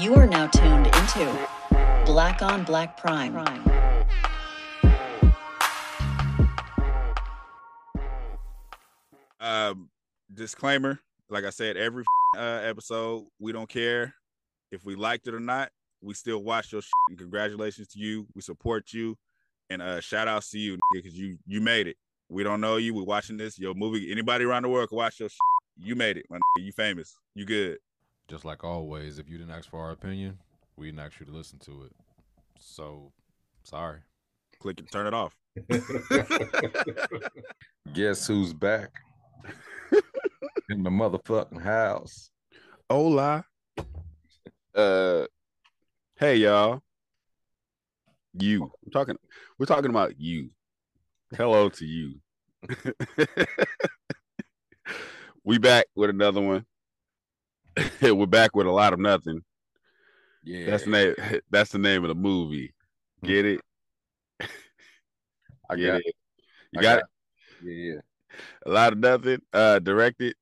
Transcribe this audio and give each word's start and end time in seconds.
You 0.00 0.16
are 0.16 0.26
now 0.26 0.48
tuned 0.48 0.86
into 0.88 1.48
Black 2.04 2.42
on 2.42 2.64
Black 2.64 2.96
Prime. 2.96 3.36
Um, 9.38 9.88
disclaimer: 10.32 10.98
like 11.30 11.44
I 11.44 11.50
said, 11.50 11.76
every 11.76 12.02
uh, 12.36 12.60
episode, 12.64 13.26
we 13.38 13.52
don't 13.52 13.68
care 13.68 14.14
if 14.72 14.84
we 14.84 14.96
liked 14.96 15.28
it 15.28 15.34
or 15.34 15.40
not. 15.40 15.70
We 16.02 16.14
still 16.14 16.42
watch 16.42 16.72
your 16.72 16.82
shit, 16.82 16.90
and 17.10 17.18
congratulations 17.18 17.86
to 17.88 18.00
you. 18.00 18.26
We 18.34 18.42
support 18.42 18.92
you, 18.92 19.16
and 19.70 19.80
uh, 19.80 20.00
shout 20.00 20.26
outs 20.26 20.50
to 20.50 20.58
you 20.58 20.76
because 20.92 21.16
you 21.16 21.38
you 21.46 21.60
made 21.60 21.86
it. 21.86 21.96
We 22.28 22.42
don't 22.42 22.60
know 22.60 22.78
you. 22.78 22.94
We're 22.94 23.04
watching 23.04 23.36
this. 23.36 23.60
Your 23.60 23.74
movie. 23.74 24.10
Anybody 24.10 24.44
around 24.44 24.64
the 24.64 24.70
world 24.70 24.88
can 24.88 24.98
watch 24.98 25.20
your. 25.20 25.28
Shit. 25.28 25.38
You 25.76 25.94
made 25.94 26.16
it. 26.16 26.26
My. 26.28 26.40
You 26.56 26.72
famous. 26.72 27.14
You 27.36 27.46
good. 27.46 27.78
Just 28.28 28.44
like 28.46 28.64
always, 28.64 29.18
if 29.18 29.28
you 29.28 29.36
didn't 29.36 29.52
ask 29.52 29.68
for 29.68 29.80
our 29.80 29.90
opinion, 29.90 30.38
we 30.76 30.86
didn't 30.86 31.00
ask 31.00 31.20
you 31.20 31.26
to 31.26 31.32
listen 31.32 31.58
to 31.60 31.84
it. 31.84 31.92
So, 32.58 33.12
sorry. 33.64 33.98
Click 34.60 34.80
it. 34.80 34.90
Turn 34.90 35.06
it 35.06 35.12
off. 35.12 35.36
Guess 37.92 38.26
who's 38.26 38.54
back 38.54 38.90
in 40.70 40.82
the 40.82 40.90
motherfucking 40.90 41.62
house? 41.62 42.30
Hola. 42.88 43.44
Uh, 44.74 45.26
hey 46.16 46.36
y'all. 46.36 46.82
You. 48.32 48.62
I'm 48.84 48.90
talking. 48.90 49.16
We're 49.58 49.66
talking 49.66 49.90
about 49.90 50.18
you. 50.18 50.50
Hello 51.36 51.68
to 51.68 51.84
you. 51.84 52.14
we 55.44 55.58
back 55.58 55.86
with 55.94 56.08
another 56.08 56.40
one. 56.40 56.64
we're 58.02 58.26
back 58.26 58.54
with 58.54 58.66
a 58.66 58.70
lot 58.70 58.92
of 58.92 58.98
nothing. 58.98 59.42
Yeah, 60.44 60.70
That's 60.70 60.84
the 60.84 60.90
name. 60.90 61.14
That's 61.50 61.72
the 61.72 61.78
name 61.78 62.04
of 62.04 62.08
the 62.08 62.14
movie. 62.14 62.74
Get 63.22 63.44
it? 63.44 63.60
I 65.70 65.76
Get 65.76 65.86
got 65.86 66.00
it? 66.00 66.14
You 66.72 66.82
got, 66.82 66.82
got 66.82 66.98
it? 66.98 67.04
Yeah, 67.62 67.92
yeah. 67.94 68.00
A 68.66 68.70
lot 68.70 68.92
of 68.92 68.98
nothing. 68.98 69.40
Uh, 69.52 69.78
directed. 69.78 70.34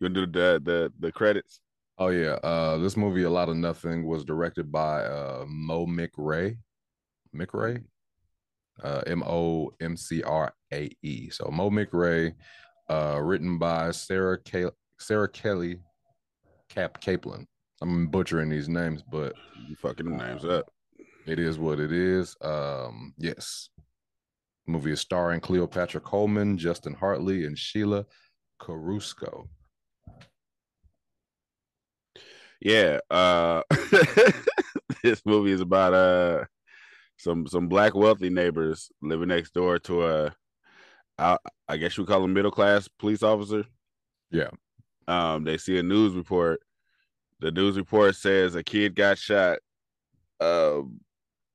You 0.00 0.08
gonna 0.08 0.26
do 0.26 0.32
the 0.32 0.60
the 0.62 0.92
the 1.00 1.12
credits? 1.12 1.60
Oh 1.98 2.08
yeah. 2.08 2.34
Uh, 2.42 2.76
this 2.78 2.96
movie, 2.96 3.22
A 3.22 3.30
Lot 3.30 3.48
of 3.48 3.56
Nothing, 3.56 4.06
was 4.06 4.24
directed 4.24 4.70
by 4.70 5.04
uh 5.04 5.44
Mo 5.48 5.86
McRae. 5.86 6.58
McRae. 7.34 7.82
Uh, 8.82 9.00
M 9.06 9.22
O 9.24 9.70
M 9.80 9.96
C 9.96 10.22
R 10.22 10.52
A 10.72 10.90
E. 11.02 11.30
So 11.30 11.48
Mo 11.50 11.70
McRae. 11.70 12.34
Uh, 12.88 13.18
written 13.20 13.58
by 13.58 13.90
Sarah 13.90 14.38
Ke- 14.38 14.74
Sarah 14.98 15.28
Kelly 15.28 15.80
Cap 16.68 17.00
Capelin. 17.00 17.46
I'm 17.82 18.08
butchering 18.08 18.48
these 18.48 18.68
names, 18.68 19.02
but 19.02 19.34
You 19.68 19.76
fucking 19.76 20.10
the 20.10 20.16
names 20.16 20.44
up. 20.44 20.70
It 21.26 21.38
is 21.38 21.58
what 21.58 21.80
it 21.80 21.92
is. 21.92 22.36
Um, 22.40 23.14
yes. 23.18 23.68
Movie 24.66 24.92
is 24.92 25.00
starring 25.00 25.40
Cleopatra 25.40 26.00
Coleman, 26.00 26.58
Justin 26.58 26.94
Hartley, 26.94 27.44
and 27.44 27.58
Sheila 27.58 28.06
Caruso. 28.58 29.48
Yeah. 32.60 32.98
Uh, 33.10 33.62
this 35.02 35.22
movie 35.24 35.52
is 35.52 35.60
about 35.60 35.94
uh 35.94 36.44
some 37.18 37.46
some 37.46 37.68
black 37.68 37.94
wealthy 37.94 38.30
neighbors 38.30 38.90
living 39.02 39.28
next 39.28 39.52
door 39.54 39.78
to 39.80 40.06
a 40.06 40.34
I, 41.18 41.38
I 41.68 41.76
guess 41.76 41.96
you 41.96 42.04
call 42.04 42.24
him 42.24 42.34
middle 42.34 42.50
class 42.50 42.88
police 42.88 43.22
officer. 43.22 43.64
Yeah. 44.30 44.50
Um, 45.08 45.44
they 45.44 45.56
see 45.58 45.78
a 45.78 45.82
news 45.82 46.14
report. 46.14 46.60
The 47.40 47.50
news 47.52 47.76
report 47.76 48.16
says 48.16 48.54
a 48.54 48.62
kid 48.64 48.94
got 48.94 49.18
shot. 49.18 49.58
Um, 50.40 51.00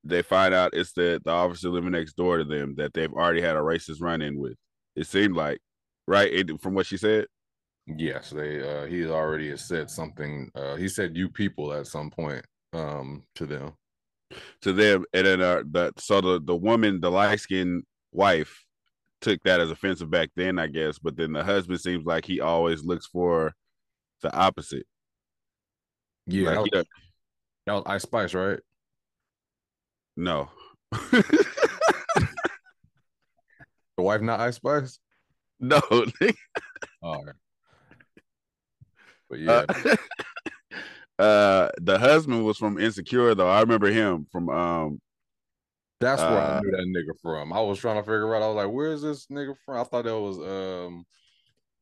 they 0.04 0.22
find 0.22 0.54
out 0.54 0.74
it's 0.74 0.94
the 0.94 1.22
the 1.24 1.32
officer 1.32 1.70
living 1.70 1.92
next 1.92 2.14
door 2.16 2.38
to 2.38 2.44
them 2.44 2.76
that 2.78 2.94
they've 2.94 3.14
already 3.14 3.42
had 3.42 3.56
a 3.56 3.60
racist 3.60 4.02
run 4.02 4.22
in 4.22 4.38
with. 4.40 4.56
It 4.96 5.08
seemed 5.08 5.36
like, 5.36 5.59
right? 6.08 6.31
It, 6.31 6.62
from 6.62 6.74
what 6.74 6.86
she 6.88 6.98
said. 6.98 7.25
Yes, 7.88 8.30
they 8.30 8.62
uh 8.62 8.86
he 8.86 9.06
already 9.08 9.50
has 9.50 9.68
said 9.68 9.90
something. 9.90 10.50
Uh 10.56 10.75
he 10.75 10.88
said 10.88 11.18
you 11.18 11.30
people 11.30 11.74
at 11.74 11.88
some 11.88 12.09
point 12.09 12.46
um 12.74 13.24
to 13.36 13.46
them. 13.46 13.74
to 14.62 14.74
them, 14.74 15.06
and 15.14 15.25
then 15.28 15.42
uh, 15.42 15.64
the 15.70 15.92
so 15.98 16.22
the 16.22 16.42
the 16.44 16.56
woman, 16.56 17.02
the 17.02 17.12
light 17.12 17.40
skinned 17.40 17.84
wife, 18.12 18.61
took 19.22 19.42
that 19.44 19.59
as 19.59 19.72
offensive 19.72 20.09
back 20.09 20.30
then, 20.36 20.59
I 20.59 20.68
guess. 20.68 21.00
But 21.00 21.16
then 21.16 21.32
the 21.34 21.44
husband 21.44 21.80
seems 21.80 22.06
like 22.06 22.26
he 22.26 22.42
always 22.42 22.84
looks 22.84 23.06
for 23.06 23.54
the 24.22 24.34
opposite. 24.34 24.86
Yeah, 26.28 26.46
Like, 26.52 26.56
that, 26.56 26.62
was, 26.62 26.70
yeah, 26.74 26.84
that 27.68 27.74
was 27.74 27.84
Ice 27.86 28.02
Spice, 28.04 28.34
right? 28.34 28.60
no, 30.18 30.50
The 33.98 34.04
wife 34.04 34.22
not 34.22 34.40
Ice 34.40 34.56
Spice? 34.56 35.00
no. 35.60 35.80
All 37.02 37.24
right. 37.24 37.36
But 39.30 39.40
yeah, 39.40 39.66
Uh, 39.70 39.96
uh, 41.24 41.70
the 41.80 42.00
husband 42.00 42.44
was 42.46 42.58
from 42.58 42.78
Insecure, 42.80 43.36
though. 43.36 43.50
I 43.50 43.62
remember 43.62 43.88
him 43.88 44.26
from 44.31 44.50
um. 44.50 45.02
That's 46.01 46.22
where 46.22 46.39
I 46.39 46.57
uh, 46.57 46.59
knew 46.62 46.72
that 46.72 46.85
nigga 46.88 47.19
from. 47.22 47.53
I 47.53 47.62
was 47.62 47.79
trying 47.79 47.97
to 47.97 48.03
figure 48.03 48.35
out. 48.35 48.41
I 48.41 48.47
was 48.47 48.56
like, 48.56 48.73
where 48.73 48.91
is 48.91 49.01
this 49.01 49.28
nigga 49.28 49.56
from? 49.66 49.78
I 49.79 49.84
thought 49.84 50.06
that 50.06 50.19
was 50.19 50.38
um 50.39 51.06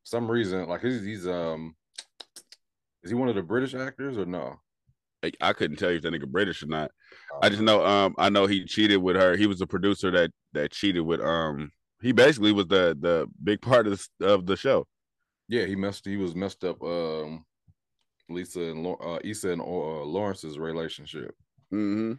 some 0.04 0.30
reason 0.30 0.68
like 0.68 0.82
he's 0.82 1.04
he's 1.04 1.28
um 1.28 1.76
is 3.04 3.12
he 3.12 3.16
one 3.16 3.30
of 3.30 3.36
the 3.36 3.44
British 3.44 3.74
actors 3.76 4.18
or 4.18 4.26
no? 4.26 4.60
I- 5.24 5.32
I 5.42 5.54
couldn't 5.54 5.78
tell 5.78 5.90
you 5.92 5.98
if 5.98 6.04
that 6.04 6.14
nigga 6.14 6.28
British 6.28 6.64
or 6.64 6.68
not. 6.68 6.92
Uh, 7.34 7.40
I 7.44 7.50
just 7.50 7.62
know 7.62 7.86
um 7.86 8.16
I 8.18 8.30
know 8.30 8.46
he 8.46 8.66
cheated 8.66 9.02
with 9.02 9.16
her. 9.16 9.36
He 9.36 9.48
was 9.48 9.62
a 9.62 9.68
producer 9.68 10.12
that 10.12 10.32
that 10.54 10.72
cheated 10.72 11.02
with 11.04 11.22
um 11.22 11.72
he 12.02 12.12
basically 12.12 12.52
was 12.52 12.68
the 12.68 12.98
the 13.00 13.28
big 13.44 13.62
part 13.62 13.88
of 13.88 14.02
the, 14.20 14.28
of 14.28 14.46
the 14.46 14.56
show. 14.56 14.86
Yeah, 15.48 15.66
he 15.66 15.76
messed. 15.76 16.06
He 16.06 16.18
was 16.18 16.36
messed 16.36 16.64
up. 16.64 16.82
Um, 16.84 17.44
Lisa 18.30 18.62
and 18.62 18.86
uh, 18.86 19.18
Issa 19.24 19.50
and 19.50 19.62
uh, 19.62 19.66
Lawrence's 19.66 20.60
relationship. 20.60 21.34
hmm 21.72 22.14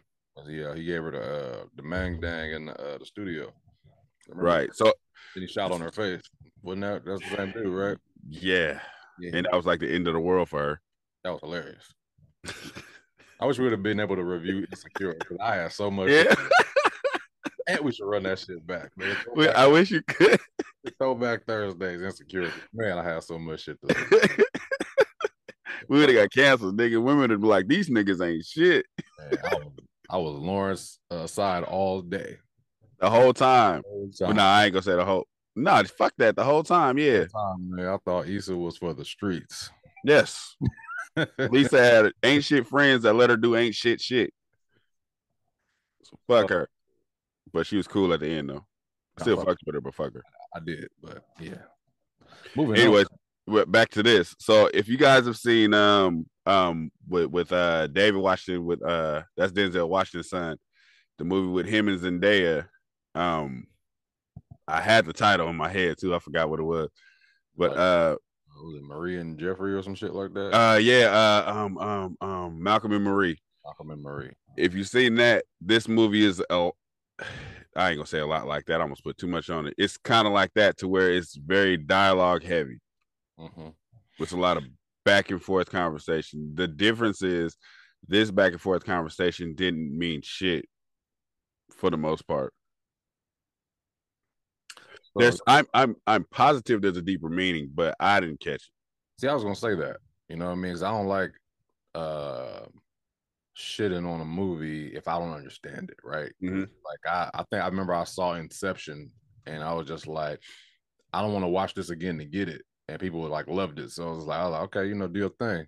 Yeah, 0.47 0.73
he 0.75 0.83
gave 0.85 1.03
her 1.03 1.11
the 1.11 1.21
uh, 1.21 1.63
the 1.75 1.83
mang 1.83 2.19
dang 2.19 2.51
in 2.51 2.65
the, 2.67 2.73
uh, 2.81 2.97
the 2.97 3.05
studio. 3.05 3.51
Remember? 4.29 4.47
Right. 4.47 4.69
So 4.73 4.85
Then 5.35 5.43
he 5.43 5.47
shot 5.47 5.71
on 5.71 5.81
her 5.81 5.91
face. 5.91 6.21
Wasn't 6.63 6.81
that 6.81 7.05
that's 7.05 7.21
the 7.29 7.35
same 7.37 7.51
dude, 7.51 7.67
right? 7.73 7.97
yeah. 8.29 8.79
Yeah, 9.19 9.31
And 9.33 9.45
that 9.45 9.55
was 9.55 9.65
like 9.65 9.79
the 9.81 9.93
end 9.93 10.07
of 10.07 10.13
the 10.13 10.19
world 10.19 10.49
for 10.49 10.59
her. 10.59 10.81
that 11.23 11.31
was 11.31 11.41
hilarious. 11.41 11.93
I 13.39 13.45
wish 13.45 13.57
we 13.57 13.63
would 13.65 13.71
have 13.73 13.83
been 13.83 13.99
able 13.99 14.15
to 14.15 14.23
review 14.23 14.65
Insecure 14.71 15.15
because 15.19 15.37
I 15.41 15.55
had 15.55 15.71
so 15.73 15.91
much. 15.91 16.09
yeah. 16.09 16.33
and 17.67 17.79
we 17.81 17.91
should 17.91 18.07
run 18.07 18.23
that 18.23 18.39
shit 18.39 18.65
back, 18.65 18.91
man. 18.97 19.15
We- 19.35 19.49
I 19.49 19.67
wish 19.67 19.91
you 19.91 20.01
could. 20.03 20.39
Throwback 20.97 21.45
Thursdays, 21.45 22.01
Insecure. 22.01 22.51
Man, 22.73 22.97
I 22.97 23.03
had 23.03 23.23
so 23.23 23.37
much 23.37 23.61
shit 23.61 23.77
to. 23.87 24.45
we 25.89 25.99
would 25.99 26.09
have 26.09 26.17
got 26.17 26.31
canceled, 26.31 26.77
nigga. 26.77 27.01
Women 27.01 27.29
would 27.29 27.41
be 27.41 27.47
like, 27.47 27.67
these 27.67 27.89
niggas 27.89 28.25
ain't 28.25 28.45
shit 28.45 28.85
Man, 29.19 29.71
I 30.11 30.17
was, 30.17 30.35
I 30.35 30.45
Lawrence 30.45 30.99
uh, 31.09 31.25
side 31.27 31.63
all 31.63 32.01
day. 32.01 32.37
the 32.99 33.09
whole 33.09 33.33
time. 33.33 33.81
Whole 33.87 34.09
But 34.19 34.25
time. 34.27 34.35
nah, 34.35 34.53
I 34.55 34.65
ain't 34.65 34.73
gonna 34.73 34.83
say 34.83 34.95
the 34.95 35.05
whole. 35.05 35.27
Nah, 35.55 35.83
fuck 35.83 36.13
that. 36.17 36.35
The 36.35 36.43
whole 36.43 36.63
time, 36.63 36.97
yeah. 36.97 37.25
time, 37.25 37.69
man. 37.75 37.87
I 37.87 37.97
thought 37.97 38.27
Issa 38.27 38.55
was 38.55 38.77
for 38.77 38.93
the 38.93 39.05
streets. 39.05 39.69
Yes. 40.03 40.55
Lisa 41.49 41.81
had 41.81 42.11
ain't 42.23 42.43
shit 42.43 42.67
friends 42.67 43.03
that 43.03 43.13
let 43.13 43.29
her 43.29 43.37
do 43.37 43.55
ain't 43.55 43.75
shit 43.75 43.99
shit. 44.01 44.33
So 46.03 46.17
fuck 46.27 46.49
her. 46.49 46.69
But 47.53 47.67
she 47.67 47.77
was 47.77 47.87
cool 47.87 48.13
at 48.13 48.21
the 48.21 48.27
end 48.29 48.49
though. 48.49 48.65
Still 49.19 49.37
fuck- 49.37 49.47
fucked 49.47 49.61
with 49.65 49.75
her, 49.75 49.81
but 49.81 49.93
fuck 49.95 50.13
her. 50.13 50.23
I 50.55 50.59
did, 50.59 50.87
but 51.01 51.23
yeah. 51.39 51.55
Moving 52.55 52.77
Anyways, 52.77 53.05
we're 53.09 53.17
back 53.67 53.89
to 53.91 54.03
this. 54.03 54.35
So 54.39 54.69
if 54.73 54.87
you 54.87 54.97
guys 54.97 55.25
have 55.25 55.37
seen 55.37 55.73
um 55.73 56.25
um 56.45 56.91
with 57.07 57.27
with 57.27 57.51
uh 57.51 57.87
David 57.87 58.19
Washington 58.21 58.65
with 58.65 58.83
uh 58.83 59.23
that's 59.37 59.51
Denzel 59.51 59.87
Washington's 59.87 60.29
son, 60.29 60.57
the 61.17 61.23
movie 61.23 61.51
with 61.51 61.67
him 61.67 61.87
and 61.87 61.99
Zendaya, 61.99 62.67
um 63.15 63.67
I 64.67 64.81
had 64.81 65.05
the 65.05 65.13
title 65.13 65.49
in 65.49 65.55
my 65.55 65.69
head 65.69 65.97
too. 65.99 66.15
I 66.15 66.19
forgot 66.19 66.49
what 66.49 66.59
it 66.59 66.63
was. 66.63 66.89
But 67.55 67.77
uh 67.77 68.15
was 68.63 68.75
it 68.75 68.83
Marie 68.83 69.19
and 69.19 69.39
Jeffrey 69.39 69.73
or 69.73 69.81
some 69.81 69.95
shit 69.95 70.13
like 70.13 70.33
that? 70.33 70.51
uh 70.53 70.77
yeah, 70.77 71.05
uh 71.07 71.51
um 71.53 71.77
um 71.77 72.17
um 72.21 72.63
Malcolm 72.63 72.91
and 72.93 73.03
Marie. 73.03 73.39
Malcolm 73.63 73.91
and 73.91 74.01
Marie. 74.01 74.31
if 74.57 74.73
you've 74.73 74.87
seen 74.87 75.15
that, 75.15 75.45
this 75.59 75.87
movie 75.87 76.25
is 76.25 76.43
a 76.49 76.71
I 77.75 77.89
ain't 77.89 77.97
gonna 77.97 78.05
say 78.05 78.19
a 78.19 78.25
lot 78.25 78.47
like 78.47 78.65
that. 78.65 78.79
I 78.79 78.83
almost 78.83 79.03
put 79.03 79.17
too 79.17 79.27
much 79.27 79.49
on 79.49 79.67
it. 79.67 79.75
It's 79.77 79.97
kind 79.97 80.27
of 80.27 80.33
like 80.33 80.51
that 80.55 80.77
to 80.77 80.87
where 80.87 81.11
it's 81.11 81.35
very 81.35 81.77
dialogue 81.77 82.43
heavy 82.43 82.79
hmm 83.47 83.69
with 84.19 84.33
a 84.33 84.37
lot 84.37 84.57
of 84.57 84.63
back 85.05 85.31
and 85.31 85.41
forth 85.41 85.69
conversation. 85.69 86.53
The 86.55 86.67
difference 86.67 87.21
is 87.23 87.55
this 88.07 88.29
back 88.29 88.51
and 88.51 88.61
forth 88.61 88.85
conversation 88.85 89.55
didn't 89.55 89.97
mean 89.97 90.21
shit 90.23 90.65
for 91.75 91.89
the 91.89 91.97
most 91.97 92.27
part. 92.27 92.53
There's 95.15 95.41
I'm 95.47 95.65
I'm 95.73 95.95
I'm 96.07 96.25
positive 96.31 96.81
there's 96.81 96.97
a 96.97 97.01
deeper 97.01 97.29
meaning, 97.29 97.69
but 97.73 97.95
I 97.99 98.19
didn't 98.19 98.39
catch 98.39 98.55
it. 98.55 98.69
See, 99.19 99.27
I 99.27 99.33
was 99.33 99.43
gonna 99.43 99.55
say 99.55 99.75
that. 99.75 99.97
You 100.29 100.37
know 100.37 100.45
what 100.45 100.51
I 100.53 100.55
mean? 100.55 100.71
'Cause 100.73 100.83
I 100.83 100.91
don't 100.91 101.07
like 101.07 101.31
uh 101.95 102.65
shitting 103.57 104.07
on 104.07 104.21
a 104.21 104.25
movie 104.25 104.95
if 104.95 105.07
I 105.07 105.19
don't 105.19 105.33
understand 105.33 105.89
it, 105.89 105.97
right? 106.03 106.31
Mhm. 106.41 106.69
Like 106.85 106.99
I, 107.05 107.29
I 107.33 107.43
think 107.49 107.61
I 107.63 107.67
remember 107.67 107.93
I 107.93 108.05
saw 108.05 108.33
Inception 108.35 109.11
and 109.45 109.61
I 109.63 109.73
was 109.73 109.87
just 109.87 110.07
like, 110.07 110.41
I 111.11 111.21
don't 111.21 111.33
want 111.33 111.43
to 111.43 111.49
watch 111.49 111.73
this 111.73 111.89
again 111.89 112.17
to 112.19 112.25
get 112.25 112.47
it. 112.47 112.61
And 112.87 112.99
people 112.99 113.21
were 113.21 113.29
like 113.29 113.47
loved 113.47 113.79
it. 113.79 113.91
So 113.91 114.09
I 114.09 114.11
was 114.15 114.25
like, 114.25 114.39
I 114.39 114.43
was 114.43 114.51
like, 114.51 114.61
okay, 114.63 114.87
you 114.87 114.95
know, 114.95 115.07
do 115.07 115.19
your 115.19 115.29
thing. 115.29 115.65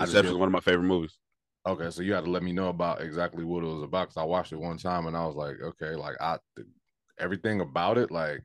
Inception 0.00 0.32
is 0.32 0.38
one 0.38 0.48
of 0.48 0.52
my 0.52 0.60
favorite 0.60 0.84
movies. 0.84 1.18
Okay, 1.66 1.90
so 1.90 2.02
you 2.02 2.14
had 2.14 2.24
to 2.24 2.30
let 2.30 2.42
me 2.42 2.52
know 2.52 2.68
about 2.68 3.02
exactly 3.02 3.44
what 3.44 3.62
it 3.64 3.66
was 3.66 3.82
about 3.82 4.08
because 4.08 4.16
I 4.16 4.24
watched 4.24 4.52
it 4.52 4.60
one 4.60 4.78
time 4.78 5.06
and 5.06 5.16
I 5.16 5.26
was 5.26 5.36
like, 5.36 5.56
okay, 5.60 5.94
like 5.94 6.16
I 6.20 6.38
the, 6.56 6.64
everything 7.18 7.60
about 7.60 7.98
it, 7.98 8.10
like 8.10 8.42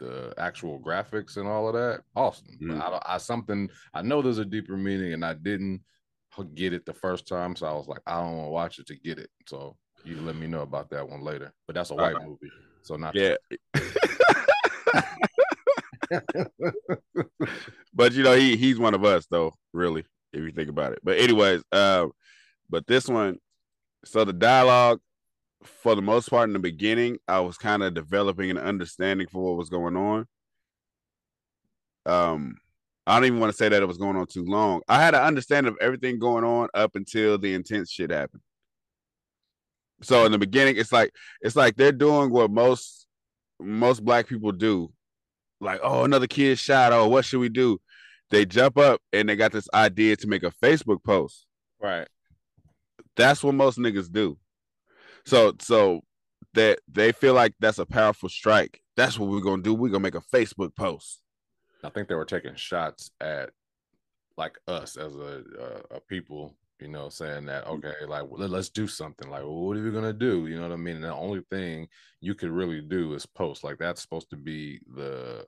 the 0.00 0.34
actual 0.36 0.78
graphics 0.80 1.36
and 1.36 1.46
all 1.48 1.68
of 1.68 1.74
that, 1.74 2.02
awesome. 2.16 2.58
But 2.60 2.68
Mhm. 2.76 2.82
I, 2.82 2.90
don't- 2.90 3.02
I 3.06 3.18
something 3.18 3.70
I 3.94 4.02
know 4.02 4.20
there's 4.20 4.38
a 4.38 4.44
deeper 4.44 4.76
meaning 4.76 5.12
and 5.14 5.24
I 5.24 5.34
didn't 5.34 5.82
get 6.54 6.72
it 6.72 6.84
the 6.84 6.92
first 6.92 7.28
time, 7.28 7.54
so 7.54 7.66
I 7.66 7.72
was 7.72 7.86
like, 7.86 8.00
I 8.06 8.20
don't 8.20 8.36
want 8.36 8.46
to 8.48 8.50
watch 8.50 8.78
it 8.80 8.86
to 8.88 8.96
get 8.96 9.18
it. 9.20 9.30
So 9.46 9.76
you 10.04 10.20
let 10.20 10.34
me 10.36 10.48
know 10.48 10.62
about 10.62 10.90
that 10.90 11.08
one 11.08 11.22
later. 11.22 11.54
But 11.66 11.74
that's 11.76 11.90
a 11.90 11.94
white 11.94 12.14
Alright. 12.14 12.26
movie, 12.26 12.50
so 12.82 12.96
not 12.96 13.14
Yeah. 13.14 13.36
but 17.94 18.12
you 18.12 18.22
know, 18.22 18.34
he 18.34 18.56
he's 18.56 18.78
one 18.78 18.94
of 18.94 19.04
us 19.04 19.26
though, 19.30 19.54
really, 19.72 20.04
if 20.32 20.40
you 20.40 20.52
think 20.52 20.68
about 20.68 20.92
it. 20.92 21.00
But 21.02 21.18
anyways, 21.18 21.62
uh, 21.72 22.06
but 22.70 22.86
this 22.86 23.08
one, 23.08 23.38
so 24.04 24.24
the 24.24 24.32
dialogue 24.32 25.00
for 25.64 25.94
the 25.94 26.02
most 26.02 26.28
part 26.28 26.48
in 26.48 26.52
the 26.52 26.58
beginning, 26.58 27.18
I 27.26 27.40
was 27.40 27.56
kind 27.56 27.82
of 27.82 27.94
developing 27.94 28.50
an 28.50 28.58
understanding 28.58 29.26
for 29.26 29.42
what 29.42 29.56
was 29.56 29.70
going 29.70 29.96
on. 29.96 30.26
Um, 32.06 32.56
I 33.06 33.16
don't 33.16 33.26
even 33.26 33.40
want 33.40 33.52
to 33.52 33.56
say 33.56 33.68
that 33.68 33.82
it 33.82 33.86
was 33.86 33.98
going 33.98 34.16
on 34.16 34.26
too 34.26 34.44
long. 34.44 34.82
I 34.88 35.02
had 35.02 35.14
an 35.14 35.22
understanding 35.22 35.72
of 35.72 35.78
everything 35.80 36.18
going 36.18 36.44
on 36.44 36.68
up 36.74 36.96
until 36.96 37.38
the 37.38 37.54
intense 37.54 37.90
shit 37.90 38.10
happened. 38.10 38.42
So 40.02 40.26
in 40.26 40.32
the 40.32 40.38
beginning, 40.38 40.76
it's 40.76 40.92
like 40.92 41.12
it's 41.40 41.56
like 41.56 41.76
they're 41.76 41.92
doing 41.92 42.30
what 42.30 42.50
most 42.50 43.06
most 43.60 44.04
black 44.04 44.26
people 44.26 44.52
do. 44.52 44.92
Like, 45.60 45.80
oh, 45.82 46.04
another 46.04 46.26
kid 46.26 46.58
shot. 46.58 46.92
Oh, 46.92 47.08
what 47.08 47.24
should 47.24 47.40
we 47.40 47.48
do? 47.48 47.78
They 48.30 48.44
jump 48.44 48.78
up 48.78 49.00
and 49.12 49.28
they 49.28 49.36
got 49.36 49.52
this 49.52 49.68
idea 49.72 50.16
to 50.16 50.26
make 50.26 50.42
a 50.42 50.50
Facebook 50.50 51.02
post. 51.04 51.46
right. 51.80 52.08
That's 53.16 53.44
what 53.44 53.54
most 53.54 53.78
niggas 53.78 54.10
do. 54.10 54.36
So 55.24 55.54
so 55.60 56.00
that 56.54 56.80
they 56.90 57.12
feel 57.12 57.34
like 57.34 57.54
that's 57.60 57.78
a 57.78 57.86
powerful 57.86 58.28
strike. 58.28 58.80
That's 58.96 59.18
what 59.18 59.30
we're 59.30 59.40
gonna 59.40 59.62
do. 59.62 59.72
We're 59.72 59.90
gonna 59.90 60.00
make 60.00 60.16
a 60.16 60.20
Facebook 60.20 60.74
post. 60.74 61.20
I 61.84 61.90
think 61.90 62.08
they 62.08 62.14
were 62.16 62.24
taking 62.24 62.56
shots 62.56 63.10
at 63.20 63.50
like 64.36 64.58
us 64.66 64.96
as 64.96 65.14
a 65.14 65.44
a, 65.60 65.96
a 65.96 66.00
people, 66.00 66.56
you 66.80 66.88
know, 66.88 67.08
saying 67.08 67.46
that 67.46 67.64
Mm. 67.64 67.78
okay, 67.78 68.06
like 68.06 68.24
let, 68.30 68.52
us 68.52 68.68
do 68.68 68.86
something. 68.86 69.28
Like, 69.30 69.44
what 69.44 69.76
are 69.76 69.82
we 69.82 69.90
gonna 69.90 70.12
do? 70.12 70.46
You 70.46 70.56
know 70.56 70.62
what 70.62 70.72
I 70.72 70.76
mean? 70.76 70.96
And 70.96 71.04
the 71.04 71.14
only 71.14 71.42
thing 71.50 71.88
you 72.20 72.34
could 72.34 72.50
really 72.50 72.80
do 72.80 73.14
is 73.14 73.26
post. 73.26 73.64
Like 73.64 73.78
that's 73.78 74.02
supposed 74.02 74.30
to 74.30 74.36
be 74.36 74.80
the 74.94 75.46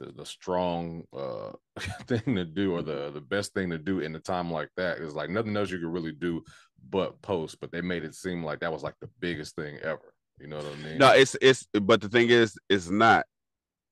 the, 0.00 0.12
the 0.12 0.26
strong 0.26 1.04
uh 1.12 1.52
thing 2.06 2.34
to 2.34 2.44
do 2.44 2.74
or 2.74 2.82
the 2.82 3.10
the 3.12 3.20
best 3.20 3.54
thing 3.54 3.70
to 3.70 3.78
do 3.78 4.00
in 4.00 4.14
a 4.16 4.20
time 4.20 4.50
like 4.50 4.68
that 4.76 4.98
is 4.98 5.14
like 5.14 5.30
nothing 5.30 5.56
else 5.56 5.70
you 5.70 5.78
could 5.78 5.92
really 5.92 6.12
do 6.12 6.42
but 6.90 7.20
post. 7.22 7.58
But 7.60 7.72
they 7.72 7.80
made 7.80 8.04
it 8.04 8.14
seem 8.14 8.44
like 8.44 8.60
that 8.60 8.72
was 8.72 8.82
like 8.82 8.96
the 9.00 9.10
biggest 9.20 9.56
thing 9.56 9.78
ever. 9.82 10.14
You 10.38 10.48
know 10.48 10.56
what 10.56 10.66
I 10.66 10.84
mean? 10.84 10.98
No, 10.98 11.12
it's 11.12 11.36
it's 11.40 11.66
but 11.80 12.00
the 12.00 12.08
thing 12.08 12.28
is, 12.30 12.58
it's 12.68 12.90
not. 12.90 13.24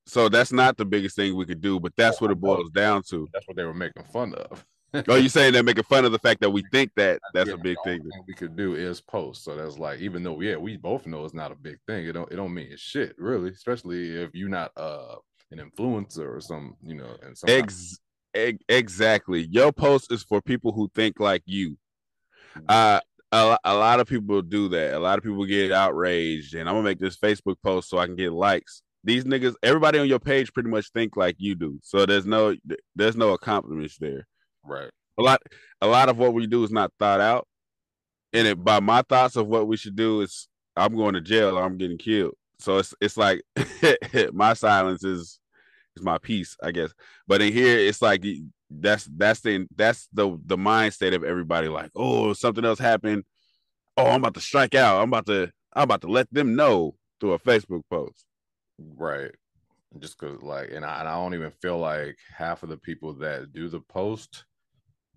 So 0.07 0.29
that's 0.29 0.53
not 0.53 0.77
the 0.77 0.85
biggest 0.85 1.15
thing 1.15 1.37
we 1.37 1.47
could 1.47 1.61
do, 1.61 1.79
but 1.79 1.93
that's 1.97 2.21
what 2.21 2.33
it 2.33 2.41
boils 2.41 2.71
down 2.71 3.03
to. 3.11 3.29
that's 3.33 3.47
what 3.47 3.57
they 3.57 3.65
were 3.65 3.73
making 3.73 4.03
fun 4.03 4.35
of. 4.35 4.65
Oh, 5.09 5.17
you 5.17 5.29
saying 5.29 5.53
they're 5.53 5.63
making 5.63 5.85
fun 5.85 6.05
of 6.05 6.13
the 6.13 6.19
fact 6.19 6.41
that 6.43 6.51
we 6.51 6.63
think 6.71 6.93
that 6.97 7.21
that's 7.33 7.49
Yeah, 7.49 7.55
a 7.55 7.59
big 7.59 7.77
only 7.87 8.01
thing. 8.01 8.25
we 8.27 8.35
could 8.35 8.57
do 8.57 8.75
is 8.75 9.01
post. 9.01 9.45
So 9.45 9.57
that's 9.57 9.79
like, 9.79 10.01
even 10.01 10.23
though 10.23 10.41
yeah, 10.41 10.57
we 10.57 10.77
both 10.77 11.07
know 11.07 11.25
it's 11.25 11.35
not 11.35 11.51
a 11.53 11.57
big 11.57 11.79
thing. 11.87 12.07
It 12.07 12.13
don't 12.13 12.31
it 12.31 12.37
don't 12.37 12.53
mean 12.53 12.69
it's 12.71 12.83
shit 12.83 13.15
really, 13.19 13.51
especially 13.51 14.17
if 14.17 14.31
you're 14.35 14.49
not 14.49 14.73
uh 14.77 15.17
an 15.51 15.59
influencer 15.59 16.37
or 16.37 16.41
some 16.41 16.77
you 16.83 16.95
know 16.95 17.17
and 17.23 17.37
some 17.37 17.51
Ex- 17.51 17.99
ex- 18.35 18.65
exactly. 18.69 19.47
Your 19.51 19.73
post 19.73 20.13
is 20.13 20.23
for 20.23 20.41
people 20.43 20.73
who 20.73 20.91
think 20.95 21.21
like 21.21 21.43
you. 21.47 21.77
Uh 22.69 23.01
a, 23.33 23.59
a 23.65 23.75
lot 23.75 23.99
of 23.99 24.07
people 24.07 24.43
do 24.43 24.69
that. 24.69 24.93
A 24.95 24.99
lot 24.99 25.17
of 25.17 25.25
people 25.25 25.45
get 25.47 25.73
outraged, 25.73 26.55
and 26.55 26.69
I'm 26.69 26.75
gonna 26.75 26.85
make 26.85 26.99
this 26.99 27.17
Facebook 27.17 27.57
post 27.63 27.89
so 27.89 27.99
I 27.99 28.07
can 28.07 28.17
get 28.17 28.33
likes. 28.33 28.83
These 29.05 29.25
niggas, 29.25 29.55
everybody 29.63 29.99
on 29.99 30.07
your 30.07 30.21
page 30.21 30.53
pretty 30.53 30.69
much 30.69 30.91
think 30.93 31.17
like 31.17 31.37
you 31.39 31.55
do. 31.55 31.81
So 31.83 32.05
there's 32.07 32.27
no 32.27 32.55
there's 32.95 33.17
no 33.17 33.33
accomplishments 33.33 33.97
there. 33.99 34.27
Right. 34.65 34.91
A 35.19 35.23
lot 35.23 35.43
a 35.81 35.87
lot 35.87 36.09
of 36.09 36.19
what 36.19 36.35
we 36.35 36.47
do 36.47 36.65
is 36.65 36.71
not 36.71 36.93
thought 36.99 37.21
out. 37.21 37.47
And 38.33 38.47
it 38.47 38.63
by 38.63 38.81
my 38.81 39.03
thoughts 39.03 39.37
of 39.37 39.47
what 39.47 39.69
we 39.69 39.77
should 39.77 39.97
do 39.97 40.23
is 40.23 40.49
I'm 40.77 40.97
going 40.97 41.15
to 41.15 41.21
jail 41.21 41.59
or 41.59 41.63
I'm 41.63 41.77
getting 41.77 41.99
killed. 41.99 42.35
So 42.59 42.79
it's 42.79 42.95
it's 43.01 43.17
like 43.17 43.43
my 44.33 44.55
silence 44.55 45.05
is 45.05 45.39
is 45.97 46.03
my 46.03 46.19
peace, 46.19 46.57
I 46.63 46.71
guess. 46.71 46.93
But 47.27 47.43
in 47.43 47.53
here, 47.53 47.79
it's 47.79 48.01
like 48.01 48.25
that's 48.71 49.05
that's 49.17 49.41
the 49.41 49.67
that's 49.77 50.09
the 50.13 50.39
the 50.47 50.57
mind 50.57 50.95
state 50.95 51.15
of 51.15 51.25
everybody. 51.25 51.69
Like, 51.69 51.91
oh, 51.95 52.33
something 52.33 52.65
else 52.65 52.79
happened. 52.79 53.25
Oh, 53.97 54.07
I'm 54.07 54.21
about 54.21 54.35
to 54.35 54.41
strike 54.41 54.75
out. 54.75 55.03
I'm 55.03 55.09
about 55.09 55.27
to 55.27 55.51
I'm 55.75 55.85
about 55.85 56.01
to 56.03 56.09
let 56.09 56.33
them 56.33 56.55
know 56.55 56.95
through 57.21 57.33
a 57.33 57.39
Facebook 57.39 57.83
post. 57.91 58.25
Right. 58.79 59.33
Just 59.99 60.17
cause 60.17 60.43
like 60.43 60.71
and 60.73 60.85
I, 60.85 61.01
and 61.01 61.09
I 61.09 61.15
don't 61.15 61.35
even 61.35 61.53
feel 61.61 61.79
like 61.79 62.17
half 62.35 62.63
of 62.63 62.71
the 62.71 62.79
people 62.79 63.13
that 63.15 63.53
do 63.53 63.69
the 63.69 63.81
post 63.81 64.45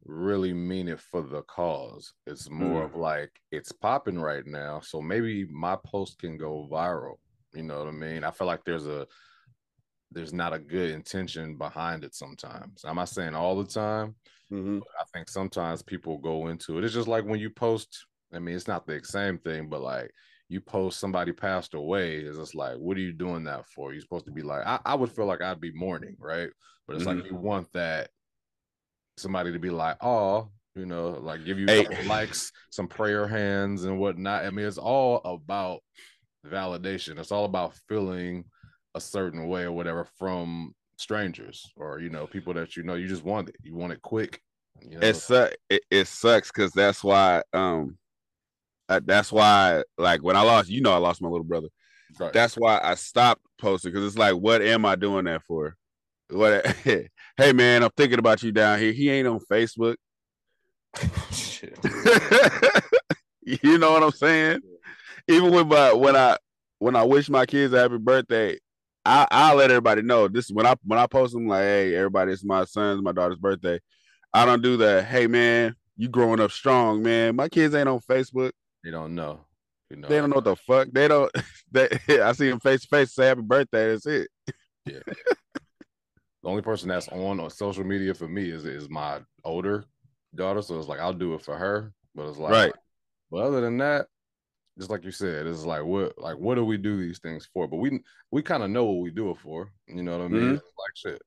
really 0.06 0.54
mean 0.54 0.88
it 0.88 1.00
for 1.00 1.22
the 1.22 1.42
cause. 1.44 2.14
It's 2.28 2.50
more 2.50 2.84
Mm. 2.84 2.86
of 2.86 2.96
like 2.96 3.32
it's 3.52 3.72
popping 3.72 4.20
right 4.20 4.46
now. 4.46 4.80
So 4.82 5.02
maybe 5.02 5.46
my 5.46 5.76
post 5.86 6.20
can 6.20 6.38
go 6.38 6.68
viral. 6.72 7.16
You 7.54 7.64
know 7.64 7.80
what 7.80 7.88
I 7.88 7.92
mean? 7.92 8.24
I 8.24 8.32
feel 8.32 8.48
like 8.48 8.64
there's 8.66 8.88
a 8.88 9.08
there's 10.12 10.34
not 10.34 10.54
a 10.54 10.60
good 10.60 10.92
intention 10.92 11.58
behind 11.58 12.04
it 12.04 12.16
sometimes. 12.16 12.84
I'm 12.86 12.96
not 12.96 13.10
saying 13.10 13.36
all 13.36 13.56
the 13.62 13.70
time, 13.70 14.16
Mm-hmm. 14.52 14.80
I 15.00 15.04
think 15.14 15.28
sometimes 15.30 15.82
people 15.82 16.20
go 16.20 16.48
into 16.48 16.78
it. 16.78 16.84
It's 16.84 16.94
just 16.94 17.08
like 17.08 17.26
when 17.26 17.40
you 17.40 17.50
post, 17.50 18.06
I 18.34 18.40
mean, 18.40 18.56
it's 18.56 18.68
not 18.68 18.86
the 18.86 19.02
same 19.04 19.40
thing, 19.40 19.70
but 19.70 19.82
like 19.82 20.12
you 20.50 20.62
post 20.62 21.00
somebody 21.00 21.32
passed 21.32 21.74
away, 21.74 22.18
it's 22.20 22.38
just 22.38 22.54
like, 22.56 22.78
what 22.78 22.96
are 22.98 23.02
you 23.02 23.12
doing 23.12 23.44
that 23.46 23.68
for? 23.68 23.92
You're 23.92 24.02
supposed 24.02 24.26
to 24.26 24.32
be 24.32 24.44
like, 24.44 24.66
I, 24.66 24.80
I 24.86 24.96
would 24.96 25.12
feel 25.12 25.26
like 25.26 25.42
I'd 25.42 25.60
be 25.60 25.72
mourning, 25.74 26.16
right? 26.20 26.50
But 26.88 26.96
it's 26.96 27.06
like 27.06 27.26
you 27.26 27.36
want 27.36 27.72
that 27.74 28.10
somebody 29.18 29.52
to 29.54 29.60
be 29.60 29.70
like, 29.70 29.98
oh, 30.02 30.50
you 30.76 30.86
know, 30.86 31.10
like 31.22 31.46
give 31.46 31.60
you 31.60 31.68
Hey. 31.68 31.88
likes, 32.04 32.52
some 32.70 32.88
prayer 32.88 33.28
hands 33.28 33.86
and 33.86 34.00
whatnot. 34.00 34.46
I 34.46 34.50
mean, 34.50 34.66
it's 34.66 34.78
all 34.78 35.22
about 35.24 35.82
validation. 36.46 37.20
It's 37.20 37.32
all 37.32 37.46
about 37.46 37.76
feeling 37.88 38.46
a 38.96 39.02
certain 39.02 39.48
way 39.48 39.64
or 39.64 39.72
whatever 39.72 40.06
from 40.18 40.74
strangers 40.98 41.70
or 41.76 42.00
you 42.00 42.10
know 42.10 42.26
people 42.26 42.54
that 42.54 42.78
you 42.78 42.84
know 42.84 42.94
you 42.94 43.06
just 43.06 43.24
want 43.24 43.50
it 43.50 43.56
you 43.62 43.76
want 43.76 43.92
it 43.92 44.02
quick 44.02 44.42
you 44.82 44.98
know 44.98 45.02
it, 45.02 45.16
su- 45.16 45.50
it 45.70 45.82
it 45.92 46.08
sucks 46.08 46.52
because 46.52 46.72
that's 46.72 47.04
why 47.04 47.42
um 47.54 47.98
uh, 48.90 49.02
that's 49.06 49.32
why 49.32 49.84
like 49.98 50.24
when 50.24 50.36
I 50.36 50.42
lost 50.42 50.70
you 50.70 50.82
know 50.82 50.94
I 50.94 50.98
lost 50.98 51.22
my 51.22 51.30
little 51.30 51.46
brother 51.46 51.70
Right. 52.20 52.34
that's 52.34 52.56
why 52.56 52.80
I 52.84 52.96
stopped 52.96 53.44
posting 53.60 53.92
because 53.94 54.08
it's 54.08 54.18
like 54.18 54.36
what 54.36 54.62
am 54.62 54.86
I 54.86 54.96
doing 54.96 55.26
that 55.26 55.44
for 55.44 55.76
what 56.30 56.66
hey 57.38 57.54
man 57.54 57.84
I'm 57.84 57.92
thinking 57.96 58.20
about 58.20 58.44
you 58.44 58.52
down 58.52 58.80
here. 58.80 58.92
He 58.92 59.10
ain't 59.10 59.28
on 59.28 59.40
Facebook. 59.52 59.96
You 63.46 63.78
know 63.78 63.92
what 63.92 64.02
I'm 64.02 64.12
saying? 64.12 64.62
Even 65.28 65.52
when 65.52 65.68
my 65.68 65.94
when 65.94 66.16
I 66.16 66.38
when 66.80 66.96
I 66.96 67.04
wish 67.04 67.30
my 67.30 67.46
kids 67.46 67.74
a 67.74 67.80
happy 67.80 68.00
birthday 68.00 68.58
I 69.06 69.28
I 69.30 69.54
let 69.54 69.70
everybody 69.70 70.02
know. 70.02 70.28
This 70.28 70.50
when 70.50 70.66
I 70.66 70.74
when 70.84 70.98
I 70.98 71.06
post 71.06 71.34
them 71.34 71.48
like 71.48 71.62
hey 71.62 71.96
everybody 71.96 72.32
it's 72.32 72.44
my 72.44 72.66
son's 72.66 73.04
my 73.04 73.12
daughter's 73.12 73.38
birthday. 73.38 73.80
I 74.34 74.46
don't 74.46 74.64
do 74.64 74.78
that. 74.78 75.06
Hey 75.06 75.28
man 75.28 75.76
you 75.96 76.10
growing 76.10 76.40
up 76.40 76.52
strong 76.52 77.04
man. 77.04 77.36
My 77.36 77.48
kids 77.48 77.76
ain't 77.76 77.88
on 77.88 78.00
Facebook. 78.00 78.52
They 78.84 78.90
don't 78.90 79.14
know. 79.14 79.42
You 79.92 79.98
know 79.98 80.08
they 80.08 80.18
don't 80.18 80.32
know 80.32 80.38
what 80.38 80.46
the 80.46 80.56
fuck. 80.56 80.88
They 80.92 81.08
don't 81.08 81.32
they 81.72 81.88
I 82.22 82.32
see 82.32 82.50
them 82.50 82.60
face 82.60 82.82
to 82.82 82.88
face 82.88 83.14
say 83.14 83.28
happy 83.28 83.42
birthday 83.42 83.92
that's 83.92 84.08
it 84.08 84.28
the 86.46 86.52
only 86.52 86.62
person 86.62 86.88
that's 86.90 87.08
on 87.10 87.40
on 87.40 87.50
social 87.50 87.84
media 87.84 88.14
for 88.14 88.28
me 88.28 88.50
is 88.52 88.66
is 88.66 88.88
my 88.88 89.20
older 89.44 89.84
daughter 90.36 90.62
so 90.62 90.78
it's 90.78 90.88
like 90.88 91.00
i'll 91.00 91.12
do 91.14 91.34
it 91.34 91.42
for 91.42 91.58
her 91.58 91.92
but 92.14 92.28
it's 92.30 92.38
like 92.38 92.52
Right. 92.54 92.74
but 93.32 93.38
other 93.38 93.62
than 93.62 93.78
that 93.78 94.06
just 94.78 94.92
like 94.92 95.04
you 95.04 95.12
said 95.12 95.48
it's 95.48 95.66
like 95.66 95.84
what 95.84 96.14
like 96.20 96.38
what 96.38 96.54
do 96.56 96.64
we 96.64 96.78
do 96.78 96.98
these 96.98 97.18
things 97.20 97.50
for 97.52 97.68
but 97.68 97.78
we 97.78 98.00
we 98.32 98.44
kind 98.44 98.62
of 98.62 98.70
know 98.70 98.86
what 98.86 99.02
we 99.02 99.10
do 99.10 99.32
it 99.32 99.38
for 99.40 99.72
you 99.88 100.04
know 100.04 100.18
what 100.20 100.26
i 100.26 100.28
mean 100.28 100.52
Mhm. 100.52 100.54
It's 100.54 100.64
like 100.78 100.96
shit 101.14 101.22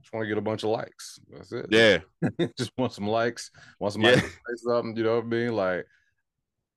just 0.00 0.12
want 0.14 0.24
to 0.24 0.28
get 0.28 0.38
a 0.38 0.42
bunch 0.42 0.62
of 0.62 0.70
likes 0.70 1.18
that's 1.30 1.52
it 1.52 1.66
yeah 1.68 1.98
just 2.58 2.72
want 2.78 2.92
some 2.92 3.06
likes, 3.06 3.50
want 3.78 3.92
somebody 3.92 4.16
Yeah. 4.16 4.22
to 4.22 4.28
say 4.28 4.54
something, 4.56 4.96
you 4.96 5.04
know 5.04 5.16
what 5.16 5.24
I 5.24 5.28
mean? 5.28 5.52
Like, 5.54 5.86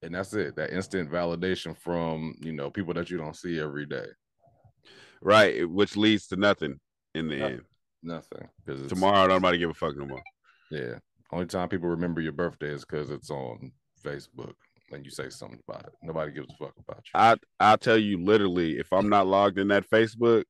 and 0.03 0.13
that's 0.13 0.33
it. 0.35 0.55
That 0.55 0.71
instant 0.71 1.09
validation 1.11 1.75
from 1.75 2.35
you 2.41 2.51
know 2.51 2.69
people 2.69 2.93
that 2.93 3.09
you 3.09 3.17
don't 3.17 3.35
see 3.35 3.59
every 3.59 3.85
day. 3.87 4.05
right 5.21 5.67
which 5.69 5.95
leads 5.97 6.27
to 6.27 6.35
nothing 6.35 6.79
in 7.15 7.27
the 7.27 7.41
end 7.41 7.61
Nothing 8.03 8.47
because 8.65 8.87
tomorrow 8.87 9.27
nobody 9.27 9.57
give 9.59 9.69
a 9.69 9.73
fuck 9.73 9.95
no 9.95 10.05
more 10.05 10.23
Yeah, 10.71 10.95
Only 11.31 11.45
time 11.45 11.69
people 11.69 11.89
remember 11.89 12.19
your 12.19 12.31
birthday 12.31 12.69
is 12.69 12.83
because 12.83 13.11
it's 13.11 13.29
on 13.29 13.71
Facebook 14.03 14.53
and 14.91 15.05
you 15.05 15.11
say 15.11 15.29
something 15.29 15.59
about 15.67 15.85
it. 15.85 15.93
Nobody 16.03 16.31
gives 16.31 16.49
a 16.51 16.57
fuck 16.57 16.73
about 16.77 16.97
you. 16.97 17.11
I 17.13 17.35
I'll 17.59 17.77
tell 17.77 17.97
you 17.97 18.23
literally, 18.23 18.77
if 18.77 18.91
I'm 18.91 19.09
not 19.09 19.27
logged 19.27 19.59
in 19.59 19.67
that 19.69 19.89
Facebook, 19.89 20.43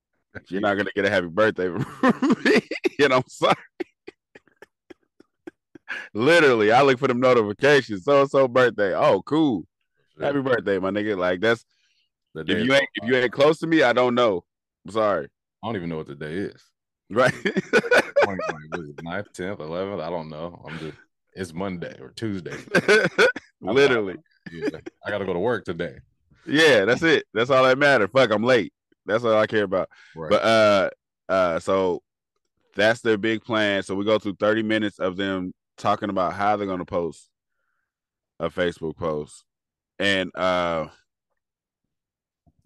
you're 0.49 0.61
not 0.61 0.75
gonna 0.75 0.91
get 0.95 1.05
a 1.05 1.09
happy 1.09 1.27
birthday 1.27 1.67
from 1.67 2.35
me. 2.45 2.61
and 2.99 3.13
I'm 3.13 3.23
sorry. 3.27 3.55
literally, 6.13 6.71
I 6.71 6.81
look 6.81 6.99
for 6.99 7.07
them 7.07 7.19
notifications. 7.19 8.03
So 8.03 8.21
and 8.21 8.29
so 8.29 8.47
birthday. 8.47 8.95
Oh, 8.95 9.21
cool. 9.21 9.65
Happy 10.19 10.41
birthday, 10.41 10.79
my 10.79 10.89
nigga. 10.89 11.17
Like 11.17 11.41
that's 11.41 11.65
if 12.35 12.65
you 12.65 12.73
ain't 12.73 12.87
if 12.95 13.09
you 13.09 13.15
ain't 13.15 13.31
close 13.31 13.59
to 13.59 13.67
me, 13.67 13.83
I 13.83 13.93
don't 13.93 14.15
know. 14.15 14.43
I'm 14.85 14.91
sorry. 14.91 15.27
I 15.63 15.67
don't 15.67 15.75
even 15.75 15.89
know 15.89 15.97
what 15.97 16.07
the 16.07 16.15
day 16.15 16.33
is. 16.33 16.63
Right. 17.09 17.33
Like, 18.25 18.37
what 18.71 18.79
is 18.79 18.89
it, 18.89 18.97
9th, 18.97 19.33
10th, 19.33 19.57
11th? 19.57 20.01
I 20.01 20.09
don't 20.11 20.29
know. 20.29 20.63
I'm 20.65 20.77
just, 20.77 20.97
it's 21.33 21.53
Monday 21.53 21.97
or 21.99 22.11
Tuesday. 22.11 22.55
literally. 23.61 24.15
Yeah, 24.51 24.69
I 25.03 25.09
got 25.09 25.17
to 25.17 25.25
go 25.25 25.33
to 25.33 25.39
work 25.39 25.65
today. 25.65 25.95
Yeah, 26.45 26.85
that's 26.85 27.01
it. 27.03 27.25
That's 27.33 27.49
all 27.49 27.63
that 27.63 27.79
matters. 27.79 28.09
Fuck, 28.13 28.31
I'm 28.31 28.43
late. 28.43 28.73
That's 29.05 29.23
all 29.23 29.37
I 29.37 29.47
care 29.47 29.63
about. 29.63 29.89
Right. 30.15 30.29
But 30.29 30.43
uh 30.43 30.89
uh 31.29 31.59
so 31.59 32.01
that's 32.75 33.01
their 33.01 33.17
big 33.17 33.43
plan. 33.43 33.83
So 33.83 33.95
we 33.95 34.05
go 34.05 34.19
through 34.19 34.35
30 34.39 34.63
minutes 34.63 34.99
of 34.99 35.17
them 35.17 35.53
talking 35.77 36.09
about 36.09 36.33
how 36.33 36.55
they're 36.55 36.67
gonna 36.67 36.85
post 36.85 37.29
a 38.39 38.49
Facebook 38.49 38.97
post. 38.97 39.43
And 39.99 40.31
uh 40.35 40.87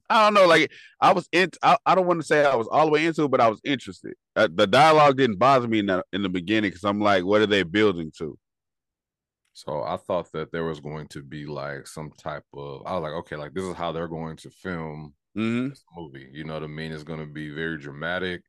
I 0.09 0.25
don't 0.25 0.33
know, 0.35 0.47
like 0.47 0.71
I 1.01 1.13
was 1.13 1.27
in 1.31 1.49
I, 1.63 1.77
I 1.85 1.95
don't 1.95 2.07
want 2.07 2.19
to 2.21 2.25
say 2.25 2.45
I 2.45 2.55
was 2.55 2.67
all 2.71 2.85
the 2.85 2.91
way 2.91 3.05
into 3.05 3.23
it, 3.25 3.31
but 3.31 3.41
I 3.41 3.49
was 3.49 3.61
interested. 3.63 4.13
Uh, 4.35 4.47
the 4.53 4.67
dialogue 4.67 5.17
didn't 5.17 5.37
bother 5.39 5.67
me 5.67 5.79
in 5.79 5.87
the, 5.87 6.03
in 6.13 6.21
the 6.21 6.29
beginning 6.29 6.69
because 6.71 6.83
I'm 6.83 6.99
like, 7.01 7.23
what 7.25 7.41
are 7.41 7.47
they 7.47 7.63
building 7.63 8.11
to? 8.19 8.37
So 9.53 9.83
I 9.83 9.97
thought 9.97 10.31
that 10.33 10.51
there 10.51 10.65
was 10.65 10.79
going 10.79 11.07
to 11.09 11.23
be 11.23 11.45
like 11.45 11.87
some 11.87 12.11
type 12.11 12.43
of 12.53 12.81
I 12.85 12.93
was 12.93 13.03
like, 13.03 13.13
okay, 13.13 13.35
like 13.37 13.53
this 13.53 13.63
is 13.63 13.75
how 13.75 13.91
they're 13.91 14.07
going 14.07 14.35
to 14.37 14.49
film 14.49 15.13
Mm-hmm. 15.37 15.69
this 15.69 15.83
movie. 15.97 16.29
You 16.33 16.45
know 16.45 16.55
what 16.55 16.63
I 16.63 16.67
mean? 16.67 16.91
It's 16.91 17.03
gonna 17.03 17.25
be 17.27 17.49
very 17.51 17.77
dramatic, 17.79 18.43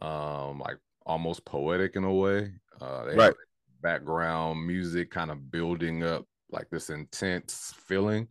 um, 0.00 0.60
like 0.60 0.78
almost 1.06 1.44
poetic 1.46 1.96
in 1.96 2.04
a 2.04 2.14
way. 2.14 2.52
Uh 2.80 3.06
Right. 3.12 3.34
background 3.82 4.66
music 4.66 5.10
kind 5.10 5.30
of 5.30 5.50
building 5.50 6.04
up 6.04 6.26
like 6.50 6.68
this 6.70 6.90
intense 6.90 7.74
feeling, 7.86 8.28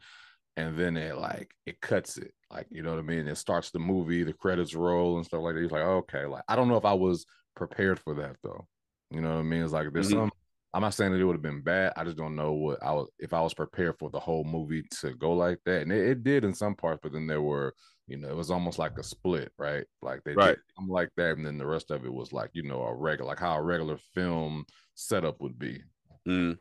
and 0.58 0.78
then 0.78 0.98
it 0.98 1.18
like 1.18 1.52
it 1.68 1.82
cuts 1.82 2.18
it. 2.18 2.34
Like, 2.52 2.68
you 2.70 2.82
know 2.82 2.92
what 2.92 3.00
I 3.00 3.04
mean? 3.04 3.28
It 3.28 3.36
starts 3.36 3.72
the 3.72 3.80
movie, 3.80 4.24
the 4.24 4.34
credits 4.34 4.74
roll 4.74 5.18
and 5.18 5.26
stuff 5.26 5.42
like 5.42 5.56
that. 5.56 5.60
You're 5.62 5.70
like, 5.70 5.82
okay, 5.82 6.26
like 6.26 6.44
I 6.48 6.56
don't 6.56 6.68
know 6.70 6.78
if 6.78 6.86
I 6.86 6.94
was 6.94 7.26
prepared 7.56 8.00
for 8.00 8.16
that 8.16 8.38
though. 8.44 8.68
You 9.12 9.22
know 9.22 9.32
what 9.32 9.40
I 9.40 9.44
mean? 9.44 9.64
It's 9.64 9.74
like 9.74 9.92
there's 9.94 10.10
Mhm. 10.10 10.12
some 10.12 10.32
I'm 10.74 10.82
not 10.82 10.94
saying 10.94 11.12
that 11.12 11.20
it 11.20 11.24
would 11.24 11.36
have 11.36 11.42
been 11.42 11.62
bad. 11.62 11.94
I 11.96 12.04
just 12.04 12.18
don't 12.18 12.36
know 12.36 12.52
what 12.54 12.84
I 12.84 12.92
was 12.94 13.08
if 13.20 13.34
I 13.34 13.42
was 13.42 13.54
prepared 13.54 13.98
for 13.98 14.10
the 14.10 14.20
whole 14.20 14.44
movie 14.44 14.84
to 15.02 15.14
go 15.14 15.34
like 15.34 15.60
that. 15.66 15.82
And 15.82 15.92
it, 15.92 16.08
it 16.10 16.24
did 16.24 16.44
in 16.44 16.54
some 16.54 16.76
parts, 16.76 17.00
but 17.02 17.14
then 17.14 17.26
there 17.28 17.42
were, 17.42 17.74
you 18.08 18.18
know, 18.18 18.30
it 18.30 18.36
was 18.36 18.52
almost 18.52 18.78
like 18.80 18.98
a 18.98 19.04
split, 19.04 19.52
right? 19.58 19.86
Like 20.02 20.22
they 20.24 20.36
Right. 20.36 20.58
did 20.58 20.60
something 20.76 20.94
like 20.94 21.10
that, 21.18 21.38
and 21.38 21.46
then 21.46 21.58
the 21.58 21.66
rest 21.66 21.90
of 21.92 22.06
it 22.06 22.14
was 22.14 22.32
like, 22.34 22.52
you 22.54 22.64
know, 22.64 22.82
a 22.84 22.94
regular 22.94 23.30
like 23.30 23.40
how 23.40 23.56
a 23.56 23.62
regular 23.62 23.98
film 24.14 24.66
setup 24.96 25.42
would 25.42 25.58
be. 25.58 25.82
Mm. 26.28 26.58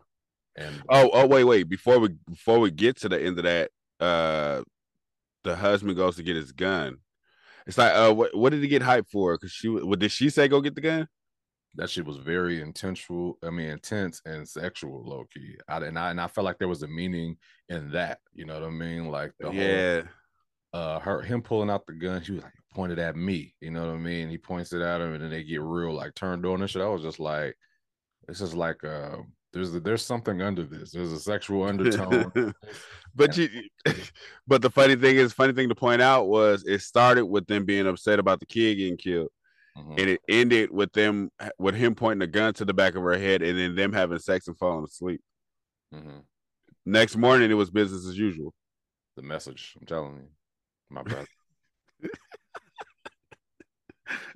And 0.56 0.82
Oh, 0.90 1.10
oh, 1.12 1.26
wait, 1.26 1.44
wait. 1.44 1.68
Before 1.68 1.98
we 1.98 2.10
before 2.28 2.60
we 2.60 2.70
get 2.70 2.96
to 2.98 3.08
the 3.08 3.20
end 3.22 3.38
of 3.38 3.44
that, 3.44 3.70
uh 4.00 4.62
the 5.46 5.56
husband 5.56 5.96
goes 5.96 6.16
to 6.16 6.22
get 6.22 6.36
his 6.36 6.52
gun. 6.52 6.98
It's 7.66 7.78
like, 7.78 7.92
uh, 7.94 8.12
what 8.14 8.36
what 8.36 8.50
did 8.50 8.62
he 8.62 8.68
get 8.68 8.82
hyped 8.82 9.08
for? 9.10 9.34
Because 9.34 9.52
she, 9.52 9.68
what 9.68 9.98
did 9.98 10.12
she 10.12 10.30
say? 10.30 10.48
Go 10.48 10.60
get 10.60 10.74
the 10.74 10.80
gun. 10.80 11.08
that 11.74 11.90
shit 11.90 12.06
was 12.06 12.16
very 12.18 12.60
intentional. 12.60 13.38
I 13.42 13.50
mean, 13.50 13.68
intense 13.68 14.22
and 14.24 14.48
sexual, 14.48 15.02
low 15.04 15.24
key. 15.32 15.56
I, 15.68 15.78
and 15.78 15.98
I 15.98 16.10
and 16.10 16.20
I 16.20 16.28
felt 16.28 16.44
like 16.44 16.58
there 16.58 16.68
was 16.68 16.82
a 16.82 16.88
meaning 16.88 17.36
in 17.68 17.90
that. 17.92 18.18
You 18.34 18.46
know 18.46 18.54
what 18.60 18.68
I 18.68 18.70
mean? 18.70 19.08
Like 19.10 19.32
the 19.40 19.50
whole 19.52 20.02
uh 20.72 20.98
her 21.00 21.22
him 21.22 21.42
pulling 21.42 21.70
out 21.70 21.86
the 21.86 21.94
gun, 21.94 22.22
she 22.22 22.32
was 22.32 22.42
like 22.42 22.52
pointed 22.72 22.98
at 22.98 23.16
me. 23.16 23.54
You 23.60 23.70
know 23.72 23.86
what 23.86 23.94
I 23.94 23.98
mean? 23.98 24.28
He 24.28 24.38
points 24.38 24.72
it 24.72 24.82
at 24.82 25.00
him, 25.00 25.14
and 25.14 25.22
then 25.22 25.30
they 25.30 25.42
get 25.44 25.60
real 25.62 25.92
like 25.92 26.14
turned 26.14 26.46
on 26.46 26.60
and 26.60 26.70
shit. 26.70 26.82
I 26.82 26.88
was 26.88 27.02
just 27.02 27.20
like, 27.20 27.56
it's 28.28 28.40
just 28.40 28.54
like 28.54 28.82
uh 28.84 29.16
there's 29.52 29.72
there's 29.72 30.04
something 30.04 30.42
under 30.42 30.64
this. 30.64 30.92
There's 30.92 31.12
a 31.12 31.20
sexual 31.20 31.62
undertone. 31.68 32.32
but 33.16 33.36
you, 33.36 33.48
but 34.46 34.62
the 34.62 34.70
funny 34.70 34.94
thing 34.96 35.16
is, 35.16 35.32
funny 35.32 35.52
thing 35.52 35.68
to 35.70 35.74
point 35.74 36.02
out 36.02 36.28
was 36.28 36.64
it 36.64 36.80
started 36.82 37.26
with 37.26 37.46
them 37.46 37.64
being 37.64 37.86
upset 37.86 38.18
about 38.18 38.38
the 38.40 38.46
kid 38.46 38.76
getting 38.76 38.96
killed, 38.96 39.30
Mhm. 39.76 39.98
and 39.98 40.10
it 40.10 40.20
ended 40.28 40.70
with 40.70 40.92
them 40.92 41.30
with 41.58 41.74
him 41.74 41.94
pointing 41.94 42.22
a 42.22 42.30
gun 42.30 42.54
to 42.54 42.64
the 42.64 42.74
back 42.74 42.94
of 42.94 43.02
her 43.02 43.18
head, 43.18 43.42
and 43.42 43.58
then 43.58 43.74
them 43.74 43.92
having 43.92 44.18
sex 44.18 44.46
and 44.48 44.56
falling 44.58 44.84
asleep. 44.84 45.20
Mhm. 45.94 46.22
Next 46.84 47.16
morning, 47.16 47.50
it 47.50 47.54
was 47.54 47.70
business 47.70 48.06
as 48.06 48.16
usual. 48.18 48.54
The 49.16 49.22
message, 49.22 49.74
I'm 49.80 49.86
telling 49.86 50.16
you, 50.18 50.28
my 50.90 51.02
brother. 51.02 51.26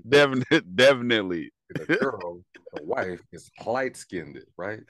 Definitely, 0.08 0.60
definitely. 0.74 1.52
the 1.68 1.86
girl, 1.96 2.40
the 2.74 2.82
wife, 2.82 3.20
is 3.32 3.50
light 3.64 3.96
skinned, 3.96 4.42
right? 4.56 4.80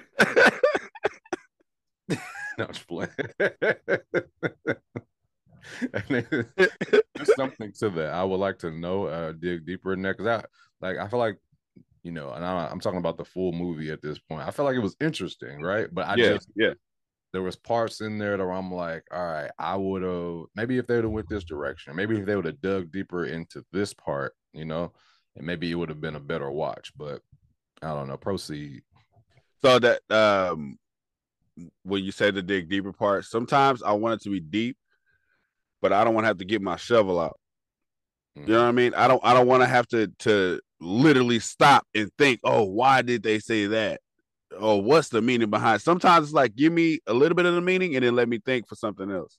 no, 2.58 2.66
just 2.66 2.86
playing. 2.86 3.08
There's 6.08 7.34
something 7.36 7.72
to 7.78 7.90
that. 7.90 8.12
I 8.12 8.24
would 8.24 8.40
like 8.40 8.58
to 8.60 8.70
know, 8.70 9.06
uh, 9.06 9.32
dig 9.32 9.66
deeper 9.66 9.92
in 9.92 10.02
that 10.02 10.16
because 10.16 10.26
I 10.26 10.86
like. 10.86 10.98
I 10.98 11.08
feel 11.08 11.18
like, 11.18 11.38
you 12.02 12.12
know, 12.12 12.32
and 12.32 12.44
I, 12.44 12.68
I'm 12.70 12.80
talking 12.80 12.98
about 12.98 13.16
the 13.16 13.24
full 13.24 13.52
movie 13.52 13.90
at 13.90 14.02
this 14.02 14.18
point. 14.18 14.46
I 14.46 14.50
feel 14.50 14.64
like 14.64 14.76
it 14.76 14.80
was 14.80 14.96
interesting, 15.00 15.62
right? 15.62 15.88
But 15.92 16.06
I 16.06 16.14
yeah, 16.16 16.32
just 16.34 16.48
yeah. 16.56 16.74
there 17.32 17.42
was 17.42 17.56
parts 17.56 18.00
in 18.00 18.18
there 18.18 18.36
that 18.36 18.42
I'm 18.42 18.72
like, 18.72 19.04
all 19.12 19.24
right, 19.24 19.50
I 19.58 19.76
would 19.76 20.02
have 20.02 20.46
maybe 20.54 20.78
if 20.78 20.86
they 20.86 20.96
would 20.96 21.04
have 21.04 21.12
went 21.12 21.28
this 21.28 21.44
direction, 21.44 21.96
maybe 21.96 22.18
if 22.18 22.26
they 22.26 22.36
would 22.36 22.46
have 22.46 22.60
dug 22.60 22.90
deeper 22.90 23.26
into 23.26 23.64
this 23.72 23.94
part, 23.94 24.34
you 24.52 24.64
know, 24.64 24.92
and 25.36 25.46
maybe 25.46 25.70
it 25.70 25.74
would 25.74 25.90
have 25.90 26.00
been 26.00 26.16
a 26.16 26.20
better 26.20 26.50
watch. 26.50 26.92
But 26.96 27.22
I 27.82 27.88
don't 27.88 28.08
know. 28.08 28.16
Proceed. 28.16 28.82
So 29.62 29.78
that 29.78 30.00
um 30.10 30.78
when 31.82 32.04
you 32.04 32.12
say 32.12 32.30
the 32.30 32.42
dig 32.42 32.68
deeper 32.68 32.92
part, 32.92 33.24
sometimes 33.24 33.82
I 33.82 33.92
want 33.92 34.20
it 34.20 34.24
to 34.24 34.30
be 34.30 34.40
deep, 34.40 34.76
but 35.80 35.92
I 35.92 36.04
don't 36.04 36.14
want 36.14 36.24
to 36.24 36.28
have 36.28 36.38
to 36.38 36.44
get 36.44 36.62
my 36.62 36.76
shovel 36.76 37.20
out. 37.20 37.38
You 38.46 38.54
know 38.54 38.62
what 38.62 38.68
I 38.68 38.72
mean? 38.72 38.94
I 38.94 39.06
don't 39.08 39.20
I 39.24 39.34
don't 39.34 39.46
want 39.46 39.62
to 39.62 39.66
have 39.68 39.86
to 39.88 40.08
to 40.20 40.60
literally 40.80 41.38
stop 41.40 41.86
and 41.94 42.10
think, 42.18 42.40
oh, 42.44 42.64
why 42.64 43.02
did 43.02 43.22
they 43.22 43.38
say 43.38 43.66
that? 43.66 44.00
Oh, 44.58 44.76
what's 44.76 45.08
the 45.10 45.22
meaning 45.22 45.50
behind? 45.50 45.82
Sometimes 45.82 46.28
it's 46.28 46.34
like 46.34 46.56
give 46.56 46.72
me 46.72 47.00
a 47.06 47.14
little 47.14 47.36
bit 47.36 47.46
of 47.46 47.54
the 47.54 47.60
meaning 47.60 47.94
and 47.96 48.04
then 48.04 48.16
let 48.16 48.28
me 48.28 48.38
think 48.44 48.66
for 48.68 48.74
something 48.74 49.10
else. 49.10 49.38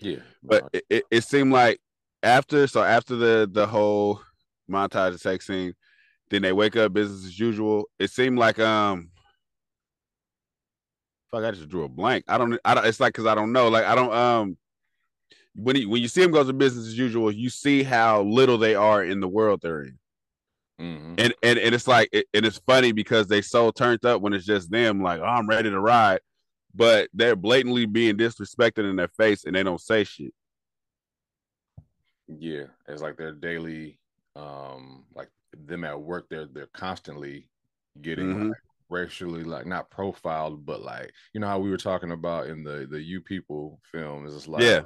Yeah, 0.00 0.16
But 0.42 0.68
it, 0.72 0.84
it, 0.90 1.04
it 1.10 1.24
seemed 1.24 1.52
like 1.52 1.80
after 2.22 2.66
so 2.66 2.82
after 2.82 3.14
the 3.14 3.48
the 3.50 3.66
whole 3.66 4.20
montage 4.68 5.14
of 5.14 5.20
sex 5.20 5.46
scene, 5.46 5.74
then 6.30 6.42
they 6.42 6.52
wake 6.52 6.76
up 6.76 6.92
business 6.92 7.24
as 7.24 7.38
usual. 7.38 7.84
It 7.98 8.10
seemed 8.10 8.38
like 8.38 8.58
um 8.58 9.11
fuck, 11.32 11.42
I 11.44 11.50
just 11.50 11.68
drew 11.68 11.84
a 11.84 11.88
blank. 11.88 12.24
I 12.28 12.38
don't 12.38 12.58
I 12.64 12.74
don't 12.74 12.86
it's 12.86 13.00
like 13.00 13.14
cause 13.14 13.26
I 13.26 13.34
don't 13.34 13.52
know. 13.52 13.68
Like 13.68 13.84
I 13.84 13.94
don't 13.96 14.12
um 14.12 14.56
when 15.54 15.76
you, 15.76 15.88
when 15.90 16.00
you 16.00 16.08
see 16.08 16.22
them 16.22 16.30
go 16.30 16.42
to 16.44 16.52
business 16.52 16.86
as 16.86 16.96
usual, 16.96 17.30
you 17.30 17.50
see 17.50 17.82
how 17.82 18.22
little 18.22 18.56
they 18.56 18.74
are 18.74 19.04
in 19.04 19.20
the 19.20 19.28
world 19.28 19.60
they're 19.62 19.82
in. 19.82 19.98
Mhm. 20.80 21.14
And 21.18 21.34
and, 21.42 21.58
and 21.58 21.74
it's 21.74 21.88
like 21.88 22.08
it, 22.12 22.26
and 22.32 22.46
it's 22.46 22.58
funny 22.58 22.92
because 22.92 23.26
they 23.26 23.42
so 23.42 23.70
turned 23.70 24.04
up 24.06 24.22
when 24.22 24.32
it's 24.32 24.46
just 24.46 24.70
them, 24.70 25.02
like, 25.02 25.20
oh, 25.20 25.24
I'm 25.24 25.46
ready 25.48 25.68
to 25.70 25.80
ride. 25.80 26.20
But 26.74 27.10
they're 27.12 27.36
blatantly 27.36 27.84
being 27.84 28.16
disrespected 28.16 28.88
in 28.88 28.96
their 28.96 29.08
face 29.08 29.44
and 29.44 29.54
they 29.54 29.62
don't 29.62 29.80
say 29.80 30.04
shit. 30.04 30.32
yeah, 32.28 32.64
it's 32.88 33.02
like 33.02 33.16
their 33.18 33.32
daily, 33.32 33.98
um, 34.36 35.04
like 35.14 35.28
them 35.66 35.84
at 35.84 36.00
work. 36.00 36.26
They're 36.30 36.46
they're 36.46 36.66
constantly 36.68 37.46
getting 38.00 38.34
Mhm. 38.34 38.48
like 38.48 38.58
racially 38.92 39.42
like 39.42 39.66
not 39.66 39.90
profiled, 39.90 40.64
but 40.64 40.82
like 40.82 41.10
you 41.32 41.40
know 41.40 41.46
how 41.48 41.58
we 41.58 41.70
were 41.70 41.76
talking 41.76 42.12
about 42.12 42.46
in 42.46 42.62
the 42.62 42.86
the 42.90 43.00
You 43.00 43.20
People 43.20 43.80
film. 43.90 44.26
Is 44.26 44.46
like 44.46 44.62
Yeah. 44.62 44.82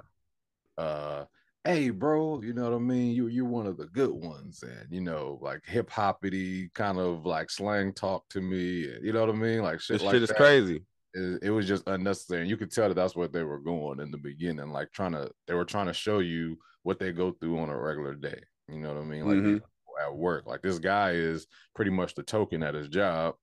uh 0.79 1.25
hey 1.65 1.91
bro 1.91 2.41
you 2.43 2.53
know 2.53 2.63
what 2.71 2.77
i 2.77 2.79
mean 2.79 3.13
you 3.13 3.27
you're 3.27 3.45
one 3.45 3.67
of 3.67 3.77
the 3.77 3.87
good 3.87 4.11
ones 4.13 4.63
and 4.63 4.87
you 4.89 5.01
know 5.01 5.37
like 5.43 5.61
hip 5.67 5.91
hoppity 5.91 6.69
kind 6.75 6.97
of 6.99 7.27
like 7.27 7.51
slang 7.51 7.93
talk 7.93 8.23
to 8.29 8.41
me 8.41 8.89
and, 8.93 9.05
you 9.05 9.13
know 9.13 9.21
what 9.27 9.35
i 9.35 9.37
mean 9.37 9.63
like 9.63 9.81
shit 9.81 9.95
This 9.95 10.03
like 10.03 10.13
shit 10.13 10.23
is 10.23 10.29
that. 10.29 10.37
crazy. 10.37 10.83
it, 11.15 11.43
it 11.43 11.51
was 11.51 11.67
just 11.67 11.83
unnecessary 11.89 12.43
and 12.43 12.49
you 12.51 12.57
could 12.57 12.71
tell 12.71 12.87
that 12.89 12.95
that's 12.95 13.17
what 13.17 13.33
they 13.33 13.43
were 13.43 13.59
going 13.59 13.99
in 13.99 14.13
the 14.13 14.17
beginning 14.19 14.69
like 14.71 14.93
trying 14.93 15.11
to 15.13 15.29
they 15.49 15.55
were 15.55 15.65
trying 15.65 15.87
to 15.87 15.93
show 15.93 16.21
you 16.21 16.57
what 16.85 17.01
they 17.01 17.11
go 17.11 17.33
through 17.33 17.59
on 17.59 17.69
a 17.69 17.77
regular 17.77 18.15
day 18.15 18.41
you 18.69 18.79
know 18.79 18.95
what 18.95 19.03
i 19.03 19.05
mean 19.05 19.25
like 19.25 19.39
Mhm. 19.39 19.61
at 20.07 20.15
work 20.15 20.47
like 20.47 20.63
this 20.63 20.79
guy 20.79 21.13
is 21.13 21.49
pretty 21.75 21.91
much 21.91 22.15
the 22.15 22.23
token 22.23 22.63
at 22.63 22.75
his 22.75 22.89
job 22.89 23.35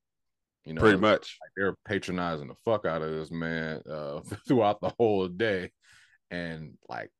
you 0.66 0.74
know 0.74 0.82
Pretty 0.82 0.98
much. 0.98 1.38
like 1.42 1.52
they're 1.56 1.76
patronizing 1.86 2.48
the 2.48 2.56
fuck 2.66 2.86
out 2.86 3.02
of 3.02 3.12
this 3.12 3.32
man 3.32 3.82
uh 3.90 4.22
throughout 4.48 4.80
the 4.82 4.92
whole 4.98 5.28
day 5.28 5.72
and 6.32 6.74
like 6.90 7.12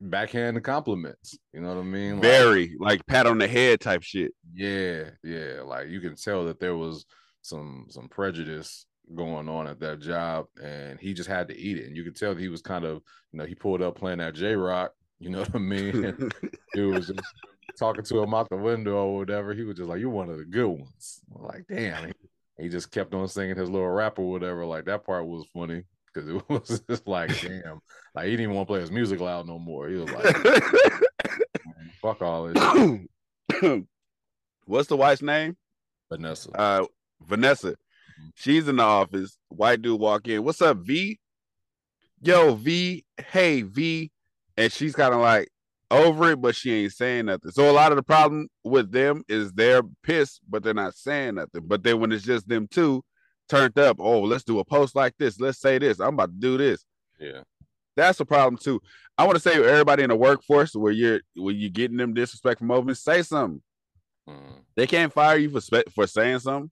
backhand 0.00 0.62
compliments 0.64 1.38
you 1.52 1.60
know 1.60 1.68
what 1.74 1.80
i 1.80 1.84
mean 1.84 2.14
Like, 2.14 2.22
Very 2.22 2.76
like 2.78 3.06
pat 3.06 3.26
on 3.26 3.38
the 3.38 3.46
head 3.48 3.80
type 3.80 4.02
shit. 4.02 4.32
yeah 4.54 5.10
yeah 5.22 5.60
like 5.64 5.88
you 5.88 6.00
can 6.00 6.16
tell 6.16 6.46
that 6.46 6.58
there 6.58 6.76
was 6.76 7.04
some 7.42 7.86
some 7.90 8.08
prejudice 8.08 8.86
going 9.14 9.48
on 9.48 9.66
at 9.66 9.80
that 9.80 9.98
job, 9.98 10.46
and 10.62 11.00
he 11.00 11.12
just 11.12 11.28
had 11.28 11.48
to 11.48 11.58
eat 11.58 11.78
it. 11.78 11.86
And 11.86 11.96
you 11.96 12.04
could 12.04 12.14
tell 12.14 12.32
that 12.32 12.40
he 12.40 12.48
was 12.48 12.62
kind 12.62 12.84
of, 12.84 13.02
you 13.32 13.38
know, 13.40 13.44
he 13.44 13.56
pulled 13.56 13.82
up 13.82 13.96
playing 13.96 14.18
that 14.18 14.34
J 14.34 14.54
Rock. 14.54 14.92
You 15.18 15.30
know 15.30 15.40
what 15.40 15.54
I 15.56 15.58
mean? 15.58 16.30
he 16.74 16.80
was 16.82 17.08
just 17.08 17.18
talking 17.76 18.04
to 18.04 18.22
him 18.22 18.34
out 18.34 18.48
the 18.50 18.56
window 18.56 18.94
or 19.06 19.16
whatever. 19.16 19.52
He 19.52 19.64
was 19.64 19.76
just 19.78 19.88
like, 19.88 19.98
"You're 19.98 20.10
one 20.10 20.28
of 20.30 20.38
the 20.38 20.44
good 20.44 20.66
ones." 20.68 21.22
I'm 21.34 21.42
like, 21.42 21.64
damn. 21.68 22.12
He, 22.60 22.68
just 22.68 22.90
kept 22.90 23.14
on 23.14 23.28
singing 23.28 23.56
his 23.56 23.70
little 23.70 23.88
rap 23.88 24.18
or 24.18 24.30
whatever. 24.30 24.64
Like 24.64 24.84
that 24.86 25.04
part 25.04 25.26
was 25.26 25.46
funny 25.52 25.84
because 26.12 26.28
it 26.28 26.42
was 26.48 26.82
just 26.88 27.06
like, 27.06 27.28
damn. 27.40 27.80
Like 28.14 28.24
he 28.26 28.30
didn't 28.30 28.44
even 28.44 28.54
want 28.54 28.68
to 28.68 28.72
play 28.72 28.80
his 28.80 28.90
music 28.90 29.20
loud 29.20 29.46
no 29.46 29.58
more. 29.58 29.88
He 29.88 29.96
was 29.96 30.10
like, 30.10 30.36
"Fuck 32.02 32.22
all 32.22 32.48
this." 32.48 33.00
What's 34.66 34.88
the 34.88 34.96
wife's 34.96 35.22
name? 35.22 35.56
Vanessa. 36.10 36.50
Uh, 36.52 36.86
Vanessa. 37.26 37.74
She's 38.34 38.68
in 38.68 38.76
the 38.76 38.82
office. 38.82 39.36
White 39.48 39.82
dude 39.82 40.00
walk 40.00 40.28
in. 40.28 40.44
What's 40.44 40.62
up, 40.62 40.78
V? 40.78 41.18
Yo, 42.22 42.54
V. 42.54 43.04
Hey, 43.28 43.62
V. 43.62 44.10
And 44.56 44.72
she's 44.72 44.94
kind 44.94 45.14
of 45.14 45.20
like 45.20 45.48
over 45.90 46.32
it, 46.32 46.40
but 46.40 46.54
she 46.54 46.72
ain't 46.72 46.92
saying 46.92 47.26
nothing. 47.26 47.50
So 47.50 47.70
a 47.70 47.72
lot 47.72 47.92
of 47.92 47.96
the 47.96 48.02
problem 48.02 48.48
with 48.64 48.92
them 48.92 49.22
is 49.28 49.52
they're 49.52 49.82
pissed, 50.02 50.40
but 50.48 50.62
they're 50.62 50.74
not 50.74 50.94
saying 50.94 51.36
nothing. 51.36 51.62
But 51.64 51.82
then 51.82 52.00
when 52.00 52.12
it's 52.12 52.24
just 52.24 52.48
them 52.48 52.68
two 52.68 53.02
turned 53.48 53.78
up, 53.78 53.96
oh, 53.98 54.20
let's 54.20 54.44
do 54.44 54.58
a 54.60 54.64
post 54.64 54.94
like 54.94 55.14
this. 55.18 55.40
Let's 55.40 55.60
say 55.60 55.78
this. 55.78 56.00
I'm 56.00 56.14
about 56.14 56.30
to 56.30 56.40
do 56.40 56.58
this. 56.58 56.84
yeah. 57.18 57.42
That's 57.96 58.20
a 58.20 58.24
problem 58.24 58.56
too. 58.56 58.80
I 59.18 59.24
want 59.24 59.36
to 59.36 59.42
say 59.42 59.52
everybody 59.56 60.04
in 60.04 60.10
the 60.10 60.16
workforce 60.16 60.74
where 60.74 60.92
you're 60.92 61.20
when 61.34 61.56
you're 61.56 61.70
getting 61.70 61.96
them 61.96 62.14
disrespectful 62.14 62.66
moments, 62.66 63.02
say 63.02 63.22
something. 63.22 63.60
Mm. 64.28 64.62
They 64.76 64.86
can't 64.86 65.12
fire 65.12 65.36
you 65.36 65.50
for 65.50 65.82
for 65.94 66.06
saying 66.06 66.38
something. 66.38 66.70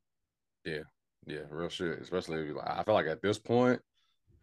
Yeah, 0.65 0.85
Yeah, 1.27 1.41
real 1.51 1.69
shit. 1.69 1.99
Especially 2.01 2.41
if 2.41 2.47
you 2.47 2.55
like, 2.55 2.71
I 2.71 2.83
feel 2.85 2.95
like 2.95 3.07
at 3.07 3.21
this 3.21 3.39
point, 3.39 3.81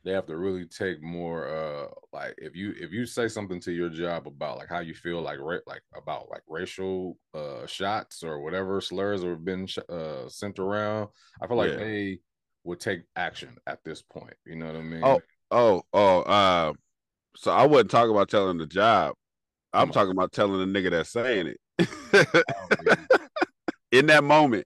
they 0.05 0.11
have 0.11 0.27
to 0.27 0.37
really 0.37 0.65
take 0.65 1.01
more. 1.01 1.47
Uh, 1.47 1.87
like 2.13 2.35
if 2.37 2.55
you 2.55 2.73
if 2.79 2.91
you 2.91 3.05
say 3.07 3.27
something 3.27 3.59
to 3.61 3.71
your 3.71 3.89
job 3.89 4.27
about 4.27 4.57
like 4.59 4.69
how 4.69 4.79
you 4.79 4.93
feel 4.93 5.19
like 5.21 5.39
ra- 5.39 5.57
like 5.65 5.81
about 5.97 6.29
like 6.29 6.43
racial 6.47 7.17
uh 7.33 7.65
shots 7.65 8.23
or 8.23 8.39
whatever 8.41 8.79
slurs 8.79 9.23
have 9.23 9.43
been 9.43 9.65
sh- 9.65 9.79
uh 9.89 10.29
sent 10.29 10.59
around, 10.59 11.09
I 11.41 11.47
feel 11.47 11.57
like 11.57 11.71
Yeah. 11.71 11.77
they 11.77 12.19
would 12.63 12.79
take 12.79 13.01
action 13.15 13.57
at 13.67 13.83
this 13.83 14.01
point. 14.03 14.35
You 14.45 14.55
know 14.55 14.67
what 14.67 14.75
I 14.75 14.81
mean? 14.81 15.01
Oh, 15.03 15.21
oh, 15.51 15.81
oh. 15.93 16.19
Uh, 16.21 16.73
so 17.35 17.51
I 17.51 17.65
wasn't 17.65 17.91
talking 17.91 18.11
about 18.11 18.29
telling 18.29 18.57
the 18.59 18.67
job. 18.67 19.15
I'm 19.73 19.91
talking 19.91 20.11
about 20.11 20.31
telling 20.31 20.71
the 20.71 20.79
nigga 20.79 20.91
that's 20.91 21.09
saying 21.09 21.47
it. 21.47 21.87
yeah. 22.85 22.95
in 23.91 24.05
that 24.05 24.23
moment, 24.23 24.65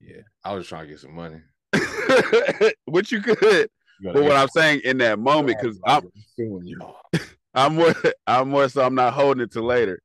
yeah. 0.00 0.22
I 0.44 0.54
was 0.54 0.66
trying 0.66 0.84
to 0.84 0.88
get 0.88 1.00
some 1.00 1.14
money. 1.14 1.40
which 2.86 3.12
you 3.12 3.20
could. 3.20 3.68
But 4.00 4.14
what 4.14 4.36
I'm 4.36 4.48
saying 4.48 4.82
in 4.84 4.98
that 4.98 5.18
moment, 5.18 5.58
because 5.60 5.78
I'm 5.84 6.02
suing. 6.36 6.76
I'm 7.54 7.74
more 7.74 7.94
I'm 8.26 8.50
more 8.50 8.68
so 8.68 8.84
I'm 8.84 8.94
not 8.94 9.14
holding 9.14 9.42
it 9.42 9.52
to 9.52 9.62
later. 9.62 10.00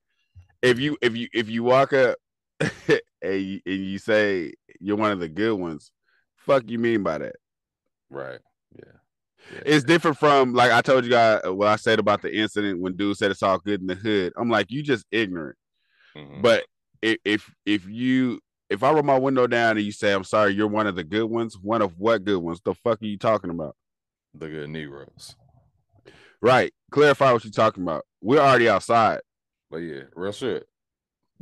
If 0.62 0.80
you 0.80 0.98
if 1.02 1.16
you 1.16 1.28
if 1.34 1.50
you 1.50 1.64
walk 1.64 1.94
up 1.94 2.18
and 2.60 3.42
you, 3.42 3.60
and 3.66 3.86
you 3.86 4.00
say 4.00 4.54
you're 4.80 4.98
one 4.98 5.12
of 5.12 5.20
the 5.20 5.30
good 5.30 5.56
ones, 5.56 5.92
fuck 6.38 6.64
you 6.68 6.80
mean 6.80 7.04
by 7.04 7.20
that? 7.20 7.36
Right. 8.10 8.40
Yeah. 8.76 8.92
yeah. 9.52 9.62
It's 9.66 9.84
different 9.84 10.18
from 10.18 10.54
like 10.54 10.72
I 10.72 10.82
told 10.82 11.04
you 11.04 11.12
guys 11.12 11.42
what 11.46 11.68
I 11.68 11.76
said 11.76 12.00
about 12.00 12.22
the 12.22 12.36
incident 12.36 12.80
when 12.80 12.96
dude 12.96 13.18
said 13.18 13.30
it's 13.32 13.44
all 13.44 13.60
good 13.60 13.82
in 13.82 13.88
the 13.88 13.96
hood. 13.96 14.34
I'm 14.38 14.50
like, 14.50 14.72
you 14.72 14.82
just 14.82 15.06
ignorant. 15.12 15.58
Mhm. 16.16 16.42
But 16.42 16.66
if 17.02 17.18
if 17.26 17.54
if 17.66 17.86
you 17.88 18.40
if 18.70 18.82
I 18.82 18.92
roll 18.92 19.04
my 19.04 19.20
window 19.20 19.46
down 19.46 19.78
and 19.78 19.86
you 19.86 19.92
say 19.92 20.14
I'm 20.14 20.24
sorry, 20.24 20.54
you're 20.54 20.68
one 20.68 20.88
of 20.88 20.96
the 20.96 21.04
good 21.04 21.26
ones, 21.26 21.58
one 21.62 21.82
of 21.82 22.00
what 22.00 22.24
good 22.24 22.42
ones? 22.42 22.62
The 22.64 22.74
fuck 22.74 23.02
are 23.02 23.06
you 23.06 23.18
talking 23.18 23.52
about? 23.52 23.76
The 24.34 24.50
good 24.50 24.70
Negroes. 24.70 25.36
Right. 26.42 26.74
Clarify 26.92 27.32
what 27.32 27.44
you're 27.44 27.52
talking 27.52 27.84
about. 27.84 28.06
We're 28.22 28.40
already 28.40 28.68
outside. 28.70 29.22
But 29.70 29.78
yeah, 29.78 30.04
real 30.16 30.32
shit. 30.32 30.68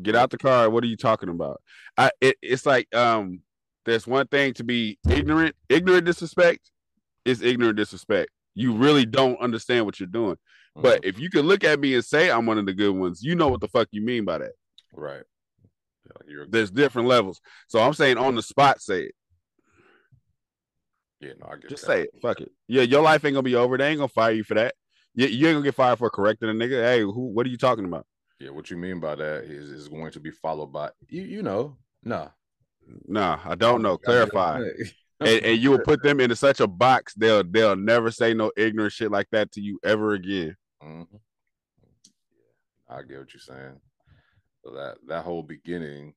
Get 0.02 0.16
out 0.16 0.30
the 0.30 0.38
car. 0.38 0.70
What 0.70 0.84
are 0.84 0.88
you 0.88 0.98
talking 0.98 1.30
about? 1.30 1.62
I 1.98 2.12
it, 2.22 2.38
it's 2.42 2.66
like 2.66 2.94
um 2.96 3.42
there's 3.86 4.06
one 4.08 4.28
thing 4.28 4.54
to 4.56 4.64
be 4.64 5.00
ignorant. 5.10 5.56
Ignorant 5.70 6.06
disrespect 6.06 6.72
is 7.26 7.42
ignorant 7.42 7.78
disrespect. 7.78 8.30
You 8.54 8.74
really 8.76 9.06
don't 9.06 9.40
understand 9.42 9.86
what 9.86 10.00
you're 10.00 10.08
doing. 10.08 10.38
But 10.76 11.02
Mhm. 11.02 11.06
if 11.06 11.20
you 11.20 11.30
can 11.30 11.42
look 11.48 11.64
at 11.64 11.80
me 11.80 11.96
and 11.96 12.06
say 12.06 12.30
I'm 12.32 12.46
one 12.46 12.58
of 12.58 12.66
the 12.66 12.74
good 12.74 12.96
ones, 12.96 13.22
you 13.24 13.36
know 13.36 13.48
what 13.50 13.62
the 13.62 13.68
fuck 13.68 13.88
you 13.92 14.02
mean 14.02 14.26
by 14.26 14.38
that. 14.40 14.52
right. 14.94 15.24
Yeah, 16.28 16.44
There's 16.50 16.70
different 16.72 17.08
levels. 17.08 17.40
So 17.68 17.80
I'm 17.80 17.94
saying 17.94 18.18
on 18.18 18.36
the 18.36 18.42
spot, 18.42 18.82
say 18.82 19.04
it. 19.04 19.16
Yeah, 21.22 21.34
no, 21.40 21.48
I 21.48 21.56
get 21.56 21.70
Just 21.70 21.84
that. 21.84 21.88
say 21.88 22.02
it. 22.04 22.10
Fuck 22.22 22.42
it. 22.42 22.52
Yeah, 22.68 22.84
your 22.84 23.02
life 23.02 23.24
ain't 23.24 23.34
gonna 23.34 23.44
be 23.44 23.56
over. 23.56 23.78
They 23.78 23.90
ain't 23.90 24.00
gonna 24.00 24.08
fire 24.08 24.32
you 24.32 24.44
for 24.44 24.56
that. 24.56 24.76
You, 25.14 25.28
you 25.28 25.48
ain't 25.48 25.56
gonna 25.56 25.64
get 25.64 25.76
fired 25.76 26.00
for 26.00 26.10
correcting 26.10 26.50
a 26.50 26.54
nigga. 26.54 26.82
Hey, 26.84 27.02
who? 27.02 27.28
What 27.28 27.46
are 27.46 27.50
you 27.50 27.58
talking 27.58 27.86
about? 27.86 28.06
Yeah, 28.40 28.50
what 28.50 28.72
you 28.72 28.78
mean 28.78 29.00
by 29.00 29.16
that 29.16 29.44
is 29.44 29.70
is 29.70 29.88
going 29.88 30.12
to 30.14 30.20
be 30.20 30.32
followed 30.32 30.74
by 30.74 30.90
you. 31.10 31.22
You 31.22 31.44
know, 31.44 31.78
nah. 32.04 32.30
Nah, 33.08 33.40
I 33.46 33.56
don't 33.56 33.82
know. 33.82 33.94
I 33.94 34.12
get 34.12 34.34
what 34.34 34.34
Clarify. 34.34 34.62
and, 35.20 35.46
and 35.46 35.62
you 35.62 35.72
will 35.72 35.80
put 35.80 36.02
them 36.02 36.20
into 36.20 36.36
such 36.36 36.60
a 36.60 36.68
box. 36.68 37.14
They'll 37.14 37.44
they'll 37.44 37.76
never 37.76 38.10
say 38.10 38.34
no 38.34 38.52
ignorant 38.58 38.94
shit 38.94 39.12
like 39.12 39.28
that 39.32 39.52
to 39.54 39.62
you 39.62 39.80
ever 39.84 40.14
again. 40.14 40.56
Mhm. 40.84 41.08
Yeah, 41.12 42.96
I 42.98 43.04
get 43.04 43.20
what 43.20 43.34
you're 43.34 43.42
saying. 43.42 43.80
So 44.64 44.72
that 44.72 44.98
that 45.08 45.24
whole 45.24 45.44
beginning, 45.44 46.14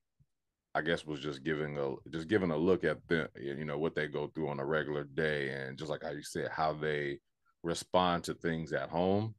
I 0.75 0.81
guess, 0.81 1.05
was 1.05 1.21
just 1.21 1.43
giving 1.43 1.77
a 1.77 1.95
just 2.09 2.27
giving 2.27 2.51
a 2.51 2.57
look 2.57 2.83
at 2.83 2.97
them, 3.07 3.29
you 3.41 3.63
know, 3.63 3.77
what 3.77 3.95
they 3.95 4.07
go 4.07 4.27
through 4.27 4.49
on 4.49 4.59
a 4.59 4.65
regular 4.65 5.05
day, 5.05 5.49
and 5.51 5.77
just 5.77 5.89
like 5.89 6.03
how 6.03 6.11
you 6.11 6.21
said, 6.21 6.49
how 6.51 6.73
they 6.73 7.19
respond 7.63 8.25
to 8.25 8.33
things 8.33 8.73
at 8.73 8.89
home. 8.89 9.33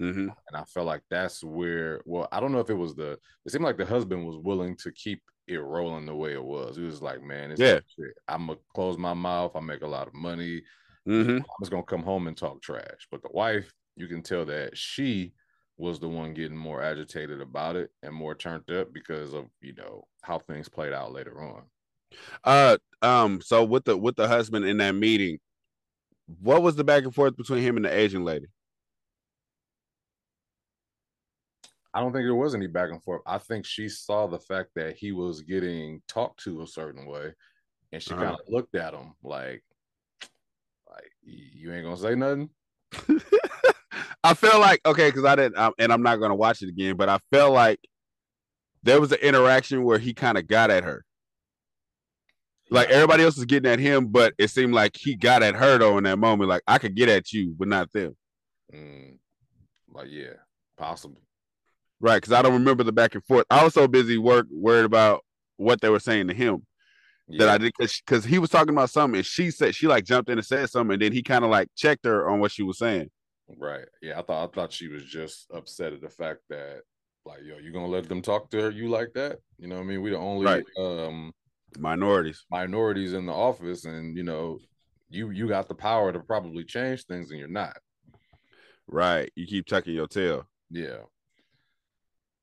Mm-hmm. 0.00 0.28
And 0.28 0.54
I 0.54 0.64
felt 0.64 0.86
like 0.86 1.02
that's 1.10 1.44
where, 1.44 2.00
well, 2.06 2.28
I 2.32 2.40
don't 2.40 2.52
know 2.52 2.60
if 2.60 2.70
it 2.70 2.74
was 2.74 2.94
the, 2.94 3.18
it 3.44 3.52
seemed 3.52 3.64
like 3.64 3.76
the 3.76 3.84
husband 3.84 4.26
was 4.26 4.36
willing 4.36 4.76
to 4.76 4.92
keep 4.92 5.20
it 5.46 5.58
rolling 5.58 6.06
the 6.06 6.14
way 6.14 6.32
it 6.32 6.44
was. 6.44 6.76
He 6.76 6.82
was 6.82 7.02
like, 7.02 7.22
man, 7.22 7.50
it's 7.50 7.60
Yeah. 7.60 7.80
shit. 7.96 8.14
I'm 8.28 8.46
gonna 8.46 8.58
close 8.74 8.96
my 8.96 9.14
mouth. 9.14 9.56
I 9.56 9.60
make 9.60 9.82
a 9.82 9.86
lot 9.88 10.06
of 10.06 10.14
money. 10.14 10.62
Mm-hmm. 11.06 11.38
I'm 11.38 11.44
just 11.60 11.70
gonna 11.70 11.82
come 11.82 12.02
home 12.02 12.28
and 12.28 12.36
talk 12.36 12.62
trash. 12.62 13.08
But 13.10 13.22
the 13.22 13.30
wife, 13.32 13.72
you 13.96 14.06
can 14.06 14.22
tell 14.22 14.44
that 14.46 14.76
she 14.76 15.32
was 15.78 15.98
the 16.00 16.08
one 16.08 16.34
getting 16.34 16.56
more 16.56 16.82
agitated 16.82 17.40
about 17.40 17.76
it 17.76 17.90
and 18.02 18.14
more 18.14 18.34
turned 18.34 18.70
up 18.70 18.92
because 18.92 19.32
of 19.32 19.46
you 19.60 19.72
know 19.74 20.06
how 20.22 20.38
things 20.38 20.68
played 20.68 20.92
out 20.92 21.12
later 21.12 21.40
on. 21.42 21.62
Uh, 22.44 22.76
um. 23.02 23.40
So 23.40 23.64
with 23.64 23.84
the 23.84 23.96
with 23.96 24.16
the 24.16 24.28
husband 24.28 24.64
in 24.64 24.78
that 24.78 24.94
meeting, 24.94 25.38
what 26.40 26.62
was 26.62 26.76
the 26.76 26.84
back 26.84 27.04
and 27.04 27.14
forth 27.14 27.36
between 27.36 27.62
him 27.62 27.76
and 27.76 27.84
the 27.84 27.94
Asian 27.96 28.24
lady? 28.24 28.46
I 31.94 32.00
don't 32.00 32.12
think 32.12 32.24
there 32.24 32.34
was 32.34 32.54
any 32.54 32.66
back 32.66 32.90
and 32.90 33.02
forth. 33.02 33.22
I 33.26 33.38
think 33.38 33.64
she 33.64 33.88
saw 33.88 34.26
the 34.26 34.38
fact 34.38 34.70
that 34.76 34.96
he 34.96 35.12
was 35.12 35.40
getting 35.42 36.02
talked 36.06 36.42
to 36.44 36.62
a 36.62 36.66
certain 36.66 37.06
way, 37.06 37.32
and 37.92 38.02
she 38.02 38.10
Uh-huh. 38.10 38.24
kind 38.24 38.34
of 38.36 38.40
looked 38.48 38.74
at 38.74 38.94
him 38.94 39.14
like, 39.22 39.64
like 40.88 41.10
you 41.22 41.72
ain't 41.72 41.84
gonna 41.84 41.96
say 41.96 42.14
nothing. 42.14 42.50
I 44.24 44.34
felt 44.34 44.60
like 44.60 44.80
okay, 44.86 45.08
because 45.08 45.24
I 45.24 45.36
didn't, 45.36 45.58
um, 45.58 45.72
and 45.78 45.92
I'm 45.92 46.02
not 46.02 46.16
gonna 46.16 46.34
watch 46.34 46.62
it 46.62 46.68
again, 46.68 46.96
but 46.96 47.08
I 47.08 47.18
felt 47.32 47.52
like 47.52 47.80
there 48.82 49.00
was 49.00 49.12
an 49.12 49.18
interaction 49.18 49.84
where 49.84 49.98
he 49.98 50.14
kind 50.14 50.38
of 50.38 50.46
got 50.46 50.70
at 50.70 50.84
her. 50.84 51.04
Like 52.70 52.90
everybody 52.90 53.24
else 53.24 53.36
was 53.36 53.46
getting 53.46 53.70
at 53.70 53.78
him, 53.78 54.08
but 54.08 54.34
it 54.38 54.50
seemed 54.50 54.74
like 54.74 54.96
he 54.96 55.16
got 55.16 55.42
at 55.42 55.54
her 55.54 55.78
though 55.78 55.98
in 55.98 56.04
that 56.04 56.18
moment. 56.18 56.50
Like 56.50 56.62
I 56.66 56.78
could 56.78 56.94
get 56.94 57.08
at 57.08 57.32
you, 57.32 57.54
but 57.58 57.68
not 57.68 57.92
them. 57.92 58.16
Mm, 58.74 59.18
like 59.92 60.08
yeah, 60.10 60.34
possible. 60.76 61.20
Right, 62.00 62.16
because 62.16 62.32
I 62.32 62.42
don't 62.42 62.52
remember 62.52 62.84
the 62.84 62.92
back 62.92 63.14
and 63.14 63.24
forth. 63.24 63.46
I 63.50 63.64
was 63.64 63.74
so 63.74 63.88
busy 63.88 64.18
work 64.18 64.46
worried 64.50 64.84
about 64.84 65.24
what 65.56 65.80
they 65.80 65.88
were 65.88 65.98
saying 66.00 66.28
to 66.28 66.34
him 66.34 66.64
Yeah, 67.28 67.38
that 67.38 67.48
I 67.48 67.58
did 67.58 67.72
because 67.78 68.24
he 68.24 68.38
was 68.38 68.50
talking 68.50 68.74
about 68.74 68.90
something 68.90 69.16
and 69.18 69.26
she 69.26 69.50
said 69.50 69.74
she 69.74 69.88
like 69.88 70.04
jumped 70.04 70.30
in 70.30 70.38
and 70.38 70.46
said 70.46 70.70
something 70.70 70.94
and 70.94 71.02
then 71.02 71.12
he 71.12 71.22
kind 71.22 71.44
of 71.44 71.50
like 71.50 71.68
checked 71.76 72.04
her 72.06 72.28
on 72.30 72.40
what 72.40 72.52
she 72.52 72.62
was 72.62 72.78
saying. 72.78 73.10
Right. 73.56 73.84
Yeah, 74.02 74.18
I 74.18 74.22
thought 74.22 74.48
I 74.48 74.52
thought 74.54 74.72
she 74.72 74.88
was 74.88 75.04
just 75.04 75.46
upset 75.52 75.92
at 75.92 76.00
the 76.00 76.08
fact 76.10 76.40
that 76.50 76.82
like 77.24 77.40
yo, 77.44 77.58
you 77.58 77.72
gonna 77.72 77.86
let 77.86 78.08
them 78.08 78.22
talk 78.22 78.50
to 78.50 78.60
her 78.62 78.70
you 78.70 78.88
like 78.88 79.12
that? 79.14 79.38
You 79.58 79.68
know 79.68 79.76
what 79.76 79.82
I 79.82 79.86
mean? 79.86 80.02
We 80.02 80.10
the 80.10 80.18
only 80.18 80.46
Right. 80.46 80.64
um 80.78 81.32
Minorities. 81.78 82.44
minorities 82.50 83.12
in 83.12 83.26
the 83.26 83.32
office 83.32 83.84
and 83.84 84.16
you 84.16 84.22
know 84.22 84.58
you 85.10 85.30
you 85.30 85.46
got 85.48 85.68
the 85.68 85.74
power 85.74 86.12
to 86.12 86.20
probably 86.20 86.64
change 86.64 87.04
things 87.04 87.30
and 87.30 87.38
you're 87.38 87.48
not 87.48 87.76
Right. 88.86 89.30
You 89.36 89.46
keep 89.46 89.66
tucking 89.66 89.94
your 89.94 90.06
tail. 90.08 90.48
yeah 90.70 90.98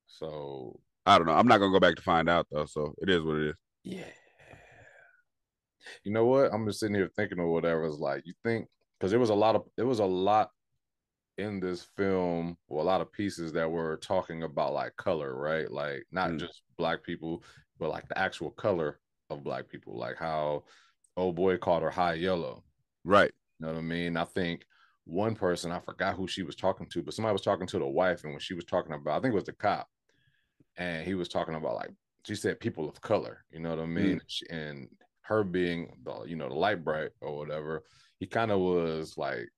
so 0.06 0.78
I 1.04 1.18
don't 1.18 1.26
know. 1.26 1.34
I'm 1.34 1.46
not 1.46 1.58
gonna 1.58 1.72
go 1.72 1.80
back 1.80 1.94
to 1.96 2.02
find 2.02 2.28
out 2.28 2.46
though. 2.50 2.66
So 2.66 2.94
it 2.98 3.08
is 3.10 3.22
what 3.22 3.36
it 3.36 3.50
is. 3.50 3.56
yeah 3.84 4.04
you 6.04 6.10
know 6.12 6.26
what 6.26 6.52
i'm 6.52 6.66
just 6.66 6.80
sitting 6.80 6.96
here 6.96 7.08
thinking 7.14 7.38
or 7.38 7.46
whatever 7.52 7.84
it's 7.84 7.98
like 7.98 8.22
you 8.26 8.32
think 8.42 8.66
because 8.98 9.10
there 9.12 9.20
was 9.20 9.30
a 9.30 9.34
lot 9.34 9.54
of 9.54 9.62
there 9.76 9.86
was 9.86 10.00
a 10.00 10.04
lot 10.04 10.50
in 11.38 11.60
this 11.60 11.82
film 11.96 12.56
well, 12.68 12.82
a 12.82 12.84
lot 12.84 13.00
of 13.00 13.12
pieces 13.12 13.52
that 13.52 13.70
were 13.70 13.96
talking 13.98 14.42
about 14.42 14.72
like 14.72 14.96
color 14.96 15.34
right 15.34 15.70
like 15.70 16.06
not 16.10 16.30
Mm. 16.30 16.40
just 16.40 16.62
black 16.78 17.02
people 17.02 17.42
but 17.78 17.90
like 17.90 18.08
the 18.08 18.18
actual 18.18 18.50
color 18.50 18.98
of 19.28 19.44
black 19.44 19.68
people 19.68 19.98
like 19.98 20.16
how 20.16 20.64
old 21.16 21.34
boy 21.36 21.56
called 21.56 21.82
her 21.82 21.90
high 21.90 22.14
yellow. 22.14 22.62
Right. 23.04 23.32
You 23.58 23.66
know 23.66 23.72
what 23.72 23.78
I 23.78 23.82
mean? 23.82 24.16
I 24.16 24.24
think 24.24 24.66
one 25.04 25.34
person, 25.34 25.72
I 25.72 25.78
forgot 25.80 26.14
who 26.16 26.26
she 26.26 26.42
was 26.42 26.56
talking 26.56 26.86
to, 26.86 27.02
but 27.02 27.14
somebody 27.14 27.32
was 27.32 27.42
talking 27.42 27.66
to 27.68 27.78
the 27.78 27.86
wife, 27.86 28.24
and 28.24 28.32
when 28.32 28.40
she 28.40 28.54
was 28.54 28.64
talking 28.64 28.92
about, 28.92 29.18
I 29.18 29.20
think 29.20 29.32
it 29.32 29.36
was 29.36 29.44
the 29.44 29.52
cop, 29.52 29.88
and 30.76 31.06
he 31.06 31.14
was 31.14 31.28
talking 31.28 31.54
about 31.54 31.74
like 31.76 31.90
she 32.26 32.34
said 32.34 32.60
people 32.60 32.88
of 32.88 33.00
color. 33.00 33.44
You 33.50 33.60
know 33.60 33.70
what 33.70 33.78
I 33.80 33.86
mean? 33.86 34.20
She- 34.26 34.48
And 34.50 34.88
her 35.22 35.42
being 35.44 35.96
the 36.04 36.24
you 36.24 36.36
know 36.36 36.48
the 36.48 36.54
light 36.54 36.84
bright 36.84 37.10
or 37.20 37.36
whatever, 37.36 37.84
he 38.20 38.26
kind 38.26 38.50
of 38.50 38.60
was 38.60 39.16
like, 39.16 39.48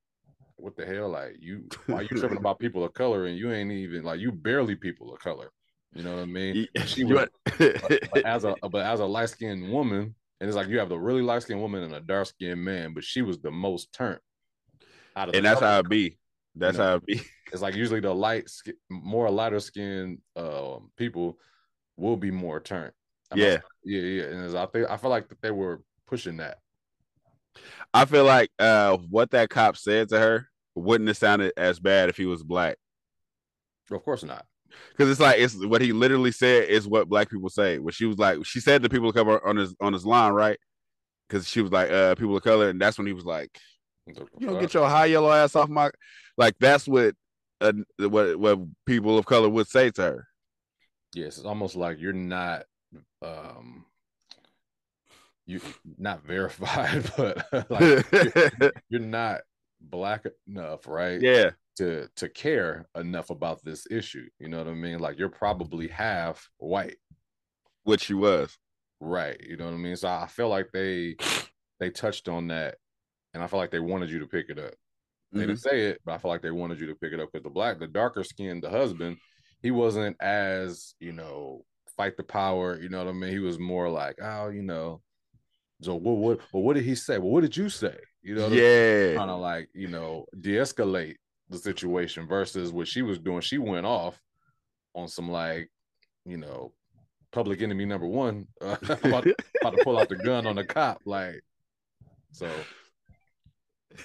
"What 0.58 0.76
the 0.76 0.86
hell? 0.86 1.08
Like 1.10 1.36
you? 1.40 1.68
Why 1.86 2.02
you 2.02 2.08
tripping 2.08 2.38
about 2.38 2.58
people 2.58 2.84
of 2.84 2.92
color 2.94 3.26
and 3.26 3.36
you 3.38 3.52
ain't 3.52 3.72
even 3.72 4.02
like 4.04 4.20
you 4.20 4.32
barely 4.32 4.74
people 4.74 5.12
of 5.12 5.20
color? 5.20 5.50
You 5.94 6.02
know 6.02 6.16
what 6.16 6.22
I 6.22 6.26
mean? 6.26 6.66
She 6.84 7.04
was, 7.04 7.28
but 7.58 8.24
as 8.24 8.44
a 8.44 8.54
but 8.62 8.84
as 8.84 9.00
a 9.00 9.06
light 9.06 9.30
skinned 9.30 9.70
woman, 9.70 10.14
and 10.40 10.48
it's 10.48 10.56
like 10.56 10.68
you 10.68 10.78
have 10.78 10.88
the 10.88 10.98
really 10.98 11.22
light 11.22 11.42
skinned 11.42 11.60
woman 11.60 11.82
and 11.82 11.94
a 11.94 12.00
dark 12.00 12.26
skinned 12.26 12.62
man, 12.62 12.92
but 12.94 13.04
she 13.04 13.22
was 13.22 13.38
the 13.40 13.50
most 13.50 13.92
turned 13.92 14.20
out 15.16 15.28
of 15.28 15.34
and 15.34 15.44
that's 15.44 15.60
how 15.60 15.78
it 15.78 15.88
be. 15.88 16.18
That's 16.54 16.76
know. 16.78 16.84
how 16.84 16.94
it 16.96 17.06
be. 17.06 17.20
It's 17.52 17.62
like 17.62 17.74
usually 17.74 18.00
the 18.00 18.14
light, 18.14 18.50
more 18.90 19.30
lighter 19.30 19.60
skinned 19.60 20.18
uh, 20.36 20.78
people 20.96 21.38
will 21.96 22.16
be 22.16 22.30
more 22.30 22.60
turned. 22.60 22.92
I'm 23.30 23.38
not- 23.38 23.44
Yeah. 23.44 23.60
yeah, 23.84 24.00
yeah. 24.00 24.22
And 24.24 24.58
I 24.58 24.66
think 24.66 24.90
I 24.90 24.96
feel 24.96 25.10
like 25.10 25.28
that 25.28 25.40
they 25.40 25.50
were 25.50 25.82
pushing 26.06 26.36
that. 26.38 26.58
I 27.94 28.04
feel 28.04 28.24
like 28.24 28.50
uh 28.58 28.96
what 28.96 29.30
that 29.30 29.50
cop 29.50 29.76
said 29.76 30.08
to 30.10 30.18
her 30.18 30.48
wouldn't 30.74 31.08
have 31.08 31.16
sounded 31.16 31.52
as 31.56 31.80
bad 31.80 32.08
if 32.08 32.16
he 32.16 32.26
was 32.26 32.42
black. 32.42 32.76
Of 33.90 34.04
course 34.04 34.22
not. 34.22 34.44
Because 34.90 35.10
it's 35.10 35.20
like 35.20 35.38
it's 35.38 35.64
what 35.64 35.80
he 35.80 35.92
literally 35.92 36.32
said 36.32 36.68
is 36.68 36.86
what 36.86 37.08
black 37.08 37.30
people 37.30 37.48
say. 37.48 37.78
When 37.78 37.92
she 37.92 38.04
was 38.04 38.18
like, 38.18 38.44
she 38.44 38.60
said 38.60 38.82
to 38.82 38.88
people 38.88 39.08
of 39.08 39.14
color 39.14 39.46
on 39.46 39.56
his 39.56 39.74
on 39.80 39.92
his 39.92 40.04
line, 40.04 40.32
right? 40.32 40.58
Because 41.28 41.48
she 41.48 41.62
was 41.62 41.72
like, 41.72 41.90
uh, 41.90 42.14
people 42.14 42.36
of 42.36 42.42
color, 42.42 42.68
and 42.68 42.80
that's 42.80 42.98
when 42.98 43.06
he 43.06 43.12
was 43.12 43.24
like, 43.24 43.50
You 44.06 44.14
don't 44.40 44.60
get 44.60 44.74
your 44.74 44.88
high 44.88 45.06
yellow 45.06 45.32
ass 45.32 45.56
off 45.56 45.68
my 45.68 45.90
like 46.36 46.54
that's 46.60 46.86
what 46.86 47.14
uh, 47.60 47.72
what 47.98 48.38
what 48.38 48.58
people 48.86 49.18
of 49.18 49.26
color 49.26 49.48
would 49.48 49.68
say 49.68 49.90
to 49.92 50.02
her. 50.02 50.26
Yes, 51.14 51.38
it's 51.38 51.46
almost 51.46 51.76
like 51.76 51.98
you're 51.98 52.12
not 52.12 52.64
um 53.22 53.84
you 55.48 55.60
not 55.96 56.24
verified, 56.24 57.10
but 57.16 57.44
like 57.70 58.06
you're, 58.12 58.72
you're 58.90 59.00
not 59.00 59.40
black 59.80 60.24
enough, 60.46 60.86
right? 60.86 61.20
yeah. 61.20 61.50
To 61.76 62.08
to 62.16 62.28
care 62.28 62.88
enough 62.96 63.30
about 63.30 63.64
this 63.64 63.86
issue. 63.88 64.28
You 64.40 64.48
know 64.48 64.58
what 64.58 64.66
I 64.66 64.74
mean? 64.74 64.98
Like 64.98 65.16
you're 65.16 65.28
probably 65.28 65.86
half 65.86 66.50
white. 66.58 66.96
What 67.84 68.00
she 68.00 68.14
was. 68.14 68.58
Right. 69.00 69.40
You 69.48 69.56
know 69.56 69.66
what 69.66 69.74
I 69.74 69.78
mean? 69.78 69.94
So 69.94 70.08
I 70.08 70.26
feel 70.26 70.48
like 70.48 70.70
they 70.72 71.14
they 71.78 71.90
touched 71.90 72.28
on 72.28 72.48
that 72.48 72.78
and 73.32 73.44
I 73.44 73.46
feel 73.46 73.60
like 73.60 73.70
they 73.70 73.78
wanted 73.78 74.10
you 74.10 74.18
to 74.18 74.26
pick 74.26 74.46
it 74.48 74.58
up. 74.58 74.74
They 75.30 75.40
didn't 75.40 75.56
mm-hmm. 75.56 75.68
say 75.68 75.82
it, 75.86 76.00
but 76.04 76.14
I 76.14 76.18
feel 76.18 76.32
like 76.32 76.42
they 76.42 76.50
wanted 76.50 76.80
you 76.80 76.88
to 76.88 76.96
pick 76.96 77.12
it 77.12 77.20
up 77.20 77.30
because 77.32 77.44
the 77.44 77.50
black, 77.50 77.78
the 77.78 77.86
darker 77.86 78.24
skinned, 78.24 78.64
the 78.64 78.70
husband, 78.70 79.18
he 79.62 79.70
wasn't 79.70 80.16
as, 80.20 80.94
you 80.98 81.12
know, 81.12 81.64
fight 81.96 82.16
the 82.16 82.24
power. 82.24 82.80
You 82.80 82.88
know 82.88 82.98
what 82.98 83.10
I 83.10 83.12
mean? 83.12 83.30
He 83.30 83.38
was 83.38 83.58
more 83.58 83.88
like, 83.88 84.16
oh, 84.20 84.48
you 84.48 84.62
know, 84.62 85.00
so 85.80 85.94
what 85.94 86.16
what 86.16 86.40
well, 86.52 86.62
what 86.62 86.74
did 86.74 86.84
he 86.84 86.94
say? 86.94 87.18
Well, 87.18 87.30
what 87.30 87.42
did 87.42 87.56
you 87.56 87.68
say? 87.68 87.96
You 88.22 88.34
know, 88.34 88.48
yeah. 88.48 89.16
kind 89.16 89.30
of 89.30 89.40
like, 89.40 89.68
you 89.74 89.88
know, 89.88 90.26
de-escalate 90.38 91.16
the 91.48 91.58
situation 91.58 92.26
versus 92.26 92.72
what 92.72 92.88
she 92.88 93.02
was 93.02 93.18
doing. 93.18 93.40
She 93.40 93.58
went 93.58 93.86
off 93.86 94.20
on 94.94 95.08
some 95.08 95.30
like, 95.30 95.70
you 96.26 96.36
know, 96.36 96.72
public 97.30 97.62
enemy 97.62 97.84
number 97.84 98.06
one, 98.06 98.46
uh, 98.60 98.76
about, 98.82 99.26
about 99.60 99.76
to 99.76 99.84
pull 99.84 99.98
out 99.98 100.08
the 100.08 100.16
gun 100.16 100.46
on 100.46 100.56
the 100.56 100.64
cop. 100.64 101.00
Like, 101.06 101.42
so 102.32 102.50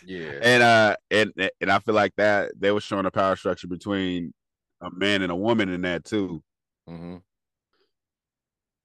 yeah. 0.06 0.40
and 0.42 0.64
uh 0.64 0.96
and 1.12 1.34
and 1.60 1.72
I 1.72 1.80
feel 1.80 1.96
like 1.96 2.16
that 2.18 2.52
they 2.58 2.72
were 2.72 2.82
showing 2.82 3.06
a 3.06 3.12
power 3.12 3.36
structure 3.36 3.68
between 3.68 4.34
a 4.82 4.90
man 4.92 5.22
and 5.22 5.32
a 5.32 5.36
woman 5.36 5.70
in 5.70 5.82
that 5.82 6.06
too. 6.06 6.44
hmm 6.88 7.18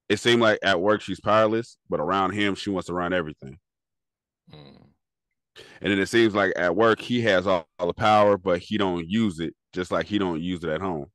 It 0.09 0.19
seemed 0.19 0.41
like 0.41 0.59
at 0.63 0.81
work 0.81 1.01
she's 1.01 1.19
powerless, 1.19 1.77
but 1.89 1.99
around 1.99 2.31
him 2.33 2.55
she 2.55 2.69
wants 2.71 2.87
to 2.87 2.93
run 2.93 3.13
everything. 3.13 3.59
Mm. 4.51 4.89
And 5.81 5.91
then 5.91 5.99
it 5.99 6.07
seems 6.07 6.33
like 6.35 6.53
at 6.55 6.75
work 6.75 6.99
he 6.99 7.21
has 7.21 7.45
all, 7.47 7.67
all 7.79 7.87
the 7.87 7.93
power, 7.93 8.37
but 8.37 8.59
he 8.59 8.77
don't 8.77 9.07
use 9.09 9.39
it, 9.39 9.53
just 9.73 9.91
like 9.91 10.05
he 10.07 10.17
don't 10.17 10.41
use 10.41 10.63
it 10.63 10.69
at 10.69 10.81
home. 10.81 11.07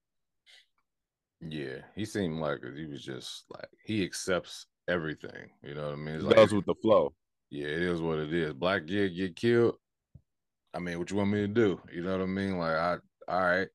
Yeah, 1.40 1.78
he 1.94 2.04
seemed 2.04 2.40
like 2.40 2.60
he 2.74 2.86
was 2.86 3.04
just 3.04 3.44
like 3.50 3.68
he 3.84 4.02
accepts 4.04 4.66
everything. 4.88 5.50
You 5.62 5.74
know 5.74 5.86
what 5.86 5.92
I 5.92 5.96
mean? 5.96 6.14
It's 6.16 6.24
He 6.28 6.34
like, 6.34 6.36
goes 6.36 6.52
with 6.52 6.66
the 6.66 6.74
flow. 6.82 7.14
yeah, 7.50 7.66
it 7.66 7.82
is 7.82 8.00
what 8.00 8.18
it 8.18 8.32
is. 8.32 8.54
Black 8.54 8.86
kid 8.86 9.14
get 9.16 9.36
killed. 9.36 9.76
I 10.74 10.78
mean, 10.80 10.98
what 10.98 11.10
you 11.10 11.16
want 11.16 11.30
me 11.30 11.40
to 11.42 11.48
do? 11.48 11.80
You 11.92 12.02
know 12.02 12.12
what 12.12 12.22
I 12.22 12.26
mean? 12.26 12.58
Like, 12.58 12.76
I 12.76 12.96
all 13.28 13.40
right. 13.42 13.68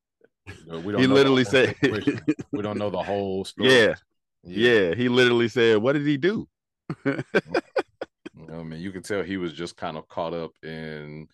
You 0.47 0.65
know, 0.65 0.79
we 0.79 0.93
He 0.95 1.07
know 1.07 1.07
the 1.07 1.13
literally 1.13 1.43
said, 1.45 1.75
we 2.51 2.61
don't 2.61 2.77
know 2.77 2.89
the 2.89 3.01
whole 3.03 3.45
story. 3.45 3.69
"Yeah, 3.69 3.95
yeah." 4.43 4.95
He 4.95 5.09
literally 5.09 5.47
said, 5.47 5.77
"What 5.77 5.93
did 5.93 6.05
he 6.05 6.17
do?" 6.17 6.47
You 7.05 8.45
know 8.47 8.53
what 8.53 8.59
I 8.61 8.63
mean, 8.63 8.79
you 8.79 8.91
can 8.91 9.03
tell 9.03 9.21
he 9.21 9.37
was 9.37 9.53
just 9.53 9.75
kind 9.75 9.97
of 9.97 10.07
caught 10.07 10.33
up 10.33 10.51
in, 10.63 11.27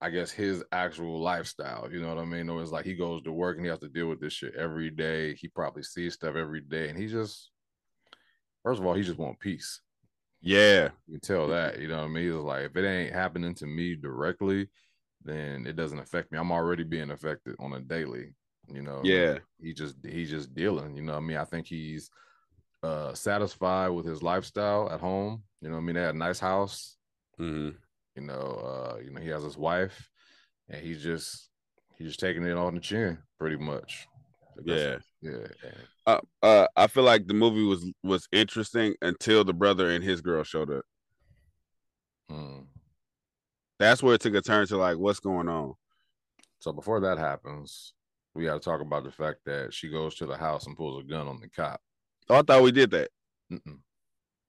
I 0.00 0.10
guess, 0.10 0.30
his 0.30 0.62
actual 0.72 1.20
lifestyle. 1.20 1.88
You 1.90 2.00
know 2.00 2.08
what 2.08 2.22
I 2.22 2.24
mean? 2.24 2.48
It 2.48 2.52
was 2.52 2.70
like 2.72 2.84
he 2.84 2.94
goes 2.94 3.22
to 3.22 3.32
work 3.32 3.56
and 3.56 3.66
he 3.66 3.70
has 3.70 3.80
to 3.80 3.88
deal 3.88 4.06
with 4.06 4.20
this 4.20 4.32
shit 4.32 4.54
every 4.54 4.90
day. 4.90 5.34
He 5.34 5.48
probably 5.48 5.82
sees 5.82 6.14
stuff 6.14 6.36
every 6.36 6.60
day, 6.60 6.88
and 6.88 6.98
he 6.98 7.08
just, 7.08 7.50
first 8.62 8.80
of 8.80 8.86
all, 8.86 8.94
he 8.94 9.02
just 9.02 9.18
want 9.18 9.40
peace. 9.40 9.80
Yeah, 10.40 10.90
You 11.06 11.14
can 11.14 11.20
tell 11.20 11.48
that. 11.48 11.78
You 11.78 11.88
know 11.88 11.98
what 11.98 12.04
I 12.04 12.08
mean? 12.08 12.28
It's 12.28 12.36
like 12.36 12.64
if 12.66 12.76
it 12.76 12.86
ain't 12.86 13.14
happening 13.14 13.54
to 13.56 13.66
me 13.66 13.96
directly, 13.96 14.68
then 15.24 15.66
it 15.66 15.74
doesn't 15.74 15.98
affect 15.98 16.30
me. 16.30 16.38
I'm 16.38 16.52
already 16.52 16.84
being 16.84 17.10
affected 17.10 17.56
on 17.58 17.72
a 17.72 17.80
daily. 17.80 18.34
You 18.72 18.82
know? 18.82 19.00
Yeah. 19.04 19.38
He 19.60 19.72
just 19.72 19.96
he's 20.04 20.30
just 20.30 20.54
dealing. 20.54 20.96
You 20.96 21.02
know 21.02 21.12
what 21.12 21.18
I 21.18 21.26
mean? 21.26 21.36
I 21.36 21.44
think 21.44 21.66
he's 21.66 22.10
uh 22.82 23.14
satisfied 23.14 23.88
with 23.88 24.06
his 24.06 24.22
lifestyle 24.22 24.90
at 24.90 25.00
home. 25.00 25.42
You 25.60 25.68
know 25.68 25.76
what 25.76 25.82
I 25.82 25.84
mean? 25.84 25.96
They 25.96 26.02
had 26.02 26.14
a 26.14 26.18
nice 26.18 26.38
house. 26.38 26.96
hmm 27.38 27.70
You 28.16 28.22
know, 28.22 28.94
uh, 28.96 28.98
you 29.02 29.10
know, 29.10 29.20
he 29.20 29.28
has 29.28 29.42
his 29.42 29.56
wife 29.56 30.10
and 30.68 30.80
he's 30.84 31.02
just 31.02 31.50
he's 31.96 32.08
just 32.08 32.20
taking 32.20 32.44
it 32.44 32.56
on 32.56 32.74
the 32.74 32.80
chin, 32.80 33.18
pretty 33.38 33.56
much. 33.56 34.06
Yeah. 34.64 34.98
Yeah. 35.20 35.46
Uh, 36.06 36.20
uh, 36.42 36.66
I 36.76 36.86
feel 36.86 37.02
like 37.04 37.26
the 37.26 37.34
movie 37.34 37.64
was 37.64 37.90
was 38.02 38.28
interesting 38.32 38.94
until 39.02 39.44
the 39.44 39.54
brother 39.54 39.90
and 39.90 40.04
his 40.04 40.20
girl 40.20 40.44
showed 40.44 40.70
up. 40.70 40.84
mm. 42.30 42.66
That's 43.78 44.02
where 44.02 44.14
it 44.14 44.20
took 44.20 44.34
a 44.34 44.40
turn 44.40 44.66
to 44.68 44.76
like, 44.76 44.98
what's 44.98 45.20
going 45.20 45.48
on? 45.48 45.74
So 46.58 46.72
before 46.72 47.00
that 47.00 47.18
happens, 47.18 47.92
we 48.34 48.44
got 48.44 48.54
to 48.54 48.60
talk 48.60 48.80
about 48.80 49.04
the 49.04 49.12
fact 49.12 49.40
that 49.46 49.72
she 49.72 49.88
goes 49.90 50.14
to 50.16 50.26
the 50.26 50.36
house 50.36 50.66
and 50.66 50.76
pulls 50.76 51.02
a 51.02 51.06
gun 51.06 51.26
on 51.28 51.40
the 51.40 51.48
cop. 51.48 51.80
Oh, 52.28 52.36
I 52.36 52.42
thought 52.42 52.62
we 52.62 52.72
did 52.72 52.90
that. 52.92 53.10
Mm-mm. 53.52 53.78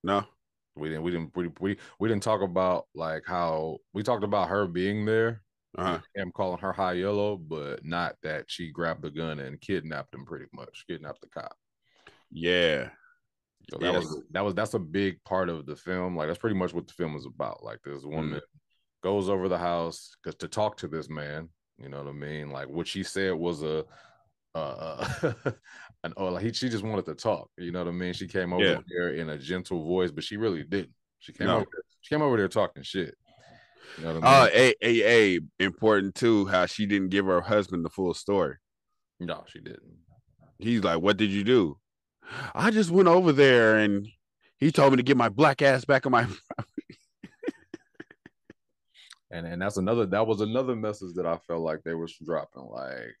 No. 0.02 0.24
We 0.74 0.88
didn't. 0.88 1.04
We 1.04 1.10
didn't. 1.10 1.36
We, 1.36 1.48
we 1.60 1.76
we 1.98 2.08
didn't 2.08 2.22
talk 2.22 2.42
about 2.42 2.86
like 2.94 3.22
how 3.26 3.78
we 3.94 4.02
talked 4.02 4.24
about 4.24 4.48
her 4.50 4.66
being 4.66 5.06
there. 5.06 5.42
Uh-huh. 5.78 5.98
Him 6.14 6.32
calling 6.34 6.58
her 6.58 6.72
high 6.72 6.94
yellow, 6.94 7.36
but 7.36 7.84
not 7.84 8.16
that 8.22 8.44
she 8.48 8.70
grabbed 8.70 9.02
the 9.02 9.10
gun 9.10 9.40
and 9.40 9.60
kidnapped 9.60 10.14
him. 10.14 10.24
Pretty 10.26 10.46
much 10.54 10.84
kidnapped 10.88 11.22
the 11.22 11.28
cop. 11.28 11.56
Yeah. 12.30 12.90
So 13.70 13.78
that 13.78 13.92
Yes. 13.94 14.04
was 14.04 14.22
that 14.30 14.44
was 14.44 14.54
that's 14.54 14.74
a 14.74 14.78
big 14.78 15.22
part 15.24 15.48
of 15.48 15.64
the 15.66 15.76
film. 15.76 16.14
Like 16.14 16.28
that's 16.28 16.38
pretty 16.38 16.56
much 16.56 16.74
what 16.74 16.86
the 16.86 16.92
film 16.92 17.14
was 17.14 17.26
about. 17.26 17.62
Like 17.64 17.80
this 17.82 18.04
woman 18.04 18.40
goes 19.02 19.28
over 19.28 19.48
the 19.48 19.58
house 19.58 20.14
because 20.22 20.36
to 20.40 20.48
talk 20.48 20.76
to 20.78 20.88
this 20.88 21.08
man. 21.08 21.48
You 21.82 21.88
know 21.88 21.98
what 21.98 22.08
I 22.08 22.12
mean? 22.12 22.50
Like 22.50 22.68
what 22.68 22.86
she 22.86 23.02
said 23.02 23.34
was 23.34 23.62
a 23.62 23.84
uh 24.54 25.06
an 26.04 26.12
oh 26.16 26.28
like 26.28 26.44
he, 26.44 26.52
she 26.52 26.68
just 26.68 26.84
wanted 26.84 27.04
to 27.06 27.14
talk. 27.14 27.50
You 27.58 27.72
know 27.72 27.80
what 27.80 27.88
I 27.88 27.92
mean? 27.92 28.14
She 28.14 28.26
came 28.26 28.52
over 28.52 28.64
Yeah. 28.64 28.78
there 28.88 29.10
in 29.10 29.28
a 29.28 29.38
gentle 29.38 29.84
voice, 29.84 30.10
but 30.10 30.24
she 30.24 30.36
really 30.36 30.62
didn't. 30.64 30.94
She 31.18 31.32
came 31.32 31.48
No. 31.48 31.56
over 31.56 31.66
there, 31.72 31.82
she 32.00 32.14
came 32.14 32.22
over 32.22 32.36
there 32.36 32.48
talking 32.48 32.82
shit. 32.82 33.14
You 33.98 34.04
know 34.04 34.14
what 34.20 34.24
I 34.24 34.42
Oh, 34.42 34.44
mean? 34.44 34.74
a 34.82 34.86
a 35.04 35.36
a 35.36 35.40
important 35.64 36.14
too. 36.14 36.46
How 36.46 36.66
she 36.66 36.86
didn't 36.86 37.10
give 37.10 37.26
her 37.26 37.40
husband 37.42 37.84
the 37.84 37.90
full 37.90 38.14
story. 38.14 38.56
no, 39.20 39.44
she 39.46 39.60
didn't. 39.60 39.98
He's 40.58 40.82
like, 40.82 41.00
"What 41.00 41.16
did 41.18 41.30
you 41.30 41.44
do?" 41.44 41.78
I 42.54 42.70
just 42.70 42.90
went 42.90 43.08
over 43.08 43.32
there 43.32 43.76
and 43.78 44.08
he 44.58 44.72
told 44.72 44.92
me 44.92 44.96
to 44.96 45.02
get 45.02 45.16
my 45.16 45.28
black 45.28 45.60
ass 45.62 45.84
back 45.84 46.06
on 46.06 46.12
my. 46.12 46.26
and 49.30 49.46
and 49.46 49.60
that's 49.60 49.76
another 49.76 50.06
that 50.06 50.26
was 50.26 50.40
another 50.40 50.76
message 50.76 51.14
that 51.14 51.26
I 51.26 51.36
felt 51.38 51.62
like 51.62 51.82
they 51.82 51.94
was 51.94 52.14
dropping, 52.24 52.62
like 52.64 53.16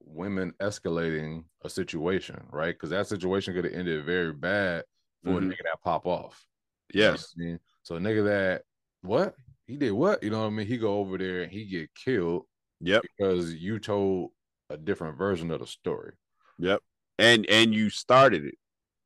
women 0.00 0.52
escalating 0.60 1.44
a 1.64 1.70
situation, 1.70 2.42
right? 2.50 2.74
Because 2.74 2.90
that 2.90 3.06
situation 3.06 3.54
could 3.54 3.64
have 3.64 3.72
ended 3.72 4.04
very 4.04 4.32
bad 4.32 4.84
for 5.24 5.30
Mhm. 5.30 5.38
a 5.38 5.40
nigga 5.54 5.62
that 5.64 5.80
pop 5.82 6.06
off. 6.06 6.46
You 6.92 7.00
know 7.00 7.10
Yes. 7.12 7.34
I 7.36 7.42
mean? 7.42 7.60
So 7.82 7.96
a 7.96 7.98
nigga 7.98 8.24
that 8.24 8.64
what 9.00 9.34
he 9.66 9.76
did 9.76 9.92
what? 9.92 10.22
You 10.22 10.30
know 10.30 10.40
what 10.40 10.46
I 10.48 10.50
mean? 10.50 10.66
He 10.66 10.76
go 10.76 10.98
over 10.98 11.16
there 11.16 11.42
and 11.42 11.50
he 11.52 11.64
get 11.66 11.94
killed 11.94 12.46
Yep. 12.80 13.02
because 13.02 13.54
you 13.54 13.78
told 13.78 14.32
a 14.68 14.76
different 14.76 15.16
version 15.16 15.50
of 15.50 15.60
the 15.60 15.66
story. 15.66 16.12
Yep. 16.58 16.80
And 17.18 17.46
and 17.48 17.72
you 17.74 17.88
started 17.90 18.44
it. 18.44 18.58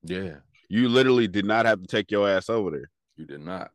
Yeah, 0.03 0.40
You 0.68 0.88
literally 0.88 1.27
did 1.29 1.44
not 1.44 1.66
have 1.66 1.81
to 1.81 1.87
take 1.87 2.11
your 2.11 2.29
ass 2.29 2.49
over 2.51 2.70
there. 2.70 2.90
you 3.16 3.25
did 3.27 3.40
not. 3.40 3.70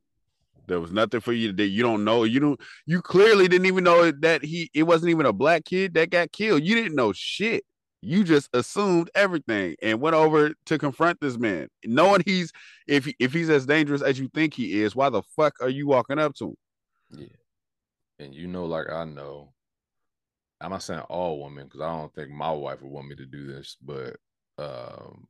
There 0.72 0.80
was 0.80 0.94
nothing 0.94 1.20
for 1.20 1.34
you 1.34 1.52
do. 1.52 1.66
You 1.66 1.84
don't 1.84 2.06
know. 2.06 2.24
You 2.24 2.40
don't. 2.40 2.62
You 2.86 3.02
clearly 3.02 3.50
didn't 3.50 3.66
even 3.66 3.84
know 3.84 4.10
that 4.10 4.42
he. 4.42 4.72
It 4.74 4.84
wasn't 4.84 5.10
even 5.10 5.26
a 5.26 5.34
black 5.34 5.66
kid 5.66 5.96
that 5.96 6.12
got 6.12 6.32
killed. 6.32 6.64
You 6.64 6.76
didn't 6.76 6.96
know 6.96 7.12
shit. 7.12 7.66
You 8.02 8.24
just 8.24 8.48
assumed 8.54 9.10
everything 9.14 9.76
and 9.82 10.00
went 10.00 10.16
over 10.16 10.54
to 10.68 10.78
confront 10.78 11.20
this 11.20 11.38
man, 11.38 11.68
knowing 11.84 12.24
he's 12.26 12.54
if 12.88 13.06
if 13.20 13.34
he's 13.34 13.50
as 13.50 13.66
dangerous 13.66 14.02
as 14.02 14.18
you 14.18 14.30
think 14.34 14.54
he 14.54 14.82
is. 14.82 14.96
Why 14.96 15.10
the 15.10 15.22
fuck 15.36 15.56
are 15.60 15.68
you 15.68 15.88
walking 15.88 16.20
up 16.20 16.36
to 16.36 16.52
him? 16.52 16.56
Yeah. 17.10 18.26
And 18.26 18.34
you 18.34 18.48
know, 18.48 18.64
like 18.64 18.90
I 18.90 19.04
know, 19.04 19.52
I'm 20.62 20.72
not 20.72 20.84
saying 20.84 21.02
all 21.02 21.44
women 21.44 21.66
because 21.66 21.82
I 21.82 21.90
don't 21.90 22.16
think 22.16 22.30
my 22.30 22.52
wife 22.52 22.82
would 22.82 22.94
want 22.94 23.10
me 23.10 23.16
to 23.18 23.26
do 23.26 23.46
this, 23.46 23.76
but 23.82 24.16
um, 24.58 25.26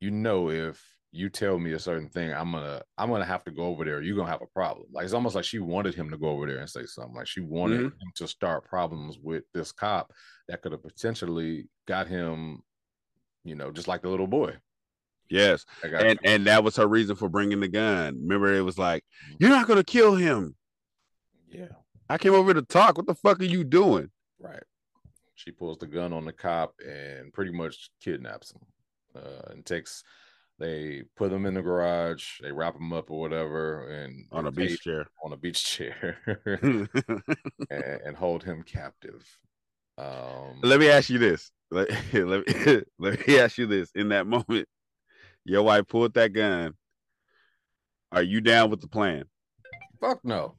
you 0.00 0.10
know, 0.10 0.50
if 0.50 0.82
you 1.12 1.28
tell 1.30 1.58
me 1.58 1.72
a 1.72 1.78
certain 1.78 2.08
thing, 2.08 2.32
I'm 2.32 2.52
gonna 2.52 2.82
I'm 2.98 3.08
gonna 3.10 3.24
have 3.24 3.44
to 3.44 3.50
go 3.50 3.64
over 3.64 3.84
there. 3.84 4.02
You're 4.02 4.16
gonna 4.16 4.30
have 4.30 4.42
a 4.42 4.46
problem. 4.46 4.86
Like 4.92 5.04
it's 5.04 5.14
almost 5.14 5.34
like 5.34 5.44
she 5.44 5.58
wanted 5.58 5.94
him 5.94 6.10
to 6.10 6.18
go 6.18 6.28
over 6.28 6.46
there 6.46 6.58
and 6.58 6.68
say 6.68 6.84
something. 6.84 7.14
Like 7.14 7.26
she 7.26 7.40
wanted 7.40 7.80
Mhm. 7.80 7.84
him 7.86 8.12
to 8.16 8.28
start 8.28 8.64
problems 8.64 9.18
with 9.18 9.44
this 9.54 9.72
cop 9.72 10.12
that 10.48 10.60
could 10.62 10.72
have 10.72 10.82
potentially 10.82 11.68
got 11.86 12.06
him, 12.06 12.62
you 13.44 13.54
know, 13.54 13.70
just 13.72 13.88
like 13.88 14.02
the 14.02 14.08
little 14.08 14.26
boy. 14.26 14.56
Yes, 15.28 15.64
and 15.82 16.18
and 16.22 16.46
that 16.46 16.62
was 16.62 16.76
her 16.76 16.86
reason 16.86 17.16
for 17.16 17.28
bringing 17.28 17.60
the 17.60 17.66
gun. 17.68 18.16
Remember, 18.20 18.52
it 18.54 18.62
was 18.62 18.78
like 18.78 19.04
you're 19.40 19.50
not 19.50 19.66
gonna 19.66 19.82
kill 19.84 20.14
him. 20.14 20.54
yeah, 21.48 21.68
I 22.08 22.18
came 22.18 22.34
over 22.34 22.52
to 22.54 22.62
talk. 22.62 22.96
What 22.96 23.06
the 23.06 23.14
fuck 23.14 23.40
are 23.40 23.44
you 23.44 23.64
doing? 23.64 24.10
right. 24.38 24.62
She 25.34 25.50
pulls 25.50 25.78
the 25.78 25.86
gun 25.86 26.12
on 26.14 26.24
the 26.24 26.32
cop 26.32 26.74
and 26.86 27.30
pretty 27.32 27.52
much 27.52 27.90
kidnaps 28.00 28.52
him, 28.52 28.60
uh, 29.22 29.50
and 29.52 29.64
takes. 29.66 30.02
They 30.58 31.02
put 31.16 31.30
them 31.30 31.44
in 31.44 31.54
the 31.54 31.62
garage. 31.62 32.40
They 32.40 32.50
wrap 32.50 32.74
them 32.74 32.92
up 32.92 33.10
or 33.10 33.20
whatever, 33.20 33.88
and 33.88 34.24
On 34.32 34.46
a 34.46 34.50
beach 34.50 34.80
chair. 34.80 35.06
on 35.22 35.32
a 35.32 35.36
beach 35.36 35.62
chair 35.64 36.16
and, 36.46 36.88
and 37.70 38.16
hold 38.16 38.42
him 38.42 38.62
captive. 38.62 39.26
Um, 39.98 40.60
let 40.62 40.80
me 40.80 40.88
ask 40.88 41.10
you 41.10 41.18
this. 41.18 41.50
Let, 41.72 41.88
let, 42.14 42.46
me, 42.46 42.82
let 43.00 43.26
me 43.26 43.40
ask 43.40 43.58
you 43.58 43.66
this. 43.66 43.90
In 43.94 44.10
that 44.10 44.26
moment, 44.26 44.68
your 45.44 45.64
wife 45.64 45.88
pulled 45.88 46.14
that 46.14 46.32
gun. 46.32 46.74
Are 48.12 48.22
you 48.22 48.40
down 48.40 48.70
with 48.70 48.80
the 48.80 48.86
plan? 48.88 49.24
fuck 50.00 50.24
no. 50.24 50.54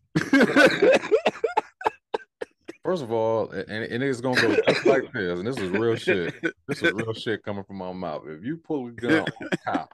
First 2.88 3.04
of 3.04 3.12
all, 3.12 3.50
and, 3.50 3.84
and 3.84 4.02
it's 4.02 4.22
gonna 4.22 4.40
go 4.40 4.56
just 4.66 4.86
like 4.86 5.12
this, 5.14 5.38
and 5.38 5.46
this 5.46 5.58
is 5.58 5.72
real 5.72 5.98
shit. 5.98 6.34
This 6.70 6.82
is 6.82 6.94
real 6.94 7.12
shit 7.12 7.44
coming 7.44 7.66
from 7.66 7.76
my 7.80 7.92
mouth. 7.92 8.24
If 8.26 8.46
you 8.46 8.56
pull 8.56 8.88
a 8.88 8.92
gun 8.92 9.26
on 9.68 9.88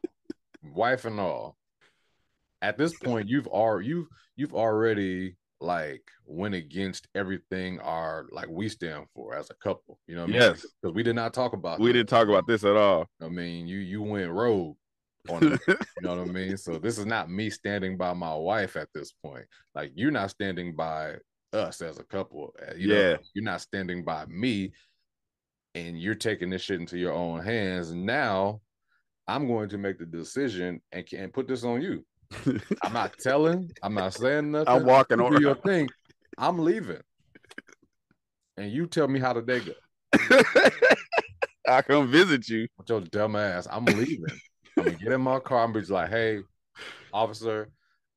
wife 0.62 1.06
and 1.06 1.20
all, 1.20 1.58
at 2.62 2.78
this 2.78 2.96
point 2.96 3.30
you've 3.30 3.48
already 3.48 3.88
you've 3.88 4.08
you've 4.36 4.54
already 4.54 5.38
like 5.60 6.04
went 6.28 6.54
against 6.54 7.08
everything 7.16 7.80
our 7.80 8.28
like 8.32 8.48
we 8.48 8.70
stand 8.70 9.08
for 9.16 9.34
as 9.34 9.50
a 9.50 9.56
couple. 9.56 9.98
You 10.06 10.14
know 10.14 10.22
what 10.22 10.30
I 10.30 10.34
mean? 10.34 10.42
Yes. 10.42 10.66
Because 10.80 10.94
we 10.94 11.02
did 11.02 11.16
not 11.16 11.34
talk 11.34 11.54
about 11.54 11.80
we 11.80 11.88
this. 11.88 11.94
didn't 11.94 12.10
talk 12.10 12.28
about 12.28 12.46
this 12.46 12.64
at 12.64 12.76
all. 12.76 13.08
I 13.20 13.28
mean, 13.28 13.66
you 13.66 13.80
you 13.80 14.04
went 14.04 14.30
rogue 14.30 14.76
on 15.30 15.54
it. 15.54 15.62
you 15.68 15.76
know 16.04 16.18
what 16.18 16.30
I 16.30 16.32
mean? 16.32 16.58
So 16.58 16.78
this 16.78 17.00
is 17.00 17.08
not 17.08 17.28
me 17.28 17.50
standing 17.50 17.98
by 17.98 18.14
my 18.14 18.36
wife 18.36 18.76
at 18.76 18.90
this 18.94 19.14
point. 19.26 19.46
Like 19.74 19.94
you're 19.96 20.12
not 20.12 20.30
standing 20.30 20.76
by 20.76 21.16
us 21.54 21.82
as 21.82 22.00
a 22.00 22.04
couple. 22.04 22.54
uh, 22.62 22.74
You 22.76 22.88
know, 22.88 22.96
Yeah. 22.96 23.18
you're 23.34 23.44
not 23.44 23.62
standing 23.62 24.04
by 24.04 24.26
me, 24.26 24.74
and 25.76 26.00
you're 26.00 26.16
taking 26.16 26.50
this 26.50 26.62
shit 26.62 26.80
into 26.80 26.98
your 26.98 27.14
own 27.14 27.42
hands. 27.44 27.94
Now 27.94 28.62
I'm 29.28 29.48
going 29.48 29.70
to 29.70 29.78
make 29.78 29.98
the 30.00 30.06
decision 30.06 30.82
and 30.92 31.06
can 31.06 31.32
put 31.32 31.48
this 31.48 31.64
on 31.64 31.82
you. 31.82 32.06
I'm 32.84 32.94
not 32.94 33.14
telling. 33.20 33.70
I'm 33.82 33.94
not 33.94 34.14
saying 34.14 34.52
nothing. 34.52 34.74
I'm 34.74 34.86
walking 34.86 35.18
do 35.18 35.40
your 35.42 35.56
thing. 35.56 35.88
I'm 36.38 36.58
leaving, 36.60 37.02
and 38.58 38.72
you 38.72 38.88
tell 38.88 39.08
me 39.08 39.20
how 39.20 39.34
the 39.34 39.42
day 39.42 39.62
go. 39.62 39.74
I 41.68 41.82
come 41.82 42.12
visit 42.12 42.50
you. 42.50 42.68
with 42.78 42.90
your 42.90 43.02
dumb 43.02 43.36
ass. 43.36 43.68
I'm 43.72 43.86
leaving. 43.86 44.26
I'm 44.78 44.86
gonna 44.86 44.98
get 44.98 45.12
in 45.14 45.22
my 45.22 45.40
car 45.40 45.64
and 45.66 45.74
be 45.74 45.80
just 45.80 45.92
like, 45.92 46.10
hey, 46.10 46.40
officer, 47.14 47.70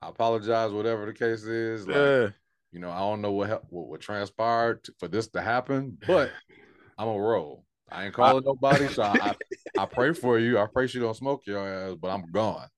I 0.03 0.09
apologize, 0.09 0.73
whatever 0.73 1.07
the 1.07 1.13
case 1.13 1.45
is. 1.45 1.87
Like, 1.87 1.97
Yeah. 1.97 2.29
You 2.77 2.83
know, 2.83 2.91
I 2.91 2.99
don't 2.99 3.23
know 3.23 3.33
what 3.33 3.49
what, 3.71 3.89
what 3.89 4.01
transpired 4.03 4.87
for 5.01 5.09
this 5.09 5.29
to 5.29 5.41
happen, 5.41 5.97
but 6.07 6.31
I'm 6.99 7.09
a 7.09 7.19
roll. 7.19 7.65
I 7.91 8.05
ain't 8.05 8.13
calling 8.13 8.45
nobody, 8.45 8.87
so 8.89 9.03
I, 9.03 9.31
I 9.31 9.35
I 9.79 9.87
pray 9.91 10.13
for 10.13 10.39
you. 10.39 10.59
I 10.59 10.67
pray 10.67 10.87
she 10.87 10.99
don't 10.99 11.17
smoke 11.17 11.47
your 11.47 11.67
ass, 11.67 11.97
but 11.99 12.09
I'm 12.11 12.31
gone. 12.31 12.69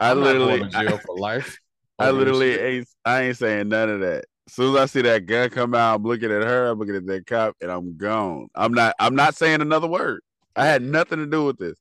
I 0.00 0.10
I'm 0.10 0.18
not 0.18 0.24
going 0.24 0.34
literally- 0.38 0.70
to 0.72 0.86
jail 0.88 0.98
for 1.06 1.16
life. 1.16 1.56
I 2.00 2.10
literally 2.10 2.52
shit. 2.54 2.64
ain't 2.64 2.88
I 3.04 3.22
ain't 3.22 3.36
saying 3.36 3.68
none 3.68 3.88
of 3.90 4.00
that. 4.00 4.24
As 4.48 4.54
soon 4.54 4.74
as 4.74 4.82
I 4.82 4.86
see 4.86 5.02
that 5.02 5.26
gun 5.26 5.50
come 5.50 5.72
out, 5.74 5.96
I'm 5.96 6.02
looking 6.02 6.32
at 6.32 6.42
her, 6.42 6.66
I'm 6.70 6.78
looking 6.80 6.96
at 6.96 7.06
that 7.06 7.26
cop, 7.26 7.54
and 7.60 7.70
I'm 7.70 7.96
gone. 7.96 8.48
I'm 8.56 8.74
not 8.74 8.96
I'm 8.98 9.14
not 9.14 9.36
saying 9.36 9.60
another 9.60 9.86
word. 9.86 10.20
I 10.56 10.66
had 10.66 10.82
nothing 10.82 11.20
to 11.20 11.26
do 11.26 11.44
with 11.44 11.58
this. 11.58 11.76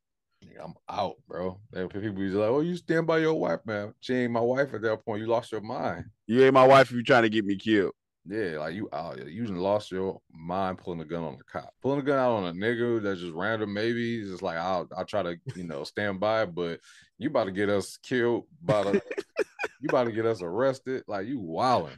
Nigga, 0.47 0.63
I'm 0.63 0.73
out, 0.89 1.15
bro. 1.27 1.60
And 1.73 1.89
people 1.89 2.12
be 2.12 2.29
like, 2.29 2.49
"Oh, 2.49 2.62
you 2.62 2.75
stand 2.77 3.07
by 3.07 3.19
your 3.19 3.33
wife, 3.33 3.60
man." 3.65 3.93
She 3.99 4.13
ain't 4.13 4.31
my 4.31 4.39
wife 4.39 4.73
at 4.73 4.81
that 4.83 5.03
point. 5.05 5.21
You 5.21 5.27
lost 5.27 5.51
your 5.51 5.62
mind. 5.62 6.05
You 6.27 6.43
ain't 6.43 6.53
my 6.53 6.65
wife 6.65 6.89
if 6.89 6.95
you 6.95 7.03
trying 7.03 7.23
to 7.23 7.29
get 7.29 7.45
me 7.45 7.55
killed. 7.55 7.93
Yeah, 8.29 8.60
like 8.60 8.75
you 8.75 8.89
out. 8.91 9.25
You 9.25 9.45
done 9.45 9.55
lost 9.57 9.91
your 9.91 10.19
mind 10.31 10.79
pulling 10.79 10.99
a 10.99 11.05
gun 11.05 11.23
on 11.23 11.38
the 11.38 11.43
cop. 11.45 11.73
Pulling 11.81 11.99
a 11.99 12.03
gun 12.03 12.19
out 12.19 12.33
on 12.33 12.45
a 12.45 12.51
nigga 12.51 13.01
that's 13.01 13.21
just 13.21 13.33
random, 13.33 13.73
maybe. 13.73 14.19
It's 14.19 14.29
just 14.31 14.43
like 14.43 14.57
I'll 14.57 14.88
I'll 14.97 15.05
try 15.05 15.23
to, 15.23 15.38
you 15.55 15.63
know, 15.63 15.83
stand 15.83 16.19
by, 16.19 16.45
but 16.45 16.79
you 17.17 17.29
about 17.29 17.45
to 17.45 17.51
get 17.51 17.69
us 17.69 17.97
killed 17.97 18.45
by 18.62 18.83
the 18.83 19.01
you 19.79 19.88
about 19.88 20.05
to 20.05 20.12
get 20.12 20.25
us 20.25 20.41
arrested. 20.41 21.03
Like 21.07 21.27
you 21.27 21.39
wilding. 21.39 21.97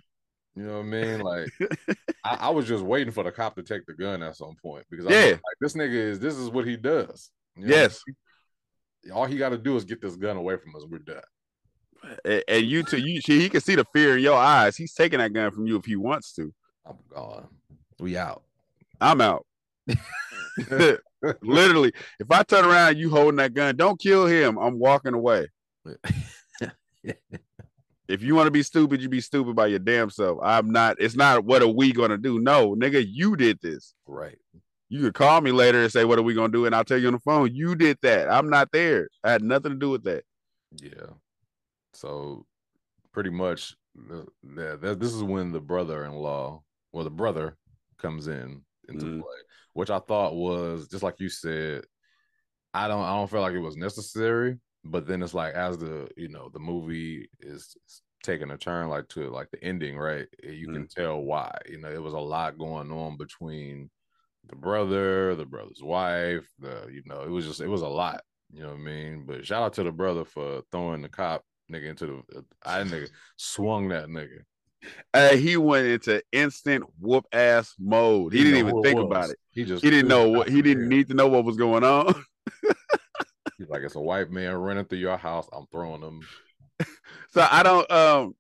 You 0.56 0.64
know 0.64 0.74
what 0.78 0.80
I 0.80 0.84
mean? 0.84 1.20
Like 1.22 1.52
I, 2.24 2.38
I 2.42 2.50
was 2.50 2.68
just 2.68 2.84
waiting 2.84 3.12
for 3.14 3.24
the 3.24 3.32
cop 3.32 3.56
to 3.56 3.64
take 3.64 3.86
the 3.88 3.94
gun 3.94 4.22
at 4.22 4.36
some 4.36 4.56
point 4.62 4.86
because 4.90 5.06
I 5.06 5.10
was 5.10 5.18
Yeah. 5.20 5.32
like, 5.32 5.58
this 5.62 5.74
nigga 5.74 5.94
is 5.94 6.20
this 6.20 6.36
is 6.36 6.50
what 6.50 6.68
he 6.68 6.78
does. 6.78 7.32
You 7.56 7.64
know 7.64 7.70
what 7.70 7.78
I 7.78 7.82
Yes. 7.82 8.02
mean? 8.08 8.16
All 9.14 9.26
he 9.26 9.38
got 9.38 9.50
to 9.50 9.58
do 9.58 9.76
is 9.76 9.86
get 9.86 10.02
this 10.02 10.16
gun 10.16 10.38
away 10.38 10.58
from 10.58 10.76
us. 10.76 10.84
We're 10.90 11.00
done. 11.00 11.22
A- 12.26 12.50
And 12.50 12.66
you 12.66 12.84
too, 12.84 12.98
you 13.00 13.22
see, 13.22 13.40
he 13.40 13.50
can 13.50 13.62
see 13.62 13.76
the 13.76 13.86
fear 13.94 14.18
in 14.18 14.24
your 14.24 14.38
eyes. 14.38 14.76
He's 14.78 14.94
taking 14.94 15.20
that 15.20 15.34
gun 15.34 15.52
from 15.52 15.68
you 15.68 15.78
if 15.78 15.86
he 15.86 15.96
wants 15.96 16.34
to. 16.34 16.54
I'm 16.86 16.98
gone. 17.10 17.48
We 18.00 18.18
out. 18.18 18.44
I'm 19.02 19.22
out. 19.22 19.46
Literally, 21.42 21.92
if 22.20 22.32
I 22.32 22.44
turn 22.44 22.66
around, 22.66 22.98
you 22.98 23.10
holding 23.10 23.36
that 23.38 23.54
gun, 23.54 23.76
don't 23.76 24.00
kill 24.00 24.26
him. 24.26 24.58
I'm 24.58 24.80
walking 24.80 25.14
away. 25.14 25.48
If 28.08 28.24
you 28.24 28.34
want 28.34 28.48
to 28.48 28.52
be 28.52 28.64
stupid, 28.64 29.04
you 29.04 29.08
be 29.08 29.22
stupid 29.22 29.56
by 29.56 29.68
your 29.68 29.78
damn 29.78 30.10
self. 30.10 30.40
I'm 30.42 30.72
not. 30.72 30.98
It's 31.00 31.16
not. 31.16 31.46
What 31.46 31.62
are 31.62 31.68
we 31.68 31.94
gonna 31.94 32.18
do? 32.18 32.40
No, 32.40 32.74
nigga, 32.76 33.06
you 33.08 33.36
did 33.36 33.60
this. 33.62 33.94
right. 34.08 34.40
You 34.90 35.02
could 35.02 35.14
call 35.14 35.40
me 35.42 35.52
later 35.52 35.82
and 35.84 35.92
say, 35.92 36.04
"What 36.06 36.18
are 36.20 36.24
we 36.24 36.34
gonna 36.34 36.52
do?" 36.52 36.66
And 36.66 36.74
I'll 36.76 36.84
tell 36.84 36.98
you 36.98 37.08
on 37.08 37.14
the 37.14 37.20
phone. 37.20 37.54
You 37.54 37.76
did 37.76 37.98
that. 38.02 38.30
I'm 38.30 38.50
not 38.50 38.72
there. 38.72 39.08
I 39.24 39.32
had 39.32 39.44
nothing 39.44 39.72
to 39.74 39.78
do 39.78 39.90
with 39.92 40.04
that. 40.04 40.24
Yeah. 40.82 41.14
So 41.94 42.46
pretty 43.12 43.30
much 43.30 43.76
the, 43.96 44.26
the, 44.44 44.78
the- 44.82 44.96
this 44.96 45.14
is 45.14 45.24
when 45.24 45.52
the 45.52 45.60
brother-in-law, 45.62 46.62
or 46.92 47.04
the 47.04 47.10
brother 47.12 47.58
comes 47.98 48.28
in 48.28 48.64
into 48.88 49.06
Mhm. 49.06 49.22
play, 49.22 49.38
which 49.74 49.90
I 49.90 50.00
thought 50.00 50.36
was 50.36 50.88
just 50.88 51.04
like 51.04 51.20
you 51.20 51.30
said. 51.30 51.86
I 52.74 52.88
don't 52.88 53.04
I 53.04 53.16
don't 53.16 53.30
feel 53.30 53.42
like 53.42 53.54
it 53.54 53.60
was 53.60 53.78
necessary, 53.78 54.60
but 54.84 55.06
then 55.08 55.22
it's 55.24 55.34
like 55.34 55.54
as 55.56 55.78
the 55.78 56.08
you 56.18 56.30
know 56.30 56.50
the 56.54 56.60
movie 56.60 57.30
is 57.40 57.76
taking 58.24 58.52
a 58.52 58.58
turn 58.58 58.90
like 58.90 59.08
to 59.10 59.30
like 59.30 59.50
the 59.52 59.64
ending, 59.64 59.98
right? 59.98 60.28
You 60.44 60.68
can 60.68 60.88
tell 60.88 61.22
why. 61.22 61.56
You 61.68 61.80
know, 61.80 61.90
it 61.92 62.02
was 62.02 62.14
a 62.14 62.20
lot 62.20 62.58
going 62.58 62.92
on 62.92 63.18
between 63.18 63.90
the 64.48 64.56
brother, 64.56 65.36
the 65.36 65.46
brother's 65.46 65.82
wife, 65.82 66.48
the 66.60 66.88
you 66.92 67.04
know, 67.06 67.22
it 67.22 67.30
was 67.30 67.46
just 67.46 67.62
it 67.62 67.68
was 67.68 67.82
a 67.82 67.88
lot. 67.88 68.22
You 68.52 68.64
know 68.64 68.70
what 68.70 68.80
I 68.80 68.84
mean? 68.84 69.24
But 69.26 69.46
shout 69.46 69.64
out 69.64 69.74
to 69.74 69.84
the 69.84 69.92
brother 69.92 70.26
for 70.26 70.62
throwing 70.72 71.02
the 71.02 71.10
cop 71.10 71.44
nigga 71.72 71.90
into 71.90 72.24
the 72.30 72.46
I 72.64 72.82
nigga 72.82 73.10
swung 73.36 73.90
that 73.90 74.08
nigga. 74.08 74.40
Uh, 75.14 75.36
he 75.36 75.58
went 75.58 75.88
into 75.88 76.24
instant 76.32 76.86
whoop 77.00 77.26
ass 77.34 77.76
mode. 77.80 78.34
He, 78.34 78.40
didn't 78.40 78.54
didn't 78.54 78.70
even 78.70 78.84
think 78.84 78.98
was. 78.98 79.06
about 79.06 79.30
it. 79.30 79.38
He 79.52 79.66
just 79.66 79.84
He 79.84 79.90
didn't 79.90 80.08
know 80.08 80.30
what. 80.30 80.50
He 80.50 80.62
didn't 80.62 80.88
need 80.88 81.08
to 81.10 81.14
know 81.14 81.28
what 81.28 81.44
was 81.46 81.58
going 81.58 81.84
on. 81.84 82.14
He's 83.58 83.68
like 83.68 83.82
it's 83.84 83.96
a 83.96 84.00
white 84.00 84.32
man 84.32 84.56
running 84.56 84.86
through 84.86 85.00
your 85.00 85.18
house. 85.18 85.48
I'm 85.52 85.66
throwing 85.72 86.02
him. 86.02 86.22
so 87.32 87.46
I 87.50 87.64
don't. 87.64 87.90
Um. 87.92 88.36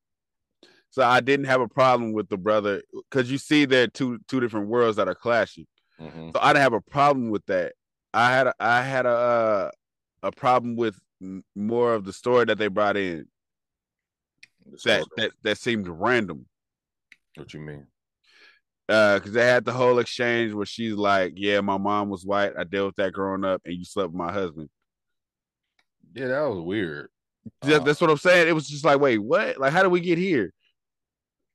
So 0.91 1.03
I 1.03 1.19
didn't 1.19 1.45
have 1.45 1.61
a 1.61 1.67
problem 1.67 2.13
with 2.13 2.29
the 2.29 2.37
brother 2.37 2.81
because 3.09 3.29
you 3.29 3.37
see 3.37 3.65
there 3.65 3.83
are 3.83 3.87
two 3.87 4.19
two 4.27 4.39
different 4.39 4.67
worlds 4.67 4.97
that 4.97 5.07
are 5.07 5.15
clashing. 5.15 5.67
Mhm. 5.99 6.33
So 6.33 6.39
I 6.41 6.53
didn't 6.53 6.63
have 6.63 6.73
a 6.73 6.81
problem 6.81 7.29
with 7.29 7.45
that. 7.47 7.73
I 8.13 8.31
had 8.31 8.47
a, 8.47 8.53
I 8.59 8.81
had 8.81 9.05
a 9.05 9.09
uh, 9.09 9.71
a 10.23 10.31
problem 10.31 10.75
with 10.75 10.99
more 11.55 11.93
of 11.93 12.05
the 12.05 12.13
story 12.13 12.45
that 12.45 12.57
they 12.57 12.67
brought 12.67 12.97
in 12.97 13.27
that 14.83 15.05
that 15.17 15.31
that 15.43 15.57
seemed 15.57 15.87
random. 15.87 16.45
what 17.35 17.53
you 17.53 17.59
mean? 17.59 17.87
Uh, 18.87 19.19
because 19.19 19.33
they 19.33 19.45
had 19.45 19.65
the 19.65 19.71
whole 19.71 19.99
exchange 19.99 20.53
where 20.53 20.65
she's 20.65 20.93
like, 20.93 21.33
"Yeah, 21.35 21.61
my 21.61 21.77
mom 21.77 22.09
was 22.09 22.25
white. 22.25 22.53
I 22.57 22.63
dealt 22.63 22.87
with 22.87 22.95
that 22.95 23.13
growing 23.13 23.45
up, 23.45 23.61
and 23.65 23.75
you 23.75 23.85
slept 23.85 24.09
with 24.09 24.17
my 24.17 24.31
husband." 24.31 24.69
Yeah, 26.13 26.27
that 26.29 26.41
was 26.49 26.59
weird. 26.61 27.09
That- 27.61 27.81
Uh, 27.81 27.83
that's 27.83 28.01
what 28.01 28.09
I'm 28.09 28.17
saying. 28.17 28.47
It 28.47 28.53
was 28.53 28.67
just 28.67 28.83
like, 28.83 28.99
wait, 28.99 29.19
what? 29.19 29.57
Like, 29.59 29.71
how 29.73 29.83
did 29.83 29.91
we 29.91 29.99
get 30.01 30.17
here? 30.17 30.51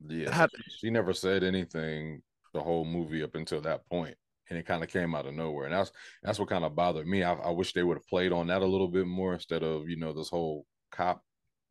Yeah, 0.07 0.31
How- 0.31 0.49
she 0.69 0.91
never 0.91 1.13
said 1.13 1.43
anything 1.43 2.23
the 2.53 2.63
whole 2.63 2.85
movie 2.85 3.23
up 3.25 3.35
until 3.35 3.61
that 3.63 3.85
point, 3.89 4.17
and 4.51 4.59
it 4.59 4.67
kind 4.67 4.83
of 4.83 4.91
came 4.91 5.15
out 5.15 5.27
of 5.27 5.35
nowhere, 5.35 5.67
and 5.67 5.75
that's 5.75 5.93
that's 6.23 6.39
what 6.39 6.49
kind 6.49 6.65
of 6.65 6.75
bothered 6.77 7.07
me. 7.07 7.23
I, 7.23 7.35
I 7.35 7.51
wish 7.51 7.73
they 7.73 7.83
would 7.83 7.97
have 7.97 8.07
played 8.07 8.33
on 8.33 8.47
that 8.49 8.63
a 8.63 8.67
little 8.67 8.89
bit 8.89 9.07
more 9.07 9.35
instead 9.35 9.63
of 9.63 9.89
you 9.89 9.97
know 9.97 10.13
this 10.13 10.29
whole 10.29 10.67
cop 10.91 11.23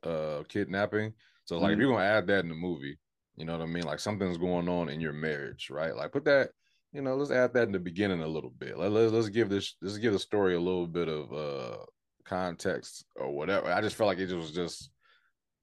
uh 0.03 0.43
kidnapping. 0.49 1.13
So 1.45 1.59
like, 1.59 1.73
if 1.73 1.77
Mhm. 1.77 1.81
you're 1.81 1.91
gonna 1.91 2.03
add 2.05 2.27
that 2.27 2.43
in 2.43 2.49
the 2.49 2.55
movie, 2.55 2.97
you 3.35 3.45
know 3.45 3.53
what 3.57 3.61
I 3.61 3.65
mean? 3.67 3.83
Like 3.83 3.99
something's 3.99 4.37
going 4.37 4.67
on 4.69 4.89
in 4.89 4.99
your 5.01 5.13
marriage, 5.13 5.69
right? 5.69 5.95
Like 5.95 6.11
put 6.11 6.25
that, 6.25 6.49
you 6.91 7.01
know, 7.01 7.15
let's 7.15 7.31
add 7.31 7.53
that 7.53 7.63
in 7.67 7.71
the 7.73 7.79
beginning 7.79 8.21
a 8.21 8.27
little 8.27 8.49
bit. 8.51 8.77
Let, 8.77 8.91
let's 8.91 9.11
let's 9.11 9.29
give 9.29 9.49
this 9.49 9.75
let's 9.81 9.97
give 9.97 10.13
the 10.13 10.19
story 10.19 10.55
a 10.55 10.59
little 10.59 10.87
bit 10.87 11.07
of 11.09 11.33
uh 11.33 11.77
context 12.25 13.05
or 13.15 13.31
whatever. 13.31 13.71
I 13.71 13.81
just 13.81 13.95
felt 13.95 14.07
like 14.07 14.17
it 14.19 14.33
was 14.33 14.51
just, 14.51 14.89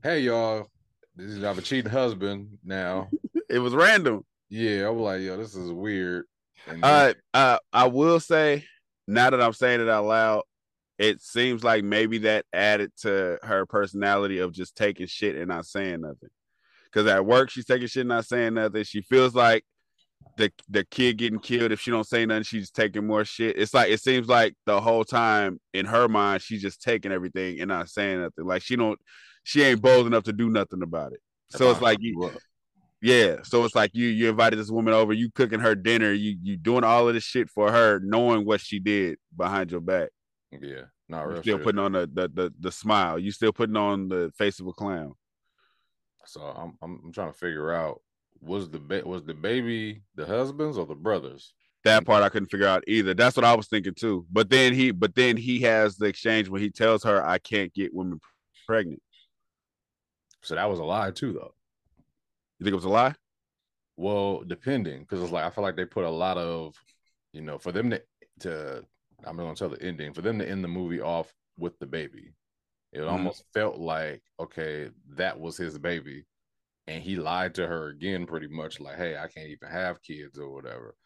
hey 0.03 0.21
y'all, 0.21 0.71
this 1.17 1.31
is 1.31 1.43
I 1.45 1.49
have 1.49 1.59
a 1.59 1.63
cheating 1.63 1.91
husband 1.91 2.59
now. 2.65 3.09
It 3.49 3.59
was 3.59 3.75
random. 3.75 4.25
Yeah, 4.49 4.87
I 4.87 4.91
was 4.91 5.03
like, 5.03 5.23
yo, 5.23 5.37
this 5.37 5.57
is 5.57 5.73
weird. 5.73 6.25
And 6.67 6.85
Uh, 6.85 7.15
uh, 7.35 7.59
I 7.73 7.87
will 7.87 8.21
say, 8.21 8.65
now 9.07 9.31
that 9.31 9.41
I'm 9.41 9.53
saying 9.53 9.81
it 9.81 9.89
out 9.89 10.05
loud, 10.05 10.43
it 10.99 11.23
seems 11.23 11.65
like 11.65 11.83
maybe 11.83 12.19
that 12.19 12.45
added 12.53 12.93
to 13.03 13.39
her 13.43 13.65
personality 13.67 14.39
of 14.39 14.53
just 14.53 14.77
taking 14.77 15.07
shit 15.07 15.35
and 15.37 15.49
not 15.49 15.67
saying 15.67 16.03
nothing. 16.03 16.29
Because 16.85 17.07
at 17.07 17.25
work, 17.25 17.51
she's 17.51 17.65
taking 17.65 17.87
shit 17.87 18.03
and 18.03 18.11
not 18.11 18.27
saying 18.27 18.55
nothing. 18.55 18.85
She 18.85 19.01
feels 19.01 19.35
like 19.35 19.65
the 20.37 20.53
the 20.69 20.85
kid 20.85 21.17
getting 21.17 21.39
killed. 21.39 21.73
If 21.73 21.81
she 21.81 21.91
don't 21.91 22.07
say 22.07 22.27
nothing, 22.27 22.43
she's 22.43 22.71
taking 22.71 23.07
more 23.07 23.25
shit. 23.25 23.59
It's 23.59 23.73
like 23.73 23.91
it 23.91 24.01
seems 24.01 24.29
like 24.29 24.55
the 24.67 24.81
whole 24.81 25.05
time 25.05 25.61
in 25.73 25.87
her 25.87 26.09
mind, 26.09 26.43
she's 26.43 26.63
just 26.63 26.83
taking 26.83 27.13
everything 27.13 27.61
and 27.61 27.69
not 27.69 27.89
saying 27.89 28.21
nothing. 28.21 28.45
Like 28.45 28.63
she 28.63 28.77
don't, 28.77 28.99
she 29.43 29.63
ain't 29.63 29.81
bold 29.81 30.07
enough 30.07 30.25
to 30.25 30.33
do 30.33 30.51
nothing 30.51 30.83
about 30.83 31.13
it. 31.13 31.21
So 31.49 31.71
it's 31.71 31.81
like 31.81 31.99
you, 32.01 32.31
yeah. 33.01 33.37
So 33.45 33.65
it's 33.65 33.75
like 33.75 33.91
you 33.95 34.09
you 34.09 34.29
invited 34.29 34.59
this 34.59 34.71
woman 34.71 34.93
over, 34.95 35.13
you 35.13 35.31
cooking 35.31 35.61
her 35.61 35.75
dinner, 35.75 36.13
you 36.13 36.37
you 36.43 36.57
doing 36.57 36.85
all 36.85 37.09
of 37.09 37.15
this 37.15 37.25
shit 37.25 37.49
for 37.49 37.71
her, 37.73 38.01
knowing 38.03 38.45
what 38.45 38.61
she 38.61 38.79
did 38.79 39.19
behind 39.37 39.71
your 39.71 39.81
back. 39.81 40.11
yeah, 40.61 40.83
not 41.09 41.29
real. 41.29 41.43
still 41.43 41.57
shit. 41.57 41.65
putting 41.65 41.79
on 41.79 41.93
the, 41.93 42.11
the 42.13 42.29
the 42.29 42.55
the 42.61 42.73
smile. 42.73 43.19
You 43.19 43.31
still 43.31 43.53
putting 43.53 43.77
on 43.77 44.09
the 44.09 44.31
face 44.37 44.61
of 44.61 44.67
a 44.67 44.73
clown. 44.73 45.15
So 46.27 46.41
I'm, 46.41 46.77
I'm 46.83 47.01
I'm 47.05 47.13
trying 47.13 47.33
to 47.33 47.39
figure 47.39 47.73
out 47.73 48.03
was 48.41 48.71
the 48.71 48.79
ba- 48.79 49.03
was 49.05 49.25
the 49.25 49.35
baby 49.35 50.03
the 50.15 50.27
husband's 50.27 50.79
or 50.79 50.87
the 50.87 50.95
brothers? 50.95 51.55
That 51.85 52.05
part 52.05 52.23
I 52.23 52.29
couldn't 52.29 52.51
figure 52.51 52.67
out 52.67 52.85
either. 52.87 53.15
That's 53.15 53.37
what 53.37 53.45
I 53.45 53.55
was 53.55 53.67
thinking 53.69 53.95
too. 53.95 54.27
But 54.31 54.51
then 54.51 54.75
he 54.75 54.91
but 54.91 55.15
then 55.15 55.39
he 55.39 55.61
has 55.61 55.97
the 55.97 56.07
exchange 56.07 56.49
when 56.49 56.61
he 56.61 56.71
tells 56.71 57.03
her 57.05 57.25
I 57.25 57.39
can't 57.39 57.73
get 57.73 57.95
women 57.95 58.21
pregnant. 58.67 59.03
So 60.43 60.55
that 60.55 60.69
was 60.69 60.79
a 60.79 60.85
lie 60.85 61.11
too, 61.11 61.33
though. 61.33 61.55
You 62.61 62.65
think 62.65 62.73
it 62.73 62.77
was 62.77 62.85
a 62.85 62.91
lie? 62.91 63.15
Well, 63.97 64.43
depending, 64.47 65.01
because 65.01 65.23
it's 65.23 65.33
like 65.33 65.45
I 65.45 65.51
feel 65.51 65.63
like 65.65 65.77
they 65.77 65.85
put 65.85 66.05
a 66.05 66.11
lot 66.11 66.39
of, 66.39 66.75
you 67.33 67.43
know, 67.43 67.59
for 67.59 67.73
them 67.73 67.91
to 67.91 68.03
to 68.41 68.85
I'm 69.25 69.37
not 69.37 69.45
gonna 69.45 69.57
tell 69.57 69.69
the 69.69 69.83
ending 69.83 70.15
for 70.15 70.23
them 70.23 70.39
to 70.39 70.49
end 70.49 70.65
the 70.65 70.69
movie 70.69 71.01
off 71.01 71.35
with 71.59 71.79
the 71.79 71.87
baby. 71.87 72.35
It 72.93 73.03
Mhm. 73.03 73.09
almost 73.09 73.45
felt 73.55 73.79
like 73.79 74.23
okay, 74.41 74.91
that 75.17 75.41
was 75.41 75.57
his 75.59 75.79
baby, 75.79 76.27
and 76.89 77.03
he 77.03 77.17
lied 77.17 77.55
to 77.57 77.67
her 77.69 77.89
again, 77.89 78.27
pretty 78.27 78.49
much 78.49 78.81
like, 78.81 78.97
hey, 78.97 79.19
I 79.19 79.29
can't 79.29 79.49
even 79.51 79.71
have 79.71 80.03
kids 80.03 80.39
or 80.39 80.51
whatever. 80.53 80.97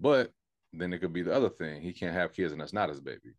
But 0.00 0.32
then 0.72 0.92
it 0.94 1.00
could 1.00 1.12
be 1.14 1.22
the 1.22 1.34
other 1.34 1.50
thing: 1.50 1.82
he 1.82 1.92
can't 1.94 2.14
have 2.14 2.34
kids, 2.34 2.52
and 2.52 2.60
that's 2.60 2.72
not 2.74 2.90
his 2.90 3.00
baby. 3.00 3.34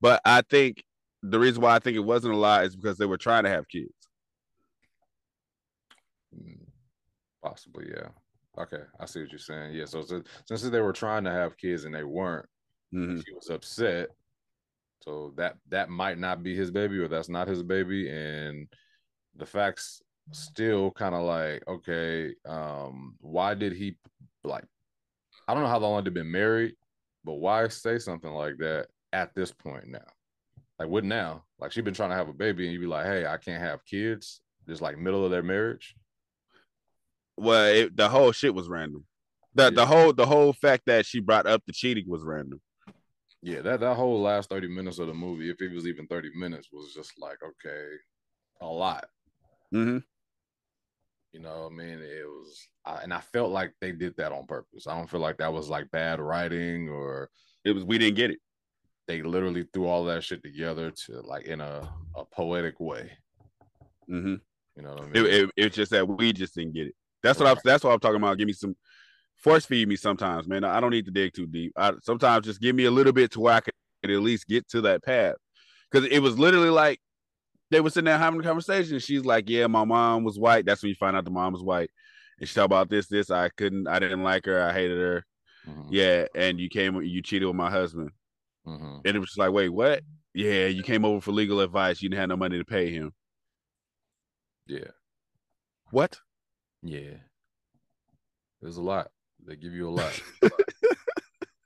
But 0.00 0.20
I 0.24 0.42
think 0.42 0.84
the 1.22 1.38
reason 1.38 1.62
why 1.62 1.74
I 1.74 1.78
think 1.80 1.96
it 1.96 2.00
wasn't 2.00 2.34
a 2.34 2.36
lie 2.36 2.64
is 2.64 2.76
because 2.76 2.98
they 2.98 3.06
were 3.06 3.18
trying 3.18 3.44
to 3.44 3.50
have 3.50 3.68
kids. 3.68 3.92
Mm, 6.38 6.66
Possibly, 7.42 7.86
yeah. 7.90 8.08
Okay, 8.60 8.82
I 8.98 9.06
see 9.06 9.20
what 9.20 9.30
you're 9.30 9.38
saying. 9.38 9.74
Yeah, 9.74 9.84
so 9.84 10.02
since, 10.02 10.26
since 10.46 10.62
they 10.62 10.80
were 10.80 10.92
trying 10.92 11.24
to 11.24 11.30
have 11.30 11.56
kids 11.56 11.84
and 11.84 11.94
they 11.94 12.02
weren't, 12.04 12.46
Mhm. 12.92 13.24
she 13.24 13.32
was 13.32 13.50
upset. 13.50 14.10
So 15.02 15.32
that 15.36 15.56
that 15.68 15.90
might 15.90 16.18
not 16.18 16.42
be 16.42 16.56
his 16.56 16.70
baby, 16.70 16.98
or 16.98 17.06
that's 17.08 17.28
not 17.28 17.46
his 17.46 17.62
baby, 17.62 18.10
and 18.10 18.66
the 19.36 19.46
facts 19.46 20.02
still 20.32 20.90
kind 20.90 21.14
of 21.14 21.22
like, 21.22 21.62
okay, 21.68 22.34
um, 22.46 23.16
why 23.20 23.54
did 23.54 23.72
he 23.72 23.96
like? 24.42 24.64
I 25.46 25.54
don't 25.54 25.62
know 25.62 25.68
how 25.68 25.78
long 25.78 26.02
they've 26.02 26.12
been 26.12 26.30
married, 26.30 26.74
but 27.24 27.34
why 27.34 27.68
say 27.68 27.98
something 27.98 28.30
like 28.32 28.56
that 28.58 28.88
at 29.12 29.34
this 29.34 29.52
point 29.52 29.86
now? 29.86 30.04
Like, 30.78 30.88
what 30.88 31.04
now? 31.04 31.44
Like, 31.58 31.72
she's 31.72 31.84
been 31.84 31.94
trying 31.94 32.10
to 32.10 32.16
have 32.16 32.28
a 32.28 32.32
baby, 32.34 32.64
and 32.64 32.72
you'd 32.72 32.80
be 32.80 32.86
like, 32.86 33.06
hey, 33.06 33.24
I 33.26 33.36
can't 33.36 33.62
have 33.62 33.84
kids. 33.84 34.40
Just 34.68 34.82
like 34.82 34.98
middle 34.98 35.24
of 35.24 35.30
their 35.30 35.42
marriage. 35.42 35.96
Well, 37.38 37.66
it, 37.66 37.96
the 37.96 38.08
whole 38.08 38.32
shit 38.32 38.54
was 38.54 38.68
random. 38.68 39.04
The 39.54 39.64
Yeah. 39.64 39.70
the 39.70 39.86
whole 39.86 40.12
the 40.12 40.26
whole 40.26 40.52
fact 40.52 40.84
that 40.86 41.06
she 41.06 41.20
brought 41.20 41.46
up 41.46 41.62
the 41.66 41.72
cheating 41.72 42.04
was 42.08 42.22
random. 42.24 42.60
Yeah, 43.42 43.60
that 43.62 43.80
that 43.80 43.94
whole 43.94 44.20
last 44.20 44.50
30 44.50 44.68
minutes 44.68 44.98
of 44.98 45.06
the 45.06 45.14
movie, 45.14 45.48
if 45.50 45.60
it 45.60 45.72
was 45.72 45.86
even 45.86 46.06
30 46.08 46.30
minutes, 46.34 46.68
was 46.72 46.92
just 46.92 47.12
like, 47.20 47.38
okay, 47.42 47.86
a 48.60 48.66
lot. 48.66 49.06
Mm-hmm. 49.72 49.98
You 51.32 51.40
know, 51.40 51.64
what 51.64 51.72
I 51.72 51.76
mean, 51.76 51.98
it 52.00 52.24
was, 52.26 52.66
I, 52.84 53.02
and 53.02 53.12
I 53.14 53.20
felt 53.20 53.52
like 53.52 53.74
they 53.80 53.92
did 53.92 54.16
that 54.16 54.32
on 54.32 54.46
purpose. 54.46 54.86
I 54.86 54.96
don't 54.96 55.08
feel 55.08 55.20
like 55.20 55.36
that 55.38 55.52
was 55.52 55.68
like 55.68 55.90
bad 55.90 56.20
writing 56.20 56.88
or 56.88 57.30
It 57.64 57.72
was 57.72 57.84
we 57.84 57.98
didn't 57.98 58.16
get 58.16 58.30
it. 58.30 58.38
they 59.06 59.22
literally 59.22 59.66
threw 59.72 59.86
all 59.86 60.04
that 60.06 60.24
shit 60.24 60.42
together 60.42 60.90
to 61.06 61.20
like 61.20 61.44
in 61.44 61.60
a, 61.60 61.88
a 62.16 62.24
poetic 62.24 62.80
way. 62.80 63.12
Mm-hmm. 64.10 64.36
You 64.76 64.82
know 64.82 64.90
what 64.94 65.00
I 65.02 65.04
It, 65.04 65.12
mean? 65.12 65.26
it, 65.26 65.50
it's 65.56 65.76
just 65.76 65.90
that 65.92 66.08
we 66.08 66.32
just 66.32 66.54
didn't 66.54 66.72
get 66.74 66.88
it. 66.88 66.94
That's 67.22 67.38
what 67.38 67.48
I'm. 67.48 67.56
That's 67.64 67.84
what 67.84 67.92
I'm 67.92 68.00
talking 68.00 68.16
about. 68.16 68.38
Give 68.38 68.46
me 68.46 68.52
some 68.52 68.76
force 69.36 69.66
feed 69.66 69.88
me 69.88 69.96
sometimes, 69.96 70.48
man. 70.48 70.64
I 70.64 70.80
don't 70.80 70.90
need 70.90 71.04
to 71.06 71.10
dig 71.10 71.32
too 71.32 71.46
deep. 71.46 71.72
I, 71.76 71.92
sometimes 72.02 72.46
just 72.46 72.60
give 72.60 72.74
me 72.74 72.84
a 72.84 72.90
little 72.90 73.12
bit 73.12 73.30
to 73.32 73.40
where 73.40 73.54
I 73.54 73.60
can 73.60 73.72
at 74.04 74.10
least 74.20 74.46
get 74.48 74.68
to 74.68 74.80
that 74.82 75.02
path. 75.02 75.36
Because 75.90 76.08
it 76.10 76.20
was 76.20 76.38
literally 76.38 76.70
like 76.70 77.00
they 77.70 77.80
were 77.80 77.90
sitting 77.90 78.06
there 78.06 78.18
having 78.18 78.40
a 78.40 78.42
conversation. 78.42 78.98
She's 78.98 79.24
like, 79.24 79.48
"Yeah, 79.48 79.66
my 79.66 79.84
mom 79.84 80.24
was 80.24 80.38
white." 80.38 80.64
That's 80.66 80.82
when 80.82 80.90
you 80.90 80.96
find 80.96 81.16
out 81.16 81.24
the 81.24 81.30
mom 81.30 81.52
was 81.52 81.62
white. 81.62 81.90
And 82.38 82.48
she 82.48 82.54
talked 82.54 82.66
about 82.66 82.88
this, 82.90 83.08
this. 83.08 83.30
I 83.30 83.48
couldn't. 83.50 83.88
I 83.88 83.98
didn't 83.98 84.22
like 84.22 84.44
her. 84.46 84.62
I 84.62 84.72
hated 84.72 84.98
her. 84.98 85.24
Mhm, 85.66 85.88
Yeah, 85.90 86.26
and 86.34 86.60
you 86.60 86.68
came. 86.68 87.00
You 87.02 87.22
cheated 87.22 87.46
with 87.48 87.56
my 87.56 87.70
husband. 87.70 88.10
mhm. 88.66 89.02
And 89.04 89.16
it 89.16 89.18
was 89.18 89.30
just 89.30 89.38
like, 89.38 89.52
wait, 89.52 89.70
what? 89.70 90.02
Yeah, 90.34 90.66
you 90.66 90.82
came 90.82 91.04
over 91.04 91.20
for 91.20 91.32
legal 91.32 91.60
advice. 91.60 92.00
You 92.00 92.08
didn't 92.08 92.20
have 92.20 92.28
no 92.28 92.36
money 92.36 92.58
to 92.58 92.64
pay 92.64 92.90
him. 92.92 93.12
Yeah, 94.66 94.90
What? 95.90 96.20
Yeah. 96.82 97.14
There's 98.60 98.76
a 98.76 98.82
lot. 98.82 99.10
They 99.46 99.56
give 99.56 99.72
you 99.72 99.88
a 99.88 99.90
lot. 99.90 100.20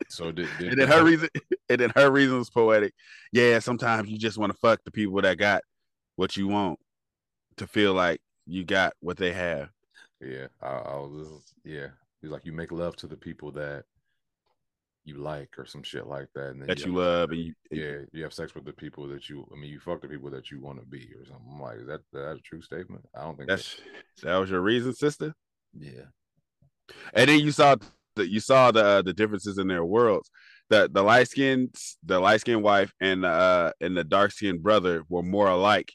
so 0.09 0.31
did, 0.31 0.49
did 0.59 0.73
and 0.73 0.81
then 0.81 0.89
her 0.89 1.05
reason, 1.05 1.29
and 1.69 1.81
then 1.81 1.91
her 1.95 2.11
reason 2.11 2.39
was 2.39 2.51
poetic. 2.51 2.93
Yeah, 3.33 3.59
sometimes 3.61 4.09
you 4.09 4.19
just 4.19 4.39
want 4.39 4.53
to 4.53 4.59
fuck 4.59 4.81
the 4.85 4.91
people 4.91 5.21
that 5.23 5.39
got 5.39 5.63
what 6.17 6.37
you 6.37 6.49
want 6.49 6.79
to 7.57 7.67
feel 7.67 7.95
like 7.95 8.21
you 8.47 8.65
got 8.65 8.93
what 9.01 9.17
they 9.17 9.33
have. 9.33 9.71
Yeah, 10.21 10.49
I, 10.61 10.69
I 10.69 10.97
was. 10.97 11.55
Yeah, 11.65 11.89
he's 12.21 12.31
like 12.31 12.45
you 12.45 12.53
make 12.53 12.73
love 12.73 12.97
to 12.97 13.07
the 13.07 13.17
people 13.17 13.51
that 13.53 13.85
you 15.05 15.19
like 15.19 15.59
or 15.59 15.67
some 15.67 15.83
shit 15.83 16.07
like 16.07 16.29
that, 16.35 16.51
and 16.51 16.63
That 16.63 16.81
you 16.81 16.87
have- 16.87 16.95
love, 17.07 17.31
and 17.31 17.41
you, 17.41 17.55
Yeah, 17.71 17.99
you 18.13 18.23
have 18.23 18.33
sex 18.33 18.55
with 18.55 18.65
the 18.65 18.73
people 18.73 19.09
that 19.09 19.29
you. 19.29 19.47
I 19.53 19.57
mean, 19.59 19.71
you 19.71 19.81
fuck 19.81 20.01
the 20.01 20.09
people 20.09 20.31
that 20.31 20.51
you 20.51 20.61
want 20.61 20.79
to 20.81 20.87
be 20.87 21.09
or 21.19 21.25
something. 21.25 21.49
I'm 21.53 21.61
like, 21.61 21.79
is 21.81 21.87
that 21.89 22.01
that 22.13 22.37
a 22.37 22.41
true 22.41 22.63
statement? 22.63 23.05
I 23.17 23.23
don't 23.23 23.37
think 23.37 23.49
that's 23.49 23.81
that 24.23 24.37
was 24.37 24.51
your 24.51 24.61
reason, 24.61 24.93
sister. 24.95 25.35
yeah. 25.77 26.05
And 27.15 27.29
then 27.29 27.41
you 27.41 27.51
saw 27.53 27.77
the 28.17 28.29
you 28.29 28.41
saw 28.41 28.71
the 28.71 28.85
uh, 28.85 29.03
the 29.03 29.13
differences 29.13 29.59
in 29.59 29.67
their 29.69 29.85
worlds. 29.85 30.31
The 30.71 30.89
the 30.93 31.03
light 31.03 31.29
skinned 31.29 31.75
the 32.05 32.21
light 32.21 32.41
skinned 32.41 32.63
wife 32.63 32.93
and 33.01 33.25
uh 33.25 33.73
and 33.81 33.97
the 33.97 34.05
dark 34.05 34.31
skinned 34.33 34.63
brother 34.63 35.03
were 35.09 35.23
more 35.23 35.49
alike. 35.49 35.93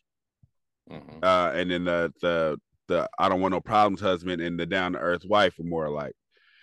Mhm. 0.89 1.23
Uh, 1.23 1.51
and 1.53 1.69
then 1.71 1.83
the 1.85 2.13
the 2.21 2.57
the 2.87 3.07
I 3.19 3.29
don't 3.29 3.41
want 3.41 3.53
no 3.53 3.61
problems 3.61 4.01
husband 4.01 4.41
and 4.41 4.59
the 4.59 4.65
down 4.65 4.93
to 4.93 4.99
earth 4.99 5.23
wife 5.25 5.53
were 5.57 5.65
more 5.65 5.85
alike. 5.85 6.15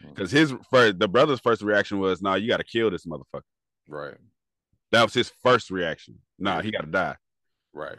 Because 0.09 0.30
his 0.30 0.55
first 0.70 0.98
the 0.98 1.09
brother's 1.09 1.40
first 1.40 1.62
reaction 1.62 1.98
was, 1.98 2.20
"Nah, 2.22 2.34
you 2.34 2.48
got 2.48 2.59
to 2.59 2.64
kill 2.64 2.90
this 2.90 3.07
motherfucker." 3.07 3.42
Right, 3.88 4.16
That 4.92 5.02
was 5.02 5.14
his 5.14 5.30
first 5.42 5.70
reaction. 5.70 6.18
Nah, 6.38 6.62
he 6.62 6.70
got 6.70 6.82
to 6.82 6.90
die. 6.90 7.16
right. 7.72 7.98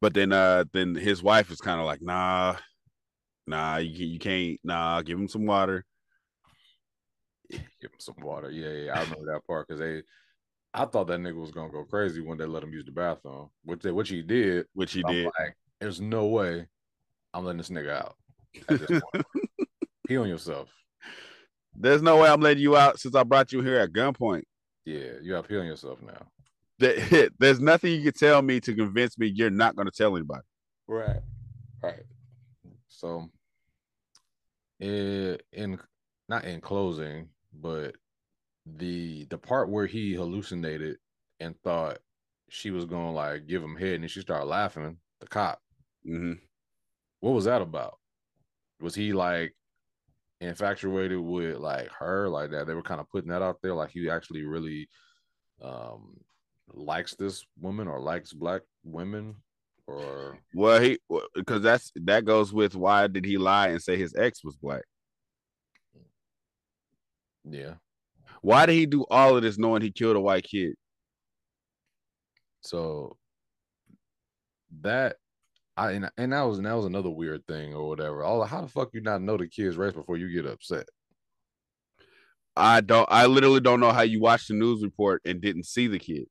But 0.00 0.12
then 0.14 0.32
uh 0.32 0.64
then 0.72 0.94
his 0.94 1.22
wife 1.22 1.48
was 1.48 1.60
kind 1.60 1.80
of 1.80 1.86
like, 1.86 2.02
"Nah, 2.02 2.56
nah, 3.46 3.76
you, 3.78 4.06
you 4.06 4.18
can't. 4.18 4.58
Nah, 4.62 5.02
give 5.02 5.18
him 5.18 5.28
some 5.28 5.46
water." 5.46 5.84
Give 7.50 7.60
him 7.92 8.00
some 8.00 8.16
water. 8.22 8.50
Yeah, 8.50 8.70
yeah. 8.70 8.92
I 8.98 9.02
remember 9.02 9.32
that 9.32 9.46
part 9.46 9.68
because 9.68 9.80
they. 9.80 10.02
I 10.74 10.84
thought 10.84 11.06
that 11.06 11.20
nigga 11.20 11.40
was 11.40 11.52
gonna 11.52 11.72
go 11.72 11.84
crazy 11.84 12.20
when 12.20 12.36
they 12.36 12.44
let 12.44 12.62
him 12.62 12.72
use 12.72 12.84
the 12.84 12.92
bathroom, 12.92 13.48
which 13.64 13.80
they, 13.80 13.90
which 13.92 14.10
he 14.10 14.20
did. 14.22 14.66
Which 14.74 14.92
he 14.92 15.02
I'm 15.06 15.12
did. 15.14 15.24
like, 15.26 15.56
there's 15.80 16.00
no 16.00 16.26
way 16.26 16.66
I'm 17.32 17.44
letting 17.44 17.58
this 17.58 17.70
nigga 17.70 17.90
out 17.92 18.16
at 18.68 18.80
this 18.80 19.00
point. 19.00 19.26
Pee 20.06 20.16
on 20.16 20.28
yourself. 20.28 20.68
There's 21.74 22.02
no 22.02 22.18
way 22.18 22.28
I'm 22.28 22.40
letting 22.40 22.62
you 22.62 22.76
out 22.76 22.98
since 22.98 23.14
I 23.14 23.22
brought 23.22 23.52
you 23.52 23.60
here 23.60 23.78
at 23.78 23.92
gunpoint. 23.92 24.44
Yeah, 24.84 25.12
you 25.22 25.32
got 25.32 25.42
to 25.42 25.48
pee 25.48 25.58
on 25.58 25.66
yourself 25.66 26.00
now. 26.00 26.26
That- 26.78 27.32
There's 27.38 27.60
nothing 27.60 27.92
you 27.92 28.02
can 28.02 28.12
tell 28.12 28.40
me 28.42 28.60
to 28.60 28.74
convince 28.74 29.18
me 29.18 29.26
you're 29.26 29.50
not 29.50 29.76
going 29.76 29.86
to 29.86 29.92
tell 29.92 30.16
anybody. 30.16 30.42
Right. 30.86 31.20
Right. 31.82 32.02
So 32.88 33.28
in, 34.80 35.38
in 35.52 35.78
not 36.28 36.44
in 36.44 36.60
closing, 36.60 37.28
but 37.52 37.96
the 38.64 39.26
the 39.26 39.38
part 39.38 39.68
where 39.68 39.86
he 39.86 40.14
hallucinated 40.14 40.96
and 41.40 41.54
thought 41.62 41.98
she 42.48 42.70
was 42.70 42.84
gonna 42.84 43.12
like 43.12 43.46
give 43.46 43.62
him 43.62 43.76
head 43.76 44.00
and 44.00 44.10
she 44.10 44.20
started 44.20 44.46
laughing, 44.46 44.96
the 45.20 45.26
cop. 45.26 45.60
Mm-hmm. 46.08 46.34
What 47.20 47.32
was 47.32 47.44
that 47.44 47.62
about? 47.62 47.98
Was 48.80 48.94
he 48.94 49.12
like 49.12 49.54
infatuated 50.40 51.18
with 51.18 51.56
like 51.58 51.90
her 51.98 52.28
like 52.28 52.50
that? 52.50 52.66
They 52.66 52.74
were 52.74 52.82
kind 52.82 53.00
of 53.00 53.08
putting 53.10 53.30
that 53.30 53.42
out 53.42 53.58
there, 53.62 53.74
like 53.74 53.90
he 53.90 54.08
actually 54.10 54.44
really 54.44 54.88
um 55.62 56.18
likes 56.72 57.14
this 57.14 57.44
woman 57.60 57.88
or 57.88 58.00
likes 58.00 58.32
black 58.32 58.62
women 58.84 59.36
or 59.86 60.38
Well, 60.54 60.80
he 60.80 60.98
because 61.34 61.62
that's 61.62 61.92
that 61.96 62.24
goes 62.24 62.52
with 62.52 62.74
why 62.74 63.06
did 63.06 63.24
he 63.24 63.38
lie 63.38 63.68
and 63.68 63.82
say 63.82 63.96
his 63.96 64.14
ex 64.16 64.44
was 64.44 64.56
black? 64.56 64.82
yeah. 67.44 67.74
Why 68.42 68.66
did 68.66 68.74
he 68.74 68.86
do 68.86 69.04
all 69.10 69.36
of 69.36 69.42
this 69.42 69.58
knowing 69.58 69.82
he 69.82 69.90
killed 69.90 70.16
a 70.16 70.20
white 70.20 70.44
kid? 70.44 70.74
So 72.60 73.16
that 74.80 75.16
I 75.76 75.92
and, 75.92 76.10
and 76.16 76.32
that 76.32 76.42
was 76.42 76.58
and 76.58 76.66
that 76.66 76.76
was 76.76 76.86
another 76.86 77.10
weird 77.10 77.46
thing 77.46 77.74
or 77.74 77.88
whatever. 77.88 78.22
All 78.24 78.44
how 78.44 78.62
the 78.62 78.68
fuck 78.68 78.90
you 78.94 79.00
not 79.00 79.22
know 79.22 79.36
the 79.36 79.46
kid's 79.48 79.76
race 79.76 79.92
before 79.92 80.16
you 80.16 80.30
get 80.30 80.50
upset? 80.50 80.88
I 82.56 82.80
don't. 82.80 83.08
I 83.10 83.26
literally 83.26 83.60
don't 83.60 83.80
know 83.80 83.92
how 83.92 84.02
you 84.02 84.20
watched 84.20 84.48
the 84.48 84.54
news 84.54 84.82
report 84.82 85.20
and 85.24 85.40
didn't 85.40 85.64
see 85.66 85.86
the 85.88 85.98
kid. 85.98 86.26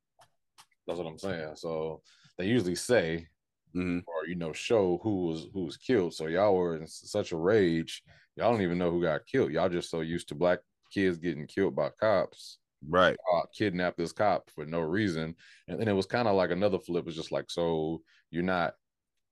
That's 0.87 0.99
what 0.99 1.07
I'm 1.07 1.19
saying. 1.19 1.55
So 1.55 2.01
they 2.37 2.47
usually 2.47 2.75
say 2.75 3.27
hmm 3.73 3.99
or 4.07 4.27
you 4.27 4.35
know 4.35 4.53
show 4.53 4.99
who 5.03 5.27
was 5.27 5.47
who 5.53 5.65
was 5.65 5.77
killed. 5.77 6.13
So 6.13 6.27
y'all 6.27 6.55
were 6.55 6.77
in 6.77 6.87
such 6.87 7.31
a 7.31 7.37
rage, 7.37 8.03
y'all 8.35 8.51
don't 8.51 8.61
even 8.61 8.77
know 8.77 8.91
who 8.91 9.01
got 9.01 9.25
killed. 9.25 9.51
Y'all 9.51 9.69
just 9.69 9.89
so 9.89 10.01
used 10.01 10.29
to 10.29 10.35
black 10.35 10.59
kids 10.91 11.17
getting 11.17 11.47
killed 11.47 11.75
by 11.75 11.89
cops. 11.99 12.57
Right. 12.87 13.17
Uh, 13.33 13.41
kidnapped 13.57 13.97
this 13.97 14.11
cop 14.11 14.49
for 14.51 14.65
no 14.65 14.81
reason, 14.81 15.35
and 15.67 15.79
then 15.79 15.87
it 15.87 15.93
was 15.93 16.05
kind 16.05 16.27
of 16.27 16.35
like 16.35 16.51
another 16.51 16.79
flip. 16.79 17.07
It's 17.07 17.15
just 17.15 17.31
like 17.31 17.49
so 17.49 18.01
you're 18.31 18.43
not 18.43 18.73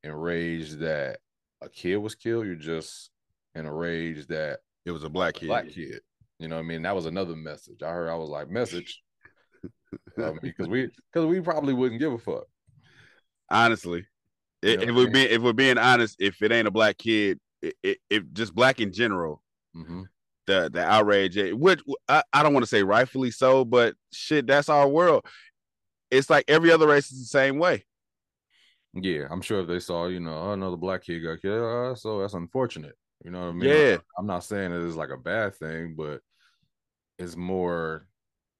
enraged 0.04 0.80
that 0.80 1.20
a 1.62 1.70
kid 1.70 1.98
was 1.98 2.16
killed. 2.16 2.46
You're 2.46 2.56
just 2.56 3.10
in 3.56 3.66
a 3.66 3.74
rage 3.74 4.28
that 4.28 4.60
It 4.86 4.92
was 4.92 5.04
a 5.04 5.10
black 5.10 5.36
kid. 5.36 5.48
black 5.48 5.70
kid. 5.70 6.02
You 6.40 6.48
know 6.48 6.56
what 6.58 6.64
I 6.64 6.68
mean? 6.68 6.82
That 6.82 6.96
was 6.96 7.06
another 7.06 7.36
message. 7.36 7.84
I 7.84 7.92
heard 7.92 8.10
I 8.10 8.16
was 8.16 8.30
like, 8.30 8.50
message. 8.50 9.02
because 10.42 10.68
we 10.68 10.90
because 11.12 11.26
we 11.28 11.40
probably 11.40 11.74
wouldn't 11.74 12.00
give 12.02 12.12
a 12.12 12.18
fuck. 12.18 12.44
Honestly, 13.50 14.06
You 14.62 14.78
know 14.78 14.84
if 14.84 14.96
we're 14.96 15.10
being 15.12 15.30
if 15.32 15.42
we're 15.42 15.54
being 15.54 15.78
honest, 15.78 16.18
if 16.20 16.42
it 16.42 16.52
ain't 16.52 16.68
a 16.68 16.72
black 16.72 16.98
kid, 16.98 17.40
it, 17.62 17.76
it, 17.84 17.98
it 18.10 18.34
just 18.34 18.54
black 18.54 18.80
in 18.82 18.92
general, 18.92 19.42
Mhm. 19.76 20.06
the 20.48 20.70
the 20.74 20.84
outrage, 20.84 21.38
it- 21.38 21.58
which 21.58 21.82
I, 22.10 22.24
I 22.34 22.44
don't 22.44 22.54
want 22.54 22.64
to 22.64 22.70
say 22.70 22.84
rightfully 22.84 23.32
so, 23.32 23.64
but 23.64 23.96
shit, 24.12 24.48
that's 24.48 24.68
our 24.70 24.88
world. 24.88 25.26
It's 26.12 26.30
like 26.30 26.46
every 26.48 26.72
other 26.72 26.88
race 26.88 27.12
is 27.12 27.20
the 27.20 27.26
same 27.26 27.58
way. 27.58 27.86
Yeah, 28.94 29.26
I'm 29.32 29.42
sure 29.42 29.62
if 29.62 29.68
they 29.68 29.80
saw, 29.80 30.08
you 30.08 30.20
know, 30.20 30.38
oh, 30.38 30.52
another 30.54 30.78
black 30.78 31.04
kid 31.04 31.22
got 31.22 31.42
killed, 31.42 31.64
uh, 31.64 31.96
so 31.96 32.22
that's 32.22 32.36
unfortunate. 32.36 32.96
You 33.24 33.32
know 33.32 33.42
what 33.42 33.48
I 33.48 33.52
mean? 33.54 33.70
Yeah. 33.70 33.98
I'm 34.18 34.28
not 34.28 34.44
saying 34.44 34.72
it 34.72 34.84
is 34.84 34.96
like 34.96 35.10
a 35.10 35.18
bad 35.18 35.56
thing, 35.56 35.96
but 35.98 36.20
it's 37.18 37.36
more. 37.36 38.08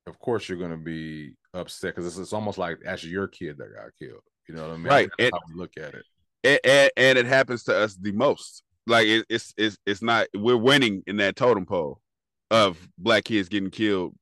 Of 0.08 0.20
course, 0.20 0.50
you're 0.50 0.58
gonna 0.58 0.78
be 0.78 1.34
upset 1.54 1.96
because 1.96 2.08
it's, 2.08 2.18
it's 2.18 2.34
almost 2.34 2.58
like 2.58 2.80
that's 2.84 3.04
your 3.04 3.28
kid 3.28 3.58
that 3.58 3.74
got 3.76 3.92
killed. 4.00 4.22
You 4.50 4.56
know 4.56 4.68
what 4.68 4.74
I 4.74 4.78
mean? 4.78 4.86
Right, 4.88 5.10
That's 5.18 5.30
and- 5.30 5.34
how 5.34 5.54
we 5.54 5.60
look 5.60 5.72
at 5.78 5.94
it. 5.94 6.04
and, 6.44 6.60
and, 6.64 6.92
and 6.98 7.18
it 7.20 7.26
happens 7.26 7.64
to 7.66 7.76
us 7.78 7.96
the 7.96 8.12
most. 8.12 8.64
Like 8.88 9.08
it, 9.08 9.26
it's 9.30 9.54
it's 9.58 9.78
it's 9.86 10.02
not 10.02 10.28
we're 10.34 10.58
winning 10.58 11.04
in 11.08 11.18
that 11.18 11.36
totem 11.38 11.66
pole 11.66 12.02
of 12.52 12.78
black 12.98 13.24
kids 13.26 13.48
getting 13.48 13.70
killed, 13.72 14.14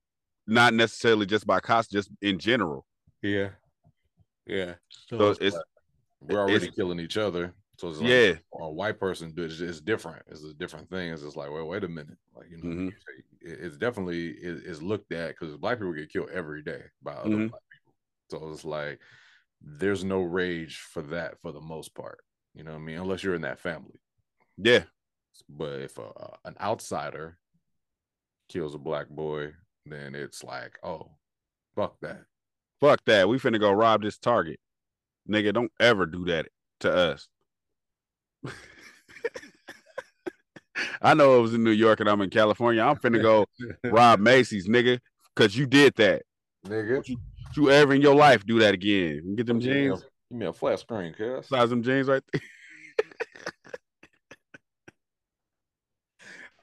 not 0.45 0.73
necessarily 0.75 1.25
just 1.25 1.47
by 1.47 1.59
cops, 1.59 1.87
just 1.87 2.09
in 2.21 2.37
general. 2.37 2.85
Yeah, 3.23 3.49
yeah. 4.45 4.73
So 5.07 5.35
it's 5.41 5.57
we're 6.21 6.39
already 6.39 6.55
it's- 6.55 6.75
killing 6.75 6.99
each 6.99 7.17
other. 7.17 7.53
So 7.77 7.89
it's 7.89 7.99
like, 7.99 8.09
Yeah. 8.09 8.33
a 8.59 8.69
white 8.69 8.99
person 8.99 9.31
do 9.33 9.41
it's, 9.43 9.59
it's 9.59 9.81
different. 9.81 10.23
It's 10.27 10.43
a 10.43 10.53
different 10.53 10.87
thing. 10.91 11.11
It's 11.11 11.23
just 11.23 11.35
like, 11.35 11.49
well, 11.49 11.67
wait 11.67 11.83
a 11.83 11.87
minute. 11.87 12.17
Like 12.35 12.49
you 12.51 12.57
know, 12.57 12.63
Mhm. 12.63 12.93
it- 13.41 13.59
it's 13.59 13.77
definitely 13.77 14.29
it, 14.31 14.63
it's 14.67 14.81
looked 14.83 15.11
at 15.11 15.29
because 15.29 15.57
black 15.57 15.79
people 15.79 15.93
get 15.93 16.11
killed 16.11 16.29
every 16.29 16.61
day 16.61 16.83
by 17.01 17.13
other 17.13 17.29
Mhm. 17.29 17.49
black 17.49 17.61
people. 17.71 17.93
So 18.29 18.51
it's 18.51 18.63
like 18.65 19.01
there's 19.61 20.03
no 20.03 20.21
rage 20.21 20.77
for 20.79 21.01
that 21.03 21.39
for 21.41 21.51
the 21.51 21.61
most 21.61 21.95
part. 21.95 22.19
You 22.53 22.63
know 22.63 22.71
what 22.73 22.77
I 22.81 22.81
mean? 22.81 22.97
Unless 22.99 23.23
you're 23.23 23.35
in 23.35 23.41
that 23.41 23.59
family. 23.59 23.99
yeah, 24.57 24.83
But 25.49 25.81
if 25.81 25.97
a, 25.97 26.03
a- 26.03 26.37
an 26.45 26.55
outsider 26.59 27.39
kills 28.49 28.75
a 28.75 28.79
black 28.79 29.07
boy, 29.09 29.53
then 29.85 30.13
it's 30.13 30.43
like, 30.43 30.77
oh, 30.83 31.17
fuck 31.75 31.99
that. 32.01 32.25
fuck 32.79 33.03
that. 33.05 33.27
We 33.29 33.37
finna 33.39 33.59
go 33.59 33.71
rob 33.71 34.01
this 34.03 34.17
Target, 34.19 34.59
nigga. 35.29 35.53
Don't 35.53 35.71
ever 35.79 36.05
do 36.05 36.25
that 36.25 36.47
to 36.81 36.91
us. 36.93 37.27
I 41.01 41.13
know 41.13 41.37
it 41.37 41.41
was 41.41 41.53
in 41.53 41.63
New 41.63 41.71
York 41.71 41.99
and 41.99 42.09
I'm 42.09 42.21
in 42.21 42.29
California. 42.29 42.81
I'm 42.81 42.95
finna 42.95 43.21
go 43.21 43.45
rob 43.91 44.19
Macy's, 44.19 44.67
nigga, 44.67 44.99
because 45.35 45.55
you 45.55 45.65
did 45.67 45.93
that. 45.97 46.23
Nigga, 46.65 47.03
Don't 47.05 47.19
you 47.57 47.69
ever 47.71 47.93
in 47.93 48.01
your 48.01 48.15
life 48.15 48.45
do 48.45 48.59
that 48.59 48.73
again? 48.73 49.35
Get 49.35 49.45
them 49.47 49.59
Give 49.59 49.69
me 49.71 49.85
a- 49.87 49.89
jeans, 49.89 50.05
Give 50.29 50.39
me 50.39 50.45
a 50.47 50.53
flat 50.53 50.79
screen, 50.79 51.13
cuz. 51.13 51.47
size 51.47 51.69
them 51.69 51.83
jeans 51.83 52.07
right 52.07 52.23
there. 52.31 52.41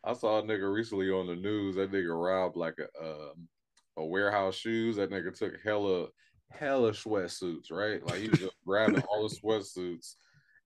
I 0.05 0.15
saw 0.15 0.39
a 0.39 0.43
nigga 0.43 0.73
recently 0.73 1.11
on 1.11 1.27
the 1.27 1.35
news. 1.37 1.75
That 1.77 1.93
nigga 1.93 2.19
robbed 2.19 2.57
like 2.57 2.77
a 2.79 2.87
um, 3.05 3.49
a 3.99 4.05
warehouse 4.05 4.55
shoes. 4.55 4.97
That 4.97 5.11
nigga 5.11 5.37
took 5.37 5.55
hella 5.63 6.07
hella 6.51 6.93
sweatsuits, 6.93 7.71
right? 7.71 8.05
Like 8.07 8.21
he 8.21 8.29
was 8.29 8.41
just 8.41 8.57
grabbing 8.67 9.03
all 9.03 9.29
the 9.29 9.35
sweatsuits, 9.35 10.15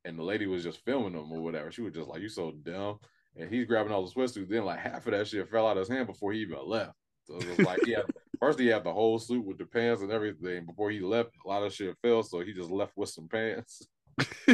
and 0.05 0.19
the 0.19 0.23
lady 0.23 0.47
was 0.47 0.63
just 0.63 0.85
filming 0.85 1.13
them 1.13 1.33
or 1.33 1.41
whatever. 1.41 1.71
She 1.71 1.83
was 1.83 1.95
just 1.95 2.09
like, 2.09 2.23
"You 2.23 2.29
so 2.29 2.53
dumb." 2.63 2.99
And 3.37 3.49
he's 3.49 3.67
grabbing 3.67 3.93
all 3.93 4.05
the 4.05 4.13
sweatsuits. 4.13 4.49
Then 4.49 4.65
like 4.65 4.79
half 4.79 5.07
of 5.07 5.13
that 5.13 5.27
shit 5.27 5.49
fell 5.49 5.67
out 5.67 5.77
of 5.77 5.87
his 5.87 5.89
hand 5.89 6.07
before 6.07 6.33
he 6.33 6.41
even 6.41 6.59
left. 6.67 6.93
So 7.25 7.37
it 7.37 7.49
was 7.49 7.67
like, 7.67 7.87
yeah, 7.87 8.03
first 8.41 8.59
he 8.59 8.67
had 8.67 8.85
the 8.85 8.93
whole 8.93 9.19
suit 9.19 9.45
with 9.45 9.59
the 9.59 9.65
pants 9.65 10.03
and 10.03 10.13
everything. 10.13 10.67
Before 10.67 10.91
he 10.91 11.01
left, 11.01 11.31
a 11.45 11.49
lot 11.49 11.63
of 11.63 11.73
shit 11.73 11.97
fell, 12.03 12.23
so 12.23 12.41
he 12.41 12.53
just 12.53 12.71
left 12.71 12.93
with 12.97 13.09
some 13.09 13.29
pants. 13.29 13.87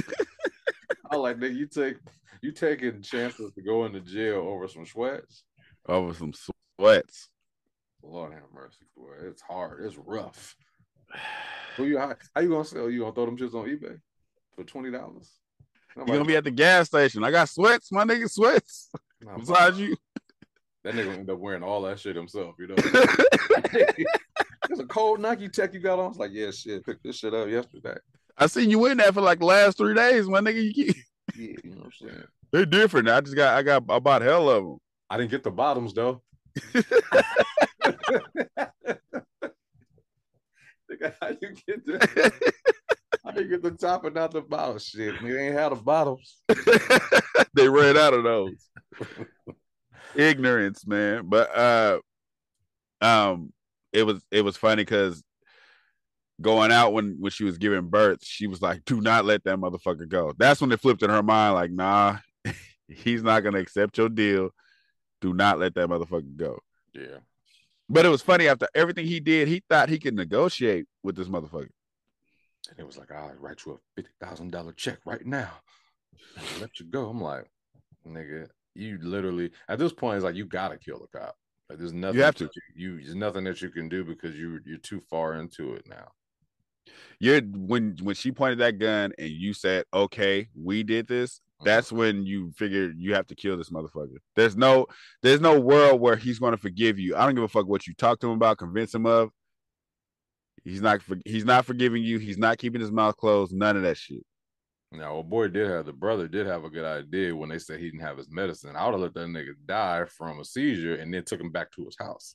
I 1.11 1.17
like 1.17 1.39
nigga, 1.39 1.57
you 1.57 1.67
take 1.67 1.97
you 2.43 2.53
taking 2.53 3.03
chances 3.03 3.53
to 3.55 3.63
go 3.63 3.87
into 3.87 4.01
jail 4.01 4.41
over 4.47 4.69
some 4.69 4.87
sweats. 4.87 5.45
Over 5.89 6.13
some 6.15 6.33
sweats. 6.79 7.31
Lord 8.03 8.33
have 8.33 8.43
mercy, 8.53 8.85
boy. 8.97 9.15
It's 9.23 9.43
hard. 9.43 9.85
It's 9.85 9.97
rough. 9.97 10.55
Who 11.77 11.85
you 11.85 11.99
how, 11.99 12.15
how 12.35 12.41
you 12.41 12.49
gonna 12.49 12.65
sell? 12.65 12.91
You 12.91 13.01
gonna 13.01 13.13
throw 13.15 13.27
them 13.27 13.37
shits 13.37 13.55
on 13.55 13.69
eBay 13.69 13.99
for 14.57 14.65
twenty 14.65 14.91
dollars? 14.91 15.31
You 15.97 16.05
gonna 16.07 16.25
be 16.25 16.37
at 16.37 16.45
the 16.45 16.51
gas 16.51 16.87
station. 16.89 17.25
I 17.25 17.31
got 17.31 17.49
sweats, 17.49 17.91
my 17.93 18.05
nigga 18.05 18.31
sweats. 18.31 18.91
Besides 19.37 19.79
you. 19.81 19.97
that 20.85 20.95
nigga 20.95 21.19
end 21.19 21.31
up 21.31 21.39
wearing 21.39 21.63
all 21.63 21.83
that 21.83 21.99
shit 21.99 22.15
himself. 22.17 22.55
You 22.59 22.69
know, 22.69 22.75
there's 24.69 24.79
a 24.81 24.87
cold 24.87 25.21
Nike 25.21 25.49
tech 25.49 25.75
you 25.75 25.81
got 25.81 25.99
on. 25.99 26.11
It's 26.11 26.19
like, 26.19 26.31
yeah, 26.33 26.51
shit, 26.51 26.85
picked 26.85 27.03
this 27.03 27.17
shit 27.17 27.35
up 27.35 27.49
yesterday. 27.49 27.97
I 28.37 28.47
seen 28.47 28.71
you 28.71 28.87
in 28.87 28.99
that 28.99 29.15
for 29.15 29.21
like 29.21 29.41
the 29.41 29.47
last 29.47 29.77
three 29.79 29.95
days, 29.95 30.29
my 30.29 30.41
nigga. 30.41 30.63
You 30.63 30.73
keep, 30.73 30.97
Yeah, 31.37 31.55
you 31.65 31.71
know 31.71 31.77
what 31.79 31.87
I'm 31.87 32.09
saying. 32.09 32.25
they're 32.53 32.67
different. 32.67 33.09
I 33.09 33.21
just 33.21 33.35
got 33.37 33.57
I 33.57 33.63
got 33.63 33.83
I 33.89 33.99
bought 33.99 34.23
hell 34.23 34.49
of 34.49 34.65
them. 34.65 34.79
I 35.11 35.17
didn't 35.17 35.31
get 35.31 35.43
the 35.43 35.51
bottoms 35.51 35.95
though. 35.95 36.23
How 41.21 41.29
you 41.29 41.55
get 41.67 41.85
the 41.87 42.53
how 43.25 43.39
you 43.39 43.49
get 43.49 43.63
the 43.63 43.71
top 43.71 44.05
and 44.05 44.15
not 44.15 44.31
the 44.31 44.41
bottom? 44.41 44.79
Shit, 44.79 45.21
you 45.23 45.39
ain't 45.39 45.55
had 45.55 45.73
the 45.73 45.77
bottoms. 45.77 46.41
they 47.55 47.69
ran 47.69 47.97
out 47.97 48.15
of 48.15 48.23
those. 48.25 48.69
Ignorance, 50.15 50.87
man. 50.87 51.27
But 51.27 51.57
uh 51.57 51.99
um 53.01 53.53
it 53.93 54.05
was 54.05 54.23
it 54.31 54.43
was 54.43 54.57
funny 54.57 54.83
because 54.83 55.23
going 56.41 56.73
out 56.73 56.93
when 56.93 57.17
when 57.19 57.31
she 57.31 57.45
was 57.45 57.59
giving 57.59 57.89
birth, 57.89 58.21
she 58.23 58.47
was 58.47 58.63
like, 58.63 58.85
do 58.85 59.01
not 59.01 59.25
let 59.25 59.45
that 59.45 59.59
motherfucker 59.59 60.09
go. 60.09 60.33
That's 60.39 60.61
when 60.61 60.73
it 60.73 60.81
flipped 60.81 61.03
in 61.03 61.11
her 61.11 61.23
mind, 61.23 61.55
like, 61.55 61.71
nah, 61.71 62.19
he's 62.89 63.23
not 63.23 63.41
gonna 63.41 63.59
accept 63.59 63.99
your 63.99 64.09
deal. 64.09 64.51
Do 65.21 65.35
not 65.35 65.59
let 65.59 65.75
that 65.75 65.89
motherfucker 65.89 66.37
go. 66.37 66.59
Yeah. 66.95 67.19
But 67.89 68.05
it 68.05 68.11
was 68.11 68.23
funny 68.23 68.49
after 68.49 68.69
everything 68.75 69.07
he 69.07 69.21
did, 69.21 69.49
he 69.49 69.63
thought 69.69 69.89
he 69.89 69.99
could 69.99 70.15
negotiate 70.15 70.87
with 71.03 71.17
this 71.17 71.29
motherfucker. 71.29 71.71
And 72.71 72.79
it 72.79 72.87
was 72.87 72.99
like, 72.99 73.11
I'll 73.11 73.33
write 73.39 73.65
you 73.65 73.73
a 73.73 73.77
fifty 73.97 74.13
thousand 74.21 74.51
dollar 74.51 74.73
check 74.73 74.99
right 75.07 75.25
now. 75.25 75.51
Let 76.61 76.79
you 76.79 76.87
go. 76.87 77.09
I'm 77.09 77.21
like, 77.21 77.51
nigga, 78.07 78.49
you 78.75 78.99
literally 79.01 79.51
at 79.69 79.79
this 79.79 79.93
point 79.93 80.17
it's 80.17 80.25
like 80.25 80.35
you 80.35 80.45
gotta 80.45 80.77
kill 80.77 80.99
the 80.99 81.19
cop. 81.19 81.35
Like 81.69 81.79
there's 81.79 81.93
nothing 81.93 82.19
you 82.19 82.25
have 82.25 82.35
to. 82.37 82.51
You, 82.75 82.95
you 82.97 83.03
there's 83.03 83.15
nothing 83.15 83.45
that 83.45 83.63
you 83.63 83.71
can 83.71 83.89
do 83.89 84.05
because 84.05 84.37
you 84.37 84.61
you're 84.65 84.79
too 84.79 85.01
far 85.01 85.35
into 85.35 85.75
it 85.75 85.89
now. 85.89 86.09
You're 87.21 87.41
when 87.41 87.97
when 88.03 88.15
she 88.15 88.33
pointed 88.33 88.59
that 88.59 88.79
gun 88.79 89.13
and 89.19 89.31
you 89.31 89.53
said, 89.53 89.85
"Okay, 89.93 90.49
we 90.55 90.83
did 90.83 91.07
this." 91.07 91.41
That's 91.65 91.89
mm-hmm. 91.89 91.97
when 91.99 92.27
you 92.27 92.53
figure 92.53 92.93
you 92.97 93.15
have 93.15 93.27
to 93.29 93.35
kill 93.35 93.57
this 93.57 93.71
motherfucker. 93.71 94.19
There's 94.37 94.57
no 94.57 94.87
there's 95.23 95.41
no 95.41 95.59
world 95.61 96.01
where 96.01 96.17
he's 96.17 96.39
going 96.39 96.53
to 96.53 96.57
forgive 96.59 96.99
you. 96.99 97.17
I 97.17 97.25
don't 97.25 97.35
give 97.35 97.45
a 97.45 97.49
fuck 97.49 97.67
what 97.67 97.87
you 97.87 97.95
talk 97.95 98.21
to 98.21 98.27
him 98.29 98.35
about, 98.35 98.59
convince 98.59 98.95
him 98.95 99.07
of. 99.07 99.31
He's 100.65 100.81
not 100.83 101.03
for, 101.03 101.17
he's 101.25 101.45
not 101.45 101.65
forgiving 101.65 102.03
you. 102.03 102.19
He's 102.19 102.39
not 102.39 102.59
keeping 102.59 102.81
his 102.81 102.93
mouth 102.93 103.17
closed. 103.17 103.53
None 103.53 103.77
of 103.77 103.83
that 103.83 103.97
shit. 103.97 104.23
Now, 104.91 105.15
well, 105.15 105.23
boy 105.23 105.49
did 105.49 105.69
have 105.69 105.85
the 105.87 105.93
brother 105.93 106.29
did 106.29 106.47
have 106.47 106.65
a 106.65 106.71
good 106.71 106.85
idea 106.85 107.35
when 107.37 107.51
they 107.51 107.59
said 107.59 107.79
he 107.79 107.87
didn't 107.91 108.01
have 108.01 108.17
his 108.17 108.31
medicine. 108.31 108.75
I 108.75 108.85
would 108.87 108.93
have 108.93 109.01
let 109.01 109.15
that 109.15 109.29
nigga 109.29 109.53
die 109.67 110.05
from 110.07 110.41
a 110.41 110.45
seizure 110.45 110.95
and 110.95 111.13
then 111.13 111.25
took 111.25 111.41
him 111.41 111.51
back 111.53 111.71
to 111.73 111.85
his 111.85 111.97
house. 111.99 112.35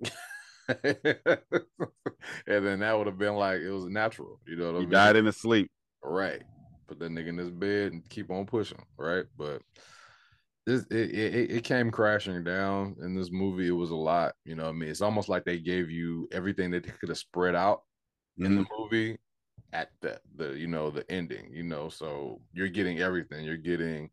and 0.68 0.86
then 2.46 2.80
that 2.80 2.98
would 2.98 3.06
have 3.06 3.18
been 3.18 3.34
like 3.36 3.60
it 3.60 3.70
was 3.70 3.84
natural, 3.86 4.40
you 4.46 4.56
know 4.56 4.72
what 4.72 4.76
I 4.76 4.80
He 4.80 4.86
mean? 4.86 4.90
died 4.90 5.16
in 5.16 5.26
his 5.26 5.36
sleep. 5.36 5.70
right. 6.02 6.42
Put 6.86 6.98
that 7.00 7.10
nigga 7.10 7.28
in 7.28 7.38
his 7.38 7.50
bed 7.50 7.92
and 7.92 8.08
keep 8.08 8.30
on 8.30 8.46
pushing, 8.46 8.82
right? 8.96 9.24
But 9.36 9.62
this 10.66 10.84
it, 10.90 11.10
it 11.10 11.50
it 11.50 11.64
came 11.64 11.90
crashing 11.90 12.44
down 12.44 12.96
in 13.00 13.14
this 13.14 13.30
movie. 13.30 13.68
It 13.68 13.72
was 13.72 13.90
a 13.90 13.96
lot, 13.96 14.34
you 14.44 14.54
know. 14.54 14.64
what 14.64 14.70
I 14.70 14.74
mean, 14.74 14.88
it's 14.88 15.02
almost 15.02 15.28
like 15.28 15.44
they 15.44 15.58
gave 15.58 15.90
you 15.90 16.28
everything 16.32 16.70
that 16.72 16.84
they 16.84 16.90
could 16.90 17.08
have 17.08 17.18
spread 17.18 17.54
out 17.54 17.82
in 18.38 18.56
the 18.56 18.66
movie 18.78 19.18
at 19.72 19.90
the 20.00 20.18
the 20.36 20.52
you 20.56 20.66
know 20.66 20.90
the 20.90 21.10
ending 21.10 21.50
you 21.52 21.62
know 21.62 21.88
so 21.88 22.40
you're 22.52 22.68
getting 22.68 23.00
everything 23.00 23.44
you're 23.44 23.56
getting 23.56 24.08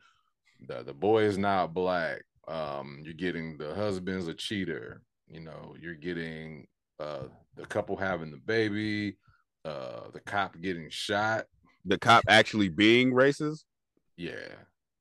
the 0.67 0.83
the 0.83 0.93
boy 0.93 1.23
is 1.23 1.37
not 1.37 1.73
black 1.73 2.21
um 2.47 2.99
you're 3.03 3.13
getting 3.13 3.57
the 3.57 3.73
husband's 3.75 4.27
a 4.27 4.33
cheater 4.33 5.01
you 5.27 5.39
know 5.39 5.75
you're 5.79 5.95
getting 5.95 6.65
uh 6.99 7.23
the 7.55 7.65
couple 7.65 7.95
having 7.95 8.31
the 8.31 8.37
baby 8.37 9.17
uh 9.65 10.09
the 10.13 10.19
cop 10.21 10.59
getting 10.61 10.89
shot 10.89 11.45
The 11.85 11.97
cop 11.97 12.23
actually 12.27 12.69
being 12.69 13.11
racist. 13.13 13.63
yeah 14.17 14.55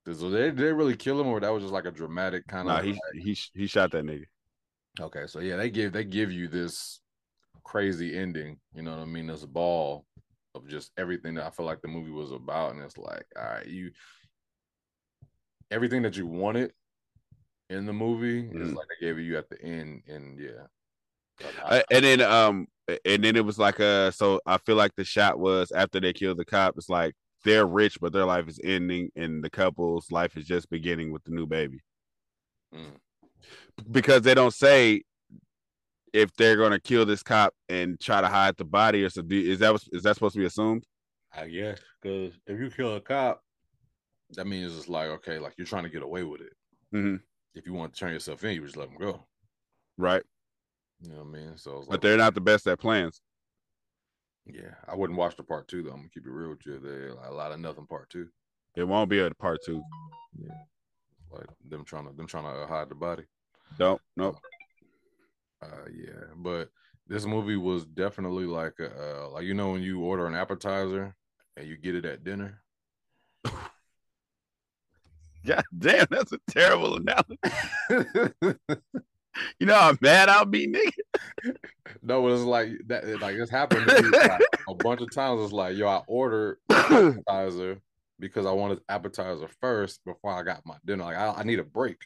so 0.07 0.30
they 0.30 0.43
did 0.43 0.57
they 0.57 0.72
really 0.72 0.97
kill 0.97 1.20
him 1.20 1.28
or 1.28 1.41
that 1.41 1.51
was 1.53 1.62
just 1.62 1.72
like 1.72 1.85
a 1.85 1.91
dramatic 1.91 2.47
kind 2.47 2.68
Nah, 2.68 2.80
of 2.80 2.83
he 2.83 2.99
he 3.12 3.37
he 3.55 3.66
shot 3.66 3.91
that 3.93 4.05
nigga. 4.05 4.26
Okay, 5.01 5.26
so 5.26 5.41
yeah, 5.41 5.57
they 5.57 5.70
give 5.70 5.93
they 5.93 6.05
give 6.05 6.30
you 6.30 6.49
this 6.49 7.01
crazy 7.64 8.16
ending, 8.16 8.61
you 8.74 8.83
know 8.83 8.93
what 8.93 9.03
I 9.03 9.07
mean? 9.07 9.26
This 9.28 9.45
ball 9.47 10.07
of 10.55 10.68
just 10.68 10.93
everything 10.99 11.35
that 11.35 11.47
I 11.47 11.51
feel 11.51 11.66
like 11.66 11.83
the 11.83 11.89
movie 11.89 12.11
was 12.12 12.33
about, 12.33 12.74
and 12.74 12.83
it's 12.85 12.99
like, 12.99 13.26
all 13.37 13.45
right, 13.45 13.66
you 13.66 13.93
everything 15.70 16.03
that 16.03 16.16
you 16.16 16.26
wanted 16.26 16.72
in 17.70 17.87
the 17.87 17.93
movie 17.93 18.53
is 18.59 18.72
Mhm. 18.72 18.76
like 18.76 18.87
they 18.89 19.07
gave 19.07 19.18
you 19.18 19.39
at 19.39 19.49
the 19.51 19.61
end, 19.62 20.03
and 20.09 20.39
yeah. 20.39 20.66
I- 21.64 21.84
and 21.90 22.05
then 22.05 22.20
um 22.20 22.66
and 23.05 23.24
then 23.24 23.36
it 23.36 23.45
was 23.45 23.59
like 23.59 23.80
uh 23.80 24.11
so 24.11 24.40
I 24.47 24.59
feel 24.59 24.76
like 24.76 24.95
the 24.97 25.05
shot 25.05 25.38
was 25.38 25.70
after 25.72 26.01
they 26.01 26.12
killed 26.12 26.38
the 26.38 26.45
cop. 26.45 26.74
It's 26.76 26.88
like 26.88 27.14
they're 27.45 27.66
rich, 27.66 27.99
but 28.01 28.12
their 28.12 28.24
life 28.24 28.49
is 28.49 28.61
ending, 28.62 29.11
and 29.16 29.43
the 29.43 29.51
couple's 29.51 30.11
life 30.12 30.36
is 30.36 30.47
just 30.47 30.70
beginning 30.70 31.12
with 31.12 31.24
the 31.24 31.32
new 31.32 31.47
baby. 31.47 31.80
Mm. 32.74 32.97
Because 33.90 34.22
they 34.22 34.34
don't 34.34 34.55
say 34.55 35.03
if 36.12 36.32
they're 36.34 36.57
gonna 36.57 36.78
kill 36.80 37.07
this 37.07 37.22
cop 37.22 37.55
and 37.68 37.99
try 37.99 38.20
to 38.20 38.28
hide 38.28 38.57
the 38.57 38.64
body 38.64 39.03
or 39.03 39.11
so. 39.11 39.22
do- 39.22 39.40
Is 39.51 39.59
that 39.61 39.74
is 39.93 40.03
that 40.03 40.14
supposed 40.14 40.34
to 40.34 40.40
be 40.40 40.47
assumed? 40.47 40.84
I 41.34 41.49
guess 41.49 41.80
because 42.01 42.34
if 42.47 42.61
you 42.61 42.70
kill 42.70 42.97
a 42.97 43.01
cop, 43.01 43.43
that 44.34 44.47
means 44.47 44.76
it's 44.76 44.88
like 44.88 45.09
okay, 45.09 45.38
like 45.38 45.55
you're 45.57 45.66
trying 45.66 45.84
to 45.84 45.88
get 45.90 46.03
away 46.03 46.22
with 46.24 46.43
it. 46.43 46.53
Mhm. 46.95 47.20
If 47.55 47.66
you 47.66 47.72
want 47.72 47.95
to 47.95 47.99
turn 48.01 48.12
yourself 48.12 48.45
in, 48.45 48.55
you 48.55 48.64
just 48.64 48.76
let 48.76 48.88
them 48.88 48.99
go. 48.99 49.26
Right, 49.99 50.22
You 51.03 51.11
know 51.11 51.24
what 51.24 51.38
I 51.38 51.40
mean? 51.40 51.53
So, 51.57 51.80
but 51.80 51.90
like, 51.90 52.00
they're 52.00 52.16
not 52.16 52.34
the 52.34 52.40
best 52.40 52.66
at 52.66 52.78
plans. 52.78 53.20
yeah, 54.46 54.74
I 54.88 54.94
wouldn't 54.94 55.18
watch 55.18 55.36
the 55.36 55.42
part 55.42 55.68
two 55.68 55.82
though. 55.82 55.90
I'm 55.90 55.96
gonna 55.96 56.09
keep 56.14 56.26
it 56.26 56.30
real 56.30 56.50
with 56.50 56.64
you. 56.64 56.78
They 56.78 57.09
a 57.26 57.32
lot 57.32 57.53
of 57.53 57.61
nothing 57.61 57.86
part 57.86 58.09
two. 58.11 58.28
It 58.76 58.84
won't 58.84 59.11
be 59.11 59.18
a 59.18 59.30
part 59.34 59.59
two. 59.64 59.82
Yeah, 60.38 60.55
like 61.30 61.46
them 61.68 61.84
trying 61.84 62.07
to 62.09 62.12
them 62.12 62.26
trying 62.26 62.44
to 62.44 62.66
hide 62.66 62.88
the 62.88 62.94
body. 62.94 63.24
Don't 63.78 64.00
nope. 64.16 64.38
Uh, 65.62 65.88
yeah, 65.92 66.24
but 66.36 66.70
this 67.07 67.26
movie 67.26 67.57
was 67.57 67.84
definitely 67.84 68.46
like 68.46 68.74
a, 68.80 69.24
uh, 69.24 69.28
like 69.30 69.44
you 69.44 69.55
know 69.55 69.72
when 69.72 69.82
you 69.82 70.00
order 70.00 70.26
an 70.26 70.34
appetizer 70.34 71.14
and 71.57 71.66
you 71.66 71.76
get 71.76 71.94
it 71.94 72.05
at 72.05 72.24
dinner. 72.24 72.62
God 75.44 75.64
damn, 75.76 76.07
that's 76.11 76.32
a 76.32 76.38
terrible 76.48 76.96
analogy. 76.96 77.38
You 79.59 79.66
know 79.66 79.74
how 79.74 79.97
mad 80.01 80.28
I'll 80.28 80.45
be, 80.45 80.68
nigga. 80.68 81.57
no, 82.03 82.28
it's 82.28 82.43
like 82.43 82.72
that. 82.87 83.05
it- 83.05 83.20
Like 83.20 83.37
it's 83.37 83.51
happened 83.51 83.89
to 83.89 84.03
me, 84.03 84.09
like, 84.11 84.41
a 84.68 84.74
bunch 84.74 85.01
of 85.01 85.11
times. 85.11 85.43
It's 85.43 85.53
like 85.53 85.76
yo, 85.76 85.89
I 85.89 86.03
ordered 86.07 86.59
appetizer 86.70 87.80
because 88.18 88.47
I 88.47 88.53
wanted 88.53 88.80
appetizer 88.89 89.49
first 89.61 90.05
before 90.05 90.33
I 90.33 90.43
got 90.43 90.66
my 90.66 90.76
dinner. 90.85 91.05
Like 91.05 91.16
I, 91.16 91.33
I 91.33 91.43
need 91.43 91.59
a 91.59 91.64
break. 91.64 91.99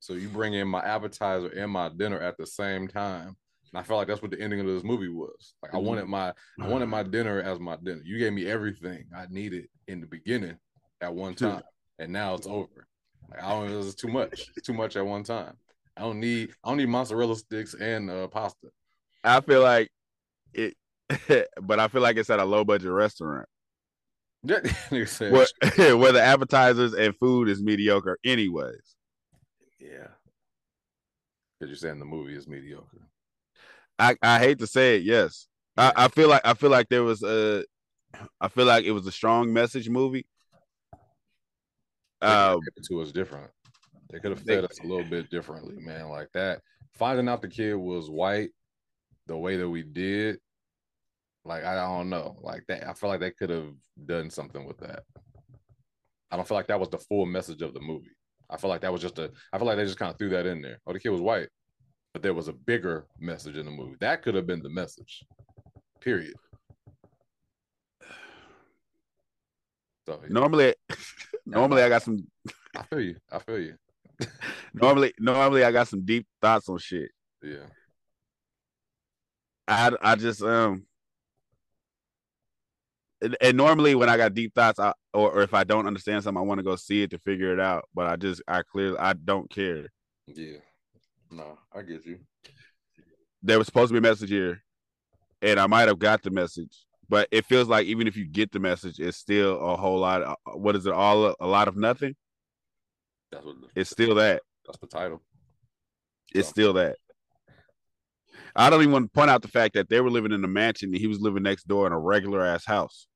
So 0.00 0.12
you 0.14 0.28
bring 0.28 0.54
in 0.54 0.68
my 0.68 0.80
appetizer 0.80 1.48
and 1.48 1.70
my 1.70 1.88
dinner 1.88 2.20
at 2.20 2.36
the 2.36 2.46
same 2.46 2.86
time. 2.86 3.36
And 3.72 3.80
I 3.80 3.82
felt 3.82 3.98
like 3.98 4.08
that's 4.08 4.22
what 4.22 4.30
the 4.30 4.40
ending 4.40 4.60
of 4.60 4.66
this 4.66 4.84
movie 4.84 5.08
was. 5.08 5.54
Like 5.62 5.74
I 5.74 5.78
mm-hmm. 5.78 5.86
wanted 5.86 6.06
my 6.06 6.32
I 6.60 6.68
wanted 6.68 6.86
my 6.86 7.02
dinner 7.02 7.40
as 7.42 7.58
my 7.58 7.76
dinner. 7.82 8.02
You 8.04 8.18
gave 8.18 8.32
me 8.32 8.46
everything 8.46 9.06
I 9.14 9.26
needed 9.28 9.68
in 9.88 10.00
the 10.00 10.06
beginning 10.06 10.56
at 11.00 11.14
one 11.14 11.34
time, 11.34 11.62
and 11.98 12.12
now 12.12 12.34
it's 12.34 12.46
over. 12.46 12.86
Like 13.30 13.42
I 13.42 13.50
don't. 13.50 13.70
It's 13.70 13.94
too 13.94 14.08
much. 14.08 14.50
It's 14.56 14.66
too 14.66 14.74
much 14.74 14.96
at 14.96 15.04
one 15.04 15.24
time. 15.24 15.54
I 15.96 16.02
don't 16.02 16.20
need. 16.20 16.50
I 16.62 16.68
don't 16.68 16.78
need 16.78 16.88
mozzarella 16.88 17.36
sticks 17.36 17.74
and 17.74 18.10
uh, 18.10 18.28
pasta. 18.28 18.68
I 19.24 19.40
feel 19.40 19.62
like 19.62 19.90
it, 20.52 20.74
but 21.62 21.80
I 21.80 21.88
feel 21.88 22.02
like 22.02 22.16
it's 22.16 22.30
at 22.30 22.40
a 22.40 22.44
low 22.44 22.64
budget 22.64 22.90
restaurant 22.90 23.48
Yeah, 24.48 24.60
nigga 24.60 25.08
said, 25.08 25.32
where, 25.32 25.96
where 25.96 26.12
the 26.12 26.22
appetizers 26.22 26.94
and 26.94 27.16
food 27.16 27.48
is 27.48 27.62
mediocre, 27.62 28.18
anyways. 28.24 28.94
yeah. 29.80 30.08
Because 31.58 31.70
you're 31.70 31.76
saying 31.76 31.98
the 31.98 32.04
movie 32.04 32.36
is 32.36 32.46
mediocre. 32.46 33.08
I, 33.98 34.14
I 34.22 34.38
hate 34.38 34.58
to 34.58 34.66
say 34.66 34.96
it, 34.96 35.02
yes. 35.02 35.48
I, 35.76 35.92
I 35.96 36.08
feel 36.08 36.28
like 36.28 36.42
I 36.44 36.54
feel 36.54 36.70
like 36.70 36.88
there 36.88 37.02
was 37.02 37.22
a, 37.22 37.64
I 38.40 38.48
feel 38.48 38.66
like 38.66 38.84
it 38.84 38.92
was 38.92 39.06
a 39.06 39.12
strong 39.12 39.52
message 39.52 39.88
movie. 39.88 40.26
Um, 42.22 42.60
it 42.76 42.96
us 43.00 43.12
different. 43.12 43.50
They 44.10 44.20
could 44.20 44.30
have 44.30 44.44
They- 44.44 44.56
fed 44.56 44.64
us 44.64 44.78
a 44.80 44.86
little 44.86 45.08
bit 45.08 45.30
differently, 45.30 45.76
man. 45.78 46.08
Like 46.08 46.30
that. 46.32 46.62
Finding 46.92 47.28
out 47.28 47.42
the 47.42 47.48
kid 47.48 47.74
was 47.74 48.08
white, 48.08 48.50
the 49.26 49.36
way 49.36 49.56
that 49.56 49.68
we 49.68 49.82
did, 49.82 50.38
like 51.44 51.64
I 51.64 51.74
don't 51.74 52.08
know, 52.08 52.38
like 52.40 52.64
that. 52.68 52.88
I 52.88 52.94
feel 52.94 53.10
like 53.10 53.20
they 53.20 53.30
could 53.32 53.50
have 53.50 53.74
done 54.06 54.30
something 54.30 54.64
with 54.64 54.78
that. 54.78 55.02
I 56.30 56.36
don't 56.36 56.46
feel 56.48 56.56
like 56.56 56.68
that 56.68 56.80
was 56.80 56.88
the 56.88 56.98
full 56.98 57.26
message 57.26 57.62
of 57.62 57.74
the 57.74 57.80
movie. 57.80 58.10
I 58.48 58.56
feel 58.56 58.70
like 58.70 58.80
that 58.82 58.92
was 58.92 59.02
just 59.02 59.18
a. 59.18 59.30
I 59.52 59.58
feel 59.58 59.66
like 59.66 59.76
they 59.76 59.84
just 59.84 59.98
kind 59.98 60.10
of 60.10 60.18
threw 60.18 60.30
that 60.30 60.46
in 60.46 60.62
there. 60.62 60.78
Oh, 60.86 60.92
the 60.92 61.00
kid 61.00 61.10
was 61.10 61.20
white, 61.20 61.48
but 62.12 62.22
there 62.22 62.34
was 62.34 62.48
a 62.48 62.52
bigger 62.52 63.06
message 63.18 63.56
in 63.56 63.66
the 63.66 63.72
movie. 63.72 63.96
That 64.00 64.22
could 64.22 64.34
have 64.34 64.46
been 64.46 64.62
the 64.62 64.70
message. 64.70 65.24
Period. 66.00 66.34
So 70.06 70.20
yeah, 70.22 70.28
normally, 70.30 70.74
normally 71.46 71.82
I 71.82 71.88
got 71.88 72.02
some. 72.02 72.26
I 72.76 72.82
feel 72.84 73.00
you. 73.00 73.16
I 73.30 73.38
feel 73.40 73.58
you. 73.58 73.74
Normally, 74.74 75.14
normally 75.18 75.64
I 75.64 75.72
got 75.72 75.88
some 75.88 76.04
deep 76.04 76.26
thoughts 76.40 76.68
on 76.68 76.78
shit. 76.78 77.10
Yeah. 77.42 77.66
I 79.68 79.92
I 80.00 80.16
just 80.16 80.42
um 80.42 80.84
and, 83.20 83.36
and 83.40 83.56
normally 83.56 83.94
when 83.94 84.08
I 84.08 84.16
got 84.16 84.34
deep 84.34 84.54
thoughts 84.54 84.78
I, 84.78 84.92
or, 85.12 85.32
or 85.32 85.42
if 85.42 85.54
I 85.54 85.64
don't 85.64 85.86
understand 85.86 86.22
something 86.22 86.40
I 86.40 86.44
want 86.44 86.58
to 86.58 86.64
go 86.64 86.76
see 86.76 87.02
it 87.02 87.10
to 87.10 87.18
figure 87.18 87.52
it 87.52 87.60
out 87.60 87.88
but 87.94 88.06
I 88.06 88.16
just 88.16 88.42
I 88.46 88.62
clearly 88.62 88.98
I 88.98 89.14
don't 89.14 89.50
care. 89.50 89.86
Yeah. 90.26 90.58
No, 91.30 91.58
I 91.74 91.82
get 91.82 92.06
you. 92.06 92.20
There 93.42 93.58
was 93.58 93.66
supposed 93.66 93.90
to 93.90 93.94
be 93.94 94.06
a 94.06 94.10
message 94.10 94.30
here 94.30 94.62
and 95.42 95.58
I 95.58 95.66
might 95.66 95.88
have 95.88 95.98
got 95.98 96.22
the 96.22 96.30
message 96.30 96.84
but 97.08 97.28
it 97.30 97.44
feels 97.46 97.68
like 97.68 97.86
even 97.86 98.06
if 98.06 98.16
you 98.16 98.26
get 98.26 98.52
the 98.52 98.60
message 98.60 99.00
it's 99.00 99.16
still 99.16 99.60
a 99.60 99.76
whole 99.76 99.98
lot 99.98 100.22
of, 100.22 100.36
what 100.54 100.76
is 100.76 100.86
it 100.86 100.92
all 100.92 101.34
a 101.40 101.46
lot 101.46 101.68
of 101.68 101.76
nothing? 101.76 102.14
That's 103.36 103.44
what 103.46 103.56
It's 103.74 103.90
still 103.90 104.14
that. 104.14 104.42
that's 104.64 104.78
the 104.78 104.86
title. 104.86 105.22
It's 106.34 106.48
So- 106.48 106.52
still 106.52 106.72
that. 106.74 106.96
I 108.54 108.70
don't 108.70 108.80
even 108.80 108.92
want 108.92 109.04
to 109.06 109.10
point 109.18 109.28
out 109.28 109.42
the 109.42 109.48
fact 109.48 109.74
that 109.74 109.90
they 109.90 110.00
were 110.00 110.10
living 110.10 110.32
in 110.32 110.42
a 110.42 110.48
mansion 110.48 110.88
and 110.88 110.98
he 110.98 111.06
was 111.06 111.20
living 111.20 111.42
next 111.42 111.68
door 111.68 111.86
in 111.86 111.92
a 111.92 111.98
regular 111.98 112.42
ass 112.42 112.64
house. 112.64 113.06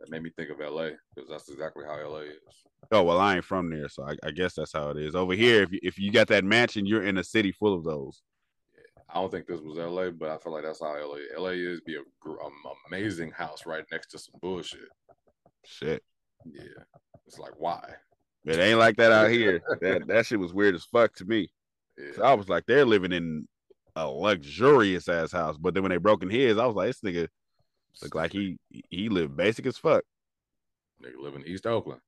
That 0.00 0.10
made 0.10 0.22
me 0.22 0.30
think 0.36 0.50
of 0.50 0.58
LA 0.60 0.90
because 1.14 1.30
that's 1.30 1.48
exactly 1.48 1.84
how 1.86 1.94
LA 2.06 2.18
is. 2.20 2.36
Oh 2.90 3.02
well, 3.02 3.18
I 3.18 3.36
ain't 3.36 3.44
from 3.44 3.70
there, 3.70 3.88
so 3.88 4.02
I, 4.06 4.16
I 4.22 4.32
guess 4.32 4.54
that's 4.54 4.72
how 4.72 4.90
it 4.90 4.98
is. 4.98 5.14
Over 5.14 5.32
here, 5.34 5.62
if 5.62 5.72
you, 5.72 5.78
if 5.82 5.98
you 5.98 6.10
got 6.12 6.28
that 6.28 6.44
mansion, 6.44 6.84
you're 6.84 7.04
in 7.04 7.16
a 7.18 7.24
city 7.24 7.52
full 7.52 7.72
of 7.74 7.84
those. 7.84 8.20
I 9.08 9.14
don't 9.14 9.30
think 9.30 9.46
this 9.46 9.60
was 9.60 9.78
LA, 9.78 10.10
but 10.10 10.28
I 10.28 10.36
feel 10.38 10.52
like 10.52 10.64
that's 10.64 10.80
how 10.80 10.94
LA. 10.98 11.18
LA 11.38 11.50
is 11.50 11.80
be 11.82 11.94
a 11.96 12.00
gr- 12.20 12.42
um, 12.42 12.52
amazing 12.88 13.30
house 13.30 13.64
right 13.64 13.84
next 13.90 14.08
to 14.08 14.18
some 14.18 14.34
bullshit. 14.42 14.88
Shit, 15.64 16.02
Yeah, 16.44 16.62
it's 17.26 17.38
like 17.38 17.52
why? 17.58 17.82
it 18.44 18.58
ain't 18.58 18.78
like 18.78 18.96
that 18.96 19.12
out 19.12 19.30
here. 19.30 19.62
That 19.80 20.06
that 20.08 20.26
shit 20.26 20.40
was 20.40 20.52
weird 20.52 20.74
as 20.74 20.84
fuck 20.84 21.14
to 21.16 21.24
me. 21.24 21.48
Yeah, 21.98 22.12
So 22.16 22.22
I 22.22 22.34
was 22.34 22.48
like, 22.48 22.64
they're 22.66 22.84
living 22.84 23.12
in 23.12 23.46
a 23.94 24.06
luxurious 24.06 25.08
ass 25.08 25.32
house. 25.32 25.56
But 25.58 25.74
then 25.74 25.82
when 25.82 25.90
they 25.90 25.98
broke 25.98 26.22
in 26.22 26.30
his, 26.30 26.58
I 26.58 26.66
was 26.66 26.76
like, 26.76 26.88
this 26.88 27.00
nigga 27.00 27.28
look 28.02 28.14
like 28.14 28.32
he 28.32 28.58
he 28.88 29.08
lived 29.08 29.36
basic 29.36 29.66
as 29.66 29.78
fuck. 29.78 30.02
Nigga 31.02 31.20
live 31.20 31.34
in 31.34 31.46
East 31.46 31.66
Oakland. 31.66 32.00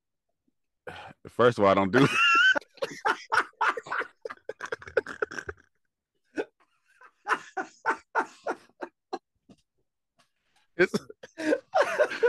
First 1.28 1.58
of 1.58 1.64
all, 1.64 1.70
I 1.70 1.74
don't 1.74 1.92
do 1.92 2.06
It's, 10.76 10.92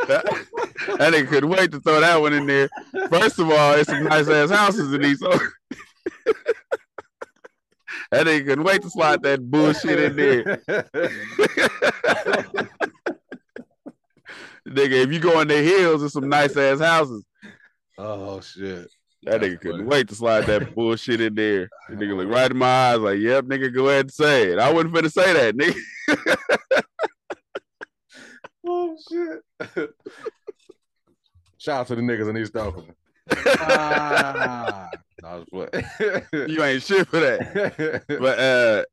that, 0.08 0.24
that 0.88 1.14
nigga 1.14 1.28
couldn't 1.28 1.50
wait 1.50 1.72
to 1.72 1.80
throw 1.80 2.00
that 2.02 2.20
one 2.22 2.34
in 2.34 2.46
there. 2.46 2.70
First 3.10 3.40
of 3.40 3.50
all, 3.50 3.74
it's 3.74 3.90
some 3.90 4.04
nice 4.04 4.28
ass 4.28 4.50
houses 4.50 4.94
in 4.94 5.02
these. 5.02 5.22
That 8.12 8.28
nigga 8.28 8.46
couldn't 8.46 8.64
wait 8.64 8.84
to 8.84 8.90
slide 8.90 9.24
that 9.24 9.50
bullshit 9.50 10.00
in 10.00 10.16
there. 10.16 10.44
nigga, 14.68 15.04
if 15.04 15.12
you 15.12 15.20
go 15.20 15.42
in 15.42 15.48
the 15.48 15.62
hills, 15.62 16.04
it's 16.04 16.14
some 16.14 16.30
nice 16.30 16.56
ass 16.56 16.80
houses. 16.80 17.26
oh 17.98 18.42
shit. 18.42 18.88
That 19.24 19.42
That's 19.42 19.44
nigga 19.44 19.60
couldn't 19.60 19.78
funny. 19.80 19.90
wait 19.90 20.08
to 20.10 20.16
slide 20.16 20.46
that 20.46 20.76
bullshit 20.76 21.20
in 21.20 21.34
there. 21.34 21.68
The 21.90 21.96
nigga 21.96 22.16
look 22.16 22.28
oh. 22.28 22.32
right 22.32 22.52
in 22.52 22.58
my 22.58 22.92
eyes, 22.92 23.00
like, 23.00 23.20
"Yep, 23.20 23.46
nigga, 23.46 23.74
go 23.74 23.90
ahead 23.90 24.06
and 24.06 24.14
say 24.14 24.52
it." 24.52 24.60
I 24.60 24.72
wasn't 24.72 24.94
finna 24.94 25.12
say 25.12 25.34
that, 25.34 25.58
nigga. 25.58 25.80
Oh 28.68 28.98
shit. 29.10 29.42
Shout 31.66 31.80
out 31.80 31.88
to 31.88 31.96
the 31.96 32.02
niggas 32.04 32.30
in 32.30 32.38
East 32.38 32.56
Oakland. 32.56 32.94
ah, 33.60 34.88
no, 35.24 35.28
I 35.28 35.36
was 35.36 35.46
playing. 35.52 36.26
you 36.48 36.64
ain't 36.64 36.84
shit 36.84 37.08
for 37.08 37.20
that. 37.20 38.04
But 38.08 38.40
uh, 38.40 38.84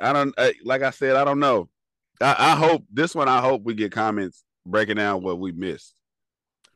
I 0.00 0.12
don't 0.12 0.34
uh, 0.36 0.50
like 0.64 0.82
I 0.82 0.90
said, 0.90 1.14
I 1.14 1.24
don't 1.24 1.38
know. 1.38 1.68
I, 2.20 2.34
I 2.36 2.56
hope 2.56 2.82
this 2.92 3.14
one. 3.14 3.28
I 3.28 3.40
hope 3.40 3.62
we 3.62 3.74
get 3.74 3.92
comments 3.92 4.42
breaking 4.66 4.96
down 4.96 5.22
what 5.22 5.38
we 5.38 5.52
missed. 5.52 5.94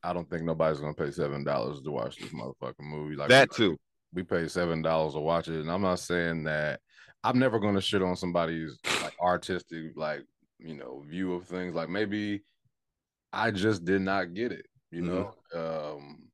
I 0.05 0.13
don't 0.13 0.31
think 0.31 0.45
nobody's 0.45 0.79
gonna 0.79 0.95
pay 0.95 1.11
seven 1.11 1.43
dollars 1.43 1.81
to 1.81 1.91
watch 1.91 2.19
this 2.19 2.31
motherfucking 2.31 2.75
movie. 2.79 3.17
Like 3.17 3.31
that 3.31 3.51
too. 3.51 3.77
we 4.15 4.23
pay 4.23 4.47
seven 4.47 4.83
dollars 4.83 5.15
to 5.15 5.21
watch 5.21 5.49
it, 5.49 5.63
and 5.63 5.71
I'm 5.71 5.83
not 5.83 5.99
saying 5.99 6.45
that 6.45 6.79
I'm 7.25 7.41
never 7.41 7.59
gonna 7.59 7.81
shit 7.81 8.03
on 8.03 8.15
somebody's 8.15 8.79
like 9.03 9.19
artistic, 9.21 9.97
like 9.97 10.23
you 10.61 10.77
know, 10.77 11.03
view 11.09 11.35
of 11.35 11.49
things. 11.49 11.75
Like 11.75 11.89
maybe 11.89 12.43
I 13.33 13.51
just 13.51 13.85
did 13.85 14.03
not 14.03 14.33
get 14.33 14.53
it. 14.53 14.67
You 14.91 15.03
know, 15.03 15.35
um, 15.55 16.27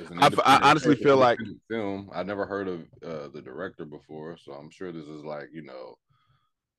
Mm-hmm. 0.00 0.22
I 0.22 0.26
f- 0.26 0.38
I 0.44 0.70
honestly 0.70 0.94
feel 0.94 1.16
like- 1.16 1.40
film. 1.68 2.08
I 2.14 2.22
never 2.22 2.46
heard 2.46 2.68
of 2.68 2.80
uh, 3.04 3.28
the 3.34 3.42
director 3.42 3.84
before, 3.84 4.36
so 4.36 4.52
I'm 4.52 4.70
sure 4.70 4.92
this 4.92 5.06
is 5.06 5.24
like 5.24 5.48
you 5.52 5.62
know, 5.62 5.98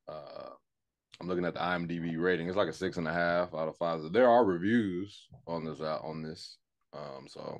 uh, 0.07 0.51
I'm 1.19 1.27
looking 1.27 1.43
at 1.43 1.53
the 1.53 1.59
IMDb 1.59 2.17
rating. 2.17 2.47
It's 2.47 2.55
like 2.55 2.69
a 2.69 2.73
six 2.73 2.95
and 2.95 3.07
a 3.09 3.13
half 3.13 3.53
out 3.53 3.67
of 3.67 3.75
five. 3.75 3.99
There 4.13 4.29
are 4.29 4.45
reviews 4.45 5.27
on 5.47 5.65
this 5.65 5.81
out 5.81 6.01
on 6.05 6.21
this, 6.21 6.57
um, 6.93 7.25
so 7.27 7.59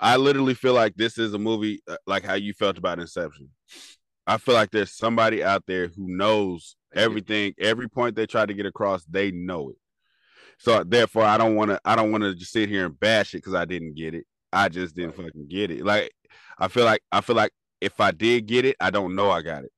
I 0.00 0.16
literally 0.16 0.54
feel 0.54 0.74
like 0.74 0.96
this 0.96 1.16
is 1.16 1.32
a 1.32 1.38
movie 1.38 1.80
uh, 1.86 1.96
like 2.08 2.24
how 2.24 2.34
you 2.34 2.52
felt 2.52 2.76
about 2.76 2.98
Inception. 2.98 3.50
I 4.26 4.36
feel 4.36 4.54
like 4.54 4.72
there's 4.72 4.96
somebody 4.96 5.44
out 5.44 5.62
there 5.68 5.86
who 5.88 6.08
knows 6.08 6.74
everything, 6.92 7.54
every 7.58 7.88
point 7.88 8.16
they 8.16 8.26
try 8.26 8.46
to 8.46 8.54
get 8.54 8.66
across, 8.66 9.04
they 9.04 9.30
know 9.30 9.70
it. 9.70 9.76
So 10.62 10.84
therefore, 10.84 11.24
I 11.24 11.38
don't 11.38 11.56
want 11.56 11.72
to. 11.72 11.80
I 11.84 11.96
don't 11.96 12.12
want 12.12 12.22
to 12.22 12.36
just 12.36 12.52
sit 12.52 12.68
here 12.68 12.86
and 12.86 13.00
bash 13.00 13.34
it 13.34 13.38
because 13.38 13.54
I 13.54 13.64
didn't 13.64 13.94
get 13.96 14.14
it. 14.14 14.24
I 14.52 14.68
just 14.68 14.94
didn't 14.94 15.18
Right. 15.18 15.26
fucking 15.26 15.48
get 15.48 15.72
it. 15.72 15.84
Like 15.84 16.12
I 16.56 16.68
feel 16.68 16.84
like 16.84 17.02
I 17.10 17.20
feel 17.20 17.34
like 17.34 17.50
if 17.80 17.98
I 18.00 18.12
did 18.12 18.46
get 18.46 18.64
it, 18.64 18.76
I 18.78 18.90
don't 18.90 19.16
know 19.16 19.28
I 19.28 19.42
got 19.42 19.64
it. 19.64 19.72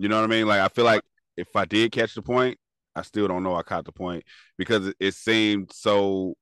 You 0.00 0.08
know 0.08 0.16
what 0.16 0.24
I 0.24 0.26
mean? 0.34 0.48
Like 0.48 0.60
I 0.60 0.66
feel 0.66 0.84
like 0.84 1.02
if 1.36 1.54
I 1.54 1.64
did 1.64 1.92
catch 1.92 2.14
the 2.14 2.22
point, 2.22 2.58
I 2.96 3.02
still 3.02 3.28
don't 3.28 3.44
know 3.44 3.54
I 3.54 3.62
caught 3.62 3.84
the 3.84 3.92
point 3.92 4.24
because 4.56 4.92
it, 4.98 5.14
seemed 5.14 5.70
so. 5.72 6.34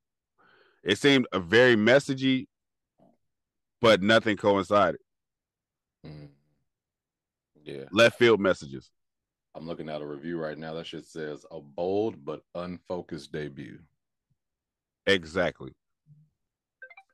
It 0.82 0.97
seemed 0.97 1.26
a 1.30 1.39
very 1.39 1.76
messagey, 1.76 2.47
but 3.82 4.01
nothing 4.01 4.39
coincided. 4.39 5.01
mm. 6.07 6.28
yeah. 7.62 7.84
Left 7.93 8.18
field 8.18 8.41
messages. 8.41 8.91
I'm 9.57 9.67
looking 9.67 9.89
at 9.89 10.03
a 10.03 10.07
review 10.07 10.39
right 10.39 10.59
now. 10.59 10.75
That 10.75 10.87
shit 10.87 11.07
says 11.07 11.47
a 11.51 11.61
bold 11.61 12.25
but 12.25 12.43
unfocused 12.55 13.33
debut. 13.33 13.81
Exactly. 15.07 15.75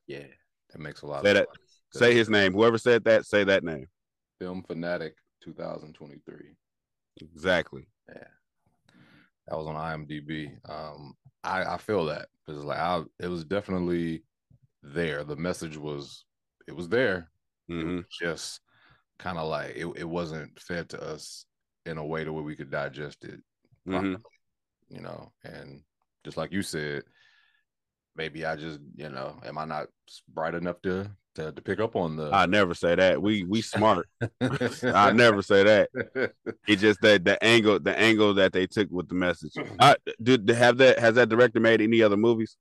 Yeah, 0.07 0.27
that 0.71 0.81
makes 0.81 1.03
a 1.03 1.07
lot 1.07 1.25
Say 1.25 1.33
of 1.33 1.35
that. 1.35 1.49
sense. 1.49 1.83
Say 1.91 2.15
his 2.15 2.29
name. 2.29 2.53
Whoever 2.53 2.79
said 2.79 3.05
that, 3.05 3.27
say 3.27 3.45
that 3.45 3.65
name. 3.65 3.87
Film 4.39 4.63
Fanatic 4.63 5.17
2023. 5.43 6.55
Exactly. 7.21 7.89
Yeah, 8.09 8.25
that 9.49 9.57
was 9.57 9.67
on 9.67 9.75
IMDb. 9.75 10.53
Um, 10.69 11.15
I 11.45 11.65
I 11.65 11.79
feel 11.79 12.07
that 12.07 12.29
because 12.47 12.65
like 12.65 12.79
I, 12.79 13.03
it 13.21 13.29
was 13.29 13.45
definitely 13.45 14.23
there. 14.83 15.25
The 15.25 15.37
message 15.37 15.77
was 15.77 16.25
it 16.69 16.77
was 16.77 16.89
there. 16.89 17.31
It 17.79 17.85
hmm 17.85 17.97
was 17.97 18.05
just 18.11 18.61
kind 19.19 19.39
of 19.39 19.49
like 19.49 19.75
it, 19.77 19.87
it 19.97 20.09
wasn't 20.09 20.59
fed 20.61 20.89
to 20.91 21.03
us 21.03 21.47
in 21.87 21.99
a 21.99 22.05
way 22.05 22.25
to 22.25 22.33
where 22.33 22.45
we 22.45 22.57
could 22.57 22.71
digest 22.71 23.25
it 23.25 23.41
hmm 23.87 24.15
you 24.93 25.01
know, 25.01 25.33
and 25.43 25.83
just 26.23 26.37
like 26.37 26.53
you 26.53 26.63
said, 26.63 27.05
maybe 28.15 28.45
I 28.45 28.57
just, 28.57 28.79
you 28.95 29.09
know, 29.09 29.41
am 29.45 29.59
I 29.59 29.65
not 29.65 29.87
bright 30.29 30.55
enough 30.55 30.81
to 30.83 31.11
to, 31.37 31.51
to 31.51 31.63
pick 31.63 31.81
up 31.81 31.97
on 31.97 32.17
the 32.17 32.31
I 32.31 32.45
never 32.45 32.75
say 32.75 32.95
that. 32.95 33.23
We 33.23 33.43
we 33.45 33.63
smart. 33.63 34.07
I 34.41 35.13
never 35.13 35.43
say 35.43 35.65
that. 35.65 35.91
It's 36.69 36.81
just 36.81 37.01
that 37.01 37.25
the 37.25 37.43
angle, 37.43 37.81
the 37.81 37.99
angle 37.99 38.35
that 38.35 38.53
they 38.53 38.69
took 38.69 38.89
with 38.91 39.09
the 39.09 39.17
message. 39.17 39.53
I 39.81 39.97
did 40.23 40.49
have 40.51 40.79
that. 40.79 41.01
Has 41.01 41.17
that 41.17 41.29
director 41.29 41.59
made 41.59 41.81
any 41.81 42.03
other 42.03 42.17
movies? 42.17 42.57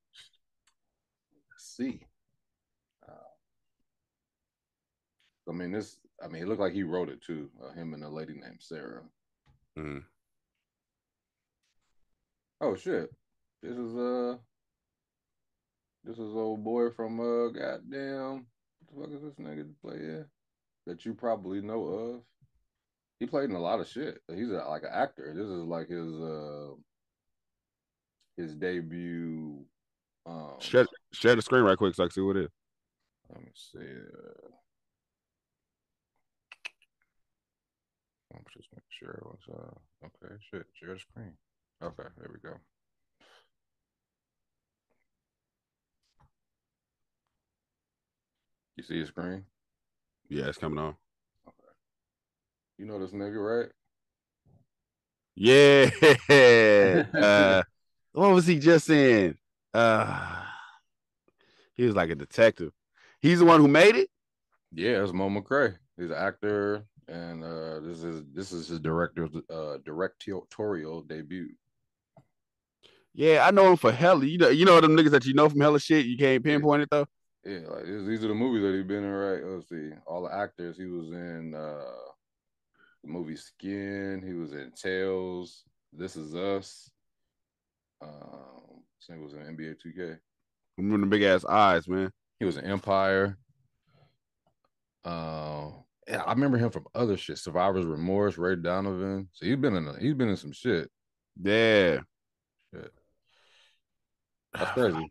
see. 1.59 2.01
Uh, 3.07 3.11
I 5.47 5.51
mean, 5.51 5.71
this. 5.71 5.97
I 6.23 6.27
mean, 6.27 6.43
it 6.43 6.47
looked 6.47 6.61
like 6.61 6.73
he 6.73 6.83
wrote 6.83 7.09
it 7.09 7.21
too. 7.21 7.49
Uh, 7.63 7.73
him 7.73 7.93
and 7.93 8.03
a 8.03 8.09
lady 8.09 8.33
named 8.33 8.59
Sarah. 8.59 9.03
Mhm. 9.77 10.03
Oh 12.59 12.75
shit! 12.75 13.09
This 13.63 13.77
is 13.77 13.95
uh, 13.95 14.37
this 16.03 16.15
is 16.17 16.35
old 16.35 16.63
boy 16.63 16.89
from 16.91 17.19
uh, 17.19 17.49
goddamn. 17.49 18.45
What 18.89 19.09
the 19.09 19.15
fuck 19.15 19.23
is 19.23 19.35
this 19.35 19.45
nigga 19.45 19.63
to 19.63 19.75
play 19.81 19.97
here? 19.97 20.29
That 20.85 21.05
you 21.05 21.13
probably 21.13 21.61
know 21.61 21.83
of. 21.85 22.21
He 23.19 23.25
played 23.27 23.49
in 23.49 23.55
a 23.55 23.59
lot 23.59 23.79
of 23.79 23.87
shit. 23.87 24.19
He's 24.33 24.49
a, 24.49 24.63
like 24.67 24.83
an 24.83 24.89
actor. 24.91 25.33
This 25.35 25.45
is 25.45 25.65
like 25.65 25.89
his 25.89 26.13
uh, 26.21 26.69
his 28.37 28.55
debut. 28.55 29.63
Um, 30.25 30.53
Share 30.59 30.85
share 31.13 31.35
the 31.35 31.41
screen 31.41 31.63
right 31.63 31.77
quick 31.77 31.95
so 31.95 32.03
I 32.03 32.07
can 32.07 32.13
see 32.13 32.21
what 32.21 32.37
it 32.37 32.45
is. 32.45 32.51
Let 33.29 33.41
me 33.41 33.51
see. 33.55 33.79
Uh, 33.79 34.49
I'm 38.41 38.47
just 38.53 38.69
making 38.73 38.89
sure 38.89 39.11
it 39.11 39.25
was 39.25 39.39
uh 39.51 40.05
okay. 40.05 40.35
Shit, 40.49 40.65
share 40.73 40.95
the 40.95 40.99
screen. 40.99 41.33
Okay, 41.83 42.09
there 42.17 42.29
we 42.33 42.39
go. 42.39 42.55
You 48.77 48.83
see 48.83 48.99
the 49.01 49.07
screen? 49.07 49.45
Yeah, 50.27 50.45
it's 50.45 50.57
coming 50.57 50.79
on. 50.79 50.95
Okay. 51.47 51.73
You 52.79 52.85
know 52.85 52.99
this 52.99 53.11
nigga, 53.11 53.61
right? 53.61 53.69
Yeah. 55.35 55.91
uh, 57.21 57.63
what 58.13 58.31
was 58.31 58.47
he 58.47 58.57
just 58.57 58.89
in? 58.89 59.37
Uh, 59.73 60.43
he 61.75 61.85
was 61.85 61.95
like 61.95 62.09
a 62.09 62.15
detective. 62.15 62.71
He's 63.21 63.39
the 63.39 63.45
one 63.45 63.61
who 63.61 63.67
made 63.67 63.95
it. 63.95 64.09
Yeah, 64.73 65.03
it's 65.03 65.13
Mo 65.13 65.29
McRae. 65.29 65.75
He's 65.97 66.09
an 66.09 66.17
actor, 66.17 66.85
and 67.11 67.43
uh, 67.43 67.79
this 67.81 68.03
is 68.03 68.23
this 68.33 68.51
is 68.51 68.69
his 68.69 68.79
director 68.79 69.27
uh 69.49 69.77
directorial 69.85 71.01
debut. 71.01 71.49
Yeah, 73.13 73.45
I 73.45 73.51
know 73.51 73.71
him 73.71 73.77
for 73.77 73.91
hella. 73.91 74.25
You 74.25 74.37
know, 74.37 74.49
you 74.49 74.65
know 74.65 74.79
them 74.79 74.95
niggas 74.95 75.11
that 75.11 75.25
you 75.25 75.33
know 75.33 75.49
from 75.49 75.59
hella 75.59 75.79
shit. 75.79 76.05
You 76.05 76.17
can't 76.17 76.43
pinpoint 76.43 76.83
it 76.83 76.89
though. 76.89 77.07
Yeah, 77.43 77.59
like 77.69 77.85
these 77.85 78.23
are 78.23 78.29
the 78.29 78.33
movies 78.33 78.61
that 78.63 78.73
he's 78.73 78.85
been 78.85 79.03
in, 79.03 79.11
right? 79.11 79.43
Let's 79.43 79.67
see. 79.67 79.89
All 80.07 80.23
the 80.23 80.33
actors. 80.33 80.77
He 80.77 80.85
was 80.85 81.09
in 81.09 81.53
uh 81.53 82.11
the 83.03 83.09
movie 83.09 83.35
Skin. 83.35 84.23
He 84.25 84.33
was 84.33 84.53
in 84.53 84.71
Tales. 84.71 85.63
This 85.91 86.15
Is 86.15 86.35
Us. 86.35 86.89
Um, 88.01 88.83
this 89.07 89.17
was 89.19 89.33
in 89.33 89.39
NBA 89.39 89.75
2K. 89.85 90.17
Remember 90.77 91.05
the 91.05 91.09
big 91.09 91.23
ass 91.23 91.43
eyes, 91.45 91.87
man. 91.87 92.11
He 92.39 92.45
was 92.45 92.57
in 92.57 92.65
Empire. 92.65 93.37
Um, 95.03 95.83
I 96.19 96.31
remember 96.31 96.57
him 96.57 96.71
from 96.71 96.85
other 96.93 97.17
shit. 97.17 97.37
Survivor's 97.37 97.85
Remorse, 97.85 98.37
Ray 98.37 98.55
Donovan. 98.55 99.29
So 99.31 99.45
he's 99.45 99.55
been 99.55 99.75
in 99.75 99.87
a, 99.87 99.99
he's 99.99 100.13
been 100.13 100.29
in 100.29 100.37
some 100.37 100.51
shit. 100.51 100.89
Yeah. 101.41 101.99
Shit. 102.73 102.91
That's 104.53 104.71
crazy. 104.73 105.09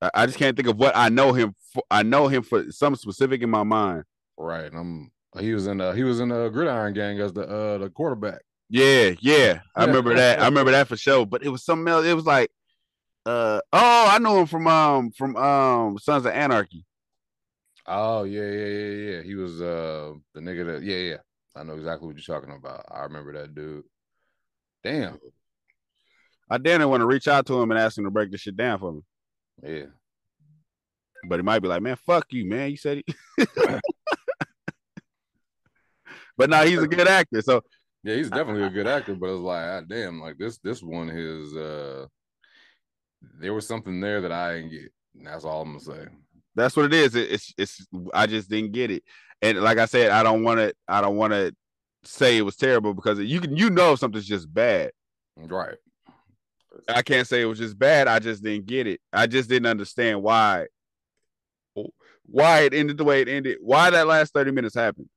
I, 0.00 0.10
I 0.14 0.26
just 0.26 0.38
can't 0.38 0.56
think 0.56 0.68
of 0.68 0.76
what 0.76 0.96
I 0.96 1.08
know 1.08 1.32
him 1.32 1.54
for. 1.72 1.82
I 1.90 2.02
know 2.02 2.28
him 2.28 2.42
for 2.42 2.70
something 2.70 2.98
specific 2.98 3.42
in 3.42 3.50
my 3.50 3.62
mind. 3.62 4.04
Right. 4.36 4.70
I'm 4.72 5.10
He 5.38 5.52
was 5.52 5.66
in 5.66 5.80
uh 5.80 5.92
he 5.92 6.04
was 6.04 6.20
in 6.20 6.28
the 6.28 6.48
Gridiron 6.48 6.94
Gang 6.94 7.20
as 7.20 7.32
the 7.32 7.42
uh 7.42 7.78
the 7.78 7.90
quarterback. 7.90 8.40
Yeah, 8.70 9.12
yeah. 9.20 9.60
I 9.74 9.86
remember 9.86 10.14
that. 10.14 10.40
I 10.40 10.44
remember 10.44 10.72
that 10.72 10.88
for 10.88 10.96
sure. 10.96 11.24
But 11.26 11.42
it 11.42 11.48
was 11.48 11.64
something 11.64 11.88
else. 11.88 12.04
It 12.04 12.14
was 12.14 12.26
like, 12.26 12.50
uh, 13.24 13.60
oh, 13.72 14.08
I 14.10 14.18
know 14.18 14.40
him 14.40 14.46
from 14.46 14.66
um 14.66 15.10
from 15.12 15.36
um 15.36 15.98
Sons 15.98 16.26
of 16.26 16.32
Anarchy. 16.32 16.84
Oh 17.90 18.24
yeah, 18.24 18.42
yeah, 18.42 18.66
yeah, 18.66 19.10
yeah. 19.12 19.22
He 19.22 19.34
was 19.34 19.62
uh 19.62 20.12
the 20.34 20.40
nigga 20.40 20.66
that 20.66 20.82
yeah, 20.82 20.96
yeah. 20.96 21.16
I 21.56 21.62
know 21.62 21.74
exactly 21.74 22.06
what 22.06 22.16
you're 22.16 22.36
talking 22.36 22.54
about. 22.54 22.84
I 22.90 23.00
remember 23.04 23.32
that 23.32 23.54
dude. 23.54 23.84
Damn. 24.84 25.18
I 26.50 26.58
didn't 26.58 26.88
want 26.90 27.00
to 27.00 27.06
reach 27.06 27.28
out 27.28 27.46
to 27.46 27.60
him 27.60 27.70
and 27.70 27.80
ask 27.80 27.96
him 27.96 28.04
to 28.04 28.10
break 28.10 28.30
this 28.30 28.42
shit 28.42 28.56
down 28.58 28.78
for 28.78 28.92
me. 28.92 29.00
Yeah. 29.62 29.86
But 31.28 31.38
he 31.38 31.42
might 31.42 31.60
be 31.60 31.68
like, 31.68 31.82
man, 31.82 31.96
fuck 31.96 32.26
you, 32.30 32.46
man. 32.46 32.70
You 32.70 32.76
said 32.76 33.02
he 33.06 33.14
But 36.36 36.50
now 36.50 36.64
he's 36.64 36.82
a 36.82 36.86
good 36.86 37.08
actor. 37.08 37.40
So 37.40 37.62
Yeah, 38.04 38.16
he's 38.16 38.30
definitely 38.30 38.64
a 38.64 38.70
good 38.70 38.86
actor, 38.86 39.14
but 39.14 39.30
it's 39.30 39.40
like, 39.40 39.64
ah, 39.64 39.80
damn, 39.88 40.20
like 40.20 40.36
this 40.36 40.58
this 40.58 40.82
one 40.82 41.08
his 41.08 41.56
uh 41.56 42.06
there 43.40 43.54
was 43.54 43.66
something 43.66 43.98
there 43.98 44.20
that 44.20 44.30
I 44.30 44.56
didn't 44.56 44.70
get. 44.72 44.92
And 45.16 45.26
that's 45.26 45.46
all 45.46 45.62
I'm 45.62 45.78
gonna 45.78 45.80
say. 45.80 46.06
That's 46.58 46.76
what 46.76 46.86
it 46.86 46.94
is. 46.94 47.14
It- 47.14 47.30
It's 47.30 47.54
it's 47.56 47.86
I 48.14 48.26
just 48.26 48.50
didn't 48.50 48.72
get 48.72 48.90
it. 48.90 49.02
And 49.42 49.60
like 49.60 49.78
I 49.78 49.86
said, 49.86 50.10
I 50.10 50.22
don't 50.22 50.42
want 50.42 50.58
to 50.58 50.74
I 50.86 51.00
don't 51.00 51.16
want 51.16 51.32
to 51.32 51.54
say 52.04 52.36
it 52.36 52.42
was 52.42 52.56
terrible 52.56 52.94
because 52.94 53.18
you 53.20 53.40
can 53.40 53.56
you 53.56 53.70
know 53.70 53.92
if 53.92 53.98
something's 54.00 54.26
just 54.26 54.52
bad. 54.52 54.92
Right. 55.36 55.76
I 56.88 57.02
can't 57.02 57.26
say 57.26 57.42
it 57.42 57.46
was 57.46 57.58
just 57.58 57.78
bad. 57.78 58.08
I 58.08 58.18
just 58.18 58.42
didn't 58.42 58.66
get 58.66 58.86
it. 58.86 59.00
I 59.12 59.26
just 59.26 59.48
didn't 59.48 59.66
understand 59.66 60.22
why 60.22 60.66
why 62.24 62.60
it 62.60 62.74
ended 62.74 62.98
the 62.98 63.04
way 63.04 63.20
it 63.20 63.28
ended. 63.28 63.58
Why 63.60 63.90
that 63.90 64.06
last 64.06 64.32
30 64.34 64.50
minutes 64.52 64.74
happened. 64.74 65.08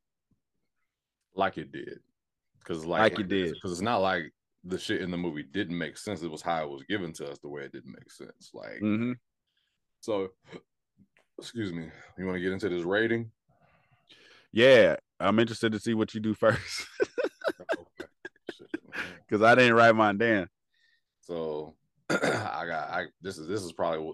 Like 1.35 1.57
it 1.57 1.71
did. 1.71 1.99
Cause 2.63 2.85
Like 2.85 3.13
like, 3.13 3.19
it 3.19 3.27
did. 3.27 3.53
Because 3.53 3.71
it's 3.71 3.81
not 3.81 3.97
like 3.97 4.31
the 4.63 4.77
shit 4.77 5.01
in 5.01 5.11
the 5.11 5.17
movie 5.17 5.43
didn't 5.43 5.77
make 5.77 5.97
sense. 5.97 6.21
It 6.21 6.29
was 6.31 6.41
how 6.41 6.63
it 6.63 6.69
was 6.69 6.83
given 6.83 7.11
to 7.13 7.29
us 7.29 7.39
the 7.39 7.49
way 7.49 7.63
it 7.63 7.71
didn't 7.71 7.93
make 7.93 8.11
sense. 8.11 8.51
Like 8.53 8.79
hmm 8.79 9.13
so 10.01 10.29
excuse 11.39 11.71
me. 11.73 11.89
You 12.17 12.25
want 12.25 12.36
to 12.38 12.41
get 12.41 12.51
into 12.51 12.69
this 12.69 12.84
rating? 12.84 13.32
Yeah, 14.51 14.97
I'm 15.19 15.39
interested 15.39 15.71
to 15.71 15.79
see 15.79 15.93
what 15.93 16.13
you 16.13 16.19
do 16.19 16.34
first. 16.36 16.88
Because 19.27 19.41
I 19.41 19.55
didn't 19.55 19.75
write 19.75 19.95
mine 19.95 20.17
down. 20.17 20.49
So 21.21 21.75
I 22.09 22.65
got 22.67 22.89
I 22.89 23.05
this 23.21 23.38
is 23.38 23.47
this 23.47 23.61
is 23.61 23.71
probably 23.71 24.13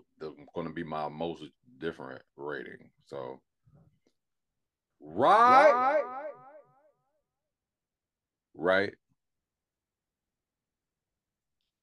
going 0.53 0.67
to 0.67 0.73
be 0.73 0.83
my 0.83 1.07
most 1.07 1.43
different 1.79 2.21
rating. 2.35 2.89
So 3.05 3.39
right, 5.01 6.03
right, 8.55 8.93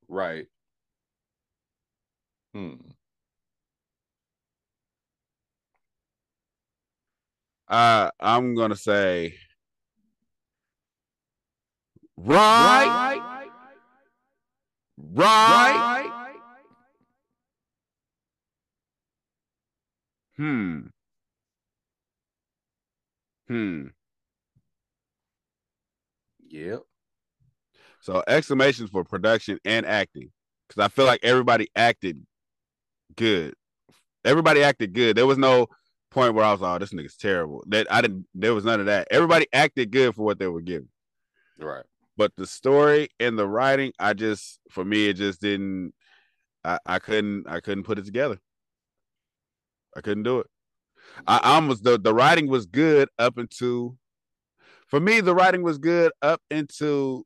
right. 0.09 0.47
Hmm. 2.55 2.75
Uh, 7.69 8.11
I'm 8.21 8.55
gonna 8.55 8.77
say 8.77 9.35
right, 12.17 13.21
right, 14.99 16.25
Hmm. 20.37 20.87
Hmm. 23.49 23.87
Yep. 26.49 26.83
So 28.01 28.23
exclamations 28.27 28.91
for 28.91 29.05
production 29.05 29.59
and 29.65 29.87
acting 29.87 30.31
because 30.69 30.85
I 30.85 30.89
feel 30.89 31.07
like 31.07 31.21
everybody 31.23 31.69
acted 31.75 32.25
good. 33.17 33.55
Everybody 34.25 34.63
acted 34.63 34.93
good. 34.93 35.17
There 35.17 35.27
was 35.27 35.39
no 35.39 35.69
point 36.15 36.35
where 36.35 36.45
I 36.45 36.53
was 36.53 36.61
like, 36.63 36.77
"Oh, 36.77 36.79
this 36.79 36.93
nigga's 36.93 37.17
terrible." 37.17 37.65
That 37.69 37.87
I 37.93 38.01
didn't. 38.03 38.27
There 38.35 38.55
was 38.55 38.65
none 38.65 38.81
of 38.81 38.87
that. 38.87 39.09
Everybody 39.11 39.47
acted 39.53 39.91
good 39.93 40.15
for 40.15 40.23
what 40.25 40.39
they 40.39 40.49
were 40.49 40.63
given. 40.63 40.89
Right. 41.59 41.85
But 42.17 42.33
the 42.37 42.47
story 42.47 43.09
and 43.21 43.39
the 43.39 43.49
writing, 43.49 43.93
I 43.99 44.15
just 44.15 44.61
for 44.71 44.85
me, 44.85 45.09
it 45.09 45.15
just 45.15 45.41
didn't. 45.41 45.95
I, 46.65 46.79
I 46.87 46.99
couldn't. 47.01 47.49
I 47.49 47.61
couldn't 47.61 47.85
put 47.85 47.99
it 47.99 48.05
together. 48.07 48.39
I 49.97 50.01
couldn't 50.01 50.25
do 50.25 50.41
it. 50.41 50.47
I, 51.27 51.39
I 51.39 51.55
almost 51.57 51.85
the 51.85 51.99
the 51.99 52.15
writing 52.15 52.49
was 52.49 52.67
good 52.67 53.09
up 53.19 53.39
until 53.39 53.99
For 54.89 55.01
me, 55.01 55.21
the 55.21 55.35
writing 55.35 55.63
was 55.63 55.79
good 55.79 56.13
up 56.23 56.41
until 56.51 57.25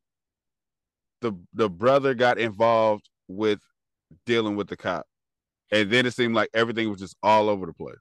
The 1.21 1.33
the 1.53 1.69
brother 1.71 2.15
got 2.15 2.39
involved 2.39 3.09
with 3.29 3.61
dealing 4.27 4.57
with 4.57 4.69
the 4.69 4.77
cop, 4.77 5.07
and 5.73 5.91
then 5.91 6.07
it 6.07 6.15
seemed 6.15 6.35
like 6.35 6.51
everything 6.55 6.91
was 6.91 7.01
just 7.01 7.17
all 7.23 7.49
over 7.49 7.67
the 7.67 7.73
place. 7.75 7.99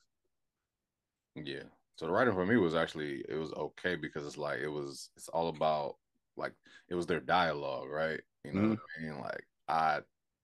Yeah. 1.46 1.64
So 1.96 2.06
the 2.06 2.12
writing 2.12 2.34
for 2.34 2.46
me 2.46 2.58
was 2.58 2.76
actually 2.76 3.24
it 3.28 3.36
was 3.36 3.52
okay 3.54 3.96
because 3.96 4.26
it's 4.26 4.38
like 4.38 4.60
it 4.60 4.68
was 4.68 5.10
it's 5.16 5.30
all 5.30 5.50
about 5.50 5.96
like 6.36 6.54
it 6.90 6.96
was 6.96 7.08
their 7.08 7.20
dialogue, 7.20 7.90
right? 7.90 8.22
You 8.44 8.54
know 8.54 8.62
what 8.70 8.80
I 9.00 9.02
mean? 9.02 9.20
Like 9.20 9.46
I 9.68 10.00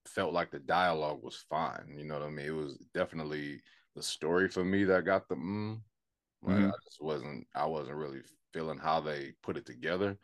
felt 0.08 0.34
like 0.34 0.52
the 0.52 0.60
dialogue 0.60 1.24
was 1.24 1.46
fine. 1.50 1.96
You 1.98 2.06
know 2.06 2.16
what 2.16 2.24
I 2.28 2.30
mean? 2.30 2.48
It 2.48 2.52
was 2.56 2.78
definitely 2.94 3.62
the 3.96 4.04
story 4.04 4.50
for 4.50 4.64
me 4.64 4.84
that 4.86 5.06
got 5.06 5.28
the 5.30 5.36
mm. 5.36 5.80
Like 6.44 6.58
Mhm. 6.60 6.70
I 6.70 6.76
just 6.86 7.02
wasn't 7.02 7.48
I 7.56 7.66
wasn't 7.66 7.98
really 7.98 8.22
feeling 8.54 8.78
how 8.80 9.02
they 9.02 9.34
put 9.44 9.58
it 9.58 9.66
together. 9.66 10.18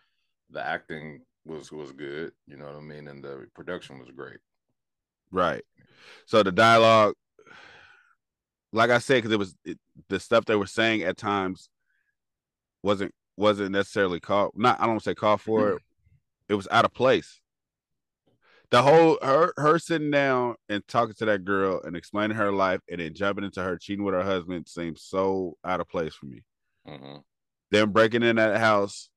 The 0.51 0.65
acting 0.65 1.25
was 1.45 1.71
was 1.71 1.91
good, 1.93 2.33
you 2.47 2.57
know 2.57 2.65
what 2.67 2.75
I 2.75 2.81
mean, 2.81 3.07
and 3.07 3.23
the 3.23 3.49
production 3.55 3.99
was 3.99 4.11
great. 4.11 4.39
Right. 5.31 5.63
So 6.25 6.43
the 6.43 6.51
dialogue, 6.51 7.15
like 8.71 8.89
I 8.89 8.99
said, 8.99 9.17
because 9.17 9.31
it 9.31 9.39
was 9.39 9.55
it, 9.65 9.79
the 10.09 10.19
stuff 10.19 10.45
they 10.45 10.55
were 10.55 10.67
saying 10.67 11.01
at 11.03 11.17
times 11.17 11.69
wasn't 12.83 13.13
wasn't 13.37 13.71
necessarily 13.71 14.19
called. 14.19 14.51
Not 14.55 14.79
I 14.79 14.85
don't 14.85 15.01
say 15.03 15.15
called 15.15 15.41
for 15.41 15.73
it. 15.73 15.81
It 16.49 16.55
was 16.55 16.67
out 16.71 16.85
of 16.85 16.93
place. 16.93 17.39
The 18.71 18.83
whole 18.83 19.17
her 19.21 19.53
her 19.57 19.79
sitting 19.79 20.11
down 20.11 20.55
and 20.69 20.87
talking 20.87 21.15
to 21.15 21.25
that 21.25 21.43
girl 21.45 21.81
and 21.83 21.95
explaining 21.95 22.37
her 22.37 22.51
life 22.51 22.81
and 22.89 23.01
then 23.01 23.13
jumping 23.15 23.43
into 23.43 23.63
her 23.63 23.77
cheating 23.77 24.05
with 24.05 24.13
her 24.13 24.23
husband 24.23 24.67
seems 24.67 25.01
so 25.01 25.57
out 25.65 25.79
of 25.81 25.87
place 25.89 26.13
for 26.13 26.27
me. 26.27 26.43
hmm 26.85 27.17
Them 27.71 27.91
breaking 27.91 28.23
in 28.23 28.35
that 28.35 28.59
house, 28.59 29.09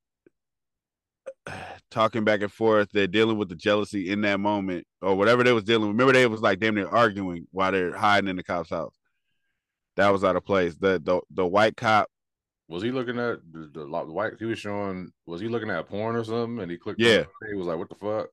talking 1.90 2.24
back 2.24 2.40
and 2.42 2.52
forth. 2.52 2.88
They're 2.92 3.06
dealing 3.06 3.36
with 3.38 3.48
the 3.50 3.56
jealousy 3.56 4.10
in 4.10 4.22
that 4.22 4.40
moment 4.40 4.86
or 5.02 5.14
whatever 5.16 5.44
they 5.44 5.52
was 5.52 5.64
dealing 5.64 5.88
with. 5.88 5.96
Remember, 5.98 6.12
they 6.14 6.26
was 6.26 6.40
like 6.40 6.58
damn 6.60 6.74
near 6.74 6.88
arguing 6.88 7.46
while 7.50 7.72
they're 7.72 7.96
hiding 7.96 8.28
in 8.28 8.36
the 8.36 8.42
cop's 8.42 8.70
house. 8.70 8.94
That 9.96 10.10
was 10.10 10.24
out 10.24 10.36
of 10.36 10.44
place. 10.44 10.76
The 10.76 11.00
the 11.02 11.20
the 11.30 11.46
white 11.46 11.76
cop, 11.76 12.08
Was 12.68 12.82
he 12.82 12.90
looking 12.90 13.18
at 13.18 13.38
the, 13.52 13.70
the, 13.72 13.84
the 13.84 14.12
white? 14.12 14.32
He 14.38 14.46
was 14.46 14.58
showing. 14.58 15.12
Was 15.26 15.40
he 15.40 15.48
looking 15.48 15.70
at 15.70 15.88
porn 15.88 16.16
or 16.16 16.24
something? 16.24 16.60
And 16.60 16.70
he 16.70 16.78
clicked. 16.78 17.00
Yeah. 17.00 17.24
He 17.48 17.56
was 17.56 17.66
like, 17.66 17.78
"What 17.78 17.88
the 17.88 17.96
fuck?" 17.96 18.28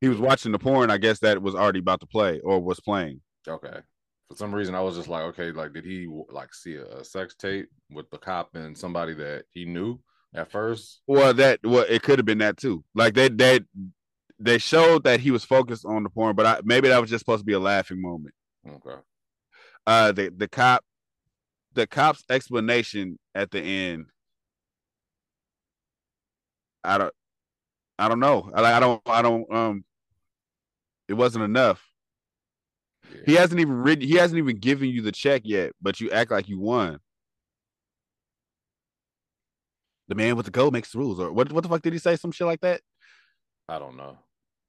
he 0.00 0.08
was 0.08 0.18
watching 0.18 0.52
the 0.52 0.58
porn. 0.58 0.90
I 0.90 0.98
guess 0.98 1.20
that 1.20 1.40
was 1.40 1.54
already 1.54 1.80
about 1.80 2.00
to 2.00 2.06
play 2.06 2.40
or 2.40 2.60
was 2.60 2.80
playing. 2.80 3.20
Okay. 3.46 3.78
For 4.28 4.36
some 4.36 4.54
reason, 4.54 4.74
I 4.74 4.80
was 4.80 4.96
just 4.96 5.08
like, 5.08 5.22
okay, 5.24 5.52
like, 5.52 5.72
did 5.72 5.84
he 5.84 6.08
like 6.30 6.52
see 6.52 6.74
a, 6.74 6.84
a 6.98 7.04
sex 7.04 7.34
tape 7.34 7.68
with 7.90 8.10
the 8.10 8.18
cop 8.18 8.54
and 8.54 8.76
somebody 8.76 9.14
that 9.14 9.44
he 9.52 9.64
knew 9.64 10.00
at 10.34 10.50
first? 10.50 11.00
Well, 11.06 11.32
that 11.34 11.60
well, 11.62 11.86
it 11.88 12.02
could 12.02 12.18
have 12.18 12.26
been 12.26 12.38
that 12.38 12.56
too. 12.56 12.84
Like 12.94 13.14
they 13.14 13.28
they 13.28 13.60
they 14.38 14.58
showed 14.58 15.04
that 15.04 15.20
he 15.20 15.30
was 15.30 15.44
focused 15.44 15.84
on 15.86 16.02
the 16.02 16.10
porn, 16.10 16.34
but 16.36 16.46
I, 16.46 16.60
maybe 16.64 16.88
that 16.88 17.00
was 17.00 17.08
just 17.08 17.20
supposed 17.20 17.42
to 17.42 17.46
be 17.46 17.52
a 17.52 17.60
laughing 17.60 18.02
moment. 18.02 18.34
Okay. 18.68 19.00
Uh 19.86 20.12
the 20.12 20.30
the 20.36 20.48
cop 20.48 20.84
the 21.74 21.86
cop's 21.86 22.24
explanation 22.30 23.18
at 23.34 23.50
the 23.50 23.60
end. 23.60 24.06
I 26.84 26.98
don't 26.98 27.12
i 27.98 28.08
don't 28.08 28.20
know. 28.20 28.50
I, 28.54 28.62
I 28.74 28.80
don't 28.80 29.02
i 29.06 29.22
don't 29.22 29.52
um 29.52 29.84
it 31.08 31.14
wasn't 31.14 31.44
enough. 31.44 31.82
Yeah. 33.12 33.20
he 33.26 33.34
hasn't 33.34 33.60
even 33.60 33.74
read 33.74 34.02
he 34.02 34.14
hasn't 34.14 34.38
even 34.38 34.56
given 34.58 34.88
you 34.88 35.02
the 35.02 35.12
check 35.12 35.42
yet 35.44 35.72
but 35.80 36.00
you 36.00 36.10
act 36.10 36.30
like 36.30 36.48
you 36.48 36.58
won. 36.60 36.98
The 40.08 40.14
man 40.14 40.36
with 40.36 40.46
the 40.46 40.52
gold 40.52 40.72
makes 40.72 40.92
the 40.92 40.98
rules 40.98 41.18
or 41.20 41.32
what 41.32 41.52
what 41.52 41.62
the 41.62 41.68
fuck 41.68 41.82
did 41.82 41.92
he 41.92 41.98
say? 41.98 42.16
Some 42.16 42.32
shit 42.32 42.46
like 42.46 42.60
that? 42.60 42.80
I 43.68 43.78
don't 43.78 43.96
know. 43.96 44.18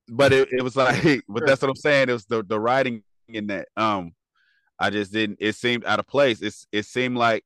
but 0.07 0.33
it, 0.33 0.49
it 0.51 0.63
was 0.63 0.75
like 0.75 1.21
but 1.29 1.45
that's 1.45 1.61
what 1.61 1.69
i'm 1.69 1.75
saying. 1.75 2.09
It 2.09 2.13
was 2.13 2.25
the 2.25 2.43
the 2.43 2.59
writing 2.59 3.03
in 3.27 3.47
that. 3.47 3.67
Um 3.77 4.13
i 4.79 4.89
just 4.89 5.11
didn't 5.11 5.37
it 5.39 5.53
seemed 5.55 5.83
out 5.85 5.99
of 5.99 6.07
place 6.07 6.41
it's 6.41 6.67
it 6.71 6.85
seemed 6.85 7.17
like 7.17 7.43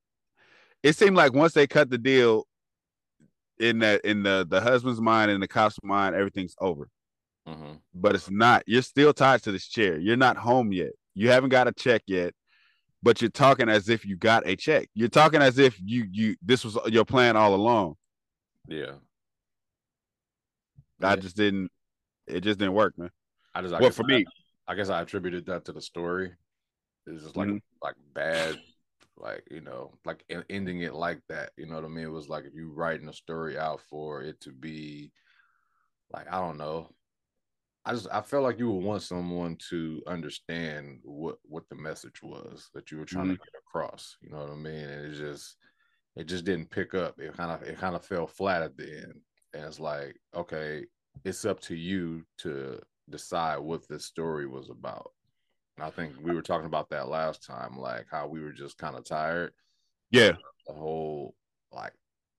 it 0.84 0.96
seemed 0.96 1.16
like 1.16 1.34
once 1.34 1.54
they 1.54 1.68
cut 1.68 1.90
the 1.90 1.98
deal 1.98 2.48
in 3.60 3.80
that 3.80 4.02
in 4.06 4.24
the 4.24 4.46
the 4.50 4.60
husband's 4.62 5.02
mind 5.02 5.30
and 5.32 5.42
the 5.42 5.48
cop's 5.48 5.78
mind 5.84 6.16
everything's 6.16 6.56
over 6.60 6.90
hmm 7.48 7.74
but 7.94 8.16
it's 8.16 8.30
not 8.30 8.64
you're 8.68 8.82
still 8.82 9.14
tied 9.14 9.42
to 9.44 9.52
this 9.52 9.68
chair 9.68 9.98
you're 10.00 10.16
not 10.18 10.38
home 10.38 10.72
yet 10.72 10.92
you 11.16 11.30
haven't 11.30 11.50
got 11.50 11.68
a 11.68 11.72
check 11.72 12.02
yet 12.08 12.34
but 13.04 13.20
you're 13.20 13.32
talking 13.32 13.68
as 13.68 13.90
if 13.90 14.06
you 14.06 14.16
got 14.16 14.46
a 14.46 14.56
check. 14.56 14.88
You're 14.94 15.10
talking 15.10 15.42
as 15.42 15.58
if 15.58 15.76
you 15.84 16.06
you 16.12 16.36
this 16.40 16.64
was 16.64 16.78
your 16.86 17.04
plan 17.04 17.36
all 17.36 17.56
along. 17.56 17.96
Yeah. 18.68 18.92
I 21.02 21.10
Yeah. 21.10 21.16
just 21.16 21.36
didn't. 21.36 21.72
It 22.28 22.42
just 22.42 22.60
didn't 22.60 22.76
work, 22.76 22.96
man. 23.00 23.10
I 23.56 23.64
just 23.64 23.74
I 23.74 23.80
well, 23.80 23.90
for 23.90 24.04
I- 24.04 24.08
me, 24.20 24.26
I 24.68 24.76
guess 24.76 24.90
I 24.90 25.02
attributed 25.02 25.48
that 25.48 25.66
to 25.66 25.72
the 25.74 25.82
story. 25.82 26.34
It's 27.08 27.24
just 27.24 27.36
like 27.36 27.49
Mhm. 27.49 27.62
like 27.82 27.95
bad, 28.14 28.60
like 29.18 29.43
you 29.52 29.62
know, 29.62 29.93
like 30.06 30.24
ending 30.49 30.82
it 30.82 30.93
like 30.93 31.22
that. 31.30 31.52
You 31.58 31.66
know 31.68 31.76
what 31.76 31.86
I 31.86 31.89
mean? 31.89 32.06
It 32.06 32.12
was 32.12 32.30
like 32.30 32.45
if 32.45 32.54
you 32.56 32.72
writing 32.72 33.10
a 33.10 33.14
story 33.14 33.58
out 33.58 33.82
for 33.89 34.22
it 34.24 34.39
to 34.41 34.52
be, 34.52 35.12
like 36.12 36.32
I 36.32 36.39
don't 36.39 36.58
know. 36.58 36.89
I 37.86 37.93
just 37.93 38.08
I 38.12 38.22
felt 38.22 38.43
like 38.43 38.60
you 38.60 38.70
would 38.72 38.84
want 38.84 39.02
someone 39.04 39.58
to 39.70 40.02
understand 40.08 40.99
what 41.04 41.38
what 41.43 41.68
the 41.70 41.76
message 41.76 42.22
was 42.22 42.70
that 42.76 42.91
you 42.91 42.97
were 42.99 43.06
trying 43.06 43.28
to 43.30 43.34
get 43.36 43.62
across. 43.68 44.18
You 44.22 44.30
know 44.30 44.39
what 44.39 44.52
I 44.52 44.56
mean? 44.56 44.76
And 44.76 45.14
it 45.14 45.18
just 45.18 45.58
it 46.16 46.26
just 46.26 46.45
didn't 46.45 46.70
pick 46.70 46.93
up. 46.93 47.20
It 47.20 47.36
kind 47.36 47.52
of 47.52 47.64
it 47.64 47.78
kind 47.78 47.95
of 47.95 48.06
fell 48.06 48.28
flat 48.28 48.62
at 48.64 48.78
the 48.78 48.86
end. 49.04 49.22
And 49.54 49.66
it's 49.66 49.80
like, 49.80 50.18
okay, 50.36 50.86
it's 51.26 51.45
up 51.45 51.60
to 51.62 51.76
you 51.76 52.24
to 52.39 52.80
decide 53.10 53.58
what 53.60 53.88
this 53.88 54.06
story 54.06 54.47
was 54.47 54.70
about. 54.70 55.12
I 55.82 55.90
think 55.92 56.16
we 56.22 56.34
were 56.34 56.42
talking 56.42 56.66
about 56.68 56.90
that 56.90 57.08
last 57.10 57.44
time, 57.46 57.78
like 57.78 58.08
how 58.10 58.28
we 58.28 58.42
were 58.42 58.52
just 58.54 58.78
kind 58.78 58.96
of 58.96 59.04
tired. 59.06 59.54
yeah, 60.12 60.34
The 60.68 60.74
whole 60.74 61.36
like 61.72 61.94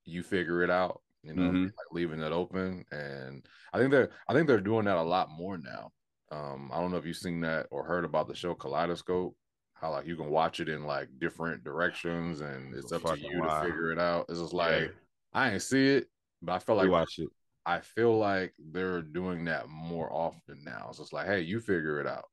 you 0.05 0.22
figure 0.22 0.62
it 0.62 0.70
out, 0.70 1.03
you 1.22 1.34
know, 1.34 1.51
Mhm. 1.53 1.64
like 1.76 1.86
leaving 1.93 2.20
it 2.20 2.32
open. 2.32 2.84
And 2.93 3.47
I 3.72 3.78
think 3.78 3.90
they're 3.90 4.11
I 4.28 4.32
think 4.34 4.47
they're 4.47 4.61
doing 4.61 4.84
that 4.86 4.97
a 4.97 5.03
lot 5.03 5.30
more 5.30 5.59
now. 5.59 5.93
Um, 6.30 6.70
I 6.72 6.80
don't 6.80 6.90
know 6.90 6.97
if 6.97 7.07
you've 7.07 7.16
seen 7.16 7.40
that 7.43 7.66
or 7.70 7.84
heard 7.84 8.05
about 8.05 8.28
the 8.28 8.34
show 8.34 8.55
Kaleidoscope. 8.55 9.36
How 9.74 9.90
like 9.90 10.07
you 10.07 10.16
can 10.16 10.30
watch 10.30 10.61
it 10.61 10.68
in 10.68 10.84
like 10.84 11.09
different 11.18 11.64
directions 11.64 12.40
and 12.40 12.74
it's 12.74 12.93
up 12.93 13.05
to 13.05 13.18
you 13.18 13.43
to 13.43 13.51
figure 13.51 13.90
it 13.93 13.99
out. 13.99 14.26
It's 14.28 14.38
just 14.40 14.53
Yeah. 14.53 14.86
like 14.86 14.93
I 15.32 15.53
ain't 15.53 15.62
see 15.62 15.97
it, 15.97 16.09
but 16.43 16.53
I 16.53 16.59
feel 16.61 16.76
like 16.76 16.90
watched 16.90 17.18
it. 17.18 17.30
I 17.66 17.80
feel 17.80 18.16
like 18.18 18.55
they're 18.59 19.03
doing 19.03 19.45
that 19.47 19.68
more 19.68 20.12
often 20.12 20.64
now. 20.64 20.86
It's 20.88 20.99
just 20.99 21.12
like, 21.12 21.26
hey, 21.26 21.40
you 21.43 21.61
figure 21.61 22.01
it 22.01 22.07
out. 22.07 22.24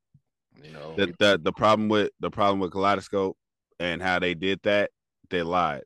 You 0.62 0.72
know, 0.72 0.94
The, 0.96 1.14
the 1.18 1.40
the 1.42 1.52
problem 1.52 1.88
with 1.88 2.10
the 2.20 2.30
problem 2.30 2.58
with 2.60 2.72
Kaleidoscope 2.72 3.36
and 3.78 4.02
how 4.02 4.18
they 4.18 4.34
did 4.34 4.60
that, 4.62 4.90
they 5.30 5.42
lied. 5.42 5.82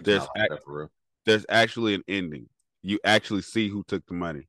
There's 0.00 0.20
not 0.20 0.30
like 0.36 0.50
that. 0.50 0.88
There's 1.24 1.46
actually 1.48 1.94
an 1.94 2.02
ending. 2.08 2.48
You 2.82 2.98
actually 3.04 3.42
see 3.42 3.68
who 3.68 3.84
took 3.86 4.04
the 4.06 4.14
money. 4.14 4.48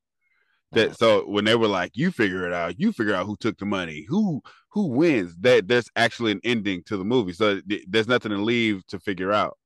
That 0.72 0.92
Mhm. 0.92 0.98
so 0.98 1.28
when 1.28 1.46
they 1.46 1.56
were 1.56 1.68
like, 1.68 1.92
"You 1.96 2.12
figure 2.12 2.46
it 2.48 2.54
out. 2.54 2.80
You 2.80 2.92
figure 2.92 3.14
out 3.14 3.26
who 3.28 3.38
took 3.38 3.58
the 3.58 3.66
money. 3.66 4.06
Who 4.10 4.42
who 4.70 4.88
wins?" 4.88 5.36
That 5.38 5.68
there's 5.68 5.90
actually 5.96 6.32
an 6.32 6.42
ending 6.44 6.84
to 6.84 6.98
the 6.98 7.06
movie. 7.06 7.34
So 7.34 7.62
th- 7.62 7.86
there's 7.88 8.08
nothing 8.08 8.32
to 8.32 8.38
leave 8.38 8.86
to 8.88 9.00
figure 9.00 9.32
out. 9.32 9.58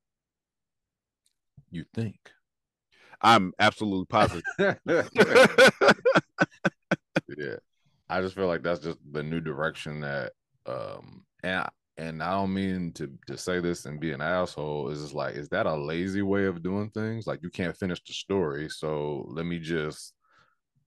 You 1.70 1.84
think? 1.94 2.16
I'm 3.20 3.52
absolutely 3.58 4.06
positive. 4.06 4.44
yeah, 7.36 7.56
I 8.08 8.20
just 8.20 8.34
feel 8.34 8.46
like 8.46 8.62
that's 8.62 8.80
just 8.80 8.98
the 9.12 9.22
new 9.22 9.40
direction 9.40 10.00
that, 10.00 10.32
um, 10.66 11.24
and 11.42 11.60
I, 11.60 11.68
and 11.96 12.22
I 12.22 12.32
don't 12.32 12.54
mean 12.54 12.92
to 12.92 13.10
to 13.26 13.36
say 13.36 13.60
this 13.60 13.84
and 13.86 14.00
be 14.00 14.12
an 14.12 14.20
asshole. 14.20 14.88
Is 14.90 15.02
just 15.02 15.14
like, 15.14 15.34
is 15.34 15.48
that 15.50 15.66
a 15.66 15.74
lazy 15.74 16.22
way 16.22 16.44
of 16.46 16.62
doing 16.62 16.90
things? 16.90 17.26
Like 17.26 17.42
you 17.42 17.50
can't 17.50 17.76
finish 17.76 18.02
the 18.04 18.12
story, 18.12 18.68
so 18.68 19.24
let 19.28 19.46
me 19.46 19.58
just 19.58 20.14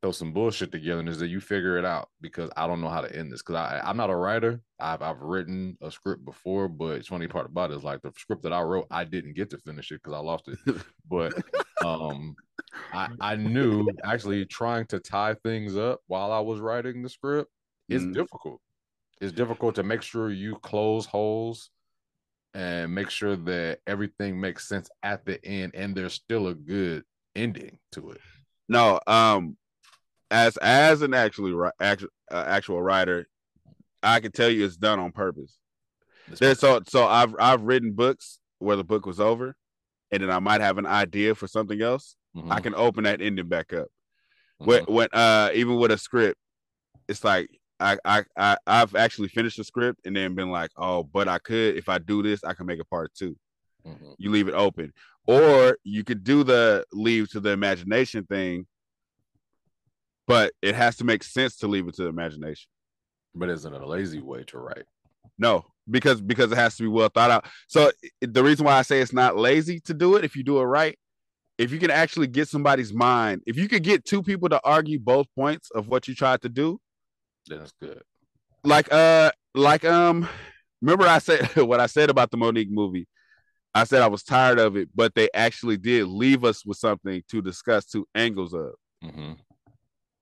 throw 0.01 0.11
some 0.11 0.33
bullshit 0.33 0.71
together 0.71 0.99
and 0.99 1.09
is 1.09 1.19
that 1.19 1.27
you 1.27 1.39
figure 1.39 1.77
it 1.77 1.85
out 1.85 2.09
because 2.21 2.49
I 2.57 2.67
don't 2.67 2.81
know 2.81 2.89
how 2.89 3.01
to 3.01 3.15
end 3.15 3.31
this 3.31 3.41
because 3.41 3.55
I 3.55 3.81
I'm 3.83 3.97
not 3.97 4.09
a 4.09 4.15
writer. 4.15 4.61
I've 4.79 5.01
I've 5.01 5.21
written 5.21 5.77
a 5.81 5.91
script 5.91 6.25
before, 6.25 6.67
but 6.67 6.97
it's 6.97 7.07
funny 7.07 7.27
part 7.27 7.45
about 7.47 7.71
it 7.71 7.75
is 7.75 7.83
like 7.83 8.01
the 8.01 8.11
script 8.17 8.43
that 8.43 8.53
I 8.53 8.61
wrote, 8.61 8.87
I 8.89 9.03
didn't 9.03 9.35
get 9.35 9.49
to 9.51 9.59
finish 9.59 9.91
it 9.91 10.01
because 10.03 10.13
I 10.13 10.19
lost 10.19 10.47
it. 10.47 10.59
But 11.09 11.33
um 11.83 12.35
I 12.93 13.09
I 13.19 13.35
knew 13.35 13.87
actually 14.03 14.45
trying 14.45 14.85
to 14.87 14.99
tie 14.99 15.35
things 15.43 15.77
up 15.77 16.01
while 16.07 16.31
I 16.31 16.39
was 16.39 16.59
writing 16.59 17.01
the 17.03 17.09
script 17.09 17.51
is 17.89 18.03
Mhm. 18.03 18.13
difficult. 18.13 18.61
It's 19.21 19.33
difficult 19.33 19.75
to 19.75 19.83
make 19.83 20.01
sure 20.01 20.31
you 20.31 20.55
close 20.57 21.05
holes 21.05 21.69
and 22.53 22.93
make 22.93 23.09
sure 23.09 23.35
that 23.35 23.79
everything 23.87 24.39
makes 24.39 24.67
sense 24.67 24.89
at 25.03 25.25
the 25.25 25.43
end 25.45 25.73
and 25.75 25.95
there's 25.95 26.13
still 26.13 26.47
a 26.47 26.53
good 26.55 27.03
ending 27.35 27.77
to 27.93 28.11
it. 28.11 28.21
No, 28.67 28.99
um, 29.07 29.57
as 30.31 30.57
as 30.57 31.01
an 31.03 31.13
actually 31.13 31.53
actual 31.79 32.09
uh, 32.31 32.43
actual 32.47 32.81
writer, 32.81 33.27
I 34.01 34.19
can 34.21 34.31
tell 34.31 34.49
you 34.49 34.65
it's 34.65 34.77
done 34.77 34.99
on 34.99 35.11
purpose. 35.11 35.59
There's 36.39 36.59
so 36.59 36.81
so 36.87 37.05
I've 37.05 37.35
I've 37.37 37.61
written 37.63 37.91
books 37.91 38.39
where 38.59 38.77
the 38.77 38.83
book 38.83 39.05
was 39.05 39.19
over, 39.19 39.55
and 40.11 40.23
then 40.23 40.31
I 40.31 40.39
might 40.39 40.61
have 40.61 40.77
an 40.77 40.85
idea 40.85 41.35
for 41.35 41.47
something 41.47 41.81
else. 41.81 42.15
Mhm, 42.35 42.51
I 42.51 42.61
can 42.61 42.73
open 42.73 43.03
that 43.03 43.21
ending 43.21 43.47
back 43.49 43.73
up. 43.73 43.87
mhm. 44.61 44.65
When 44.67 44.83
when 44.85 45.07
uh 45.11 45.51
even 45.53 45.75
with 45.75 45.91
a 45.91 45.97
script, 45.97 46.39
it's 47.07 47.23
like 47.23 47.49
I 47.79 47.97
I 48.05 48.23
I 48.37 48.57
I've 48.65 48.95
actually 48.95 49.27
finished 49.27 49.57
the 49.57 49.63
script 49.65 49.99
and 50.05 50.15
then 50.15 50.33
been 50.35 50.51
like, 50.51 50.71
oh, 50.77 51.03
but 51.03 51.27
I 51.27 51.39
could 51.39 51.75
if 51.75 51.89
I 51.89 51.97
do 51.97 52.23
this, 52.23 52.43
I 52.43 52.53
can 52.53 52.65
make 52.65 52.79
a 52.79 52.85
part 52.85 53.13
two. 53.13 53.35
Mhm. 53.85 54.15
You 54.17 54.29
leave 54.31 54.47
it 54.47 54.53
open, 54.53 54.93
or 55.27 55.77
you 55.83 56.03
could 56.05 56.23
do 56.23 56.43
the 56.43 56.85
leave 56.93 57.29
to 57.31 57.39
the 57.41 57.49
imagination 57.49 58.25
thing, 58.25 58.67
but 60.27 60.53
it 60.61 60.75
has 60.75 60.95
to 60.97 61.03
make 61.03 61.23
sense 61.23 61.57
to 61.57 61.67
leave 61.67 61.87
it 61.87 61.95
to 61.95 62.03
the 62.03 62.09
imagination. 62.09 62.69
But 63.35 63.49
isn't 63.49 63.73
it 63.73 63.81
a 63.81 63.87
lazy 63.87 64.21
way 64.21 64.43
to 64.45 64.57
write? 64.59 64.85
No, 65.37 65.65
because 65.89 66.21
because 66.21 66.51
it 66.51 66.55
has 66.57 66.75
to 66.77 66.83
be 66.83 66.89
well 66.89 67.09
thought 67.09 67.31
out. 67.31 67.45
So 67.67 67.91
the 68.21 68.43
reason 68.43 68.65
why 68.65 68.73
I 68.77 68.81
say 68.81 68.99
it's 68.99 69.13
not 69.13 69.37
lazy 69.37 69.79
to 69.81 69.93
do 69.93 70.15
it 70.15 70.23
if 70.25 70.35
you 70.35 70.43
do 70.43 70.59
it 70.59 70.65
right, 70.65 70.97
if 71.57 71.71
you 71.71 71.79
can 71.79 71.91
actually 71.91 72.27
get 72.27 72.47
somebody's 72.47 72.93
mind, 72.93 73.41
if 73.45 73.57
you 73.57 73.67
could 73.67 73.83
get 73.83 74.05
two 74.05 74.21
people 74.21 74.49
to 74.49 74.59
argue 74.63 74.99
both 74.99 75.27
points 75.35 75.69
of 75.71 75.87
what 75.87 76.07
you 76.07 76.15
tried 76.15 76.41
to 76.41 76.49
do, 76.49 76.79
Then 77.47 77.61
it's 77.61 77.73
good. 77.79 78.01
like 78.63 78.91
uh 78.91 79.31
like 79.55 79.85
um 79.85 80.27
remember 80.81 81.07
I 81.07 81.19
said 81.19 81.55
what 81.55 81.79
I 81.79 81.85
said 81.87 82.09
about 82.09 82.31
the 82.31 82.37
Monique 82.37 82.71
movie. 82.71 83.07
I 83.73 83.85
said 83.85 84.01
I 84.01 84.07
was 84.07 84.23
tired 84.23 84.59
of 84.59 84.75
it, 84.75 84.89
but 84.93 85.15
they 85.15 85.29
actually 85.33 85.77
did 85.77 86.05
leave 86.07 86.43
us 86.43 86.65
with 86.65 86.77
something 86.77 87.23
to 87.29 87.41
discuss 87.41 87.85
two 87.85 88.05
angles 88.13 88.53
of. 88.53 88.71
hmm 89.01 89.33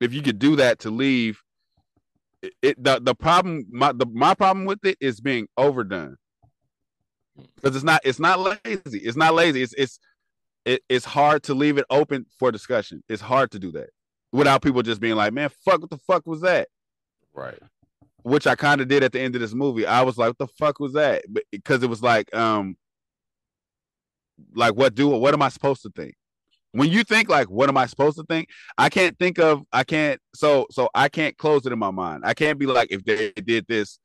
If 0.02 0.14
you 0.14 0.22
could 0.22 0.40
do 0.40 0.56
that 0.58 0.80
to 0.80 0.90
leave 0.92 1.42
it, 2.42 2.54
it 2.62 2.84
the, 2.84 3.00
the 3.02 3.16
problem 3.16 3.66
my 3.72 3.92
the 3.94 4.06
my 4.14 4.34
problem 4.34 4.66
with 4.66 4.86
it 4.86 4.98
is 5.02 5.22
being 5.22 5.48
overdone. 5.58 6.18
Because 7.56 7.76
it's 7.76 7.86
not 7.86 8.02
it's 8.06 8.20
not 8.20 8.40
lazy. 8.40 9.00
It's 9.00 9.18
not 9.18 9.34
lazy. 9.34 9.62
It's 9.64 9.74
it's 9.78 10.00
it, 10.66 10.82
it's 10.90 11.06
hard 11.06 11.44
to 11.44 11.54
leave 11.54 11.78
it 11.78 11.86
open 11.90 12.26
for 12.40 12.52
discussion. 12.52 13.04
It's 13.10 13.22
hard 13.22 13.52
to 13.52 13.60
do 13.60 13.72
that 13.74 13.90
without 14.32 14.62
people 14.62 14.84
just 14.84 15.02
being 15.02 15.16
like, 15.16 15.34
man, 15.34 15.50
fuck, 15.66 15.82
what 15.82 15.90
the 15.90 15.98
fuck 15.98 16.28
was 16.28 16.42
that? 16.42 16.68
Right. 17.34 17.60
which 18.24 18.48
I 18.48 18.56
kind 18.56 18.82
of 18.82 18.88
did 18.88 19.04
at 19.04 19.12
the 19.14 19.20
end 19.22 19.36
of 19.36 19.42
this 19.42 19.54
movie. 19.54 19.86
I 19.86 20.02
was 20.04 20.18
like, 20.18 20.30
"What 20.30 20.38
the 20.40 20.48
fuck 20.48 20.80
was 20.80 20.94
that?" 20.94 21.26
Because 21.52 21.84
it 21.84 21.90
was 21.90 22.04
like, 22.04 22.34
um, 22.36 22.78
like 24.56 24.76
what 24.76 24.96
do 24.96 25.08
what 25.10 25.34
am 25.34 25.42
I 25.42 25.50
supposed 25.50 25.82
to 25.84 25.90
think? 25.96 26.16
When 26.72 26.90
you 26.92 27.04
think 27.04 27.30
like, 27.30 27.50
what 27.50 27.70
am 27.70 27.78
I 27.78 27.88
supposed 27.88 28.18
to 28.18 28.24
think? 28.24 28.50
I 28.78 28.90
can't 28.90 29.18
think 29.18 29.40
of, 29.40 29.64
I 29.74 29.84
can't, 29.84 30.20
so 30.36 30.68
so 30.72 30.90
I 30.94 31.10
can't 31.10 31.38
close 31.38 31.66
it 31.66 31.74
in 31.74 31.80
my 31.80 31.92
mind. 31.92 32.24
I 32.26 32.34
can't 32.34 32.60
be 32.60 32.68
like, 32.68 32.90
if 32.92 33.04
they 33.04 33.32
did 33.32 33.66
this, 33.68 34.00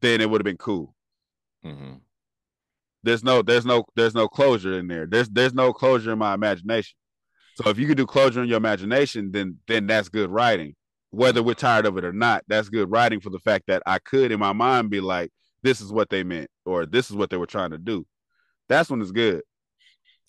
then 0.00 0.20
it 0.20 0.28
would 0.30 0.40
have 0.40 0.44
been 0.44 0.58
cool. 0.58 0.94
hmm 1.62 1.94
There's 3.02 3.24
no, 3.24 3.42
there's 3.42 3.64
no, 3.64 3.84
there's 3.96 4.14
no 4.14 4.28
closure 4.28 4.78
in 4.78 4.86
there. 4.88 5.06
There's 5.06 5.28
there's 5.30 5.54
no 5.54 5.72
closure 5.72 6.12
in 6.12 6.18
my 6.18 6.34
imagination. 6.34 6.96
So 7.54 7.70
if 7.70 7.78
you 7.78 7.86
could 7.86 7.96
do 7.96 8.06
closure 8.06 8.42
in 8.42 8.48
your 8.48 8.58
imagination, 8.58 9.32
then 9.32 9.58
then 9.68 9.86
that's 9.86 10.08
good 10.08 10.30
writing. 10.30 10.74
Whether 11.10 11.42
we're 11.42 11.54
tired 11.54 11.86
of 11.86 11.96
it 11.98 12.04
or 12.04 12.12
not, 12.12 12.44
that's 12.48 12.68
good 12.68 12.90
writing 12.90 13.20
for 13.20 13.30
the 13.30 13.38
fact 13.40 13.64
that 13.68 13.82
I 13.86 13.98
could 13.98 14.32
in 14.32 14.40
my 14.40 14.52
mind 14.52 14.90
be 14.90 15.00
like, 15.00 15.30
this 15.62 15.80
is 15.80 15.92
what 15.92 16.10
they 16.10 16.22
meant, 16.24 16.50
or 16.64 16.86
this 16.86 17.10
is 17.10 17.16
what 17.16 17.30
they 17.30 17.36
were 17.36 17.46
trying 17.46 17.70
to 17.70 17.78
do. 17.78 18.06
That's 18.68 18.90
when 18.90 19.00
it's 19.00 19.10
good. 19.12 19.42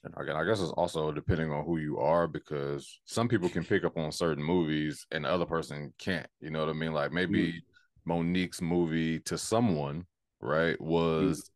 And 0.04 0.14
again, 0.18 0.36
I 0.36 0.44
guess 0.44 0.60
it's 0.60 0.72
also 0.72 1.12
depending 1.12 1.52
on 1.52 1.64
who 1.64 1.78
you 1.78 2.00
are 2.00 2.28
because 2.28 3.00
some 3.06 3.28
people 3.28 3.50
can 3.50 3.64
pick 3.64 3.84
up 3.84 3.98
on 3.98 4.12
certain 4.12 4.44
movies 4.44 5.06
and 5.12 5.26
the 5.26 5.30
other 5.30 5.46
person 5.46 5.94
can't. 6.00 6.28
You 6.40 6.50
know 6.50 6.60
what 6.60 6.70
I 6.70 6.74
mean? 6.74 6.94
Like 6.94 7.12
maybe 7.12 7.54
mm. 7.54 7.60
Monique's 8.06 8.62
movie 8.62 9.20
to 9.22 9.38
someone, 9.38 10.06
right, 10.40 10.80
was 10.82 11.52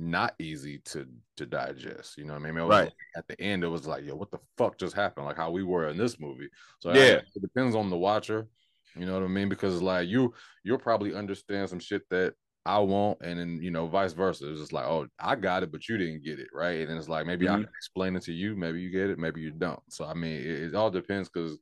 mm. 0.00 0.10
not 0.10 0.34
easy 0.40 0.78
to 0.86 1.06
to 1.36 1.46
digest. 1.46 2.18
You 2.18 2.24
know 2.24 2.32
what 2.32 2.42
I 2.42 2.50
mean? 2.50 2.64
Right. 2.64 2.92
at 3.16 3.28
the 3.28 3.40
end, 3.40 3.62
it 3.62 3.68
was 3.68 3.86
like, 3.86 4.04
yo, 4.04 4.16
what 4.16 4.32
the 4.32 4.40
fuck 4.56 4.76
just 4.76 4.96
happened? 4.96 5.26
Like 5.26 5.36
how 5.36 5.52
we 5.52 5.62
were 5.62 5.88
in 5.88 5.96
this 5.96 6.18
movie. 6.18 6.48
So 6.80 6.92
Yeah. 6.92 7.00
yeah, 7.00 7.20
it 7.34 7.42
depends 7.42 7.76
on 7.76 7.90
the 7.90 7.96
watcher. 7.96 8.48
You 8.96 9.06
know 9.06 9.14
what 9.14 9.22
I 9.22 9.28
mean? 9.28 9.48
Because 9.48 9.80
like 9.80 10.08
you, 10.08 10.34
you'll 10.64 10.78
probably 10.78 11.14
understand 11.14 11.68
some 11.68 11.78
shit 11.78 12.08
that 12.10 12.34
I 12.68 12.78
won't, 12.80 13.18
and 13.22 13.40
then 13.40 13.62
you 13.62 13.70
know, 13.70 13.86
vice 13.86 14.12
versa. 14.12 14.50
It's 14.50 14.60
just 14.60 14.74
like, 14.74 14.84
oh, 14.84 15.06
I 15.18 15.36
got 15.36 15.62
it, 15.62 15.72
but 15.72 15.88
you 15.88 15.96
didn't 15.96 16.22
get 16.22 16.38
it, 16.38 16.48
right? 16.52 16.86
And 16.86 16.98
it's 16.98 17.08
like 17.08 17.24
maybe 17.26 17.48
I 17.48 17.52
Mhm. 17.56 17.60
can 17.64 17.68
explain 17.74 18.14
it 18.14 18.22
to 18.24 18.32
you, 18.32 18.54
maybe 18.56 18.82
you 18.82 18.90
get 18.90 19.08
it, 19.08 19.18
maybe 19.18 19.40
you 19.40 19.50
don't. 19.50 19.80
So 19.88 20.04
I 20.04 20.12
mean, 20.12 20.36
it, 20.36 20.62
it 20.64 20.74
all 20.74 20.90
depends 20.90 21.30
because 21.30 21.58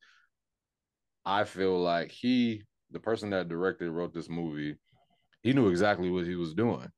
I 1.24 1.44
feel 1.44 1.78
like 1.78 2.10
he, 2.10 2.64
the 2.90 2.98
person 2.98 3.30
that 3.30 3.48
directed, 3.48 3.88
wrote 3.90 4.12
this 4.12 4.28
movie, 4.28 4.76
he 5.44 5.52
knew 5.52 5.68
exactly 5.68 6.10
what 6.10 6.26
he 6.26 6.34
was 6.34 6.54
doing. 6.54 6.88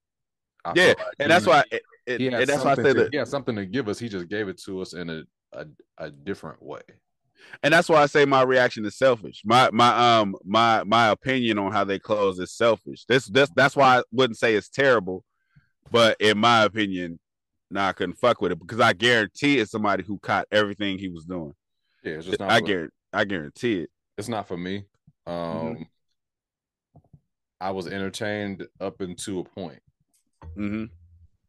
I 0.65 0.73
Yeah, 0.75 0.87
like 0.87 0.97
and 1.21 1.31
that's 1.31 1.47
why. 1.47 1.65
It, 1.71 1.83
it- 2.07 2.21
and 2.23 2.49
that's 2.49 2.65
why 2.65 2.73
I 2.73 2.75
said 2.77 2.87
to, 2.87 2.95
that. 2.95 3.11
he 3.11 3.19
had 3.19 3.29
something 3.29 3.57
to 3.57 3.67
give 3.67 3.89
us. 3.89 3.99
He 3.99 4.09
just 4.09 4.29
gave 4.29 4.49
it 4.49 4.59
to 4.65 4.81
us 4.81 4.95
in 4.95 5.11
a 5.11 5.23
a, 5.53 5.67
a 5.99 6.11
different 6.11 6.63
way. 6.63 6.81
And 7.63 7.73
that's 7.73 7.89
why 7.89 8.03
I 8.03 8.07
say 8.07 8.25
my 8.25 8.43
reaction 8.43 8.85
is 8.85 8.97
selfish. 8.97 9.43
My 9.45 9.71
my 9.73 10.21
um 10.21 10.37
my 10.45 10.85
my 10.85 11.09
opinion 11.09 11.59
on 11.59 11.73
how 11.73 11.85
they 11.85 11.99
close 11.99 12.39
is 12.39 12.53
selfish. 12.53 13.05
This 13.07 13.27
this 13.27 13.51
that's 13.55 13.77
why 13.77 13.99
I 13.99 14.03
wouldn't 14.13 14.39
say 14.39 14.55
it's 14.55 14.69
terrible, 14.69 15.25
but 15.91 16.17
in 16.21 16.39
my 16.39 16.65
opinion, 16.65 17.19
nah, 17.71 17.89
I 17.89 17.93
couldn't 17.93 18.19
fuck 18.19 18.41
with 18.41 18.53
it 18.53 18.59
because 18.59 18.81
I 18.81 18.93
guarantee 18.93 19.59
it's 19.59 19.71
somebody 19.71 20.05
who 20.05 20.19
caught 20.19 20.47
everything 20.51 20.99
he 20.99 21.09
was 21.09 21.25
doing. 21.25 21.55
Yeah, 22.03 22.13
it's 22.15 22.27
just 22.27 22.41
not. 22.41 22.51
I 22.51 22.61
guarantee 22.61 22.95
I 23.13 23.25
guarantee 23.25 23.81
it. 23.81 23.91
it's 24.17 24.29
not 24.29 24.47
for 24.49 24.57
me. 24.57 24.85
Um, 25.27 25.35
Mm-hmm. 25.35 25.83
I 27.61 27.73
was 27.73 27.89
entertained 27.89 28.67
up 28.81 29.01
until 29.01 29.41
a 29.41 29.45
point, 29.45 29.81
hmm 30.55 30.85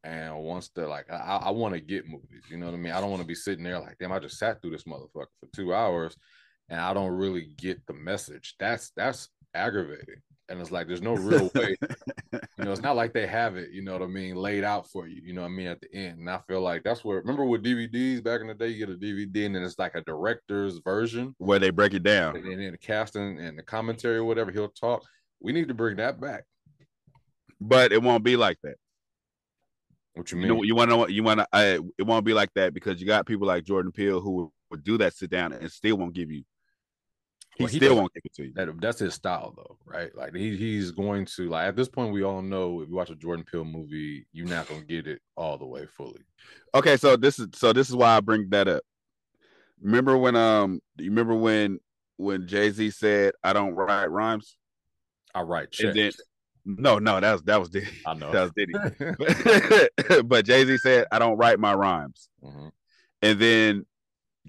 and 0.03 0.37
once 0.37 0.69
the 0.69 0.87
like, 0.87 1.11
I, 1.11 1.41
I 1.43 1.49
want 1.51 1.73
to 1.73 1.81
get 1.81 2.07
movies. 2.07 2.43
You 2.49 2.57
know 2.57 2.67
what 2.67 2.75
I 2.75 2.77
mean? 2.77 2.93
I 2.93 3.01
don't 3.01 3.09
want 3.09 3.21
to 3.21 3.27
be 3.27 3.35
sitting 3.35 3.63
there 3.63 3.79
like, 3.79 3.97
damn, 3.99 4.11
I 4.11 4.19
just 4.19 4.37
sat 4.37 4.61
through 4.61 4.71
this 4.71 4.83
motherfucker 4.83 5.27
for 5.39 5.49
two 5.53 5.73
hours, 5.73 6.15
and 6.69 6.79
I 6.79 6.93
don't 6.93 7.11
really 7.11 7.49
get 7.57 7.85
the 7.85 7.93
message. 7.93 8.55
That's 8.59 8.91
that's 8.95 9.29
aggravating, 9.53 10.21
and 10.47 10.61
it's 10.61 10.71
like 10.71 10.87
there's 10.87 11.01
no 11.01 11.15
real 11.15 11.51
way. 11.55 11.75
you 12.31 12.65
know, 12.65 12.71
it's 12.71 12.81
not 12.81 12.95
like 12.95 13.13
they 13.13 13.27
have 13.27 13.57
it. 13.57 13.71
You 13.71 13.81
know 13.81 13.93
what 13.93 14.01
I 14.01 14.07
mean? 14.07 14.35
Laid 14.35 14.63
out 14.63 14.89
for 14.89 15.07
you. 15.07 15.21
You 15.21 15.33
know 15.33 15.41
what 15.41 15.47
I 15.47 15.51
mean? 15.51 15.67
At 15.67 15.81
the 15.81 15.93
end, 15.93 16.19
and 16.19 16.29
I 16.29 16.39
feel 16.47 16.61
like 16.61 16.83
that's 16.83 17.03
where. 17.03 17.17
Remember 17.17 17.43
with 17.43 17.63
DVDs 17.63 18.23
back 18.23 18.39
in 18.39 18.47
the 18.47 18.53
day, 18.53 18.69
you 18.69 18.85
get 18.85 18.95
a 18.95 18.97
DVD, 18.97 19.47
and 19.47 19.55
then 19.55 19.63
it's 19.63 19.79
like 19.79 19.95
a 19.95 20.01
director's 20.01 20.77
version. 20.77 21.35
Where 21.39 21.59
they 21.59 21.71
break 21.71 21.93
it 21.93 22.03
down. 22.03 22.37
and 22.37 22.45
then 22.45 22.71
the 22.71 22.77
casting 22.77 23.39
and 23.39 23.57
the 23.57 23.63
commentary 23.63 24.17
or 24.17 24.23
whatever, 24.23 24.51
he'll 24.51 24.69
talk. 24.69 25.03
We 25.41 25.51
need 25.51 25.67
to 25.67 25.73
bring 25.73 25.97
that 25.97 26.21
back. 26.21 26.43
But 27.61 27.91
it 27.91 28.01
won't 28.01 28.23
be 28.23 28.37
like 28.37 28.57
that. 28.63 28.75
What 30.19 30.33
you 30.33 30.39
You 30.41 30.47
know, 30.47 30.63
you 30.63 30.75
want 30.75 30.89
to 30.89 30.95
know 30.95 30.97
what 30.97 31.13
you 31.13 31.23
want 31.23 31.39
to. 31.39 31.91
It 31.97 32.03
won't 32.03 32.25
be 32.25 32.33
like 32.33 32.53
that 32.55 32.73
because 32.73 32.99
you 32.99 33.07
got 33.07 33.25
people 33.25 33.47
like 33.47 33.63
Jordan 33.63 33.93
Peele 33.93 34.19
who 34.19 34.51
would, 34.69 34.83
do 34.83 34.97
that 34.97 35.13
sit 35.13 35.29
down 35.29 35.53
and 35.53 35.71
still 35.71 35.97
won't 35.97 36.13
give 36.13 36.29
you. 36.29 36.43
He, 37.55 37.63
Well, 37.63 37.71
he 37.71 37.77
still 37.77 37.95
won't 37.95 38.13
give 38.13 38.23
it 38.25 38.33
to 38.35 38.43
you. 38.43 38.53
that 38.55 38.81
that's 38.81 38.99
his 38.99 39.13
style 39.13 39.53
though, 39.55 39.77
right? 39.85 40.13
Like 40.13 40.35
he 40.35 40.57
he's 40.57 40.91
going 40.91 41.25
to 41.25 41.47
like 41.49 41.69
at 41.69 41.77
this 41.77 41.87
point 41.87 42.11
we 42.11 42.23
all 42.23 42.41
know 42.41 42.81
if 42.81 42.89
you 42.89 42.95
watch 42.95 43.09
a 43.09 43.15
Jordan 43.15 43.45
Peele 43.49 43.63
movie, 43.63 44.27
you're 44.33 44.45
not 44.45 44.67
gonna 44.67 44.81
get 44.81 45.07
it 45.07 45.21
all 45.37 45.57
the 45.57 45.65
way 45.65 45.85
fully. 45.85 46.21
Okay, 46.75 46.97
so 46.97 47.15
this 47.15 47.39
is 47.39 47.47
so 47.53 47.71
this 47.71 47.87
is 47.87 47.95
why 47.95 48.17
I 48.17 48.19
bring 48.19 48.49
that 48.49 48.67
up. 48.67 48.83
Remember 49.81 50.17
when 50.17 50.35
um 50.35 50.81
you 50.97 51.09
remember 51.09 51.33
when 51.33 51.79
when 52.17 52.45
Jay 52.45 52.71
Z 52.71 52.89
said 52.91 53.35
I 53.41 53.53
don't 53.53 53.73
write 53.73 54.11
rhymes? 54.11 54.57
I 55.33 55.43
write 55.43 55.71
And 55.79 55.95
checks. 55.95 55.95
then 55.95 56.11
no, 56.77 56.99
no, 56.99 57.19
that 57.19 57.31
was 57.33 57.41
that 57.43 57.59
was 57.59 57.69
Diddy. 57.69 57.87
I 58.05 58.13
know. 58.13 58.31
That 58.33 58.43
was 58.43 58.51
Diddy. 58.55 60.21
but 60.23 60.45
Jay 60.45 60.65
Z 60.65 60.77
said 60.77 61.05
I 61.11 61.19
don't 61.19 61.37
write 61.37 61.59
my 61.59 61.73
rhymes. 61.73 62.29
Mhm. 62.43 62.71
And 63.21 63.39
then 63.39 63.85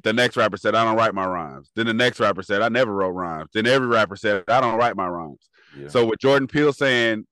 the 0.04 0.12
next 0.12 0.36
rapper 0.36 0.56
said 0.56 0.74
I 0.74 0.84
don't 0.84 0.96
write 0.96 1.14
my 1.14 1.26
rhymes. 1.26 1.70
Then 1.74 1.86
the 1.86 1.94
next 1.94 2.20
rapper 2.20 2.42
said 2.42 2.62
I 2.62 2.68
never 2.68 2.92
wrote 2.92 3.10
rhymes. 3.10 3.50
Then 3.52 3.66
every 3.66 3.88
rapper 3.88 4.16
said 4.16 4.44
I 4.48 4.60
don't 4.60 4.76
write 4.78 4.96
my 4.96 5.06
rhymes. 5.08 5.48
Yeah. 5.76 5.88
So 5.88 6.04
with 6.06 6.18
Jordan 6.20 6.48
Peele 6.48 6.72
saying, 6.72 7.26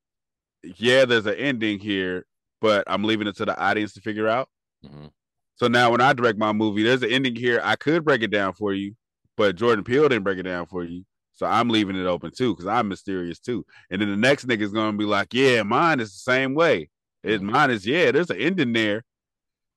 yeah, 0.62 1.04
there's 1.04 1.26
an 1.26 1.34
ending 1.34 1.78
here, 1.78 2.26
but 2.60 2.84
I'm 2.86 3.04
leaving 3.04 3.26
it 3.26 3.36
to 3.36 3.44
the 3.44 3.58
audience 3.58 3.92
to 3.94 4.00
figure 4.00 4.28
out. 4.28 4.48
Mhm. 4.84 5.10
So 5.56 5.66
now 5.68 5.90
when 5.90 6.00
I 6.00 6.12
direct 6.12 6.38
my 6.38 6.52
movie, 6.52 6.82
there's 6.82 7.02
an 7.02 7.10
ending 7.10 7.34
here. 7.36 7.60
I 7.64 7.76
could 7.76 8.04
break 8.04 8.22
it 8.22 8.30
down 8.30 8.52
for 8.52 8.72
you, 8.74 8.94
but 9.36 9.56
Jordan 9.56 9.84
Peele 9.84 10.08
didn't 10.08 10.24
break 10.24 10.38
it 10.38 10.44
down 10.44 10.66
for 10.66 10.84
you. 10.84 11.04
So 11.38 11.46
I'm 11.46 11.68
leaving 11.68 11.94
it 11.94 12.04
open 12.06 12.32
too, 12.36 12.52
because 12.52 12.66
I'm 12.66 12.88
mysterious 12.88 13.38
too. 13.38 13.64
And 13.90 14.02
then 14.02 14.10
the 14.10 14.16
next 14.16 14.46
nigga's 14.46 14.72
gonna 14.72 14.96
be 14.96 15.04
like, 15.04 15.32
Yeah, 15.32 15.62
mine 15.62 16.00
is 16.00 16.10
the 16.12 16.32
same 16.32 16.54
way. 16.54 16.90
It 17.22 17.42
mine 17.42 17.70
is, 17.70 17.86
yeah, 17.86 18.10
there's 18.10 18.30
an 18.30 18.38
ending 18.38 18.72
there. 18.72 19.04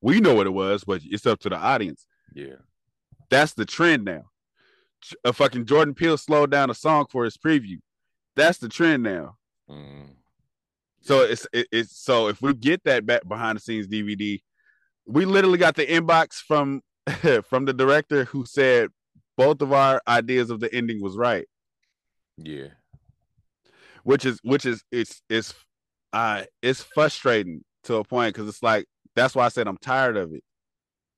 We 0.02 0.20
know 0.20 0.34
what 0.34 0.48
it 0.48 0.52
was, 0.52 0.84
but 0.84 1.02
it's 1.04 1.28
up 1.28 1.40
to 1.42 1.50
the 1.50 1.58
audience. 1.58 2.06
yeah. 2.34 2.56
That's 3.30 3.54
the 3.54 3.66
trend 3.66 4.04
now. 4.04 4.24
A 5.24 5.32
fucking 5.32 5.66
Jordan 5.66 5.94
Peele 5.94 6.18
slowed 6.18 6.52
down 6.52 6.70
a 6.70 6.74
song 6.74 7.06
for 7.10 7.24
his 7.24 7.38
preview. 7.38 7.78
That's 8.36 8.58
the 8.58 8.68
trend 8.68 9.04
now. 9.04 9.38
Mm. 9.70 10.10
So 11.02 11.22
it's 11.22 11.48
it, 11.54 11.68
it's 11.72 11.98
so 11.98 12.28
if 12.28 12.42
we 12.42 12.54
get 12.54 12.84
that 12.84 13.06
back 13.06 13.28
behind 13.28 13.58
the 13.58 13.62
scenes 13.62 13.88
DVD, 13.88 14.42
we 15.06 15.26
literally 15.26 15.58
got 15.58 15.76
the 15.76 15.86
inbox 15.86 16.36
from 16.36 16.82
from 17.50 17.66
the 17.66 17.74
director 17.74 18.26
who 18.26 18.46
said 18.46 18.90
both 19.38 19.62
of 19.62 19.72
our 19.72 20.02
ideas 20.08 20.50
of 20.50 20.60
the 20.60 20.72
ending 20.74 21.02
was 21.02 21.16
right, 21.16 21.48
Yeah. 22.44 22.68
which 24.04 24.26
is 24.26 24.40
which 24.44 24.66
is 24.66 24.84
it's 24.92 25.22
it's 25.30 25.54
uh 26.14 26.44
it's 26.62 26.84
frustrating 26.84 27.64
to 27.84 27.96
a 27.96 28.04
point 28.04 28.34
because 28.34 28.48
it's 28.50 28.64
like 28.64 28.86
that's 29.16 29.36
why 29.36 29.46
I 29.46 29.50
said 29.50 29.68
I'm 29.68 29.78
tired 29.78 30.18
of 30.18 30.34
it. 30.34 30.44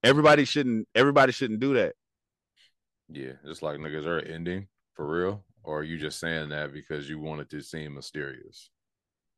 Everybody 0.03 0.45
shouldn't 0.45 0.87
everybody 0.95 1.31
shouldn't 1.31 1.59
do 1.59 1.73
that. 1.75 1.93
Yeah. 3.09 3.33
Just 3.45 3.61
like 3.61 3.77
niggas, 3.77 3.99
is 3.99 4.05
there 4.05 4.19
an 4.19 4.27
ending 4.31 4.67
for 4.95 5.05
real? 5.07 5.43
Or 5.63 5.79
are 5.79 5.83
you 5.83 5.97
just 5.97 6.19
saying 6.19 6.49
that 6.49 6.73
because 6.73 7.09
you 7.09 7.19
wanted 7.19 7.49
to 7.51 7.61
seem 7.61 7.93
mysterious? 7.95 8.69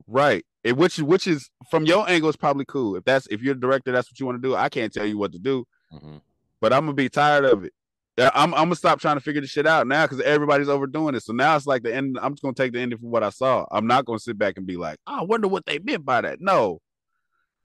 Right. 0.07 0.45
It, 0.63 0.75
which 0.75 0.97
which 0.99 1.27
is 1.27 1.49
from 1.69 1.85
your 1.85 2.09
angle 2.09 2.29
is 2.29 2.35
probably 2.35 2.65
cool. 2.65 2.95
If 2.95 3.03
that's 3.05 3.27
if 3.27 3.41
you're 3.41 3.53
the 3.53 3.59
director, 3.61 3.91
that's 3.91 4.11
what 4.11 4.19
you 4.19 4.25
want 4.25 4.41
to 4.41 4.47
do. 4.47 4.55
I 4.55 4.69
can't 4.69 4.91
tell 4.93 5.05
you 5.05 5.17
what 5.17 5.31
to 5.33 5.39
do. 5.39 5.65
Mhm. 5.93 6.21
but 6.61 6.73
I'm 6.73 6.81
gonna 6.85 6.93
be 6.93 7.09
tired 7.09 7.45
of 7.45 7.63
it. 7.63 7.73
I'm, 8.17 8.53
I'm 8.53 8.65
gonna 8.65 8.75
stop 8.75 8.99
trying 8.99 9.17
to 9.17 9.21
figure 9.21 9.41
this 9.41 9.49
shit 9.49 9.67
out 9.67 9.87
now 9.87 10.05
because 10.05 10.21
everybody's 10.21 10.69
overdoing 10.69 11.15
it. 11.15 11.23
So 11.23 11.33
now 11.33 11.55
it's 11.55 11.67
like 11.67 11.83
the 11.83 11.93
end. 11.93 12.17
I'm 12.21 12.33
just 12.33 12.41
gonna 12.43 12.53
take 12.53 12.71
the 12.73 12.79
ending 12.79 12.97
from 12.99 13.11
what 13.11 13.23
I 13.23 13.29
saw. 13.29 13.65
I'm 13.71 13.87
not 13.87 14.05
gonna 14.05 14.19
sit 14.19 14.37
back 14.37 14.57
and 14.57 14.65
be 14.65 14.77
like, 14.77 14.99
"Oh, 15.05 15.19
I 15.19 15.23
wonder 15.23 15.47
what 15.47 15.65
they 15.65 15.79
meant 15.79 16.05
by 16.05 16.21
that. 16.21 16.39
No, 16.39 16.79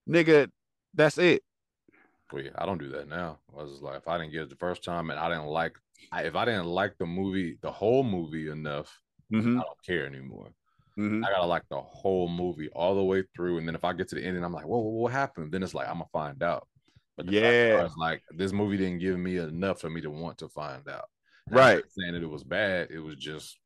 nigga, 0.09 0.49
that's 0.93 1.17
it. 1.17 1.43
Well, 2.31 2.43
yeah, 2.43 2.51
I 2.57 2.65
don't 2.65 2.77
do 2.79 2.89
that 2.89 3.07
now. 3.07 3.39
I 3.57 3.61
was 3.61 3.81
like, 3.81 3.97
if 3.97 4.07
I 4.07 4.17
didn't 4.17 4.31
get 4.31 4.43
it 4.43 4.49
the 4.49 4.55
first 4.55 4.83
time 4.83 5.09
and 5.09 5.19
I 5.19 5.29
didn't 5.29 5.47
like, 5.47 5.77
I, 6.11 6.23
if 6.23 6.35
I 6.35 6.45
didn't 6.45 6.65
like 6.67 6.97
the 6.97 7.05
movie, 7.05 7.57
the 7.61 7.71
whole 7.71 8.03
movie 8.03 8.49
enough, 8.49 9.01
Mhm, 9.33 9.57
I 9.57 9.63
don't 9.63 9.83
care 9.85 10.05
anymore. 10.05 10.51
mhm. 10.97 11.25
I 11.25 11.29
gotta 11.29 11.45
like 11.45 11.63
the 11.69 11.79
whole 11.81 12.27
movie 12.29 12.69
all 12.69 12.95
the 12.95 13.03
way 13.03 13.23
through, 13.35 13.57
and 13.57 13.67
then 13.67 13.75
if 13.75 13.83
I 13.85 13.93
get 13.93 14.07
to 14.09 14.15
the 14.15 14.23
ending, 14.23 14.43
I'm 14.43 14.53
like, 14.53 14.65
whoa, 14.65 14.79
whoa, 14.79 14.89
what 14.89 15.11
happened? 15.11 15.51
Then 15.51 15.63
it's 15.63 15.73
like 15.73 15.87
I'm 15.87 15.95
gonna 15.95 16.05
find 16.11 16.41
out. 16.43 16.67
Yeah. 17.29 17.85
is 17.85 17.93
like 17.97 18.21
this 18.35 18.51
movie 18.53 18.77
didn't 18.77 18.99
give 18.99 19.17
me 19.17 19.37
enough 19.37 19.81
for 19.81 19.89
me 19.89 20.01
to 20.01 20.09
want 20.09 20.37
to 20.39 20.49
find 20.49 20.87
out. 20.89 21.05
Right. 21.49 21.83
saying 21.89 22.13
that 22.13 22.23
it 22.23 22.29
was 22.29 22.43
bad, 22.43 22.89
it 22.91 22.99
was 22.99 23.15
just 23.15 23.57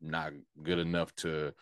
not 0.00 0.32
good 0.62 0.78
enough 0.78 1.14
to 1.16 1.52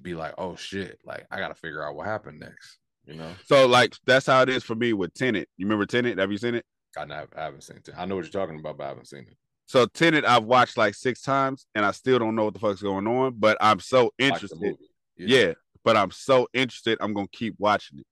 be 0.00 0.14
like, 0.14 0.34
oh 0.38 0.56
shit, 0.56 0.98
like 1.04 1.26
I 1.30 1.38
gotta 1.38 1.54
figure 1.54 1.82
out 1.86 1.94
what 1.96 2.06
happened 2.06 2.40
next. 2.40 2.78
You 3.06 3.14
know, 3.14 3.32
So 3.46 3.66
like 3.66 3.94
that's 4.06 4.26
how 4.26 4.40
it 4.42 4.48
is 4.48 4.62
for 4.64 4.74
me 4.74 4.92
with 4.94 5.12
Tenet. 5.14 5.48
You 5.58 5.66
remember 5.66 5.84
Tenet? 5.86 6.18
Have 6.18 6.32
you 6.32 6.38
seen 6.38 6.54
it? 6.54 6.64
I, 6.96 7.04
not, 7.04 7.28
I 7.36 7.42
haven't 7.44 7.62
seen 7.64 7.76
it. 7.78 7.88
I 7.96 8.04
know 8.06 8.14
what 8.16 8.24
you're 8.24 8.30
talking 8.42 8.58
about, 8.58 8.78
but 8.78 8.84
I 8.84 8.88
haven't 8.88 9.08
seen 9.08 9.26
it. 9.28 9.36
So 9.66 9.84
Tenet, 9.86 10.24
I've 10.24 10.44
watched 10.44 10.76
like 10.78 10.94
six 10.94 11.20
times, 11.22 11.66
and 11.74 11.84
I 11.84 11.90
still 11.90 12.18
don't 12.18 12.34
know 12.34 12.44
what 12.44 12.54
the 12.54 12.60
fuck's 12.60 12.82
going 12.82 13.06
on. 13.06 13.34
But 13.36 13.58
I'm 13.60 13.80
so 13.80 14.04
Like 14.04 14.12
interested. 14.34 14.58
movie. 14.60 14.76
yeah, 15.18 15.52
but 15.84 15.96
I'm 15.96 16.10
so 16.12 16.46
interested. 16.54 16.96
I'm 17.00 17.12
gonna 17.14 17.26
keep 17.32 17.54
watching 17.58 17.98
it. 17.98 18.06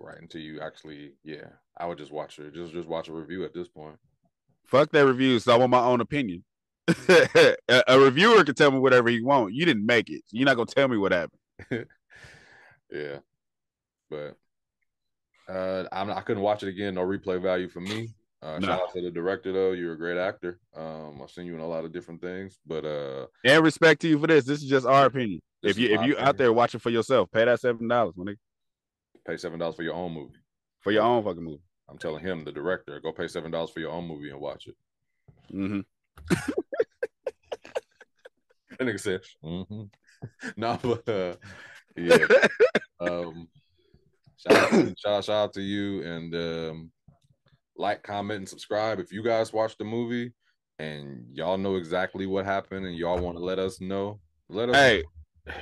right 0.00 0.18
until 0.20 0.40
you 0.40 0.60
actually, 0.60 1.12
yeah. 1.22 1.46
I 1.76 1.86
would 1.86 1.98
just 1.98 2.12
watch 2.12 2.38
it, 2.38 2.54
just 2.54 2.72
just 2.72 2.88
watch 2.88 3.08
a 3.08 3.12
review 3.12 3.44
at 3.44 3.54
this 3.54 3.68
point. 3.68 3.96
Fuck 4.64 4.90
that 4.92 5.06
review. 5.06 5.38
So 5.38 5.52
I 5.52 5.56
want 5.56 5.70
my 5.70 5.84
own 5.84 6.00
opinion. 6.00 6.44
a, 7.08 7.56
a 7.88 7.98
reviewer 7.98 8.44
can 8.44 8.54
tell 8.54 8.70
me 8.70 8.78
whatever 8.78 9.08
he 9.08 9.22
want. 9.22 9.54
You 9.54 9.64
didn't 9.64 9.86
make 9.86 10.10
it. 10.10 10.22
You're 10.30 10.46
not 10.46 10.56
gonna 10.56 10.66
tell 10.66 10.88
me 10.88 10.96
what 10.96 11.12
happened. 11.12 11.86
Yeah, 12.92 13.18
but 14.08 14.36
uh, 15.48 15.84
I'm, 15.90 16.10
I 16.10 16.20
couldn't 16.20 16.42
watch 16.44 16.62
it 16.62 16.68
again. 16.68 16.94
No 16.94 17.00
replay 17.00 17.42
value 17.42 17.68
for 17.68 17.80
me. 17.80 18.10
Uh, 18.40 18.58
No. 18.58 18.66
Shout 18.68 18.80
out 18.82 18.92
to 18.94 19.02
the 19.02 19.10
director 19.10 19.52
though. 19.52 19.72
You're 19.72 19.94
a 19.94 19.98
great 19.98 20.18
actor. 20.18 20.60
Um, 20.76 21.20
I've 21.20 21.30
seen 21.30 21.46
you 21.46 21.54
in 21.54 21.60
a 21.60 21.66
lot 21.66 21.84
of 21.84 21.92
different 21.92 22.20
things, 22.20 22.60
but 22.64 22.84
uh, 22.84 23.26
And 23.44 23.64
respect 23.64 24.02
to 24.02 24.08
you 24.08 24.18
for 24.18 24.28
this. 24.28 24.44
This 24.44 24.62
is 24.62 24.68
just 24.68 24.86
our 24.86 25.06
opinion. 25.06 25.40
If 25.62 25.76
you 25.78 25.86
if 25.86 25.92
you 25.92 26.12
opinion. 26.12 26.18
out 26.18 26.36
there 26.36 26.52
watching 26.52 26.78
for 26.78 26.90
yourself, 26.90 27.30
pay 27.32 27.46
that 27.46 27.58
seven 27.58 27.88
dollars, 27.88 28.14
my 28.16 28.26
nigga, 28.26 28.36
pay 29.26 29.36
seven 29.38 29.58
dollars 29.58 29.74
for 29.74 29.82
your 29.82 29.94
own 29.94 30.12
movie. 30.12 30.34
For 30.84 30.92
your 30.92 31.02
own 31.02 31.24
fucking 31.24 31.42
movie. 31.42 31.62
I'm 31.88 31.98
telling 31.98 32.22
him, 32.22 32.44
the 32.44 32.52
director, 32.52 33.00
go 33.00 33.12
pay 33.12 33.26
seven 33.26 33.50
dollars 33.50 33.70
for 33.70 33.80
your 33.80 33.90
own 33.90 34.06
movie 34.06 34.30
and 34.30 34.40
watch 34.40 34.68
it. 34.68 34.76
Mm-hmm. 35.52 35.80
That 38.78 38.88
nigga 38.88 39.00
said, 39.00 39.20
mm-hmm. 39.44 39.84
"No, 40.56 40.78
but 40.82 41.08
uh, 41.08 41.36
yeah." 41.96 42.26
um, 43.00 43.46
shout 44.36 44.56
out, 44.56 44.72
shout 44.72 45.12
out, 45.12 45.24
shout 45.24 45.30
out 45.30 45.52
to 45.54 45.62
you, 45.62 46.02
and 46.02 46.34
um, 46.34 46.90
like, 47.76 48.02
comment, 48.02 48.38
and 48.38 48.48
subscribe 48.48 48.98
if 48.98 49.12
you 49.12 49.22
guys 49.22 49.52
watched 49.52 49.78
the 49.78 49.84
movie 49.84 50.32
and 50.78 51.24
y'all 51.32 51.58
know 51.58 51.76
exactly 51.76 52.26
what 52.26 52.44
happened 52.44 52.86
and 52.86 52.96
y'all 52.96 53.20
want 53.20 53.36
to 53.36 53.44
let 53.44 53.58
us 53.58 53.80
know. 53.80 54.18
Let 54.48 54.70
us. 54.70 54.76
Hey, 54.76 55.04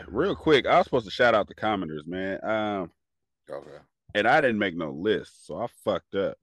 real 0.09 0.35
quick, 0.35 0.67
I 0.67 0.79
was 0.79 0.85
supposed 0.85 1.05
to 1.05 1.11
shout 1.11 1.35
out 1.35 1.49
the 1.49 1.55
commenters, 1.55 2.07
man. 2.07 2.41
Um, 2.43 2.91
okay. 3.51 3.79
And 4.15 4.27
I 4.29 4.41
didn't 4.41 4.59
make 4.59 4.77
no 4.77 4.91
list, 4.91 5.47
so 5.47 5.57
I 5.59 5.67
fucked 5.85 6.15
up. 6.15 6.37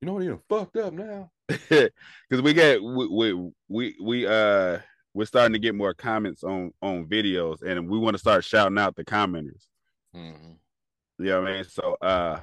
You 0.00 0.06
know 0.06 0.14
what? 0.14 0.24
You 0.24 0.40
fucked 0.48 0.76
up 0.76 0.92
now. 0.92 1.30
because 1.48 2.42
we 2.42 2.52
get 2.54 2.82
we, 2.82 3.06
we 3.08 3.50
we 3.68 3.96
we 4.00 4.26
uh 4.26 4.78
we're 5.14 5.24
starting 5.24 5.52
to 5.52 5.58
get 5.58 5.74
more 5.74 5.92
comments 5.92 6.44
on 6.44 6.72
on 6.80 7.06
videos 7.06 7.60
and 7.62 7.88
we 7.88 7.98
want 7.98 8.14
to 8.14 8.18
start 8.20 8.44
shouting 8.44 8.78
out 8.78 8.94
the 8.94 9.04
commenters 9.04 9.64
Mhm. 10.14 10.58
You 11.18 11.24
know 11.24 11.42
what 11.42 11.50
I 11.50 11.54
mean? 11.54 11.64
So 11.64 11.96
uh 12.00 12.40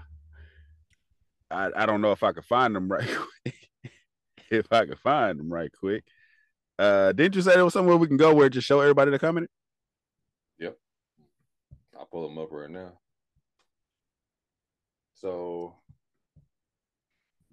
I 1.50 1.72
I 1.74 1.86
don't 1.86 2.02
know 2.02 2.12
if 2.12 2.22
I 2.22 2.34
could 2.34 2.44
find 2.44 2.76
them 2.76 2.90
right 2.92 3.08
quick. 3.44 3.56
if 4.52 4.72
I 4.74 4.86
could 4.86 5.00
find 5.00 5.40
them 5.40 5.52
right 5.52 5.72
quick. 5.72 6.04
Uh 6.78 7.14
didn't 7.14 7.36
you 7.38 7.42
say 7.42 7.54
there 7.56 7.64
was 7.64 7.74
somewhere 7.74 7.96
we 7.96 8.08
can 8.08 8.18
go 8.18 8.34
where 8.36 8.50
to 8.50 8.60
show 8.62 8.82
everybody 8.82 9.10
the 9.12 9.20
comment? 9.20 9.50
Yep, 10.60 10.78
I'll 11.98 12.06
pull 12.08 12.28
them 12.28 12.38
up 12.38 12.50
right 12.52 12.70
now. 12.70 12.92
So 15.20 15.74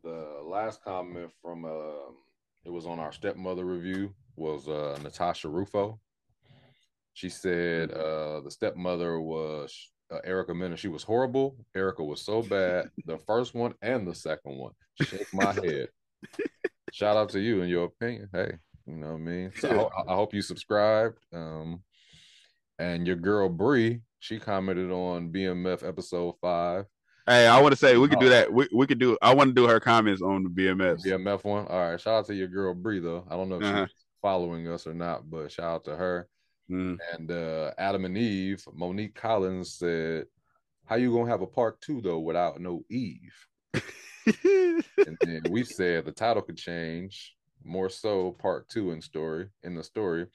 the 0.02 0.42
last 0.44 0.82
comment 0.84 1.30
from 1.40 1.64
uh 1.64 2.12
it 2.64 2.70
was 2.70 2.86
on 2.86 2.98
our 2.98 3.12
stepmother 3.12 3.64
review 3.64 4.14
was 4.36 4.68
uh 4.68 4.98
Natasha 5.02 5.48
Rufo. 5.48 5.98
She 7.14 7.30
said 7.30 7.90
uh 7.92 8.40
the 8.40 8.50
stepmother 8.50 9.18
was 9.20 9.74
uh, 10.12 10.18
Erica 10.24 10.54
Mena. 10.54 10.76
She 10.76 10.88
was 10.88 11.02
horrible. 11.02 11.56
Erica 11.74 12.04
was 12.04 12.20
so 12.20 12.42
bad. 12.42 12.90
The 13.06 13.18
first 13.18 13.54
one 13.54 13.74
and 13.80 14.06
the 14.06 14.14
second 14.14 14.58
one. 14.58 14.72
Shake 15.00 15.32
my 15.32 15.52
head. 15.52 15.88
Shout 16.92 17.16
out 17.16 17.30
to 17.30 17.40
you 17.40 17.62
in 17.62 17.68
your 17.68 17.84
opinion. 17.84 18.28
Hey, 18.32 18.52
you 18.86 18.96
know 18.96 19.08
what 19.08 19.14
I 19.14 19.18
mean. 19.18 19.52
So 19.58 19.90
I, 19.96 20.12
I 20.12 20.14
hope 20.14 20.34
you 20.34 20.42
subscribed. 20.42 21.18
Um, 21.32 21.82
and 22.78 23.06
your 23.06 23.16
girl 23.16 23.48
Bree, 23.48 24.02
she 24.18 24.38
commented 24.38 24.90
on 24.90 25.32
BMF 25.32 25.86
episode 25.86 26.34
five. 26.40 26.84
Hey, 27.26 27.46
I 27.46 27.60
want 27.60 27.72
to 27.72 27.76
say 27.78 27.96
we 27.96 28.08
could 28.08 28.20
do 28.20 28.26
Oh. 28.26 28.30
that. 28.30 28.52
We 28.52 28.68
we 28.72 28.86
could 28.86 28.98
do 28.98 29.16
I 29.22 29.32
want 29.34 29.48
to 29.50 29.54
do 29.54 29.66
her 29.66 29.80
comments 29.80 30.20
on 30.20 30.44
the 30.44 30.50
BMS. 30.50 31.02
BMF 31.04 31.44
one. 31.44 31.66
All 31.68 31.90
right. 31.90 32.00
Shout 32.00 32.14
out 32.14 32.26
to 32.26 32.34
your 32.34 32.48
girl 32.48 32.74
Bree 32.74 33.00
though. 33.00 33.26
I 33.30 33.36
don't 33.36 33.48
know 33.48 33.56
if 33.56 33.62
Uh-huh. 33.64 33.86
she's 33.86 34.04
following 34.20 34.68
us 34.68 34.86
or 34.86 34.94
not, 34.94 35.30
but 35.30 35.50
shout 35.50 35.64
out 35.74 35.84
to 35.84 35.96
her. 35.96 36.28
Mhm. 36.70 36.98
And 37.12 37.30
uh 37.30 37.72
Adam 37.78 38.04
and 38.04 38.16
Eve, 38.18 38.62
Monique 38.74 39.14
Collins 39.14 39.72
said, 39.74 40.26
How 40.84 40.96
you 40.96 41.12
gonna 41.14 41.30
have 41.30 41.40
a 41.42 41.46
part 41.46 41.80
two 41.80 42.02
though 42.02 42.20
without 42.20 42.60
no 42.60 42.84
Eve? 42.90 43.46
And 45.06 45.18
then 45.20 45.42
we 45.50 45.64
said 45.64 46.04
the 46.06 46.12
title 46.12 46.42
could 46.42 46.56
change 46.56 47.36
more 47.62 47.88
so 47.90 48.32
part 48.32 48.68
two 48.70 48.90
in 48.92 49.00
story 49.02 49.48
in 49.62 49.74
the 49.74 49.82
story, 49.84 50.26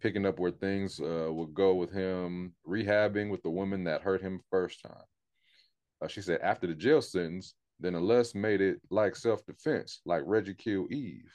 picking 0.00 0.26
up 0.26 0.38
where 0.38 0.50
things 0.50 1.00
uh, 1.00 1.28
would 1.30 1.54
go 1.54 1.74
with 1.74 1.90
him 1.90 2.54
rehabbing 2.66 3.30
with 3.30 3.42
the 3.42 3.50
woman 3.50 3.84
that 3.84 4.02
hurt 4.02 4.20
him 4.20 4.40
first 4.50 4.82
time. 4.82 5.04
Uh, 6.02 6.08
she 6.08 6.20
said 6.20 6.40
after 6.40 6.66
the 6.66 6.74
jail 6.74 7.02
sentence, 7.02 7.54
then 7.78 7.94
Les 7.94 8.34
made 8.34 8.60
it 8.60 8.80
like 8.90 9.16
self 9.16 9.44
defense, 9.46 10.00
like 10.04 10.22
Reggie 10.24 10.54
killed 10.54 10.92
Eve. 10.92 11.32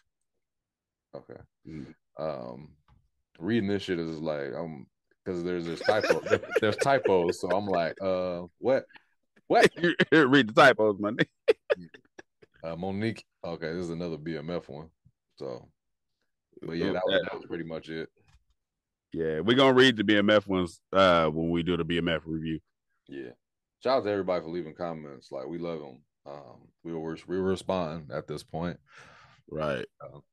Okay. 1.15 1.39
Mm. 1.67 1.93
Um, 2.17 2.69
reading 3.39 3.67
this 3.69 3.83
shit 3.83 3.99
is 3.99 4.19
like 4.19 4.53
um 4.53 4.85
because 5.23 5.43
there's 5.43 5.65
this 5.65 5.79
typo, 5.81 6.21
there's 6.61 6.77
typos, 6.77 7.41
so 7.41 7.49
I'm 7.49 7.65
like, 7.65 7.99
uh, 8.01 8.43
what? 8.59 8.85
What? 9.47 9.71
Read 10.11 10.49
the 10.49 10.53
typos, 10.53 10.99
man. 10.99 11.17
Uh, 12.63 12.75
Monique. 12.75 13.23
Okay, 13.43 13.73
this 13.73 13.85
is 13.85 13.89
another 13.89 14.17
BMF 14.17 14.69
one. 14.69 14.89
So, 15.37 15.67
but 16.61 16.73
yeah, 16.73 16.93
that 16.93 17.01
was, 17.05 17.21
that 17.23 17.35
was 17.35 17.45
pretty 17.47 17.63
much 17.63 17.89
it. 17.89 18.09
Yeah, 19.13 19.39
we're 19.39 19.57
gonna 19.57 19.73
read 19.73 19.97
the 19.97 20.03
BMF 20.03 20.45
ones 20.47 20.79
uh 20.93 21.27
when 21.27 21.49
we 21.49 21.63
do 21.63 21.77
the 21.77 21.85
BMF 21.85 22.21
review. 22.25 22.59
Yeah. 23.07 23.31
Shout 23.85 23.99
out 23.99 24.03
to 24.05 24.09
everybody 24.09 24.41
for 24.43 24.49
leaving 24.49 24.73
comments. 24.73 25.31
Like 25.31 25.45
we 25.45 25.59
love 25.59 25.79
them. 25.79 25.99
Um, 26.25 26.69
we 26.83 26.91
will 26.91 27.15
we 27.27 27.37
will 27.37 27.43
respond 27.43 28.09
at 28.11 28.27
this 28.27 28.41
point. 28.41 28.79
Right. 29.47 29.85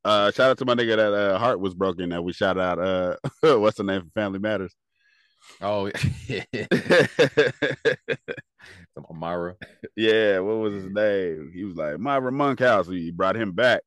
Uh, 0.02 0.30
shout 0.30 0.52
out 0.52 0.56
to 0.56 0.64
my 0.64 0.74
nigga 0.74 0.96
that 0.96 1.12
uh 1.12 1.38
heart 1.38 1.60
was 1.60 1.74
broken 1.74 2.08
that 2.08 2.24
we 2.24 2.32
shout 2.32 2.58
out 2.58 2.78
uh 2.78 3.16
what's 3.58 3.76
the 3.76 3.82
name 3.82 4.04
for 4.04 4.10
Family 4.18 4.38
Matters? 4.38 4.74
Oh, 5.60 5.90
yeah. 6.26 6.44
Myra. 9.10 9.56
yeah, 9.96 10.38
what 10.38 10.56
was 10.56 10.72
his 10.72 10.90
name? 10.90 11.52
He 11.54 11.64
was 11.64 11.76
like 11.76 11.98
Myra 11.98 12.32
Monkhouse. 12.32 12.88
He 12.88 13.10
brought 13.10 13.36
him 13.36 13.52
back. 13.52 13.82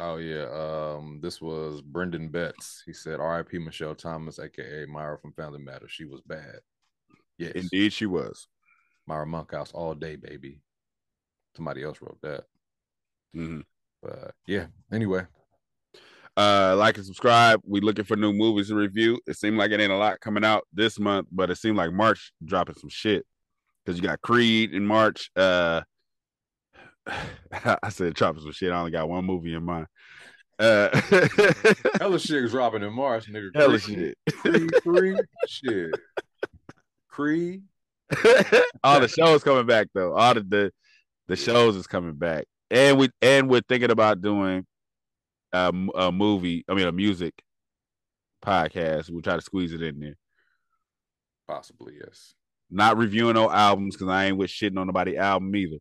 Oh 0.00 0.16
yeah. 0.16 0.46
Um, 0.50 1.20
this 1.22 1.40
was 1.40 1.82
Brendan 1.82 2.30
Betts. 2.30 2.82
He 2.84 2.92
said, 2.92 3.20
"R.I.P. 3.20 3.60
Michelle 3.60 3.94
Thomas, 3.94 4.40
aka 4.40 4.86
Myra 4.86 5.16
from 5.20 5.34
Family 5.34 5.60
Matters. 5.60 5.92
She 5.92 6.04
was 6.04 6.20
bad." 6.20 6.58
Yes, 7.38 7.52
Indeed, 7.54 7.92
she 7.92 8.06
was. 8.06 8.48
Myra 9.08 9.26
Monkhouse 9.26 9.72
all 9.72 9.94
day, 9.94 10.16
baby. 10.16 10.60
Somebody 11.56 11.82
else 11.82 11.98
wrote 12.00 12.18
that, 12.22 12.44
Mhm. 13.34 13.64
but 14.02 14.34
yeah. 14.46 14.66
Anyway, 14.92 15.26
Uh, 16.36 16.76
like 16.76 16.96
and 16.96 17.04
subscribe. 17.06 17.60
We 17.64 17.80
looking 17.80 18.04
for 18.04 18.14
new 18.16 18.32
movies 18.32 18.68
to 18.68 18.76
review. 18.76 19.18
It 19.26 19.36
seemed 19.36 19.56
like 19.56 19.72
it 19.72 19.80
ain't 19.80 19.90
a 19.90 19.96
lot 19.96 20.20
coming 20.20 20.44
out 20.44 20.68
this 20.72 21.00
month, 21.00 21.26
but 21.32 21.50
it 21.50 21.56
seemed 21.56 21.76
like 21.76 21.90
March 21.92 22.32
dropping 22.44 22.76
some 22.76 22.90
shit 22.90 23.26
because 23.84 23.98
you 23.98 24.06
got 24.06 24.20
Creed 24.20 24.72
in 24.72 24.86
March. 24.86 25.30
Uh, 25.34 25.80
I 27.82 27.88
said 27.88 28.14
dropping 28.14 28.42
some 28.42 28.52
shit. 28.52 28.70
I 28.70 28.78
only 28.78 28.92
got 28.92 29.08
one 29.08 29.24
movie 29.24 29.54
in 29.54 29.64
mind. 29.64 29.86
Uh, 30.60 30.90
hella 31.98 32.20
shit 32.20 32.44
is 32.44 32.50
dropping 32.52 32.82
in 32.84 32.92
March, 32.92 33.26
nigga. 33.26 33.50
hella 33.56 33.80
Creed- 33.80 34.14
shit. 34.28 34.34
Creed 34.36 34.70
three, 34.84 35.18
shit. 35.48 35.90
Creed, 37.08 37.62
All 38.82 39.00
the 39.00 39.08
shows 39.08 39.42
coming 39.42 39.66
back 39.66 39.88
though. 39.94 40.14
All 40.14 40.34
the, 40.34 40.40
the 40.40 40.72
the 41.26 41.36
shows 41.36 41.76
is 41.76 41.86
coming 41.86 42.14
back, 42.14 42.46
and 42.70 42.98
we 42.98 43.10
and 43.20 43.48
we're 43.50 43.62
thinking 43.68 43.90
about 43.90 44.22
doing 44.22 44.66
a 45.52 46.12
movie. 46.12 46.64
I 46.68 46.74
mean, 46.74 46.86
a 46.86 46.92
music 46.92 47.34
podcast. 48.44 49.10
We'll 49.10 49.22
try 49.22 49.36
to 49.36 49.42
squeeze 49.42 49.72
it 49.72 49.82
in 49.82 50.00
there. 50.00 50.16
possibly 51.46 51.94
yes. 52.02 52.34
Not 52.70 52.98
reviewing 52.98 53.34
no 53.34 53.50
albums 53.50 53.96
because 53.96 54.08
I 54.08 54.26
ain't 54.26 54.36
with 54.36 54.50
shitting 54.50 54.78
on 54.78 54.86
nobody 54.86 55.16
album 55.16 55.54
either. 55.56 55.78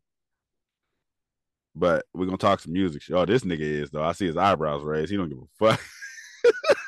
But 1.75 2.05
we're 2.13 2.25
gonna 2.25 2.37
talk 2.37 2.59
some 2.59 2.73
music. 2.73 3.03
Oh, 3.11 3.25
this 3.25 3.43
nigga 3.43 3.59
is 3.59 3.89
though. 3.91 4.03
I 4.03 4.13
see 4.13 4.25
his 4.25 4.37
eyebrows 4.37 4.83
raised. 4.83 5.11
He 5.11 5.17
don't 5.17 5.29
give 5.29 5.37
a 5.37 5.67
fuck. 5.67 5.81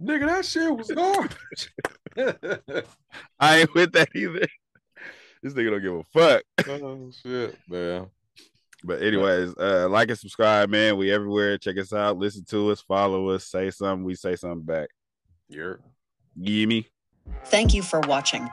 Nigga, 0.00 0.26
that 0.26 0.44
shit 0.44 0.76
was 0.76 0.90
garbage. 0.90 1.72
I 3.40 3.58
ain't 3.60 3.74
with 3.74 3.92
that 3.92 4.08
either. 4.14 4.46
This 5.42 5.54
nigga 5.54 5.70
don't 5.70 5.82
give 5.82 5.94
a 5.94 6.04
fuck. 6.04 6.42
oh 6.68 7.10
shit, 7.22 7.56
man. 7.68 8.06
But 8.84 9.02
anyways, 9.02 9.54
uh, 9.58 9.88
like 9.88 10.10
and 10.10 10.18
subscribe, 10.18 10.68
man. 10.68 10.96
We 10.96 11.10
everywhere. 11.10 11.58
Check 11.58 11.78
us 11.78 11.92
out. 11.92 12.18
Listen 12.18 12.44
to 12.46 12.70
us. 12.70 12.80
Follow 12.82 13.30
us. 13.30 13.44
Say 13.44 13.70
something. 13.70 14.04
We 14.04 14.14
say 14.14 14.36
something 14.36 14.62
back. 14.62 14.88
You're 15.48 15.80
Gimme. 16.40 16.86
Thank 17.46 17.74
you 17.74 17.82
for 17.82 18.00
watching. 18.00 18.48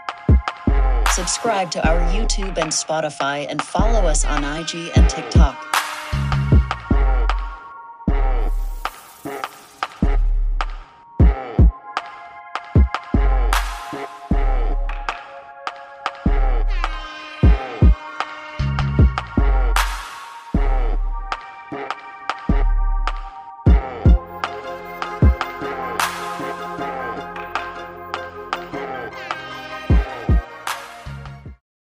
Subscribe 1.12 1.70
to 1.72 1.88
our 1.88 2.00
YouTube 2.12 2.58
and 2.58 2.72
Spotify 2.72 3.46
and 3.50 3.62
follow 3.62 4.08
us 4.08 4.26
on 4.26 4.44
IG 4.44 4.92
and 4.96 5.10
TikTok. 5.10 5.73